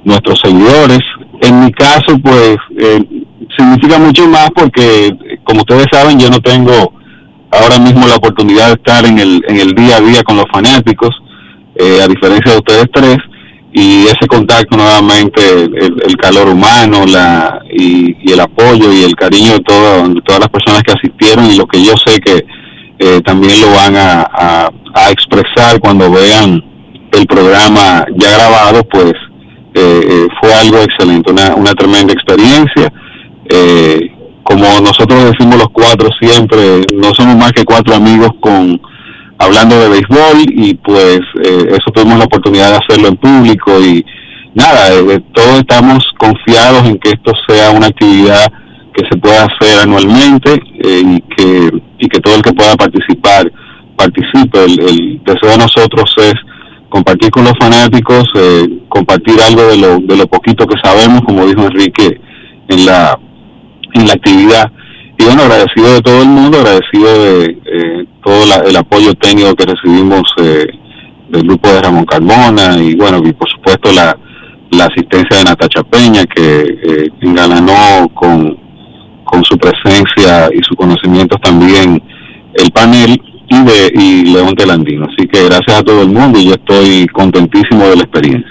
nuestros 0.02 0.40
seguidores. 0.40 0.98
En 1.40 1.64
mi 1.64 1.72
caso, 1.72 2.18
pues, 2.22 2.56
eh, 2.78 3.02
significa 3.56 3.98
mucho 3.98 4.26
más 4.28 4.50
porque, 4.54 5.10
como 5.44 5.60
ustedes 5.60 5.86
saben, 5.90 6.18
yo 6.18 6.28
no 6.30 6.38
tengo 6.40 6.92
ahora 7.50 7.78
mismo 7.78 8.06
la 8.06 8.16
oportunidad 8.16 8.66
de 8.68 8.72
estar 8.74 9.04
en 9.06 9.18
el, 9.18 9.42
en 9.48 9.58
el 9.58 9.72
día 9.74 9.96
a 9.96 10.00
día 10.00 10.22
con 10.22 10.36
los 10.36 10.46
fanáticos, 10.52 11.10
eh, 11.76 12.00
a 12.02 12.08
diferencia 12.08 12.52
de 12.52 12.58
ustedes 12.58 12.86
tres, 12.92 13.16
y 13.72 14.04
ese 14.04 14.26
contacto 14.28 14.76
nuevamente, 14.76 15.40
el, 15.62 16.16
calor 16.20 16.48
humano 16.48 17.06
la, 17.06 17.60
y, 17.72 18.30
el 18.32 18.40
apoyo 18.40 18.92
y 18.92 19.04
el 19.04 19.14
cariño 19.14 19.52
de, 19.52 19.60
todo- 19.60 20.08
de 20.08 20.20
todas 20.22 20.40
las 20.40 20.48
personas 20.50 20.82
que 20.82 20.92
asistieron 20.92 21.46
y 21.50 21.56
lo 21.56 21.66
que 21.66 21.82
yo 21.82 21.92
sé 22.04 22.18
que 22.20 22.44
eh, 22.98 23.20
también 23.24 23.60
lo 23.62 23.70
van 23.70 23.96
a- 23.96 24.70
a 24.94 25.10
expresar 25.10 25.80
cuando 25.80 26.10
vean 26.10 26.62
el 27.12 27.26
programa 27.26 28.04
ya 28.18 28.32
grabado, 28.36 28.82
pues 28.90 29.12
eh, 29.74 30.00
eh, 30.04 30.28
fue 30.40 30.52
algo 30.52 30.78
excelente, 30.78 31.30
una, 31.30 31.54
una 31.54 31.72
tremenda 31.72 32.12
experiencia. 32.12 32.92
Eh, 33.48 34.12
como 34.42 34.64
nosotros 34.80 35.30
decimos 35.30 35.58
los 35.58 35.68
cuatro 35.72 36.08
siempre, 36.20 36.82
no 36.94 37.14
somos 37.14 37.36
más 37.36 37.52
que 37.52 37.64
cuatro 37.64 37.94
amigos 37.94 38.30
con 38.40 38.80
hablando 39.38 39.78
de 39.80 39.88
béisbol 39.88 40.44
y 40.48 40.74
pues 40.74 41.20
eh, 41.44 41.66
eso 41.68 41.90
tuvimos 41.94 42.18
la 42.18 42.24
oportunidad 42.24 42.70
de 42.70 42.78
hacerlo 42.78 43.08
en 43.08 43.16
público 43.16 43.80
y 43.80 44.04
nada, 44.54 44.88
eh, 44.92 45.20
todos 45.32 45.60
estamos 45.60 46.04
confiados 46.18 46.84
en 46.86 46.98
que 46.98 47.10
esto 47.10 47.32
sea 47.48 47.70
una 47.70 47.86
actividad 47.86 48.52
que 48.92 49.04
se 49.10 49.16
pueda 49.18 49.46
hacer 49.46 49.78
anualmente 49.80 50.60
y 50.74 51.20
que 51.36 51.70
y 52.00 52.08
que 52.08 52.20
todo 52.20 52.34
el 52.34 52.42
que 52.42 52.52
pueda 52.52 52.74
participar 52.76 53.50
participe. 53.96 54.64
El, 54.64 54.80
el 54.80 55.20
deseo 55.24 55.50
de 55.50 55.58
nosotros 55.58 56.12
es 56.18 56.34
compartir 56.90 57.30
con 57.30 57.44
los 57.44 57.54
fanáticos, 57.58 58.24
eh, 58.34 58.68
compartir 58.88 59.40
algo 59.40 59.62
de 59.62 59.78
lo, 59.78 59.98
de 60.00 60.16
lo 60.16 60.26
poquito 60.26 60.66
que 60.66 60.76
sabemos, 60.82 61.22
como 61.22 61.46
dijo 61.46 61.62
Enrique 61.62 62.20
en 62.68 62.84
la, 62.84 63.18
en 63.94 64.06
la 64.06 64.12
actividad. 64.12 64.70
Y 65.18 65.24
bueno, 65.24 65.42
agradecido 65.42 65.94
de 65.94 66.00
todo 66.00 66.22
el 66.22 66.28
mundo, 66.28 66.58
agradecido 66.58 67.22
de 67.22 67.58
eh, 67.64 68.04
todo 68.22 68.42
el 68.66 68.76
apoyo 68.76 69.14
técnico 69.14 69.54
que 69.54 69.66
recibimos 69.66 70.22
eh, 70.38 70.66
del 71.30 71.42
grupo 71.44 71.68
de 71.68 71.82
Ramón 71.82 72.04
Carmona 72.04 72.76
y 72.76 72.94
bueno, 72.96 73.18
y 73.24 73.32
por 73.32 73.48
supuesto 73.50 73.92
la, 73.92 74.16
la 74.70 74.86
asistencia 74.86 75.38
de 75.38 75.44
Natacha 75.44 75.82
Peña 75.84 76.24
que 76.24 76.60
eh, 76.82 77.08
engalanó 77.20 78.08
con, 78.14 78.58
con 79.24 79.44
su 79.44 79.56
presencia 79.58 80.48
y 80.52 80.62
sus 80.62 80.76
conocimientos 80.76 81.40
también 81.40 82.02
el 82.54 82.70
panel 82.72 83.20
y 83.50 83.62
de 83.64 83.92
y 83.94 84.24
León 84.32 84.54
Telandino. 84.56 85.06
Así 85.06 85.26
que 85.28 85.44
gracias 85.44 85.78
a 85.78 85.82
todo 85.82 86.02
el 86.02 86.08
mundo 86.08 86.38
y 86.38 86.46
yo 86.46 86.54
estoy 86.54 87.06
contentísimo 87.08 87.86
de 87.88 87.96
la 87.96 88.02
experiencia. 88.04 88.48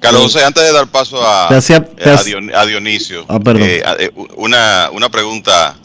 Carlos 0.00 0.22
José, 0.22 0.44
antes 0.44 0.64
de 0.64 0.72
dar 0.72 0.88
paso 0.90 1.20
a, 1.22 1.48
Te 1.48 1.54
hacía- 1.56 1.84
te 1.84 2.08
eh, 2.08 2.12
a 2.12 2.16
hac- 2.16 2.24
Dion- 2.24 2.54
a 2.54 2.66
Dionisio, 2.66 3.24
Ah, 3.28 3.38
eh, 3.58 3.82
eh, 4.00 4.10
una, 4.36 4.88
una 4.92 5.08
pregunta 5.10 5.76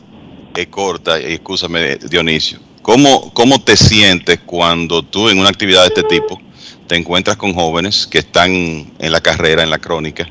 eh, 0.56 0.68
corta, 0.68 1.20
y 1.20 1.34
escúchame 1.34 1.98
Dionisio. 1.98 2.60
¿Cómo, 2.82 3.34
¿Cómo 3.34 3.62
te 3.62 3.76
sientes 3.76 4.40
cuando 4.46 5.04
tú 5.04 5.28
en 5.30 5.38
una 5.40 5.50
actividad 5.50 5.82
de 5.82 5.88
este 5.88 6.04
tipo 6.04 6.40
te 6.88 6.96
encuentras 6.96 7.36
con 7.36 7.54
jóvenes 7.54 8.08
que 8.08 8.20
están 8.20 8.52
en 8.52 9.12
la 9.12 9.20
carrera, 9.22 9.64
en 9.64 9.70
la 9.70 9.80
crónica, 9.80 10.28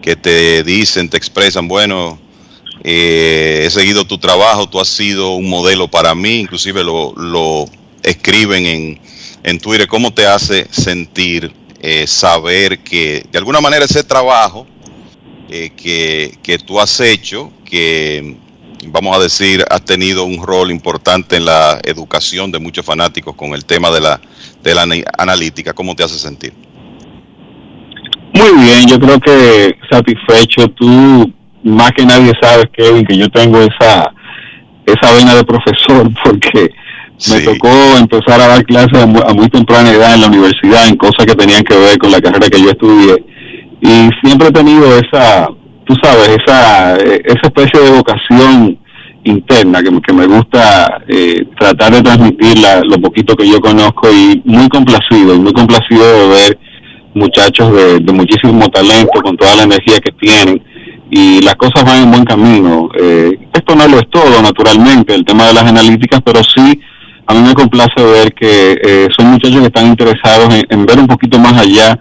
que 0.00 0.16
te 0.16 0.62
dicen, 0.62 1.10
te 1.10 1.16
expresan, 1.18 1.66
bueno, 1.68 2.18
eh, 2.84 3.64
he 3.66 3.70
seguido 3.70 4.04
tu 4.04 4.18
trabajo, 4.18 4.68
tú 4.68 4.80
has 4.80 4.88
sido 4.88 5.32
un 5.34 5.48
modelo 5.48 5.88
para 5.88 6.14
mí, 6.14 6.40
inclusive 6.40 6.84
lo, 6.84 7.68
escriben 8.02 8.66
en, 8.66 9.00
en 9.42 9.58
Twitter, 9.58 9.88
¿cómo 9.88 10.12
te 10.12 10.26
hace 10.26 10.66
sentir 10.70 11.52
eh, 11.80 12.06
saber 12.06 12.80
que 12.80 13.26
de 13.30 13.38
alguna 13.38 13.60
manera 13.60 13.84
ese 13.84 14.02
trabajo 14.02 14.66
eh, 15.48 15.70
que, 15.76 16.36
que 16.42 16.58
tú 16.58 16.80
has 16.80 17.00
hecho, 17.00 17.52
que 17.64 18.36
vamos 18.86 19.16
a 19.16 19.20
decir, 19.20 19.64
has 19.70 19.84
tenido 19.84 20.24
un 20.24 20.44
rol 20.44 20.70
importante 20.70 21.36
en 21.36 21.44
la 21.44 21.80
educación 21.84 22.52
de 22.52 22.58
muchos 22.58 22.84
fanáticos 22.84 23.34
con 23.34 23.54
el 23.54 23.64
tema 23.64 23.90
de 23.90 24.00
la, 24.00 24.20
de 24.62 24.74
la 24.74 24.86
analítica, 25.18 25.72
¿cómo 25.72 25.94
te 25.94 26.04
hace 26.04 26.18
sentir? 26.18 26.52
Muy 28.32 28.64
bien, 28.64 28.86
yo 28.86 29.00
creo 29.00 29.18
que 29.20 29.76
satisfecho. 29.90 30.68
Tú 30.68 31.32
más 31.68 31.92
que 31.92 32.04
nadie 32.06 32.32
sabes, 32.40 32.66
Kevin, 32.72 33.04
que 33.06 33.16
yo 33.16 33.28
tengo 33.28 33.58
esa 33.60 34.12
esa 34.86 35.12
vena 35.12 35.34
de 35.34 35.44
profesor 35.44 36.08
porque 36.24 36.70
me 37.30 37.40
tocó 37.44 37.68
empezar 37.98 38.40
a 38.40 38.46
dar 38.48 38.64
clases 38.64 39.02
a 39.02 39.06
mu- 39.06 39.20
a 39.26 39.34
muy 39.34 39.48
temprana 39.48 39.90
edad 39.90 40.14
en 40.14 40.20
la 40.22 40.26
universidad 40.28 40.88
en 40.88 40.96
cosas 40.96 41.26
que 41.26 41.34
tenían 41.34 41.62
que 41.64 41.76
ver 41.76 41.98
con 41.98 42.10
la 42.10 42.20
carrera 42.20 42.48
que 42.48 42.60
yo 42.62 42.70
estudié. 42.70 43.24
Y 43.80 44.08
siempre 44.24 44.48
he 44.48 44.52
tenido 44.52 44.86
esa, 44.98 45.48
tú 45.84 45.94
sabes, 46.02 46.28
esa 46.44 46.96
eh, 46.96 47.20
esa 47.24 47.40
especie 47.48 47.80
de 47.80 47.90
vocación 47.90 48.78
interna 49.24 49.82
que, 49.82 49.90
me- 49.90 50.00
que 50.00 50.12
me 50.12 50.26
gusta 50.26 51.02
eh, 51.08 51.44
tratar 51.58 51.92
de 51.92 52.02
transmitir 52.02 52.58
la- 52.60 52.80
lo 52.80 52.98
poquito 53.00 53.34
que 53.36 53.48
yo 53.48 53.60
conozco 53.60 54.08
y 54.10 54.40
muy 54.44 54.68
complacido, 54.68 55.34
y 55.34 55.38
muy 55.38 55.52
complacido 55.52 56.02
de 56.20 56.28
ver 56.28 56.58
muchachos 57.14 57.72
de, 57.74 57.98
de 57.98 58.12
muchísimo 58.12 58.68
talento, 58.68 59.20
con 59.22 59.36
toda 59.36 59.56
la 59.56 59.64
energía 59.64 59.98
que 59.98 60.12
tienen, 60.12 60.62
y 61.10 61.40
las 61.42 61.54
cosas 61.56 61.84
van 61.84 62.02
en 62.02 62.10
buen 62.10 62.24
camino. 62.24 62.88
Eh, 62.98 63.38
esto 63.52 63.74
no 63.74 63.86
lo 63.88 63.98
es 63.98 64.08
todo, 64.10 64.42
naturalmente, 64.42 65.14
el 65.14 65.24
tema 65.24 65.46
de 65.46 65.54
las 65.54 65.64
analíticas, 65.64 66.20
pero 66.24 66.40
sí 66.42 66.80
a 67.28 67.34
mí 67.34 67.42
me 67.42 67.54
complace 67.54 68.02
ver 68.02 68.32
que 68.32 68.80
eh, 68.82 69.08
son 69.16 69.32
muchachos 69.32 69.60
que 69.60 69.66
están 69.66 69.86
interesados 69.86 70.48
en, 70.70 70.86
ver 70.86 70.98
un 70.98 71.06
poquito 71.06 71.38
más 71.38 71.52
allá 71.60 71.98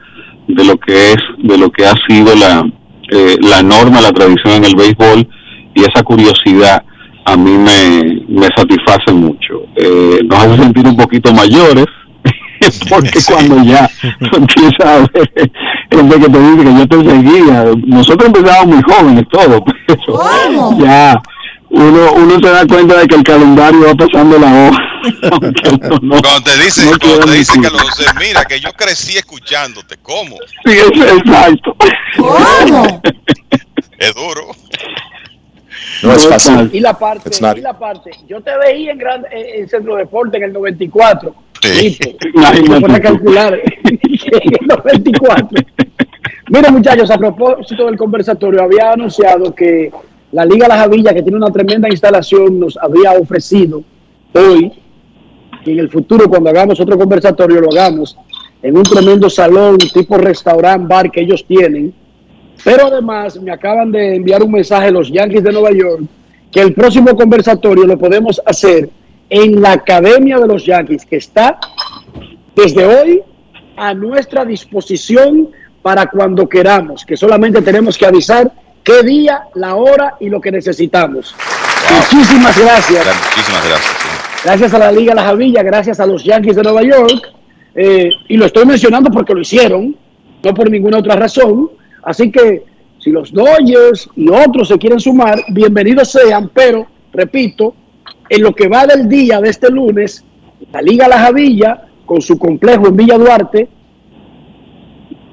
de 0.48 0.64
lo 0.64 0.78
que 0.78 1.12
es, 1.12 1.18
de 1.40 1.58
lo 1.58 1.70
que 1.70 1.86
ha 1.86 1.94
sido 2.08 2.34
la, 2.34 2.66
eh, 3.12 3.36
la 3.42 3.62
norma, 3.62 4.00
la 4.00 4.14
tradición 4.14 4.54
en 4.54 4.64
el 4.64 4.76
béisbol, 4.76 5.28
y 5.76 5.82
esa 5.82 6.02
curiosidad 6.04 6.82
a 7.26 7.36
mí 7.36 7.52
me, 7.52 8.24
me 8.30 8.48
satisface 8.56 9.12
mucho. 9.12 9.64
Eh, 9.76 10.22
nos 10.24 10.40
hace 10.40 10.64
sentir 10.64 10.88
un 10.88 10.96
poquito 10.96 11.34
mayores, 11.34 11.88
porque 12.90 13.20
cuando 13.28 13.64
ya 13.64 13.90
tú 14.20 14.38
empiezas 14.38 14.86
a 14.86 14.98
ver 15.00 15.32
gente 15.92 16.20
que 16.20 16.30
te 16.30 16.40
dice 16.40 16.64
que 16.64 16.74
yo 16.78 16.88
te 16.88 17.10
seguía, 17.10 17.66
nosotros 17.86 18.28
empezábamos 18.28 18.76
muy 18.76 18.84
jóvenes 18.84 19.26
todos, 19.32 19.62
pero 19.88 20.78
ya 20.80 21.22
uno, 21.70 22.12
uno 22.14 22.36
se 22.40 22.50
da 22.50 22.66
cuenta 22.66 22.98
de 22.98 23.08
que 23.08 23.16
el 23.16 23.24
calendario 23.24 23.88
va 23.88 23.96
pasando 23.96 24.40
la 24.40 24.48
hoja. 24.70 24.84
no- 26.02 26.20
Cuando 26.22 26.42
te 26.44 26.58
dicen, 26.64 26.92
no 26.92 26.98
cuando 27.00 27.20
te 27.26 27.32
dicen 27.34 27.64
José, 27.64 28.06
mira 28.20 28.46
que 28.46 28.60
yo 28.60 28.72
crecí 28.74 29.18
escuchándote, 29.18 29.98
¿cómo? 30.02 30.38
Sí, 30.66 30.72
es 30.72 30.88
exacto. 31.14 31.76
Es 34.00 34.14
duro. 34.14 34.48
No 36.04 36.14
es 36.14 36.28
fácil. 36.28 36.70
Y 36.74 36.80
la 36.80 36.94
parte, 36.98 37.30
y 37.56 37.62
la 37.62 37.78
parte. 37.78 38.12
Yo 38.28 38.42
te 38.42 38.52
veía 38.58 38.92
en, 38.92 38.98
gran, 38.98 39.26
en, 39.32 39.62
en 39.62 39.70
Centro 39.70 39.96
Deporte 39.96 40.38
en 40.38 40.44
el 40.44 40.54
94. 40.54 41.34
Sí. 41.62 41.98
Me 42.70 42.82
pone 42.82 42.96
a 42.96 43.02
calcular 43.02 43.54
en 43.84 44.00
el 44.02 44.68
94. 44.68 45.48
Mira, 46.50 46.72
muchachos, 46.72 47.10
a 47.12 47.18
propósito 47.18 47.86
del 47.86 47.98
conversatorio, 47.98 48.64
había 48.64 48.92
anunciado 48.92 49.54
que 49.54 49.92
la 50.32 50.46
Liga 50.46 50.68
La 50.68 50.78
Javilla, 50.78 51.14
que 51.14 51.24
tiene 51.24 51.38
una 51.38 51.52
tremenda 51.52 51.90
instalación, 51.90 52.60
nos 52.60 52.78
había 52.78 53.12
ofrecido 53.14 53.84
hoy 54.34 54.72
y 55.68 55.72
en 55.72 55.80
el 55.80 55.90
futuro, 55.90 56.30
cuando 56.30 56.50
hagamos 56.50 56.80
otro 56.80 56.98
conversatorio, 56.98 57.60
lo 57.60 57.70
hagamos 57.70 58.18
en 58.62 58.78
un 58.78 58.84
tremendo 58.84 59.30
salón 59.30 59.78
tipo 59.78 60.18
restaurant, 60.18 60.88
bar 60.88 61.12
que 61.12 61.22
ellos 61.22 61.46
tienen. 61.46 61.94
Pero 62.64 62.88
además 62.88 63.40
me 63.42 63.52
acaban 63.52 63.92
de 63.92 64.16
enviar 64.16 64.44
un 64.44 64.52
mensaje 64.52 64.92
los 64.92 65.10
Yankees 65.12 65.44
de 65.44 65.52
Nueva 65.52 65.72
York 65.72 66.04
que 66.52 66.62
el 66.62 66.74
próximo 66.74 67.16
conversatorio 67.16 67.86
lo 67.86 67.98
podemos 67.98 68.42
hacer 68.46 68.90
en 69.30 69.62
la 69.62 69.74
Academia 69.74 70.40
de 70.40 70.48
los 70.48 70.66
Yankees, 70.66 71.06
que 71.06 71.18
está 71.18 71.60
desde 72.56 72.86
hoy 72.86 73.22
a 73.76 73.94
nuestra 73.94 74.46
disposición 74.46 75.50
para 75.82 76.08
cuando 76.08 76.48
queramos, 76.48 77.06
que 77.06 77.18
solamente 77.18 77.62
tenemos 77.62 77.98
que 77.98 78.06
avisar 78.06 78.52
qué 78.84 79.04
día, 79.04 79.44
la 79.56 79.76
hora 79.76 80.16
y 80.20 80.30
lo 80.30 80.40
que 80.40 80.52
necesitamos. 80.52 81.36
Muchísimas 81.94 82.58
gracias. 82.58 83.06
Muchísimas 83.06 83.68
gracias. 83.68 83.96
sí. 84.00 84.08
Gracias 84.44 84.74
a 84.74 84.80
la 84.80 84.92
Liga 84.92 85.14
La 85.14 85.24
Javilla, 85.24 85.64
gracias 85.64 86.00
a 86.00 86.06
los 86.06 86.24
Yankees 86.24 86.56
de 86.56 86.64
Nueva 86.64 86.84
York. 86.84 87.34
eh, 87.76 88.10
y 88.28 88.38
lo 88.38 88.46
estoy 88.46 88.66
mencionando 88.66 89.12
porque 89.12 89.34
lo 89.34 89.42
hicieron, 89.42 89.96
no 90.44 90.54
por 90.54 90.70
ninguna 90.72 90.98
otra 90.98 91.16
razón. 91.16 91.70
Así 92.04 92.32
que 92.32 92.64
si 93.00 93.12
los 93.12 93.32
Dodgers 93.32 94.10
y 94.16 94.30
otros 94.30 94.68
se 94.68 94.78
quieren 94.78 95.00
sumar, 95.00 95.40
bienvenidos 95.50 96.12
sean, 96.12 96.50
pero, 96.54 96.88
repito, 97.14 97.74
en 98.30 98.42
lo 98.42 98.54
que 98.54 98.68
va 98.68 98.86
del 98.86 99.08
día 99.08 99.40
de 99.40 99.50
este 99.50 99.70
lunes, 99.70 100.24
la 100.72 100.82
Liga 100.82 101.08
La 101.08 101.20
Javilla, 101.20 101.88
con 102.06 102.22
su 102.22 102.38
complejo 102.38 102.88
en 102.88 102.96
Villa 102.96 103.18
Duarte, 103.18 103.70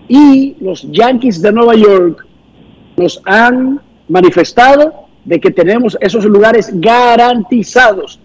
y 0.09 0.57
los 0.61 0.82
Yankees 0.91 1.41
de 1.41 1.53
Nueva 1.53 1.74
York 1.74 2.27
nos 2.97 3.20
han 3.24 3.81
manifestado 4.09 5.07
de 5.24 5.41
que 5.41 5.51
tenemos 5.51 5.97
esos 6.01 6.24
lugares 6.27 6.70
garantizados, 6.74 8.20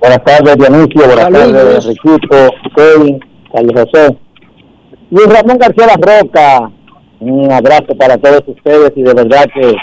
Buenas 0.00 0.24
tardes, 0.24 0.56
Dionisio. 0.56 1.06
Buenas 1.06 1.20
Saludos. 1.20 1.52
tardes, 1.52 1.86
Riquito, 1.86 2.50
Kevin, 2.74 3.20
Carlos 3.52 3.72
José. 3.80 4.16
Y 5.12 5.30
Ramón 5.30 5.58
García 5.58 5.86
La 5.86 5.94
Roca. 5.94 6.70
Un 7.20 7.52
abrazo 7.52 7.94
para 7.96 8.18
todos 8.18 8.42
ustedes 8.48 8.92
y 8.96 9.02
de 9.04 9.14
verdad 9.14 9.44
que 9.54 9.76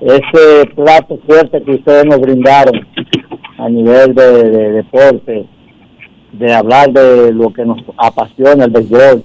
ese 0.00 0.66
plato 0.74 1.16
fuerte 1.24 1.62
que 1.62 1.70
ustedes 1.76 2.04
nos 2.04 2.20
brindaron 2.20 2.84
a 3.58 3.68
nivel 3.68 4.12
de, 4.12 4.50
de 4.50 4.70
deporte, 4.72 5.46
de 6.32 6.52
hablar 6.52 6.90
de 6.90 7.32
lo 7.32 7.52
que 7.52 7.64
nos 7.64 7.78
apasiona 7.96 8.64
el 8.64 8.72
béisbol. 8.72 9.24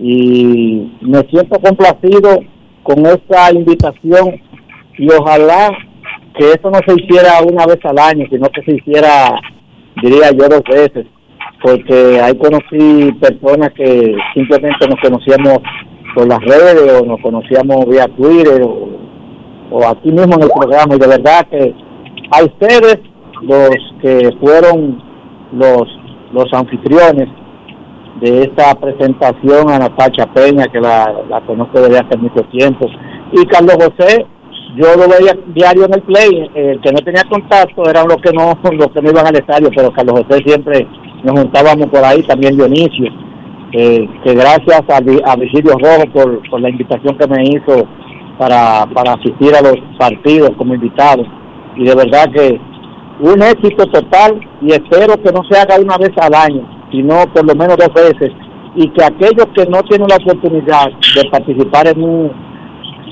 Y 0.00 0.96
me 1.00 1.20
siento 1.30 1.60
complacido 1.60 2.40
con 2.82 3.06
esta 3.06 3.52
invitación 3.52 4.42
y 4.98 5.08
ojalá 5.12 5.70
que 6.34 6.50
esto 6.50 6.70
no 6.70 6.78
se 6.86 6.94
hiciera 6.94 7.40
una 7.42 7.66
vez 7.66 7.78
al 7.84 7.98
año, 7.98 8.26
sino 8.30 8.48
que 8.48 8.62
se 8.62 8.76
hiciera, 8.76 9.40
diría 10.02 10.30
yo, 10.32 10.48
dos 10.48 10.62
veces, 10.68 11.06
porque 11.62 12.20
ahí 12.20 12.36
conocí 12.36 13.12
personas 13.20 13.70
que 13.74 14.16
simplemente 14.34 14.88
nos 14.88 15.00
conocíamos 15.00 15.58
por 16.14 16.28
las 16.28 16.40
redes 16.40 16.92
o 16.92 17.06
nos 17.06 17.20
conocíamos 17.20 17.86
vía 17.88 18.06
Twitter 18.16 18.62
o, 18.62 19.86
aquí 19.86 20.10
mismo 20.10 20.34
en 20.34 20.42
el 20.42 20.50
programa. 20.50 20.94
Y 20.94 20.98
de 20.98 21.08
verdad 21.08 21.46
que 21.50 21.74
a 22.30 22.44
ustedes, 22.44 22.98
los 23.42 23.70
que 24.02 24.30
fueron 24.40 25.02
los, 25.52 25.82
los 26.32 26.52
anfitriones 26.52 27.28
de 28.20 28.42
esta 28.42 28.74
presentación, 28.74 29.70
a 29.70 29.78
Natacha 29.78 30.26
Peña, 30.32 30.66
que 30.66 30.80
la, 30.80 31.12
la 31.28 31.40
conozco 31.42 31.80
desde 31.80 31.98
hace 31.98 32.16
mucho 32.16 32.42
tiempo, 32.50 32.86
y 33.32 33.44
Carlos 33.46 33.76
José, 33.76 34.26
yo 34.76 34.96
lo 34.96 35.08
veía 35.08 35.36
diario 35.54 35.84
en 35.84 35.94
el 35.94 36.02
play, 36.02 36.50
el 36.54 36.80
que 36.80 36.92
no 36.92 36.98
tenía 36.98 37.22
contacto 37.24 37.88
eran 37.88 38.08
los 38.08 38.16
que 38.18 38.32
no 38.32 38.58
los 38.72 38.88
que 38.88 39.02
no 39.02 39.10
iban 39.10 39.26
al 39.26 39.36
estadio, 39.36 39.70
pero 39.74 39.92
Carlos 39.92 40.24
José 40.26 40.42
siempre 40.44 40.86
nos 41.22 41.40
juntábamos 41.40 41.86
por 41.86 42.04
ahí, 42.04 42.22
también 42.24 42.56
Dionisio, 42.56 43.10
eh, 43.72 44.08
que 44.24 44.34
gracias 44.34 44.82
a, 44.88 44.96
a 44.96 45.36
Vigilio 45.36 45.74
Rojo 45.78 46.04
por, 46.12 46.50
por 46.50 46.60
la 46.60 46.70
invitación 46.70 47.16
que 47.16 47.26
me 47.26 47.44
hizo 47.44 47.86
para, 48.38 48.86
para 48.92 49.12
asistir 49.14 49.54
a 49.54 49.62
los 49.62 49.76
partidos 49.98 50.50
como 50.56 50.74
invitado, 50.74 51.24
y 51.76 51.84
de 51.84 51.94
verdad 51.94 52.30
que 52.32 52.60
un 53.20 53.42
éxito 53.42 53.86
total 53.86 54.40
y 54.60 54.72
espero 54.72 55.14
que 55.22 55.32
no 55.32 55.42
se 55.48 55.58
haga 55.58 55.80
una 55.80 55.96
vez 55.98 56.10
al 56.20 56.34
año, 56.34 56.68
sino 56.90 57.26
por 57.32 57.46
lo 57.46 57.54
menos 57.54 57.76
dos 57.76 57.94
veces, 57.94 58.30
y 58.74 58.88
que 58.88 59.04
aquellos 59.04 59.46
que 59.54 59.66
no 59.66 59.82
tienen 59.84 60.08
la 60.08 60.16
oportunidad 60.16 60.88
de 60.88 61.30
participar 61.30 61.86
en 61.86 62.02
un 62.02 62.32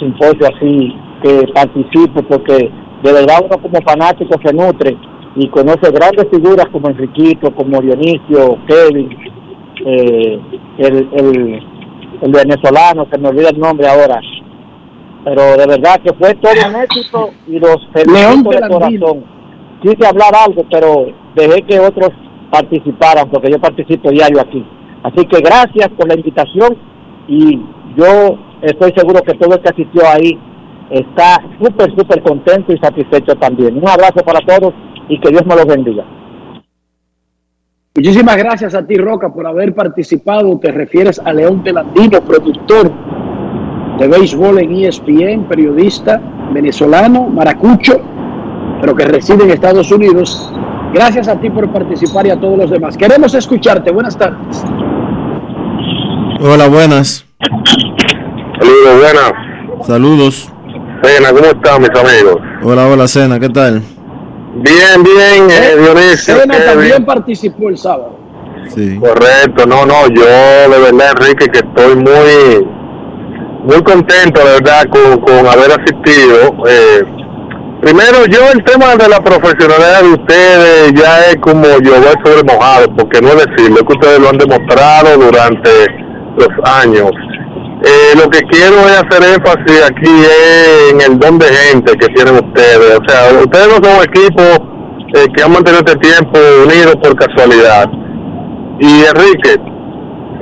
simposio 0.00 0.48
así, 0.54 0.92
que 1.22 1.46
participe, 1.54 2.22
porque 2.22 2.70
de 3.02 3.12
verdad 3.12 3.44
uno 3.44 3.62
como 3.62 3.80
fanático 3.84 4.34
se 4.44 4.52
nutre 4.52 4.96
y 5.36 5.48
conoce 5.48 5.90
grandes 5.90 6.26
figuras 6.30 6.66
como 6.70 6.88
Enriquito, 6.88 7.54
como 7.54 7.80
Dionisio, 7.80 8.58
Kevin, 8.66 9.10
eh, 9.86 10.40
el, 10.78 11.08
el, 11.12 11.62
el 12.20 12.32
venezolano, 12.32 13.06
se 13.10 13.18
me 13.18 13.28
olvida 13.28 13.48
el 13.50 13.58
nombre 13.58 13.88
ahora, 13.88 14.20
pero 15.24 15.56
de 15.56 15.66
verdad 15.66 16.00
que 16.04 16.12
fue 16.14 16.34
todo 16.34 16.52
un 16.68 16.76
éxito 16.82 17.30
y 17.46 17.58
los 17.58 17.76
felicito 17.92 18.50
de 18.50 18.68
corazón. 18.68 19.24
Quise 19.82 20.06
hablar 20.06 20.32
algo, 20.46 20.64
pero 20.70 21.06
dejé 21.34 21.62
que 21.62 21.80
otros 21.80 22.10
participaran, 22.50 23.28
porque 23.30 23.50
yo 23.50 23.58
participo 23.58 24.10
diario 24.10 24.40
aquí. 24.40 24.64
Así 25.02 25.26
que 25.26 25.40
gracias 25.40 25.88
por 25.96 26.06
la 26.06 26.14
invitación 26.14 26.76
y 27.26 27.58
yo 27.96 28.38
estoy 28.62 28.92
seguro 28.94 29.22
que 29.22 29.34
todo 29.34 29.54
el 29.56 29.60
que 29.62 29.70
asistió 29.70 30.02
ahí 30.06 30.38
está 30.92 31.42
súper, 31.58 31.94
súper 31.96 32.22
contento 32.22 32.72
y 32.72 32.78
satisfecho 32.78 33.34
también. 33.36 33.76
Un 33.76 33.88
abrazo 33.88 34.22
para 34.24 34.40
todos 34.40 34.74
y 35.08 35.18
que 35.20 35.30
Dios 35.30 35.44
me 35.46 35.56
los 35.56 35.66
bendiga. 35.66 36.04
Muchísimas 37.94 38.36
gracias 38.36 38.74
a 38.74 38.86
ti, 38.86 38.96
Roca, 38.96 39.32
por 39.32 39.46
haber 39.46 39.74
participado. 39.74 40.58
Te 40.58 40.72
refieres 40.72 41.18
a 41.18 41.32
León 41.32 41.62
Telandino, 41.62 42.20
productor 42.22 42.90
de 43.98 44.08
béisbol 44.08 44.58
en 44.58 44.84
ESPN, 44.84 45.44
periodista 45.48 46.20
venezolano, 46.52 47.28
maracucho, 47.28 48.00
pero 48.80 48.94
que 48.94 49.04
reside 49.04 49.44
en 49.44 49.50
Estados 49.50 49.90
Unidos. 49.92 50.52
Gracias 50.92 51.28
a 51.28 51.40
ti 51.40 51.48
por 51.50 51.70
participar 51.72 52.26
y 52.26 52.30
a 52.30 52.40
todos 52.40 52.58
los 52.58 52.70
demás. 52.70 52.96
Queremos 52.96 53.34
escucharte. 53.34 53.90
Buenas 53.90 54.16
tardes. 54.16 54.64
Hola, 56.40 56.68
buenas. 56.68 57.26
Saludos, 58.58 59.00
buenas. 59.00 59.86
Saludos. 59.86 60.52
Cena, 61.02 61.30
¿cómo 61.30 61.46
están 61.46 61.82
mis 61.82 61.90
amigos? 61.90 62.36
Hola, 62.62 62.86
hola, 62.86 63.08
Cena, 63.08 63.40
¿qué 63.40 63.48
tal? 63.48 63.82
Bien, 64.54 65.02
bien, 65.02 65.50
eh, 65.50 65.76
Dionisio. 65.76 66.36
Cena 66.36 66.54
Kevin. 66.54 66.66
también 66.68 67.04
participó 67.04 67.68
el 67.70 67.76
sábado. 67.76 68.16
Sí. 68.68 68.98
Correcto, 69.00 69.66
no, 69.66 69.84
no, 69.84 70.06
yo 70.14 70.24
de 70.24 70.78
verdad, 70.78 71.14
Enrique, 71.18 71.46
que 71.46 71.58
estoy 71.58 71.96
muy, 71.96 72.64
muy 73.64 73.82
contento, 73.82 74.40
de 74.44 74.60
verdad, 74.60 74.84
con, 74.90 75.20
con 75.22 75.46
haber 75.46 75.72
asistido. 75.72 76.54
Eh, 76.68 77.02
primero, 77.80 78.24
yo 78.26 78.52
el 78.52 78.62
tema 78.62 78.94
de 78.94 79.08
la 79.08 79.20
profesionalidad 79.20 80.02
de 80.02 80.08
ustedes 80.10 80.92
ya 80.94 81.30
es 81.30 81.36
como 81.40 81.64
llover 81.64 82.16
sobre 82.24 82.44
mojado, 82.44 82.86
porque 82.96 83.20
no 83.20 83.28
es 83.30 83.46
decirlo, 83.46 83.80
es 83.80 83.82
que 83.82 83.92
ustedes 83.92 84.20
lo 84.20 84.28
han 84.28 84.38
demostrado 84.38 85.18
durante 85.18 85.70
los 86.36 86.48
años. 86.64 87.10
Eh, 87.84 88.14
lo 88.16 88.30
que 88.30 88.40
quiero 88.42 88.76
es 88.86 89.02
hacer 89.02 89.34
énfasis 89.34 89.82
aquí 89.82 90.24
en 90.90 91.00
el 91.00 91.18
don 91.18 91.38
de 91.38 91.46
gente 91.46 91.92
que 91.96 92.06
tienen 92.08 92.36
ustedes. 92.36 92.98
O 92.98 93.08
sea, 93.08 93.40
ustedes 93.42 93.68
no 93.68 93.74
son 93.74 93.96
un 93.98 94.04
equipo 94.04 94.42
eh, 95.14 95.26
que 95.34 95.42
han 95.42 95.52
mantenido 95.52 95.82
este 95.84 95.98
tiempo 95.98 96.38
unidos 96.64 96.94
por 97.02 97.16
casualidad. 97.16 97.86
Y 98.78 99.04
Enrique, 99.04 99.60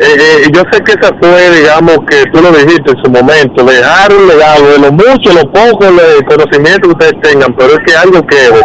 eh, 0.00 0.16
eh, 0.16 0.50
yo 0.54 0.62
sé 0.70 0.80
que 0.82 0.92
esa 0.92 1.12
fue, 1.20 1.50
digamos, 1.60 1.98
que 2.08 2.24
tú 2.32 2.40
lo 2.40 2.50
dijiste 2.52 2.90
en 2.90 3.04
su 3.04 3.10
momento, 3.10 3.64
dejar 3.64 4.12
un 4.14 4.28
legado 4.28 4.66
de 4.72 4.78
lo 4.78 4.92
mucho, 4.92 5.32
lo 5.34 5.50
poco 5.52 5.84
de 5.84 6.24
conocimiento 6.24 6.88
que 6.88 6.94
ustedes 7.04 7.20
tengan, 7.20 7.54
pero 7.54 7.72
es 7.72 7.80
que 7.84 7.94
algo 7.96 8.26
quede. 8.26 8.62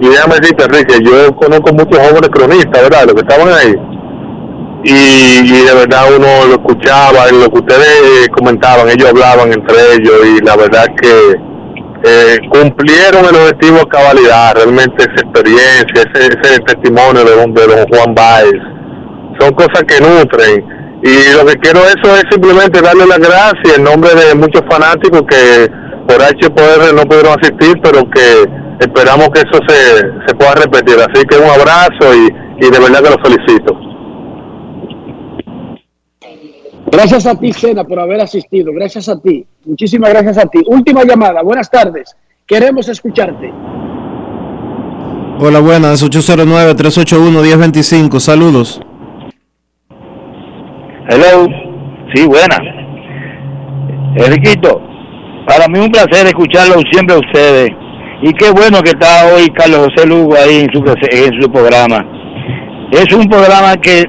Y 0.00 0.08
déjame 0.08 0.34
decirte, 0.36 0.64
Enrique, 0.64 0.98
yo 1.02 1.34
conozco 1.36 1.72
muchos 1.72 1.98
jóvenes 1.98 2.28
cronistas, 2.28 2.82
¿verdad? 2.82 3.04
Los 3.06 3.14
que 3.14 3.20
estaban 3.20 3.48
ahí. 3.54 3.74
Y, 4.88 5.40
y 5.42 5.64
de 5.64 5.74
verdad 5.74 6.14
uno 6.16 6.46
lo 6.46 6.52
escuchaba, 6.52 7.28
y 7.28 7.40
lo 7.42 7.50
que 7.50 7.58
ustedes 7.58 8.28
comentaban, 8.28 8.88
ellos 8.88 9.10
hablaban 9.10 9.52
entre 9.52 9.74
ellos, 9.94 10.14
y 10.24 10.44
la 10.44 10.54
verdad 10.54 10.86
que 11.02 11.34
eh, 12.04 12.38
cumplieron 12.50 13.24
el 13.24 13.34
objetivo 13.34 13.80
a 13.80 13.88
cabalidad, 13.88 14.54
realmente 14.54 14.94
esa 15.02 15.26
experiencia, 15.26 16.04
ese, 16.14 16.38
ese 16.40 16.60
testimonio 16.60 17.24
de 17.24 17.34
don, 17.34 17.52
Juan 17.52 18.14
Baez 18.14 18.62
son 19.40 19.52
cosas 19.54 19.82
que 19.88 20.00
nutren. 20.00 20.64
Y 21.02 21.34
lo 21.34 21.44
que 21.46 21.58
quiero 21.58 21.80
eso 21.80 22.14
es 22.14 22.22
simplemente 22.30 22.80
darle 22.80 23.06
las 23.06 23.18
gracias 23.18 23.76
en 23.76 23.82
nombre 23.82 24.10
de 24.14 24.36
muchos 24.36 24.62
fanáticos 24.70 25.22
que 25.28 25.68
por 26.06 26.22
HPR 26.22 26.94
no 26.94 27.02
pudieron 27.02 27.34
asistir, 27.40 27.74
pero 27.82 28.08
que 28.10 28.44
esperamos 28.78 29.28
que 29.30 29.40
eso 29.40 29.58
se, 29.66 29.98
se 30.28 30.34
pueda 30.36 30.54
repetir. 30.54 30.96
Así 31.00 31.24
que 31.26 31.38
un 31.38 31.50
abrazo 31.50 32.14
y, 32.14 32.64
y 32.64 32.70
de 32.70 32.78
verdad 32.78 33.02
que 33.02 33.10
los 33.10 33.22
felicito. 33.22 33.95
Gracias 36.90 37.26
a 37.26 37.34
ti, 37.34 37.52
Cena, 37.52 37.84
por 37.84 38.00
haber 38.00 38.20
asistido. 38.20 38.72
Gracias 38.72 39.08
a 39.08 39.20
ti. 39.20 39.44
Muchísimas 39.64 40.10
gracias 40.10 40.38
a 40.38 40.46
ti. 40.46 40.60
Última 40.66 41.04
llamada. 41.04 41.42
Buenas 41.42 41.70
tardes. 41.70 42.16
Queremos 42.46 42.88
escucharte. 42.88 43.52
Hola, 45.38 45.60
buenas. 45.60 46.02
809-381-1025. 46.04 48.18
Saludos. 48.20 48.80
Hello. 51.08 51.46
Sí, 52.14 52.26
buena. 52.26 52.56
Enriquito, 54.16 54.80
para 55.46 55.68
mí 55.68 55.78
un 55.78 55.90
placer 55.90 56.26
escucharlo 56.26 56.76
siempre 56.90 57.16
a 57.16 57.18
ustedes. 57.18 57.70
Y 58.22 58.32
qué 58.32 58.50
bueno 58.50 58.80
que 58.82 58.90
está 58.90 59.26
hoy 59.34 59.48
Carlos 59.50 59.88
José 59.88 60.06
Lugo 60.06 60.34
ahí 60.36 60.60
en 60.60 60.72
su, 60.72 60.82
en 61.10 61.42
su 61.42 61.52
programa. 61.52 62.02
Es 62.92 63.12
un 63.12 63.28
programa 63.28 63.76
que 63.76 64.04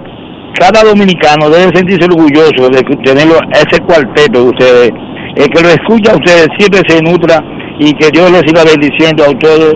cada 0.60 0.84
dominicano 0.84 1.50
debe 1.50 1.76
sentirse 1.76 2.06
orgulloso 2.06 2.70
de 2.70 2.84
tenerlo 3.04 3.40
ese 3.52 3.82
cuarteto 3.82 4.44
de 4.44 4.50
ustedes. 4.50 4.92
El 5.36 5.50
que 5.50 5.62
lo 5.62 5.70
escucha 5.70 6.12
a 6.12 6.16
ustedes 6.16 6.48
siempre 6.58 6.82
se 6.88 7.02
nutra 7.02 7.44
y 7.80 7.94
que 7.94 8.10
Dios 8.12 8.32
les 8.32 8.42
siga 8.42 8.64
bendiciendo 8.64 9.24
a 9.24 9.38
todos. 9.40 9.74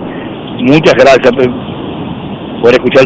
Muchas 0.61 0.95
gracias 0.95 1.31
por, 1.31 2.61
por 2.61 2.73
escuchar 2.73 3.05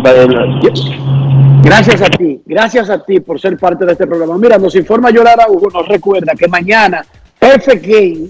Gracias 1.64 2.02
a 2.02 2.06
ti, 2.06 2.42
gracias 2.46 2.90
a 2.90 3.04
ti 3.04 3.20
por 3.20 3.40
ser 3.40 3.58
parte 3.58 3.86
de 3.86 3.94
este 3.94 4.08
programa. 4.08 4.38
Mira, 4.38 4.58
nos 4.58 4.76
informa 4.76 5.10
Yolara 5.10 5.48
Hugo, 5.50 5.70
nos 5.74 5.88
recuerda 5.88 6.34
que 6.38 6.48
mañana 6.48 7.06
Perfect 7.40 7.86
Game 7.86 8.30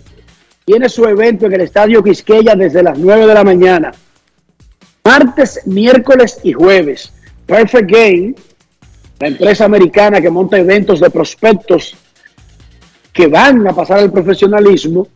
tiene 0.63 0.89
su 0.89 1.05
evento 1.05 1.45
en 1.45 1.53
el 1.53 1.61
Estadio 1.61 2.03
Quisqueya 2.03 2.55
desde 2.55 2.81
las 2.81 2.97
9 2.97 3.27
de 3.27 3.33
la 3.33 3.43
mañana. 3.43 3.91
Martes, 5.03 5.61
miércoles 5.67 6.39
y 6.43 6.53
jueves. 6.53 7.13
Perfect 7.45 7.91
Game, 7.91 8.35
la 9.19 9.27
empresa 9.27 9.65
americana 9.65 10.21
que 10.21 10.29
monta 10.29 10.57
eventos 10.57 10.99
de 10.99 11.09
prospectos 11.09 11.95
que 13.13 13.27
van 13.27 13.65
a 13.67 13.73
pasar 13.73 13.99
al 13.99 14.11
profesionalismo 14.11 15.07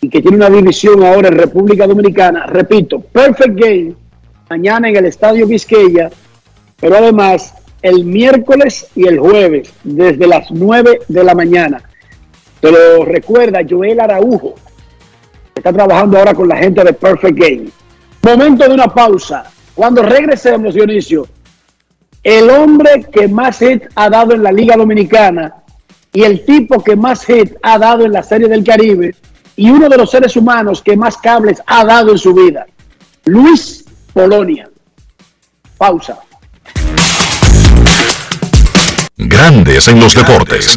y 0.00 0.10
que 0.10 0.20
tiene 0.20 0.36
una 0.36 0.50
división 0.50 1.02
ahora 1.02 1.28
en 1.28 1.38
República 1.38 1.86
Dominicana. 1.86 2.46
Repito, 2.46 3.00
Perfect 3.00 3.58
Game, 3.58 3.94
mañana 4.50 4.90
en 4.90 4.96
el 4.96 5.06
Estadio 5.06 5.48
Quisqueya, 5.48 6.10
pero 6.78 6.96
además 6.96 7.54
el 7.80 8.04
miércoles 8.04 8.88
y 8.94 9.06
el 9.06 9.18
jueves 9.18 9.72
desde 9.84 10.26
las 10.26 10.50
9 10.50 11.00
de 11.08 11.24
la 11.24 11.34
mañana. 11.34 11.82
Te 12.60 12.70
lo 12.70 13.04
recuerda 13.04 13.60
Joel 13.68 14.00
Araujo, 14.00 14.54
que 15.54 15.60
está 15.60 15.72
trabajando 15.72 16.18
ahora 16.18 16.34
con 16.34 16.48
la 16.48 16.56
gente 16.56 16.84
de 16.84 16.92
Perfect 16.92 17.38
Game. 17.38 17.68
Momento 18.22 18.68
de 18.68 18.74
una 18.74 18.88
pausa. 18.88 19.44
Cuando 19.74 20.02
regresemos, 20.02 20.74
Dionisio, 20.74 21.26
el 22.26 22.50
hombre 22.50 23.06
que 23.12 23.28
más 23.28 23.60
hit 23.60 23.84
ha 23.94 24.10
dado 24.10 24.34
en 24.34 24.42
la 24.42 24.50
Liga 24.50 24.76
Dominicana 24.76 25.62
y 26.12 26.24
el 26.24 26.44
tipo 26.44 26.82
que 26.82 26.96
más 26.96 27.24
hit 27.24 27.54
ha 27.62 27.78
dado 27.78 28.04
en 28.04 28.10
la 28.10 28.24
Serie 28.24 28.48
del 28.48 28.64
Caribe 28.64 29.14
y 29.54 29.70
uno 29.70 29.88
de 29.88 29.96
los 29.96 30.10
seres 30.10 30.36
humanos 30.36 30.82
que 30.82 30.96
más 30.96 31.18
cables 31.18 31.62
ha 31.64 31.84
dado 31.84 32.10
en 32.10 32.18
su 32.18 32.34
vida, 32.34 32.66
Luis 33.26 33.84
Polonia. 34.12 34.68
Pausa. 35.78 36.18
Grandes 39.16 39.86
en 39.86 40.00
los 40.00 40.12
deportes. 40.16 40.76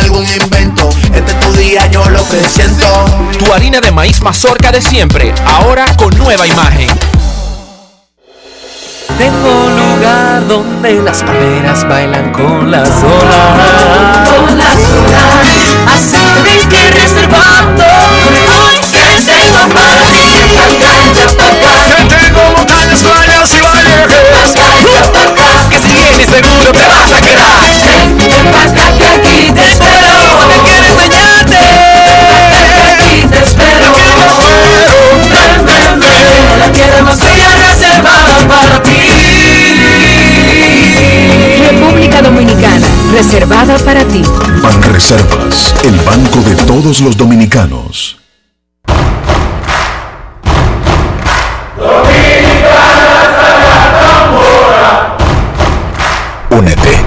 algún 0.00 0.26
invento. 0.26 0.88
Este 1.14 1.32
es 1.32 1.40
tu 1.40 1.52
día, 1.52 1.84
yo 1.86 2.02
lo 2.08 2.26
que 2.28 2.40
siento. 2.48 2.86
Tu 3.38 3.52
harina 3.52 3.80
de 3.80 3.90
maíz 3.90 4.22
mazorca 4.22 4.72
de 4.72 4.80
siempre, 4.80 5.34
ahora 5.46 5.84
con 5.96 6.16
nueva 6.16 6.46
imagen. 6.46 6.88
Tengo 9.18 9.66
un 9.66 9.76
lugar 9.76 10.46
donde 10.48 11.02
las 11.02 11.22
palmeras 11.22 11.86
bailan 11.86 12.32
con 12.32 12.70
las 12.70 12.88
olas. 12.88 14.30
Con 14.30 14.56
las 14.56 14.78
olas. 14.96 15.44
Así 15.94 16.16
tenéis 16.34 16.66
que 16.66 16.90
reservando. 16.90 17.84
Hoy 17.84 18.80
que 18.92 19.04
tengo 19.30 19.68
más. 19.74 19.92
Acá, 20.64 20.92
pa' 21.36 21.44
acá. 21.44 21.74
Que 22.08 22.16
tengo 22.16 22.40
montañas, 22.56 23.02
playas 23.02 23.50
y 23.54 23.58
acá. 23.58 23.76
Que 25.68 25.78
si 25.78 25.92
vienes 25.92 26.26
seguro 26.28 26.72
te 26.72 26.88
vas 26.88 27.12
a 27.12 27.20
quedar. 27.20 27.60
Ven 28.16 28.50
pa' 28.52 28.62
acá 28.62 28.86
Dominicana, 42.22 42.86
reservada 43.12 43.78
para 43.78 44.04
ti. 44.04 44.22
Banreservas, 44.62 45.74
el 45.84 45.98
banco 46.00 46.40
de 46.40 46.54
todos 46.64 47.00
los 47.00 47.16
dominicanos. 47.16 48.18
Únete. 56.50 57.04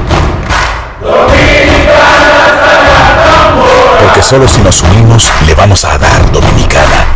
Porque 4.01 4.23
solo 4.23 4.47
si 4.47 4.61
nos 4.61 4.81
unimos 4.81 5.31
le 5.45 5.53
vamos 5.53 5.85
a 5.85 5.97
dar 5.99 6.31
dominicana 6.31 7.12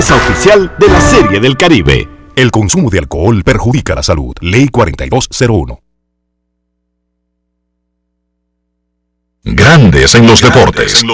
Cerveza 0.00 0.14
oficial 0.14 0.72
de 0.78 0.86
la 0.86 1.00
Serie 1.00 1.40
del 1.40 1.56
Caribe. 1.56 2.08
El 2.36 2.52
consumo 2.52 2.88
de 2.88 3.00
alcohol 3.00 3.42
perjudica 3.42 3.96
la 3.96 4.02
salud. 4.04 4.32
Ley 4.40 4.68
4201. 4.68 5.80
Grandes 9.42 10.14
en 10.14 10.26
los 10.28 10.40
deportes. 10.40 11.04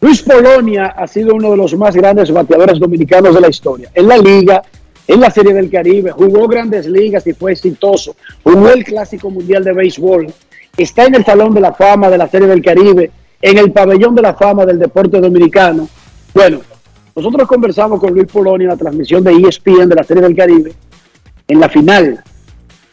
Luis 0.00 0.22
Polonia 0.22 0.86
ha 0.96 1.06
sido 1.06 1.36
uno 1.36 1.52
de 1.52 1.56
los 1.58 1.76
más 1.76 1.94
grandes 1.94 2.32
bateadores 2.32 2.80
dominicanos 2.80 3.32
de 3.32 3.40
la 3.40 3.48
historia. 3.50 3.88
En 3.94 4.08
la 4.08 4.18
liga, 4.18 4.64
en 5.06 5.20
la 5.20 5.30
Serie 5.30 5.54
del 5.54 5.70
Caribe, 5.70 6.10
jugó 6.10 6.48
grandes 6.48 6.86
ligas 6.86 7.24
y 7.28 7.34
fue 7.34 7.52
exitoso. 7.52 8.16
Jugó 8.42 8.70
el 8.70 8.84
Clásico 8.84 9.30
Mundial 9.30 9.62
de 9.62 9.74
Béisbol. 9.74 10.26
Está 10.76 11.04
en 11.04 11.14
el 11.14 11.24
Salón 11.24 11.54
de 11.54 11.60
la 11.60 11.72
Fama 11.72 12.10
de 12.10 12.18
la 12.18 12.26
Serie 12.26 12.48
del 12.48 12.62
Caribe, 12.62 13.12
en 13.42 13.58
el 13.58 13.72
Pabellón 13.72 14.14
de 14.14 14.22
la 14.22 14.34
Fama 14.34 14.66
del 14.66 14.78
Deporte 14.78 15.20
Dominicano. 15.20 15.88
Bueno, 16.34 16.60
nosotros 17.14 17.48
conversamos 17.48 18.00
con 18.00 18.14
Luis 18.14 18.26
Polonia 18.30 18.64
en 18.64 18.70
la 18.70 18.76
transmisión 18.76 19.24
de 19.24 19.32
ESPN 19.32 19.88
de 19.88 19.94
la 19.94 20.04
Serie 20.04 20.22
del 20.22 20.36
Caribe, 20.36 20.72
en 21.48 21.60
la 21.60 21.68
final. 21.68 22.22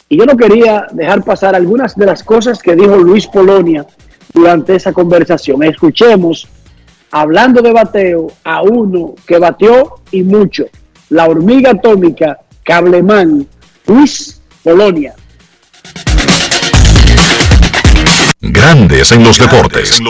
Y 0.10 0.18
yo 0.18 0.26
no 0.26 0.38
quería 0.38 0.88
dejar 0.92 1.24
pasar 1.24 1.56
algunas 1.56 1.96
de 1.96 2.06
las 2.06 2.24
cosas 2.24 2.62
que 2.62 2.76
dijo 2.76 2.96
Luis 2.96 3.28
Polonia 3.28 3.86
durante 4.34 4.76
esa 4.76 4.94
conversación. 4.94 5.64
Escuchemos 5.64 6.48
hablando 7.12 7.62
de 7.62 7.72
bateo, 7.72 8.28
a 8.44 8.62
uno 8.64 9.16
que 9.26 9.38
bateó 9.38 9.96
y 10.12 10.24
mucho, 10.24 10.66
la 11.10 11.26
hormiga 11.28 11.72
atómica 11.72 12.40
Cableman, 12.64 13.48
Luis 13.86 14.42
Polonia. 14.64 15.14
Grandes 18.50 19.12
en 19.12 19.24
los 19.24 19.38
deportes. 19.38 20.02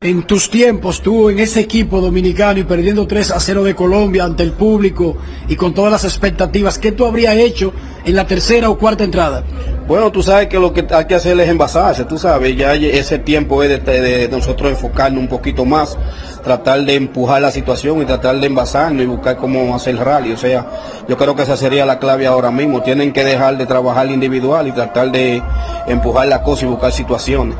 En 0.00 0.22
tus 0.24 0.50
tiempos, 0.50 1.02
tú 1.02 1.28
en 1.28 1.38
ese 1.38 1.60
equipo 1.60 2.00
dominicano 2.00 2.58
y 2.58 2.64
perdiendo 2.64 3.06
3 3.06 3.30
a 3.30 3.38
0 3.38 3.62
de 3.62 3.74
Colombia 3.74 4.24
ante 4.24 4.42
el 4.42 4.52
público 4.52 5.16
y 5.48 5.54
con 5.54 5.74
todas 5.74 5.92
las 5.92 6.04
expectativas, 6.04 6.78
¿qué 6.78 6.92
tú 6.92 7.04
habrías 7.04 7.36
hecho 7.36 7.72
en 8.04 8.16
la 8.16 8.26
tercera 8.26 8.70
o 8.70 8.78
cuarta 8.78 9.04
entrada? 9.04 9.42
Bueno, 9.86 10.10
tú 10.12 10.22
sabes 10.22 10.48
que 10.48 10.58
lo 10.58 10.72
que 10.72 10.86
hay 10.90 11.06
que 11.06 11.14
hacer 11.14 11.38
es 11.40 11.48
envasarse, 11.48 12.04
tú 12.04 12.16
sabes, 12.16 12.56
ya 12.56 12.74
ese 12.74 13.18
tiempo 13.18 13.62
es 13.62 13.84
de, 13.84 14.00
de 14.00 14.28
nosotros 14.28 14.70
enfocarnos 14.70 15.20
un 15.20 15.28
poquito 15.28 15.64
más, 15.64 15.98
tratar 16.42 16.82
de 16.84 16.94
empujar 16.94 17.42
la 17.42 17.50
situación 17.50 18.00
y 18.02 18.04
tratar 18.04 18.38
de 18.38 18.46
envasarnos 18.46 19.02
y 19.02 19.06
buscar 19.06 19.36
cómo 19.36 19.74
hacer 19.74 19.94
el 19.96 20.00
rally. 20.00 20.32
O 20.32 20.36
sea, 20.36 20.66
yo 21.08 21.16
creo 21.16 21.34
que 21.34 21.42
esa 21.42 21.56
sería 21.56 21.86
la 21.86 21.98
clave 21.98 22.26
ahora 22.26 22.50
mismo. 22.50 22.82
Tienen 22.82 23.12
que 23.12 23.24
dejar 23.24 23.56
de 23.58 23.66
trabajar 23.66 24.10
individual 24.10 24.68
y 24.68 24.72
tratar 24.72 25.10
de 25.10 25.42
empujar 25.86 26.28
la 26.28 26.42
cosa 26.42 26.64
y 26.64 26.68
buscar 26.68 26.92
situaciones. 26.92 27.56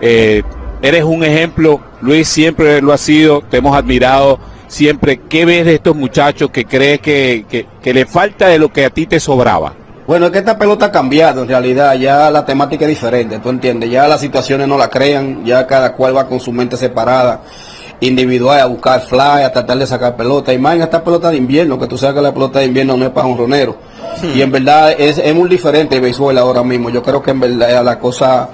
Eh, 0.00 0.42
eres 0.82 1.04
un 1.04 1.24
ejemplo, 1.24 1.80
Luis 2.00 2.28
siempre 2.28 2.82
lo 2.82 2.92
ha 2.92 2.98
sido, 2.98 3.42
te 3.42 3.58
hemos 3.58 3.76
admirado 3.76 4.38
siempre. 4.72 5.20
¿Qué 5.28 5.44
ves 5.44 5.64
de 5.66 5.74
estos 5.74 5.94
muchachos 5.94 6.50
que 6.50 6.64
crees 6.64 7.00
que, 7.00 7.44
que, 7.48 7.66
que 7.82 7.94
le 7.94 8.06
falta 8.06 8.48
de 8.48 8.58
lo 8.58 8.72
que 8.72 8.84
a 8.84 8.90
ti 8.90 9.06
te 9.06 9.20
sobraba? 9.20 9.74
Bueno, 10.06 10.26
es 10.26 10.32
que 10.32 10.38
esta 10.38 10.58
pelota 10.58 10.86
ha 10.86 10.92
cambiado 10.92 11.42
en 11.42 11.48
realidad, 11.48 11.94
ya 11.94 12.30
la 12.30 12.44
temática 12.44 12.84
es 12.84 12.88
diferente, 12.88 13.38
tú 13.38 13.50
entiendes, 13.50 13.88
ya 13.90 14.08
las 14.08 14.20
situaciones 14.20 14.66
no 14.66 14.76
la 14.76 14.88
crean, 14.88 15.44
ya 15.44 15.66
cada 15.66 15.92
cual 15.92 16.16
va 16.16 16.26
con 16.26 16.40
su 16.40 16.50
mente 16.52 16.76
separada 16.76 17.40
individual, 18.00 18.60
a 18.60 18.66
buscar 18.66 19.00
fly, 19.02 19.44
a 19.44 19.52
tratar 19.52 19.78
de 19.78 19.86
sacar 19.86 20.16
pelota. 20.16 20.52
Y 20.52 20.58
más 20.58 20.74
en 20.74 20.82
esta 20.82 21.04
pelota 21.04 21.30
de 21.30 21.36
invierno, 21.36 21.78
que 21.78 21.86
tú 21.86 21.96
sabes 21.96 22.16
que 22.16 22.22
la 22.22 22.34
pelota 22.34 22.58
de 22.58 22.66
invierno 22.66 22.96
no 22.96 23.04
es 23.04 23.10
para 23.12 23.26
un 23.28 23.38
ronero. 23.38 23.76
Y 24.34 24.42
en 24.42 24.50
verdad 24.50 24.92
es, 24.98 25.18
es 25.18 25.34
muy 25.34 25.48
diferente 25.48 25.96
el 25.96 26.02
béisbol 26.02 26.36
ahora 26.38 26.62
mismo. 26.64 26.90
Yo 26.90 27.02
creo 27.02 27.22
que 27.22 27.30
en 27.30 27.40
verdad 27.40 27.84
la 27.84 27.98
cosa 28.00 28.48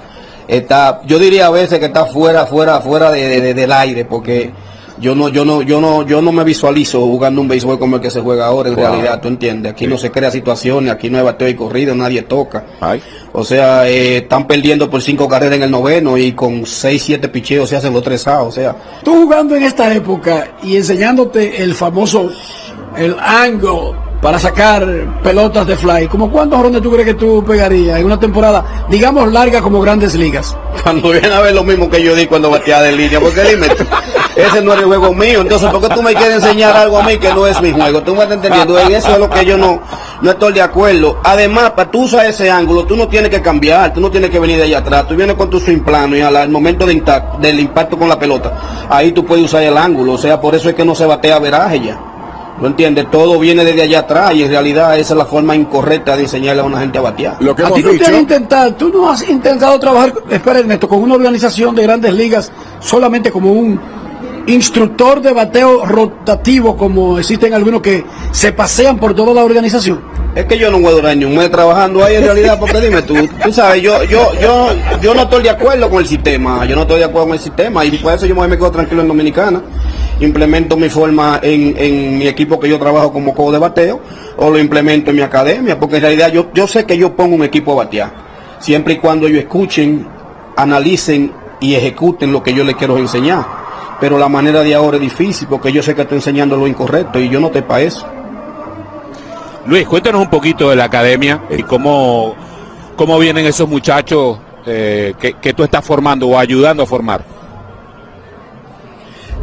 está, 0.47 1.01
yo 1.05 1.17
diría 1.17 1.47
a 1.47 1.49
veces 1.51 1.79
que 1.79 1.85
está 1.85 2.05
fuera, 2.05 2.45
fuera, 2.45 2.79
fuera 2.79 3.09
de, 3.11 3.27
de- 3.27 3.41
de- 3.41 3.53
del 3.55 3.71
aire, 3.71 4.05
porque 4.05 4.51
yo 4.99 5.15
no, 5.15 5.29
yo 5.29 5.45
no, 5.45 5.61
yo 5.61 5.79
no, 5.81 6.05
yo 6.05 6.21
no 6.21 6.31
me 6.31 6.43
visualizo 6.43 6.99
jugando 7.01 7.41
un 7.41 7.47
béisbol 7.47 7.79
como 7.79 7.95
el 7.97 8.01
que 8.01 8.09
se 8.11 8.21
juega 8.21 8.45
ahora 8.47 8.69
en 8.69 8.75
Wow. 8.75 8.85
realidad, 8.85 9.21
tú 9.21 9.27
entiendes. 9.29 9.71
Aquí 9.71 9.87
no 9.87 9.97
se 9.97 10.11
crea 10.11 10.29
situaciones, 10.31 10.91
aquí 10.91 11.09
no 11.09 11.17
hay 11.17 11.23
bateo 11.23 11.47
y 11.47 11.55
corrido, 11.55 11.95
nadie 11.95 12.21
toca. 12.23 12.63
O 13.31 13.43
sea, 13.43 13.87
eh, 13.87 14.17
están 14.17 14.47
perdiendo 14.47 14.89
por 14.89 15.01
cinco 15.01 15.27
carreras 15.27 15.55
en 15.55 15.63
el 15.63 15.71
noveno 15.71 16.17
y 16.17 16.33
con 16.33 16.65
seis, 16.65 17.03
siete 17.03 17.27
picheos 17.29 17.69
se 17.69 17.75
hacen 17.75 17.93
los 17.93 18.03
tres 18.03 18.27
outs, 18.27 18.47
o 18.47 18.51
sea. 18.51 18.75
Tú 19.03 19.13
jugando 19.23 19.55
en 19.55 19.63
esta 19.63 19.93
época 19.93 20.55
y 20.63 20.77
enseñándote 20.77 21.61
el 21.63 21.73
famoso, 21.75 22.29
el 22.97 23.15
angle 23.19 23.93
para 24.21 24.37
sacar 24.37 24.85
pelotas 25.23 25.65
de 25.65 25.77
fly, 25.77 26.07
¿como 26.07 26.29
cuántos 26.29 26.61
rondes 26.61 26.81
tú 26.81 26.91
crees 26.91 27.05
que 27.05 27.13
tú 27.13 27.41
pegarías 27.47 27.99
en 27.99 28.05
una 28.05 28.19
temporada, 28.19 28.85
digamos, 28.89 29.31
larga 29.31 29.61
como 29.61 29.79
grandes 29.79 30.13
ligas? 30.15 30.57
Cuando 30.83 31.11
viene 31.11 31.27
a 31.27 31.39
ver 31.39 31.53
lo 31.55 31.63
mismo 31.63 31.89
que 31.89 32.03
yo 32.03 32.13
di 32.15 32.25
cuando 32.25 32.49
bateaba 32.49 32.83
de 32.83 32.91
línea, 32.93 33.19
porque 33.21 33.41
dime, 33.43 33.67
tú, 33.69 33.83
ese 34.35 34.61
no 34.61 34.73
es 34.73 34.79
el 34.79 34.85
juego 34.85 35.13
mío, 35.13 35.41
entonces 35.41 35.69
¿por 35.69 35.81
qué 35.81 35.93
tú 35.93 36.01
me 36.01 36.13
quieres 36.13 36.35
enseñar 36.35 36.75
algo 36.75 36.99
a 36.99 37.03
mí 37.03 37.17
que 37.17 37.33
no 37.33 37.47
es 37.47 37.61
mi 37.61 37.71
juego? 37.71 38.01
Tú 38.01 38.15
me 38.15 38.23
estás 38.23 38.37
entendiendo, 38.37 38.79
en 38.79 38.91
eso 38.91 39.11
es 39.11 39.19
lo 39.19 39.29
que 39.29 39.45
yo 39.45 39.57
no, 39.57 39.81
no 40.21 40.31
estoy 40.31 40.53
de 40.53 40.61
acuerdo. 40.61 41.19
Además, 41.23 41.71
para 41.71 41.89
tú 41.89 42.03
usar 42.03 42.25
ese 42.25 42.49
ángulo, 42.49 42.85
tú 42.85 42.95
no 42.95 43.07
tienes 43.07 43.29
que 43.29 43.41
cambiar, 43.41 43.93
tú 43.93 44.01
no 44.01 44.11
tienes 44.11 44.29
que 44.29 44.39
venir 44.39 44.57
de 44.57 44.63
allá 44.63 44.79
atrás, 44.79 45.07
tú 45.07 45.15
vienes 45.15 45.35
con 45.35 45.49
tu 45.49 45.59
swing 45.59 45.81
plano 45.81 46.15
y 46.15 46.21
al, 46.21 46.35
al 46.35 46.49
momento 46.49 46.85
de 46.85 46.99
del 47.39 47.59
impacto 47.59 47.97
con 47.97 48.09
la 48.09 48.19
pelota, 48.19 48.87
ahí 48.89 49.11
tú 49.11 49.25
puedes 49.25 49.45
usar 49.45 49.63
el 49.63 49.77
ángulo, 49.77 50.13
o 50.13 50.17
sea, 50.17 50.39
por 50.39 50.55
eso 50.55 50.69
es 50.69 50.75
que 50.75 50.85
no 50.85 50.95
se 50.95 51.05
batea 51.05 51.39
veraje 51.39 51.79
ya. 51.79 51.99
¿No 52.59 52.67
entiendes? 52.67 53.09
Todo 53.09 53.39
viene 53.39 53.63
desde 53.63 53.83
allá 53.83 53.99
atrás 53.99 54.33
y 54.35 54.43
en 54.43 54.49
realidad 54.49 54.99
esa 54.99 55.13
es 55.13 55.17
la 55.17 55.25
forma 55.25 55.55
incorrecta 55.55 56.17
de 56.17 56.23
enseñarle 56.23 56.61
a 56.61 56.65
una 56.65 56.79
gente 56.79 56.97
a 56.97 57.01
batear. 57.01 57.35
a 57.35 57.37
ti 57.37 57.83
no 57.83 57.91
te 57.97 58.05
han 58.05 58.15
intentado, 58.15 58.73
tú 58.75 58.89
no 58.89 59.09
has 59.09 59.27
intentado 59.29 59.79
trabajar, 59.79 60.13
espera 60.29 60.59
Ernesto, 60.59 60.89
con 60.89 61.01
una 61.01 61.15
organización 61.15 61.73
de 61.73 61.83
grandes 61.83 62.13
ligas 62.13 62.51
solamente 62.81 63.31
como 63.31 63.53
un 63.53 63.79
instructor 64.49 65.21
de 65.21 65.31
bateo 65.31 65.85
rotativo 65.85 66.75
como 66.75 67.19
existen 67.19 67.53
algunos 67.53 67.81
que 67.81 68.03
se 68.31 68.51
pasean 68.51 68.97
por 68.97 69.13
toda 69.13 69.33
la 69.33 69.43
organización. 69.43 70.01
Es 70.35 70.45
que 70.45 70.57
yo 70.57 70.71
no 70.71 70.79
voy 70.79 70.87
a 70.87 70.95
durar 70.95 71.17
ni 71.17 71.25
un 71.25 71.35
mes 71.35 71.51
trabajando 71.51 72.03
ahí 72.03 72.15
en 72.15 72.23
realidad, 72.23 72.59
porque 72.59 72.79
dime 72.79 73.01
tú, 73.01 73.15
tú 73.43 73.51
sabes, 73.51 73.81
yo, 73.81 74.03
yo, 74.03 74.33
yo, 74.39 74.69
yo 75.01 75.13
no 75.13 75.23
estoy 75.23 75.43
de 75.43 75.49
acuerdo 75.49 75.89
con 75.89 75.99
el 75.99 76.07
sistema, 76.07 76.65
yo 76.65 76.75
no 76.75 76.83
estoy 76.83 76.99
de 76.99 77.05
acuerdo 77.05 77.27
con 77.27 77.35
el 77.35 77.41
sistema 77.41 77.83
y 77.85 77.91
por 77.97 78.13
eso 78.13 78.25
yo 78.25 78.35
me 78.35 78.57
quedo 78.57 78.71
tranquilo 78.71 79.01
en 79.01 79.07
Dominicana, 79.07 79.61
implemento 80.19 80.77
mi 80.77 80.89
forma 80.89 81.39
en, 81.41 81.75
en 81.77 82.17
mi 82.17 82.27
equipo 82.27 82.59
que 82.59 82.69
yo 82.69 82.79
trabajo 82.79 83.11
como 83.11 83.33
codo 83.33 83.53
de 83.53 83.59
bateo 83.59 84.01
o 84.37 84.49
lo 84.49 84.59
implemento 84.59 85.09
en 85.09 85.17
mi 85.17 85.21
academia, 85.23 85.79
porque 85.79 85.97
en 85.97 86.01
realidad 86.03 86.31
yo, 86.31 86.47
yo 86.53 86.67
sé 86.67 86.85
que 86.85 86.97
yo 86.97 87.15
pongo 87.15 87.35
un 87.35 87.43
equipo 87.43 87.73
a 87.73 87.83
batear, 87.83 88.13
siempre 88.59 88.93
y 88.93 88.97
cuando 88.97 89.27
ellos 89.27 89.39
escuchen, 89.39 90.07
analicen 90.55 91.33
y 91.59 91.75
ejecuten 91.75 92.31
lo 92.31 92.41
que 92.41 92.53
yo 92.53 92.63
les 92.63 92.75
quiero 92.75 92.97
enseñar. 92.97 93.58
Pero 93.99 94.17
la 94.17 94.29
manera 94.29 94.61
de 94.61 94.73
ahora 94.73 94.97
es 94.97 95.01
difícil 95.01 95.47
porque 95.47 95.71
yo 95.71 95.83
sé 95.83 95.93
que 95.93 96.03
estoy 96.03 96.17
enseñando 96.17 96.55
lo 96.55 96.67
incorrecto 96.67 97.19
y 97.19 97.29
yo 97.29 97.39
no 97.39 97.47
estoy 97.47 97.63
para 97.63 97.81
eso. 97.81 98.05
Luis, 99.65 99.87
cuéntanos 99.87 100.21
un 100.21 100.29
poquito 100.29 100.69
de 100.69 100.75
la 100.75 100.85
academia 100.85 101.43
y 101.49 101.63
cómo, 101.63 102.35
cómo 102.95 103.19
vienen 103.19 103.45
esos 103.45 103.67
muchachos 103.67 104.39
eh, 104.65 105.13
que, 105.19 105.33
que 105.33 105.53
tú 105.53 105.63
estás 105.63 105.85
formando 105.85 106.27
o 106.27 106.37
ayudando 106.37 106.83
a 106.83 106.85
formar. 106.85 107.23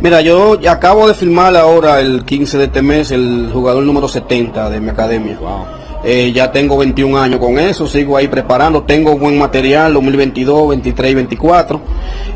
Mira, 0.00 0.20
yo 0.20 0.58
acabo 0.68 1.08
de 1.08 1.14
firmar 1.14 1.56
ahora 1.56 2.00
el 2.00 2.24
15 2.24 2.58
de 2.58 2.64
este 2.64 2.82
mes 2.82 3.10
el 3.10 3.50
jugador 3.52 3.82
número 3.82 4.08
70 4.08 4.68
de 4.70 4.80
mi 4.80 4.90
academia. 4.90 5.38
Eh, 6.08 6.30
ya 6.30 6.52
tengo 6.52 6.78
21 6.78 7.18
años 7.18 7.40
con 7.40 7.58
eso, 7.58 7.88
sigo 7.88 8.16
ahí 8.16 8.28
preparando, 8.28 8.84
tengo 8.84 9.18
buen 9.18 9.36
material 9.36 9.92
2022, 9.92 10.68
23 10.68 11.10
y 11.10 11.14
24 11.16 11.80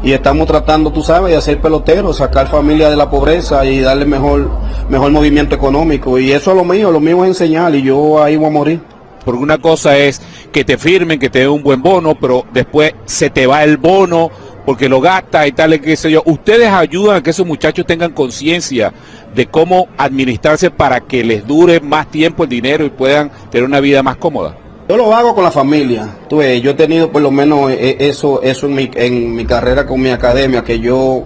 y 0.03 0.11
estamos 0.11 0.49
tratando, 0.49 0.91
tú 0.91 1.05
sabes, 1.05 1.31
de 1.31 1.39
hacer 1.39 1.61
peloteros, 1.61 2.17
sacar 2.17 2.49
familia 2.49 2.91
de 2.91 2.97
la 2.97 3.09
pobreza 3.09 3.65
y 3.65 3.79
darle 3.79 4.07
mejor 4.07 4.51
mejor 4.89 5.13
movimiento 5.13 5.55
económico 5.55 6.19
y 6.19 6.33
eso 6.33 6.51
es 6.51 6.57
lo 6.57 6.65
mío, 6.65 6.91
lo 6.91 6.99
mío 6.99 7.23
es 7.23 7.29
enseñar 7.29 7.73
y 7.77 7.83
yo 7.83 8.21
ahí 8.21 8.35
voy 8.35 8.49
a 8.49 8.51
morir. 8.51 8.81
Porque 9.25 9.41
una 9.41 9.59
cosa 9.59 9.97
es 9.97 10.21
que 10.51 10.65
te 10.65 10.77
firmen, 10.77 11.21
que 11.21 11.31
te 11.31 11.39
den 11.39 11.51
un 11.51 11.63
buen 11.63 11.81
bono, 11.81 12.17
pero 12.21 12.47
después 12.53 12.95
se 13.05 13.31
te 13.31 13.47
va 13.47 13.63
el 13.63 13.77
bono 13.77 14.33
porque 14.71 14.89
lo 14.89 15.01
gastas 15.01 15.49
y 15.49 15.51
tal, 15.51 15.75
y 15.75 15.81
qué 15.81 15.97
sé 15.97 16.13
yo. 16.13 16.23
Ustedes 16.27 16.69
ayudan 16.69 17.17
a 17.17 17.23
que 17.25 17.31
esos 17.31 17.45
muchachos 17.45 17.85
tengan 17.85 18.13
conciencia 18.13 18.93
de 19.35 19.47
cómo 19.47 19.89
administrarse 19.99 20.71
para 20.71 21.01
que 21.01 21.25
les 21.25 21.45
dure 21.45 21.81
más 21.81 22.09
tiempo 22.09 22.45
el 22.45 22.51
dinero 22.51 22.85
y 22.85 22.91
puedan 22.91 23.33
tener 23.51 23.65
una 23.65 23.81
vida 23.81 24.05
más 24.05 24.15
cómoda. 24.15 24.57
Yo 24.89 24.97
lo 24.97 25.13
hago 25.13 25.35
con 25.35 25.43
la 25.43 25.51
familia. 25.51 26.19
Tú 26.29 26.37
ves, 26.37 26.63
yo 26.63 26.71
he 26.71 26.75
tenido 26.75 27.11
por 27.11 27.21
lo 27.21 27.33
menos 27.33 27.73
eh, 27.73 27.97
eso, 27.99 28.41
eso 28.43 28.67
en 28.67 28.75
mi, 28.77 28.89
en 28.95 29.35
mi 29.35 29.45
carrera 29.45 29.85
con 29.85 30.01
mi 30.01 30.11
academia, 30.11 30.63
que 30.63 30.79
yo, 30.79 31.25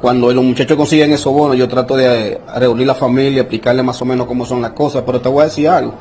cuando 0.00 0.32
los 0.32 0.42
muchachos 0.42 0.76
consiguen 0.76 1.12
esos 1.12 1.32
bonos, 1.32 1.56
yo 1.56 1.68
trato 1.68 1.96
de 1.96 2.32
eh, 2.32 2.40
reunir 2.56 2.88
la 2.88 2.96
familia, 2.96 3.42
explicarle 3.42 3.84
más 3.84 4.02
o 4.02 4.04
menos 4.04 4.26
cómo 4.26 4.44
son 4.44 4.62
las 4.62 4.72
cosas, 4.72 5.04
pero 5.06 5.20
te 5.20 5.28
voy 5.28 5.42
a 5.42 5.44
decir 5.44 5.68
algo. 5.68 5.94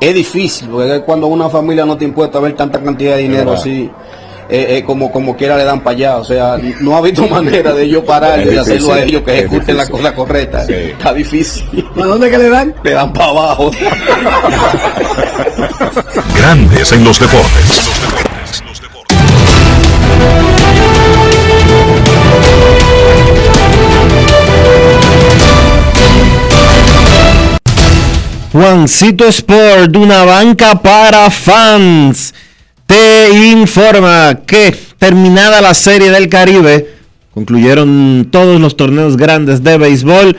Es 0.00 0.12
difícil, 0.12 0.68
porque 0.68 1.00
cuando 1.06 1.28
una 1.28 1.48
familia 1.48 1.86
no 1.86 1.96
te 1.96 2.04
impuesta 2.04 2.38
a 2.38 2.40
ver 2.40 2.56
tanta 2.56 2.82
cantidad 2.82 3.14
de 3.14 3.22
dinero 3.22 3.52
así, 3.52 3.88
eh, 4.48 4.76
eh, 4.78 4.84
como, 4.84 5.10
como 5.10 5.36
quiera 5.36 5.56
le 5.56 5.64
dan 5.64 5.80
para 5.80 5.96
allá. 5.96 6.16
O 6.18 6.24
sea, 6.24 6.56
no 6.80 6.94
ha 6.94 6.98
habido 6.98 7.26
manera 7.30 7.72
de 7.72 7.88
yo 7.88 8.04
parar 8.04 8.46
y 8.46 8.56
hacerlo 8.56 8.92
a 8.92 9.02
ellos 9.02 9.22
que 9.22 9.32
es 9.32 9.38
ejecuten 9.44 9.76
la 9.76 9.88
cosa 9.88 10.14
correcta. 10.14 10.64
Está 10.64 11.12
difícil. 11.12 11.64
¿A 11.96 12.04
dónde 12.04 12.30
que 12.30 12.38
le 12.38 12.48
dan? 12.48 12.74
Le 12.82 12.92
dan 12.92 13.12
para 13.12 13.30
abajo. 13.30 13.70
Grandes 16.36 16.92
en 16.92 17.04
los 17.04 17.18
deportes. 17.18 17.90
Juancito 28.54 29.26
Sport, 29.26 29.96
una 29.96 30.24
banca 30.24 30.76
para 30.76 31.28
fans, 31.28 32.32
te 32.86 33.30
informa 33.50 34.40
que 34.46 34.74
terminada 34.98 35.60
la 35.60 35.74
Serie 35.74 36.10
del 36.10 36.28
Caribe, 36.28 36.94
concluyeron 37.32 38.28
todos 38.30 38.60
los 38.60 38.76
torneos 38.76 39.16
grandes 39.16 39.62
de 39.62 39.76
béisbol 39.76 40.36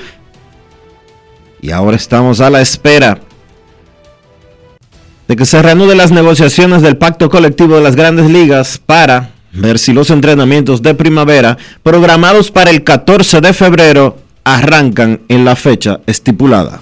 y 1.61 1.71
ahora 1.71 1.97
estamos 1.97 2.41
a 2.41 2.49
la 2.49 2.61
espera 2.61 3.19
de 5.27 5.35
que 5.35 5.45
se 5.45 5.61
reanuden 5.61 5.97
las 5.97 6.11
negociaciones 6.11 6.81
del 6.81 6.97
pacto 6.97 7.29
colectivo 7.29 7.75
de 7.75 7.81
las 7.81 7.95
grandes 7.95 8.29
ligas 8.29 8.79
para 8.83 9.31
ver 9.51 9.79
si 9.79 9.93
los 9.93 10.09
entrenamientos 10.09 10.81
de 10.81 10.93
primavera 10.93 11.57
programados 11.81 12.51
para 12.51 12.69
el 12.69 12.83
14 12.83 13.41
de 13.41 13.53
febrero 13.53 14.17
arrancan 14.43 15.21
en 15.27 15.43
la 15.45 15.55
fecha 15.55 15.99
estipulada. 16.05 16.81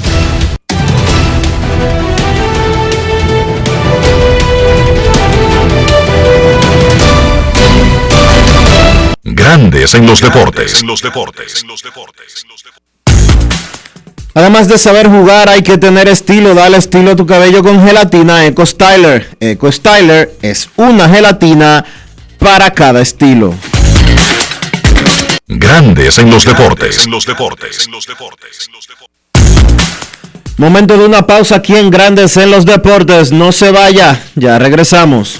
Grandes 9.23 9.93
en 9.93 10.07
los 10.07 10.19
deportes. 10.19 10.81
los 10.83 11.01
deportes. 11.01 11.63
Además 14.33 14.67
de 14.67 14.79
saber 14.79 15.07
jugar, 15.07 15.47
hay 15.47 15.61
que 15.61 15.77
tener 15.77 16.07
estilo. 16.07 16.55
Dale 16.55 16.77
estilo 16.77 17.11
a 17.11 17.15
tu 17.15 17.27
cabello 17.27 17.61
con 17.61 17.85
gelatina 17.85 18.45
Eco 18.45 18.65
Styler. 18.65 19.37
Eco 19.39 19.71
Styler 19.71 20.33
es 20.41 20.69
una 20.75 21.07
gelatina 21.07 21.85
para 22.39 22.71
cada 22.71 23.01
estilo. 23.01 23.53
Grandes 25.47 26.17
en 26.17 26.31
los 26.31 26.43
deportes. 26.43 27.05
los 27.07 27.25
deportes. 27.25 27.87
Momento 30.57 30.97
de 30.97 31.05
una 31.05 31.27
pausa 31.27 31.57
aquí 31.57 31.75
en 31.75 31.89
Grandes 31.89 32.37
en 32.37 32.51
los 32.51 32.65
Deportes. 32.65 33.31
No 33.31 33.51
se 33.51 33.71
vaya, 33.71 34.21
ya 34.35 34.59
regresamos. 34.59 35.39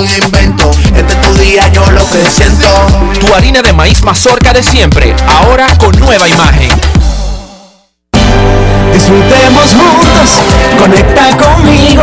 algún 0.00 0.24
invento. 0.24 0.70
Este 0.96 1.12
es 1.12 1.20
tu 1.20 1.34
día, 1.34 1.68
yo 1.68 1.84
lo 1.90 2.08
que 2.08 2.30
siento. 2.30 2.66
Tu 3.18 3.34
harina 3.34 3.60
de 3.60 3.72
maíz 3.72 4.02
mazorca 4.02 4.52
de 4.52 4.62
siempre, 4.62 5.14
ahora 5.26 5.66
con 5.78 5.98
nueva 5.98 6.28
imagen. 6.28 6.70
Disfrutemos 8.92 9.74
juntos, 9.74 10.30
conecta 10.78 11.36
conmigo. 11.36 12.02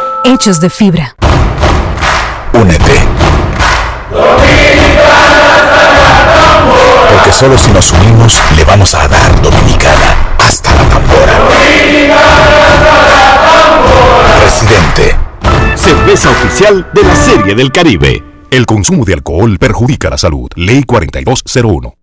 hechos 0.23 0.59
de 0.59 0.69
fibra. 0.69 1.15
Únete. 2.53 3.07
Porque 7.09 7.31
solo 7.31 7.57
si 7.57 7.71
nos 7.71 7.91
unimos 7.91 8.41
le 8.55 8.63
vamos 8.63 8.93
a 8.95 9.07
dar 9.07 9.41
Dominicana 9.41 10.35
hasta 10.37 10.73
la 10.75 10.83
tambora. 10.89 11.39
Presidente. 14.39 15.15
Cerveza 15.75 16.29
oficial 16.29 16.87
de 16.93 17.03
la 17.03 17.15
Serie 17.15 17.55
del 17.55 17.71
Caribe. 17.71 18.23
El 18.49 18.65
consumo 18.65 19.05
de 19.05 19.13
alcohol 19.13 19.57
perjudica 19.57 20.09
la 20.09 20.17
salud. 20.17 20.49
Ley 20.55 20.83
4201. 20.83 21.93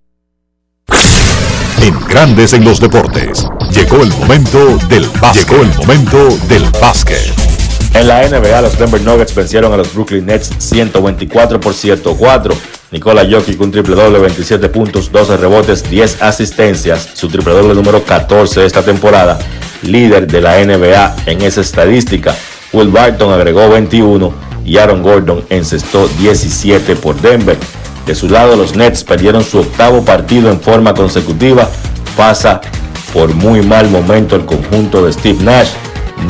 En 1.82 2.06
Grandes 2.08 2.54
en 2.54 2.64
los 2.64 2.80
Deportes. 2.80 3.46
Llegó 3.70 4.02
el 4.02 4.10
momento 4.10 4.78
del 4.88 5.08
básquet. 5.20 5.48
Llegó 5.48 5.62
el 5.62 5.74
momento 5.76 6.28
del 6.48 6.64
básquet. 6.80 7.47
En 7.98 8.06
la 8.06 8.22
NBA, 8.28 8.62
los 8.62 8.78
Denver 8.78 9.00
Nuggets 9.00 9.34
vencieron 9.34 9.72
a 9.72 9.76
los 9.76 9.92
Brooklyn 9.92 10.24
Nets 10.24 10.52
124 10.58 11.58
por 11.58 11.74
104. 11.74 12.54
Nikola 12.92 13.26
Jokic 13.28 13.60
un 13.60 13.72
triple 13.72 13.96
doble, 13.96 14.20
27 14.20 14.68
puntos, 14.68 15.10
12 15.10 15.36
rebotes, 15.36 15.90
10 15.90 16.22
asistencias, 16.22 17.08
su 17.14 17.28
triple 17.28 17.54
doble 17.54 17.74
número 17.74 18.04
14 18.04 18.60
de 18.60 18.66
esta 18.66 18.82
temporada, 18.82 19.36
líder 19.82 20.28
de 20.28 20.40
la 20.40 20.64
NBA 20.64 21.16
en 21.26 21.42
esa 21.42 21.60
estadística. 21.60 22.36
Will 22.72 22.86
Barton 22.86 23.32
agregó 23.32 23.68
21 23.68 24.32
y 24.64 24.78
Aaron 24.78 25.02
Gordon 25.02 25.44
encestó 25.50 26.06
17 26.20 26.94
por 26.94 27.20
Denver. 27.20 27.56
De 28.06 28.14
su 28.14 28.28
lado, 28.28 28.54
los 28.54 28.76
Nets 28.76 29.02
perdieron 29.02 29.42
su 29.42 29.58
octavo 29.58 30.04
partido 30.04 30.52
en 30.52 30.60
forma 30.60 30.94
consecutiva. 30.94 31.68
Pasa 32.16 32.60
por 33.12 33.34
muy 33.34 33.60
mal 33.62 33.90
momento 33.90 34.36
el 34.36 34.44
conjunto 34.44 35.04
de 35.04 35.12
Steve 35.12 35.42
Nash. 35.42 35.70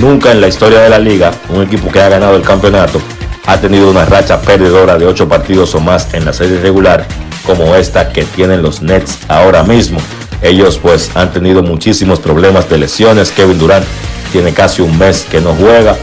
Nunca 0.01 0.31
en 0.31 0.41
la 0.41 0.49
historia 0.49 0.81
de 0.81 0.91
la 0.91 0.99
liga, 0.99 1.33
un 1.49 1.63
equipo 1.63 1.91
que 1.91 2.01
ha 2.01 2.09
ganado 2.09 2.37
el 2.37 2.43
campeonato 2.43 3.01
ha 3.47 3.57
tenido 3.59 3.91
una 3.91 4.05
racha 4.05 4.43
perdedora 4.43 4.99
de 4.99 5.07
8 5.07 5.27
partidos 5.27 5.75
o 5.75 5.81
más 5.81 6.13
en 6.13 6.27
la 6.27 6.35
serie 6.35 6.61
regular, 6.61 7.07
como 7.47 7.75
esta 7.75 8.13
que 8.13 8.25
tienen 8.25 8.61
los 8.61 8.83
Nets 8.83 9.21
ahora 9.27 9.63
mismo. 9.63 9.99
Ellos 10.43 10.79
pues 10.79 11.11
han 11.15 11.33
tenido 11.33 11.63
muchísimos 11.63 12.21
problemas 12.21 12.69
de 12.69 12.77
lesiones. 12.77 13.31
Kevin 13.31 13.59
Durant 13.59 13.87
tiene 14.33 14.53
casi 14.53 14.83
un 14.83 14.97
mes 14.99 15.27
que 15.31 15.41
no 15.41 15.55
juega. 15.55 15.97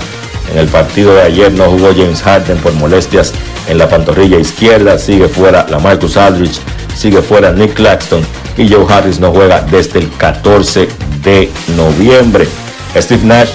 En 0.51 0.57
el 0.57 0.67
partido 0.67 1.13
de 1.13 1.21
ayer 1.21 1.51
no 1.51 1.65
jugó 1.65 1.89
James 1.95 2.21
Harden 2.23 2.57
por 2.57 2.73
molestias 2.73 3.31
en 3.69 3.77
la 3.77 3.87
pantorrilla 3.87 4.39
izquierda. 4.39 4.97
Sigue 4.97 5.27
fuera 5.27 5.67
la 5.69 5.77
Marcus 5.77 6.17
Aldridge. 6.17 6.59
Sigue 6.95 7.21
fuera 7.21 7.51
Nick 7.51 7.75
Claxton. 7.75 8.25
Y 8.57 8.67
Joe 8.67 8.85
Harris 8.91 9.19
no 9.19 9.31
juega 9.31 9.61
desde 9.61 9.99
el 9.99 10.09
14 10.17 10.87
de 11.23 11.51
noviembre. 11.77 12.47
Steve 12.95 13.23
Nash 13.23 13.49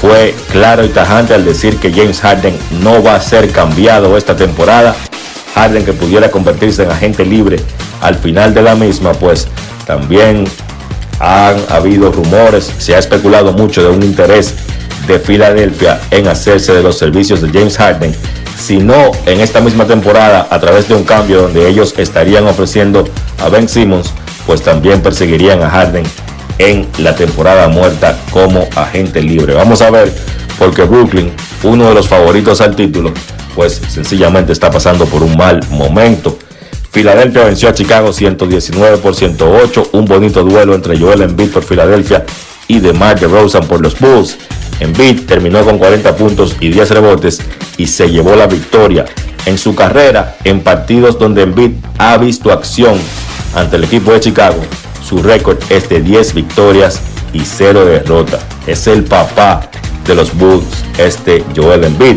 fue 0.00 0.34
claro 0.52 0.84
y 0.84 0.88
tajante 0.88 1.34
al 1.34 1.44
decir 1.44 1.76
que 1.78 1.92
James 1.92 2.20
Harden 2.20 2.56
no 2.82 3.02
va 3.02 3.16
a 3.16 3.20
ser 3.20 3.50
cambiado 3.50 4.16
esta 4.16 4.36
temporada. 4.36 4.94
Harden 5.54 5.84
que 5.84 5.92
pudiera 5.92 6.30
convertirse 6.30 6.84
en 6.84 6.90
agente 6.90 7.24
libre 7.24 7.56
al 8.00 8.14
final 8.14 8.54
de 8.54 8.62
la 8.62 8.76
misma, 8.76 9.12
pues 9.12 9.48
también 9.86 10.44
han 11.18 11.56
habido 11.68 12.12
rumores, 12.12 12.72
se 12.78 12.94
ha 12.94 12.98
especulado 12.98 13.52
mucho 13.52 13.82
de 13.82 13.88
un 13.88 14.02
interés 14.02 14.54
de 15.08 15.18
Filadelfia 15.18 16.00
en 16.10 16.28
hacerse 16.28 16.72
de 16.74 16.82
los 16.82 16.96
servicios 16.96 17.40
de 17.40 17.48
James 17.48 17.76
Harden, 17.76 18.14
si 18.56 18.76
no 18.76 19.10
en 19.26 19.40
esta 19.40 19.60
misma 19.60 19.86
temporada 19.86 20.46
a 20.50 20.60
través 20.60 20.86
de 20.88 20.94
un 20.94 21.02
cambio 21.02 21.42
donde 21.42 21.68
ellos 21.68 21.94
estarían 21.96 22.46
ofreciendo 22.46 23.04
a 23.42 23.48
Ben 23.48 23.68
Simmons, 23.68 24.12
pues 24.46 24.62
también 24.62 25.02
perseguirían 25.02 25.62
a 25.62 25.70
Harden 25.70 26.04
en 26.58 26.86
la 26.98 27.14
temporada 27.14 27.68
muerta 27.68 28.18
como 28.30 28.68
agente 28.76 29.22
libre. 29.22 29.54
Vamos 29.54 29.80
a 29.82 29.90
ver, 29.90 30.12
porque 30.58 30.82
Brooklyn, 30.82 31.32
uno 31.62 31.88
de 31.88 31.94
los 31.94 32.08
favoritos 32.08 32.60
al 32.60 32.76
título, 32.76 33.12
pues 33.54 33.80
sencillamente 33.88 34.52
está 34.52 34.70
pasando 34.70 35.06
por 35.06 35.22
un 35.22 35.36
mal 35.36 35.60
momento. 35.70 36.38
Filadelfia 36.90 37.44
venció 37.44 37.68
a 37.68 37.74
Chicago 37.74 38.12
119 38.12 38.98
por 38.98 39.14
108, 39.14 39.90
un 39.92 40.04
bonito 40.04 40.42
duelo 40.42 40.74
entre 40.74 40.98
Joel 40.98 41.22
Embiid 41.22 41.50
por 41.50 41.62
Filadelfia 41.62 42.24
y 42.66 42.80
DeMar 42.80 43.18
DeRozan 43.18 43.66
por 43.66 43.80
los 43.80 43.98
Bulls. 43.98 44.38
Embiid 44.80 45.26
terminó 45.26 45.64
con 45.64 45.78
40 45.78 46.16
puntos 46.16 46.56
y 46.60 46.68
10 46.68 46.90
rebotes 46.90 47.40
y 47.76 47.86
se 47.86 48.10
llevó 48.10 48.36
la 48.36 48.46
victoria 48.46 49.04
en 49.46 49.58
su 49.58 49.74
carrera 49.74 50.36
en 50.44 50.60
partidos 50.60 51.18
donde 51.18 51.42
Embiid 51.42 51.72
ha 51.98 52.16
visto 52.16 52.52
acción 52.52 52.98
ante 53.54 53.76
el 53.76 53.84
equipo 53.84 54.12
de 54.12 54.20
Chicago. 54.20 54.60
Su 55.08 55.22
récord 55.22 55.56
es 55.70 55.88
de 55.88 56.02
10 56.02 56.34
victorias 56.34 57.00
y 57.32 57.40
0 57.40 57.86
derrotas. 57.86 58.44
Es 58.66 58.86
el 58.86 59.04
papá 59.04 59.62
de 60.06 60.14
los 60.14 60.36
Bulls, 60.36 60.84
este 60.98 61.42
Joel 61.56 61.84
Embiid. 61.84 62.16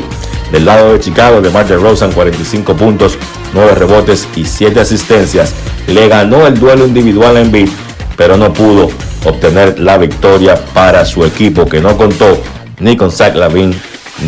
Del 0.52 0.66
lado 0.66 0.92
de 0.92 1.00
Chicago, 1.00 1.40
DeMar 1.40 1.66
DeRozan 1.66 2.12
45 2.12 2.76
puntos, 2.76 3.18
9 3.54 3.76
rebotes 3.76 4.28
y 4.36 4.44
7 4.44 4.82
asistencias. 4.82 5.54
Le 5.88 6.10
ganó 6.10 6.46
el 6.46 6.60
duelo 6.60 6.86
individual 6.86 7.38
a 7.38 7.42
Embiid, 7.42 7.70
pero 8.18 8.36
no 8.36 8.52
pudo 8.52 8.90
obtener 9.24 9.80
la 9.80 9.98
victoria 9.98 10.60
para 10.74 11.06
su 11.06 11.24
equipo 11.24 11.70
que 11.70 11.80
no 11.80 11.96
contó 11.96 12.42
ni 12.80 12.98
con 12.98 13.10
Zach 13.10 13.36
Lavin 13.36 13.74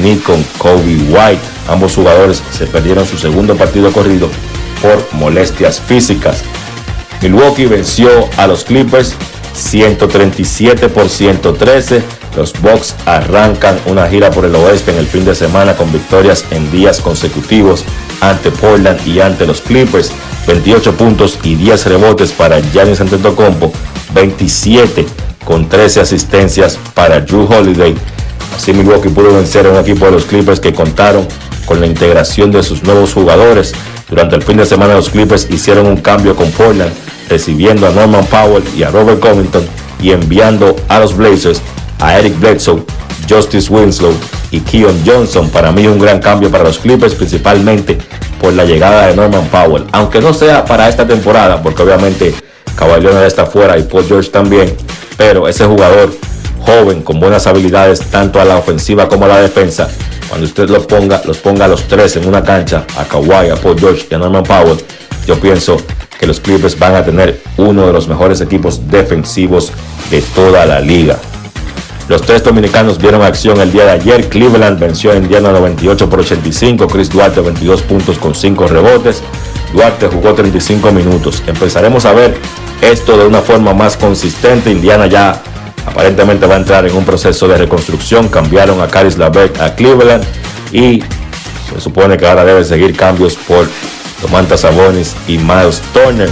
ni 0.01 0.15
con 0.19 0.41
Kobe 0.57 0.99
White. 1.09 1.41
Ambos 1.67 1.95
jugadores 1.95 2.41
se 2.57 2.65
perdieron 2.65 3.05
su 3.05 3.17
segundo 3.17 3.57
partido 3.57 3.91
corrido 3.91 4.29
por 4.81 5.05
molestias 5.19 5.81
físicas. 5.81 6.45
Milwaukee 7.23 7.67
venció 7.67 8.09
a 8.35 8.47
los 8.47 8.65
Clippers 8.65 9.15
137 9.53 10.89
por 10.89 11.07
113. 11.07 12.03
Los 12.35 12.51
Bucks 12.61 12.95
arrancan 13.05 13.79
una 13.85 14.09
gira 14.09 14.29
por 14.29 14.43
el 14.43 14.53
oeste 14.55 14.91
en 14.91 14.97
el 14.97 15.07
fin 15.07 15.23
de 15.23 15.33
semana 15.33 15.73
con 15.75 15.89
victorias 15.93 16.43
en 16.51 16.69
días 16.69 16.99
consecutivos 16.99 17.85
ante 18.19 18.51
Portland 18.51 19.07
y 19.07 19.21
ante 19.21 19.45
los 19.45 19.61
Clippers. 19.61 20.11
28 20.47 20.97
puntos 20.97 21.39
y 21.43 21.55
10 21.55 21.85
rebotes 21.85 22.33
para 22.33 22.59
Giannis 22.59 22.99
Antetokounmpo, 22.99 23.71
27 24.13 25.05
con 25.45 25.69
13 25.69 26.01
asistencias 26.01 26.77
para 26.93 27.21
Drew 27.21 27.47
Holiday. 27.49 27.95
Así 28.53 28.73
Milwaukee 28.73 29.07
pudo 29.07 29.33
vencer 29.33 29.65
a 29.65 29.69
un 29.69 29.77
equipo 29.77 30.05
de 30.05 30.11
los 30.11 30.25
Clippers 30.25 30.59
que 30.59 30.73
contaron 30.73 31.25
con 31.65 31.79
la 31.79 31.87
integración 31.87 32.51
de 32.51 32.63
sus 32.63 32.83
nuevos 32.83 33.13
jugadores. 33.13 33.73
Durante 34.09 34.35
el 34.35 34.43
fin 34.43 34.57
de 34.57 34.65
semana 34.65 34.95
los 34.95 35.09
Clippers 35.09 35.47
hicieron 35.49 35.87
un 35.87 35.97
cambio 35.97 36.35
con 36.35 36.51
Portland, 36.51 36.93
recibiendo 37.29 37.87
a 37.87 37.91
Norman 37.91 38.25
Powell 38.25 38.63
y 38.75 38.83
a 38.83 38.89
Robert 38.89 39.19
Covington 39.19 39.65
y 40.01 40.11
enviando 40.11 40.75
a 40.89 40.99
los 40.99 41.15
Blazers 41.15 41.61
a 41.99 42.19
Eric 42.19 42.37
Bledsoe, 42.39 42.83
Justice 43.29 43.71
Winslow 43.71 44.13
y 44.51 44.59
Keon 44.59 45.01
Johnson. 45.05 45.49
Para 45.49 45.71
mí 45.71 45.87
un 45.87 45.99
gran 45.99 46.19
cambio 46.19 46.51
para 46.51 46.65
los 46.65 46.77
Clippers, 46.79 47.15
principalmente 47.15 47.97
por 48.39 48.53
la 48.53 48.65
llegada 48.65 49.07
de 49.07 49.15
Norman 49.15 49.47
Powell. 49.47 49.85
Aunque 49.93 50.19
no 50.19 50.33
sea 50.33 50.65
para 50.65 50.89
esta 50.89 51.07
temporada, 51.07 51.61
porque 51.61 51.81
obviamente 51.81 52.33
Kawhi 52.75 53.07
está 53.25 53.45
fuera 53.45 53.77
y 53.77 53.83
Paul 53.83 54.05
George 54.05 54.29
también. 54.29 54.75
Pero 55.17 55.47
ese 55.47 55.65
jugador 55.65 56.13
joven 56.59 57.01
con 57.01 57.19
buenas 57.19 57.47
habilidades 57.47 58.01
tanto 58.01 58.39
a 58.39 58.45
la 58.45 58.57
ofensiva 58.57 59.07
como 59.07 59.25
a 59.25 59.29
la 59.29 59.41
defensa, 59.41 59.89
cuando 60.33 60.47
usted 60.47 60.67
los 60.67 60.87
ponga, 60.87 61.21
los 61.25 61.37
ponga 61.37 61.65
a 61.65 61.67
los 61.67 61.83
tres 61.83 62.15
en 62.15 62.27
una 62.27 62.41
cancha, 62.41 62.87
a 62.97 63.03
Kawhi, 63.03 63.51
a 63.51 63.55
Paul 63.55 63.79
George 63.79 64.07
y 64.09 64.15
a 64.15 64.17
Norman 64.17 64.41
Powell, 64.41 64.79
yo 65.27 65.39
pienso 65.39 65.77
que 66.19 66.25
los 66.25 66.39
Clippers 66.39 66.79
van 66.79 66.95
a 66.95 67.05
tener 67.05 67.39
uno 67.57 67.85
de 67.85 67.93
los 67.93 68.07
mejores 68.07 68.41
equipos 68.41 68.89
defensivos 68.89 69.71
de 70.09 70.23
toda 70.23 70.65
la 70.65 70.79
liga. 70.79 71.19
Los 72.09 72.23
tres 72.23 72.43
dominicanos 72.43 72.97
vieron 72.97 73.21
acción 73.21 73.61
el 73.61 73.71
día 73.71 73.85
de 73.85 73.91
ayer. 73.91 74.27
Cleveland 74.27 74.79
venció 74.79 75.11
a 75.11 75.17
Indiana 75.17 75.51
98 75.51 76.09
por 76.09 76.21
85. 76.21 76.87
Chris 76.87 77.11
Duarte 77.11 77.39
22 77.39 77.83
puntos 77.83 78.17
con 78.17 78.33
5 78.33 78.65
rebotes. 78.65 79.21
Duarte 79.71 80.07
jugó 80.07 80.33
35 80.33 80.91
minutos. 80.91 81.43
Empezaremos 81.45 82.05
a 82.05 82.13
ver 82.13 82.35
esto 82.81 83.19
de 83.19 83.27
una 83.27 83.41
forma 83.41 83.75
más 83.75 83.97
consistente. 83.97 84.71
Indiana 84.71 85.05
ya 85.05 85.43
aparentemente 85.85 86.45
va 86.45 86.55
a 86.55 86.59
entrar 86.59 86.85
en 86.85 86.95
un 86.95 87.05
proceso 87.05 87.47
de 87.47 87.57
reconstrucción. 87.57 88.27
Cambiaron 88.27 88.81
a 88.81 88.87
Caris 88.87 89.17
LaVert 89.17 89.59
a 89.61 89.75
Cleveland 89.75 90.23
y 90.71 91.01
se 91.69 91.79
supone 91.79 92.17
que 92.17 92.27
ahora 92.27 92.45
debe 92.45 92.63
seguir 92.63 92.95
cambios 92.95 93.35
por 93.35 93.67
Domantas 94.21 94.61
Sabonis 94.61 95.15
y 95.27 95.37
Miles 95.37 95.81
Turner. 95.93 96.29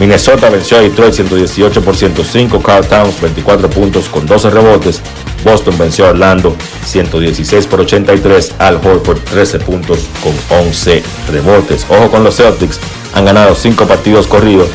Minnesota 0.00 0.50
venció 0.50 0.78
a 0.78 0.80
Detroit 0.80 1.14
118 1.14 1.82
por 1.82 1.94
105. 1.94 2.60
Carl 2.60 2.84
Towns 2.86 3.20
24 3.20 3.70
puntos 3.70 4.08
con 4.08 4.26
12 4.26 4.50
rebotes. 4.50 5.00
Boston 5.44 5.78
venció 5.78 6.06
a 6.06 6.10
Orlando 6.10 6.56
116 6.84 7.66
por 7.68 7.80
83. 7.80 8.54
Al 8.58 8.76
Horford 8.76 9.20
13 9.20 9.60
puntos 9.60 10.00
con 10.22 10.32
11 10.58 11.02
rebotes. 11.30 11.86
Ojo 11.88 12.10
con 12.10 12.24
los 12.24 12.36
Celtics. 12.36 12.80
Han 13.14 13.24
ganado 13.24 13.54
5 13.54 13.86
partidos 13.86 14.26
corridos 14.26 14.68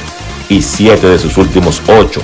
y 0.47 0.61
7 0.61 1.05
de 1.05 1.19
sus 1.19 1.37
últimos 1.37 1.81
8. 1.87 2.21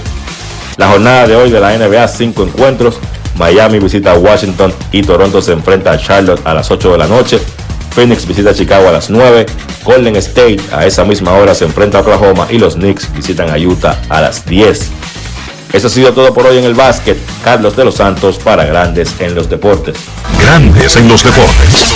La 0.77 0.89
jornada 0.89 1.27
de 1.27 1.35
hoy 1.35 1.49
de 1.49 1.59
la 1.59 1.77
NBA, 1.77 2.07
5 2.07 2.43
encuentros. 2.43 2.99
Miami 3.37 3.79
visita 3.79 4.11
a 4.11 4.17
Washington 4.17 4.73
y 4.91 5.01
Toronto 5.01 5.41
se 5.41 5.53
enfrenta 5.53 5.91
a 5.91 5.97
Charlotte 5.97 6.41
a 6.45 6.53
las 6.53 6.69
8 6.69 6.91
de 6.91 6.97
la 6.97 7.07
noche. 7.07 7.39
Phoenix 7.91 8.27
visita 8.27 8.49
a 8.49 8.53
Chicago 8.53 8.89
a 8.89 8.91
las 8.91 9.09
9. 9.09 9.45
Golden 9.83 10.15
State 10.17 10.59
a 10.71 10.85
esa 10.85 11.05
misma 11.05 11.33
hora 11.33 11.55
se 11.55 11.65
enfrenta 11.65 11.99
a 11.99 12.01
Oklahoma 12.01 12.47
y 12.49 12.57
los 12.57 12.75
Knicks 12.75 13.13
visitan 13.13 13.49
a 13.49 13.57
Utah 13.57 13.97
a 14.09 14.19
las 14.21 14.45
10. 14.45 14.91
Eso 15.71 15.87
ha 15.87 15.89
sido 15.89 16.13
todo 16.13 16.33
por 16.33 16.45
hoy 16.45 16.57
en 16.57 16.65
el 16.65 16.73
básquet. 16.73 17.17
Carlos 17.43 17.75
de 17.75 17.85
los 17.85 17.95
Santos 17.95 18.37
para 18.37 18.65
Grandes 18.65 19.13
en 19.19 19.35
los 19.35 19.49
Deportes. 19.49 19.95
Grandes 20.39 20.95
en 20.97 21.07
los 21.07 21.23
deportes. 21.23 21.95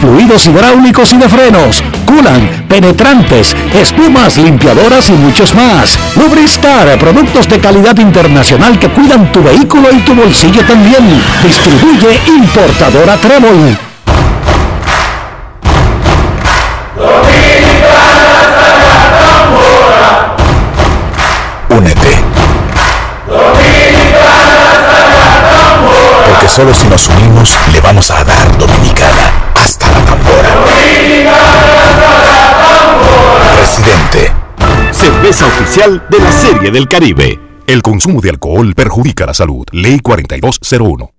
fluidos 0.00 0.46
hidráulicos 0.46 1.12
y 1.12 1.18
de 1.18 1.28
frenos, 1.28 1.82
culan, 2.06 2.64
penetrantes, 2.68 3.56
espumas, 3.74 4.36
limpiadoras 4.36 5.08
y 5.10 5.12
muchos 5.12 5.54
más. 5.54 5.98
Lubristar, 6.16 6.98
productos 6.98 7.48
de 7.48 7.58
calidad 7.58 7.96
internacional 7.98 8.78
que 8.78 8.88
cuidan 8.88 9.30
tu 9.32 9.42
vehículo 9.42 9.88
y 9.92 10.00
tu 10.00 10.14
bolsillo 10.14 10.62
también. 10.64 11.22
Distribuye 11.42 12.20
importadora 12.26 13.16
Trébol. 13.16 13.76
Únete. 21.70 22.24
Porque 26.26 26.48
solo 26.48 26.74
si 26.74 26.86
nos 26.88 27.08
unimos 27.08 27.56
le 27.72 27.80
vamos 27.80 28.10
a 28.10 28.24
dar 28.24 28.58
Dominicana 28.58 29.47
tambora. 30.08 30.64
Presidente. 33.54 34.32
Cerveza 34.90 35.46
oficial 35.46 36.02
de 36.08 36.18
la 36.18 36.32
Serie 36.32 36.70
del 36.70 36.88
Caribe. 36.88 37.38
El 37.66 37.82
consumo 37.82 38.20
de 38.20 38.30
alcohol 38.30 38.74
perjudica 38.74 39.26
la 39.26 39.34
salud. 39.34 39.66
Ley 39.72 40.00
4201. 40.00 41.17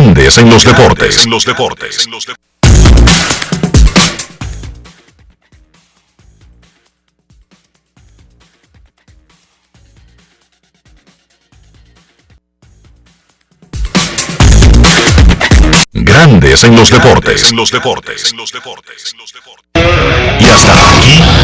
Grandes 0.00 0.38
en 0.38 0.48
los 0.48 0.64
deportes. 0.64 1.24
En 1.26 1.30
los 1.30 1.44
deportes. 1.44 2.08
Grandes 15.92 16.64
en 16.64 16.76
los 16.76 16.90
deportes. 16.90 17.50
En 17.50 17.56
los 17.58 17.70
deportes. 17.70 18.34
Y 20.40 20.44
hasta 20.46 20.96
aquí, 20.96 21.29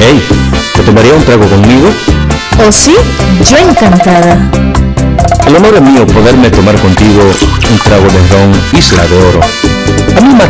Hey, 0.00 0.22
¿te 0.74 0.82
tomaría 0.82 1.12
un 1.12 1.22
trago 1.24 1.46
conmigo? 1.48 1.88
¿Oh 2.66 2.72
sí? 2.72 2.96
Yo 3.44 3.56
encantada. 3.58 4.50
El 5.46 5.56
honor 5.56 5.74
es 5.74 5.82
mío 5.82 6.06
poderme 6.06 6.50
tomar 6.50 6.74
contigo 6.80 7.22
un 7.70 7.78
trago 7.78 8.06
de 8.06 8.28
ron 8.28 8.52
Isla 8.72 9.06
de 9.06 9.16
Oro. 9.16 9.40
A 10.16 10.20
mí 10.22 10.34
me 10.34 10.44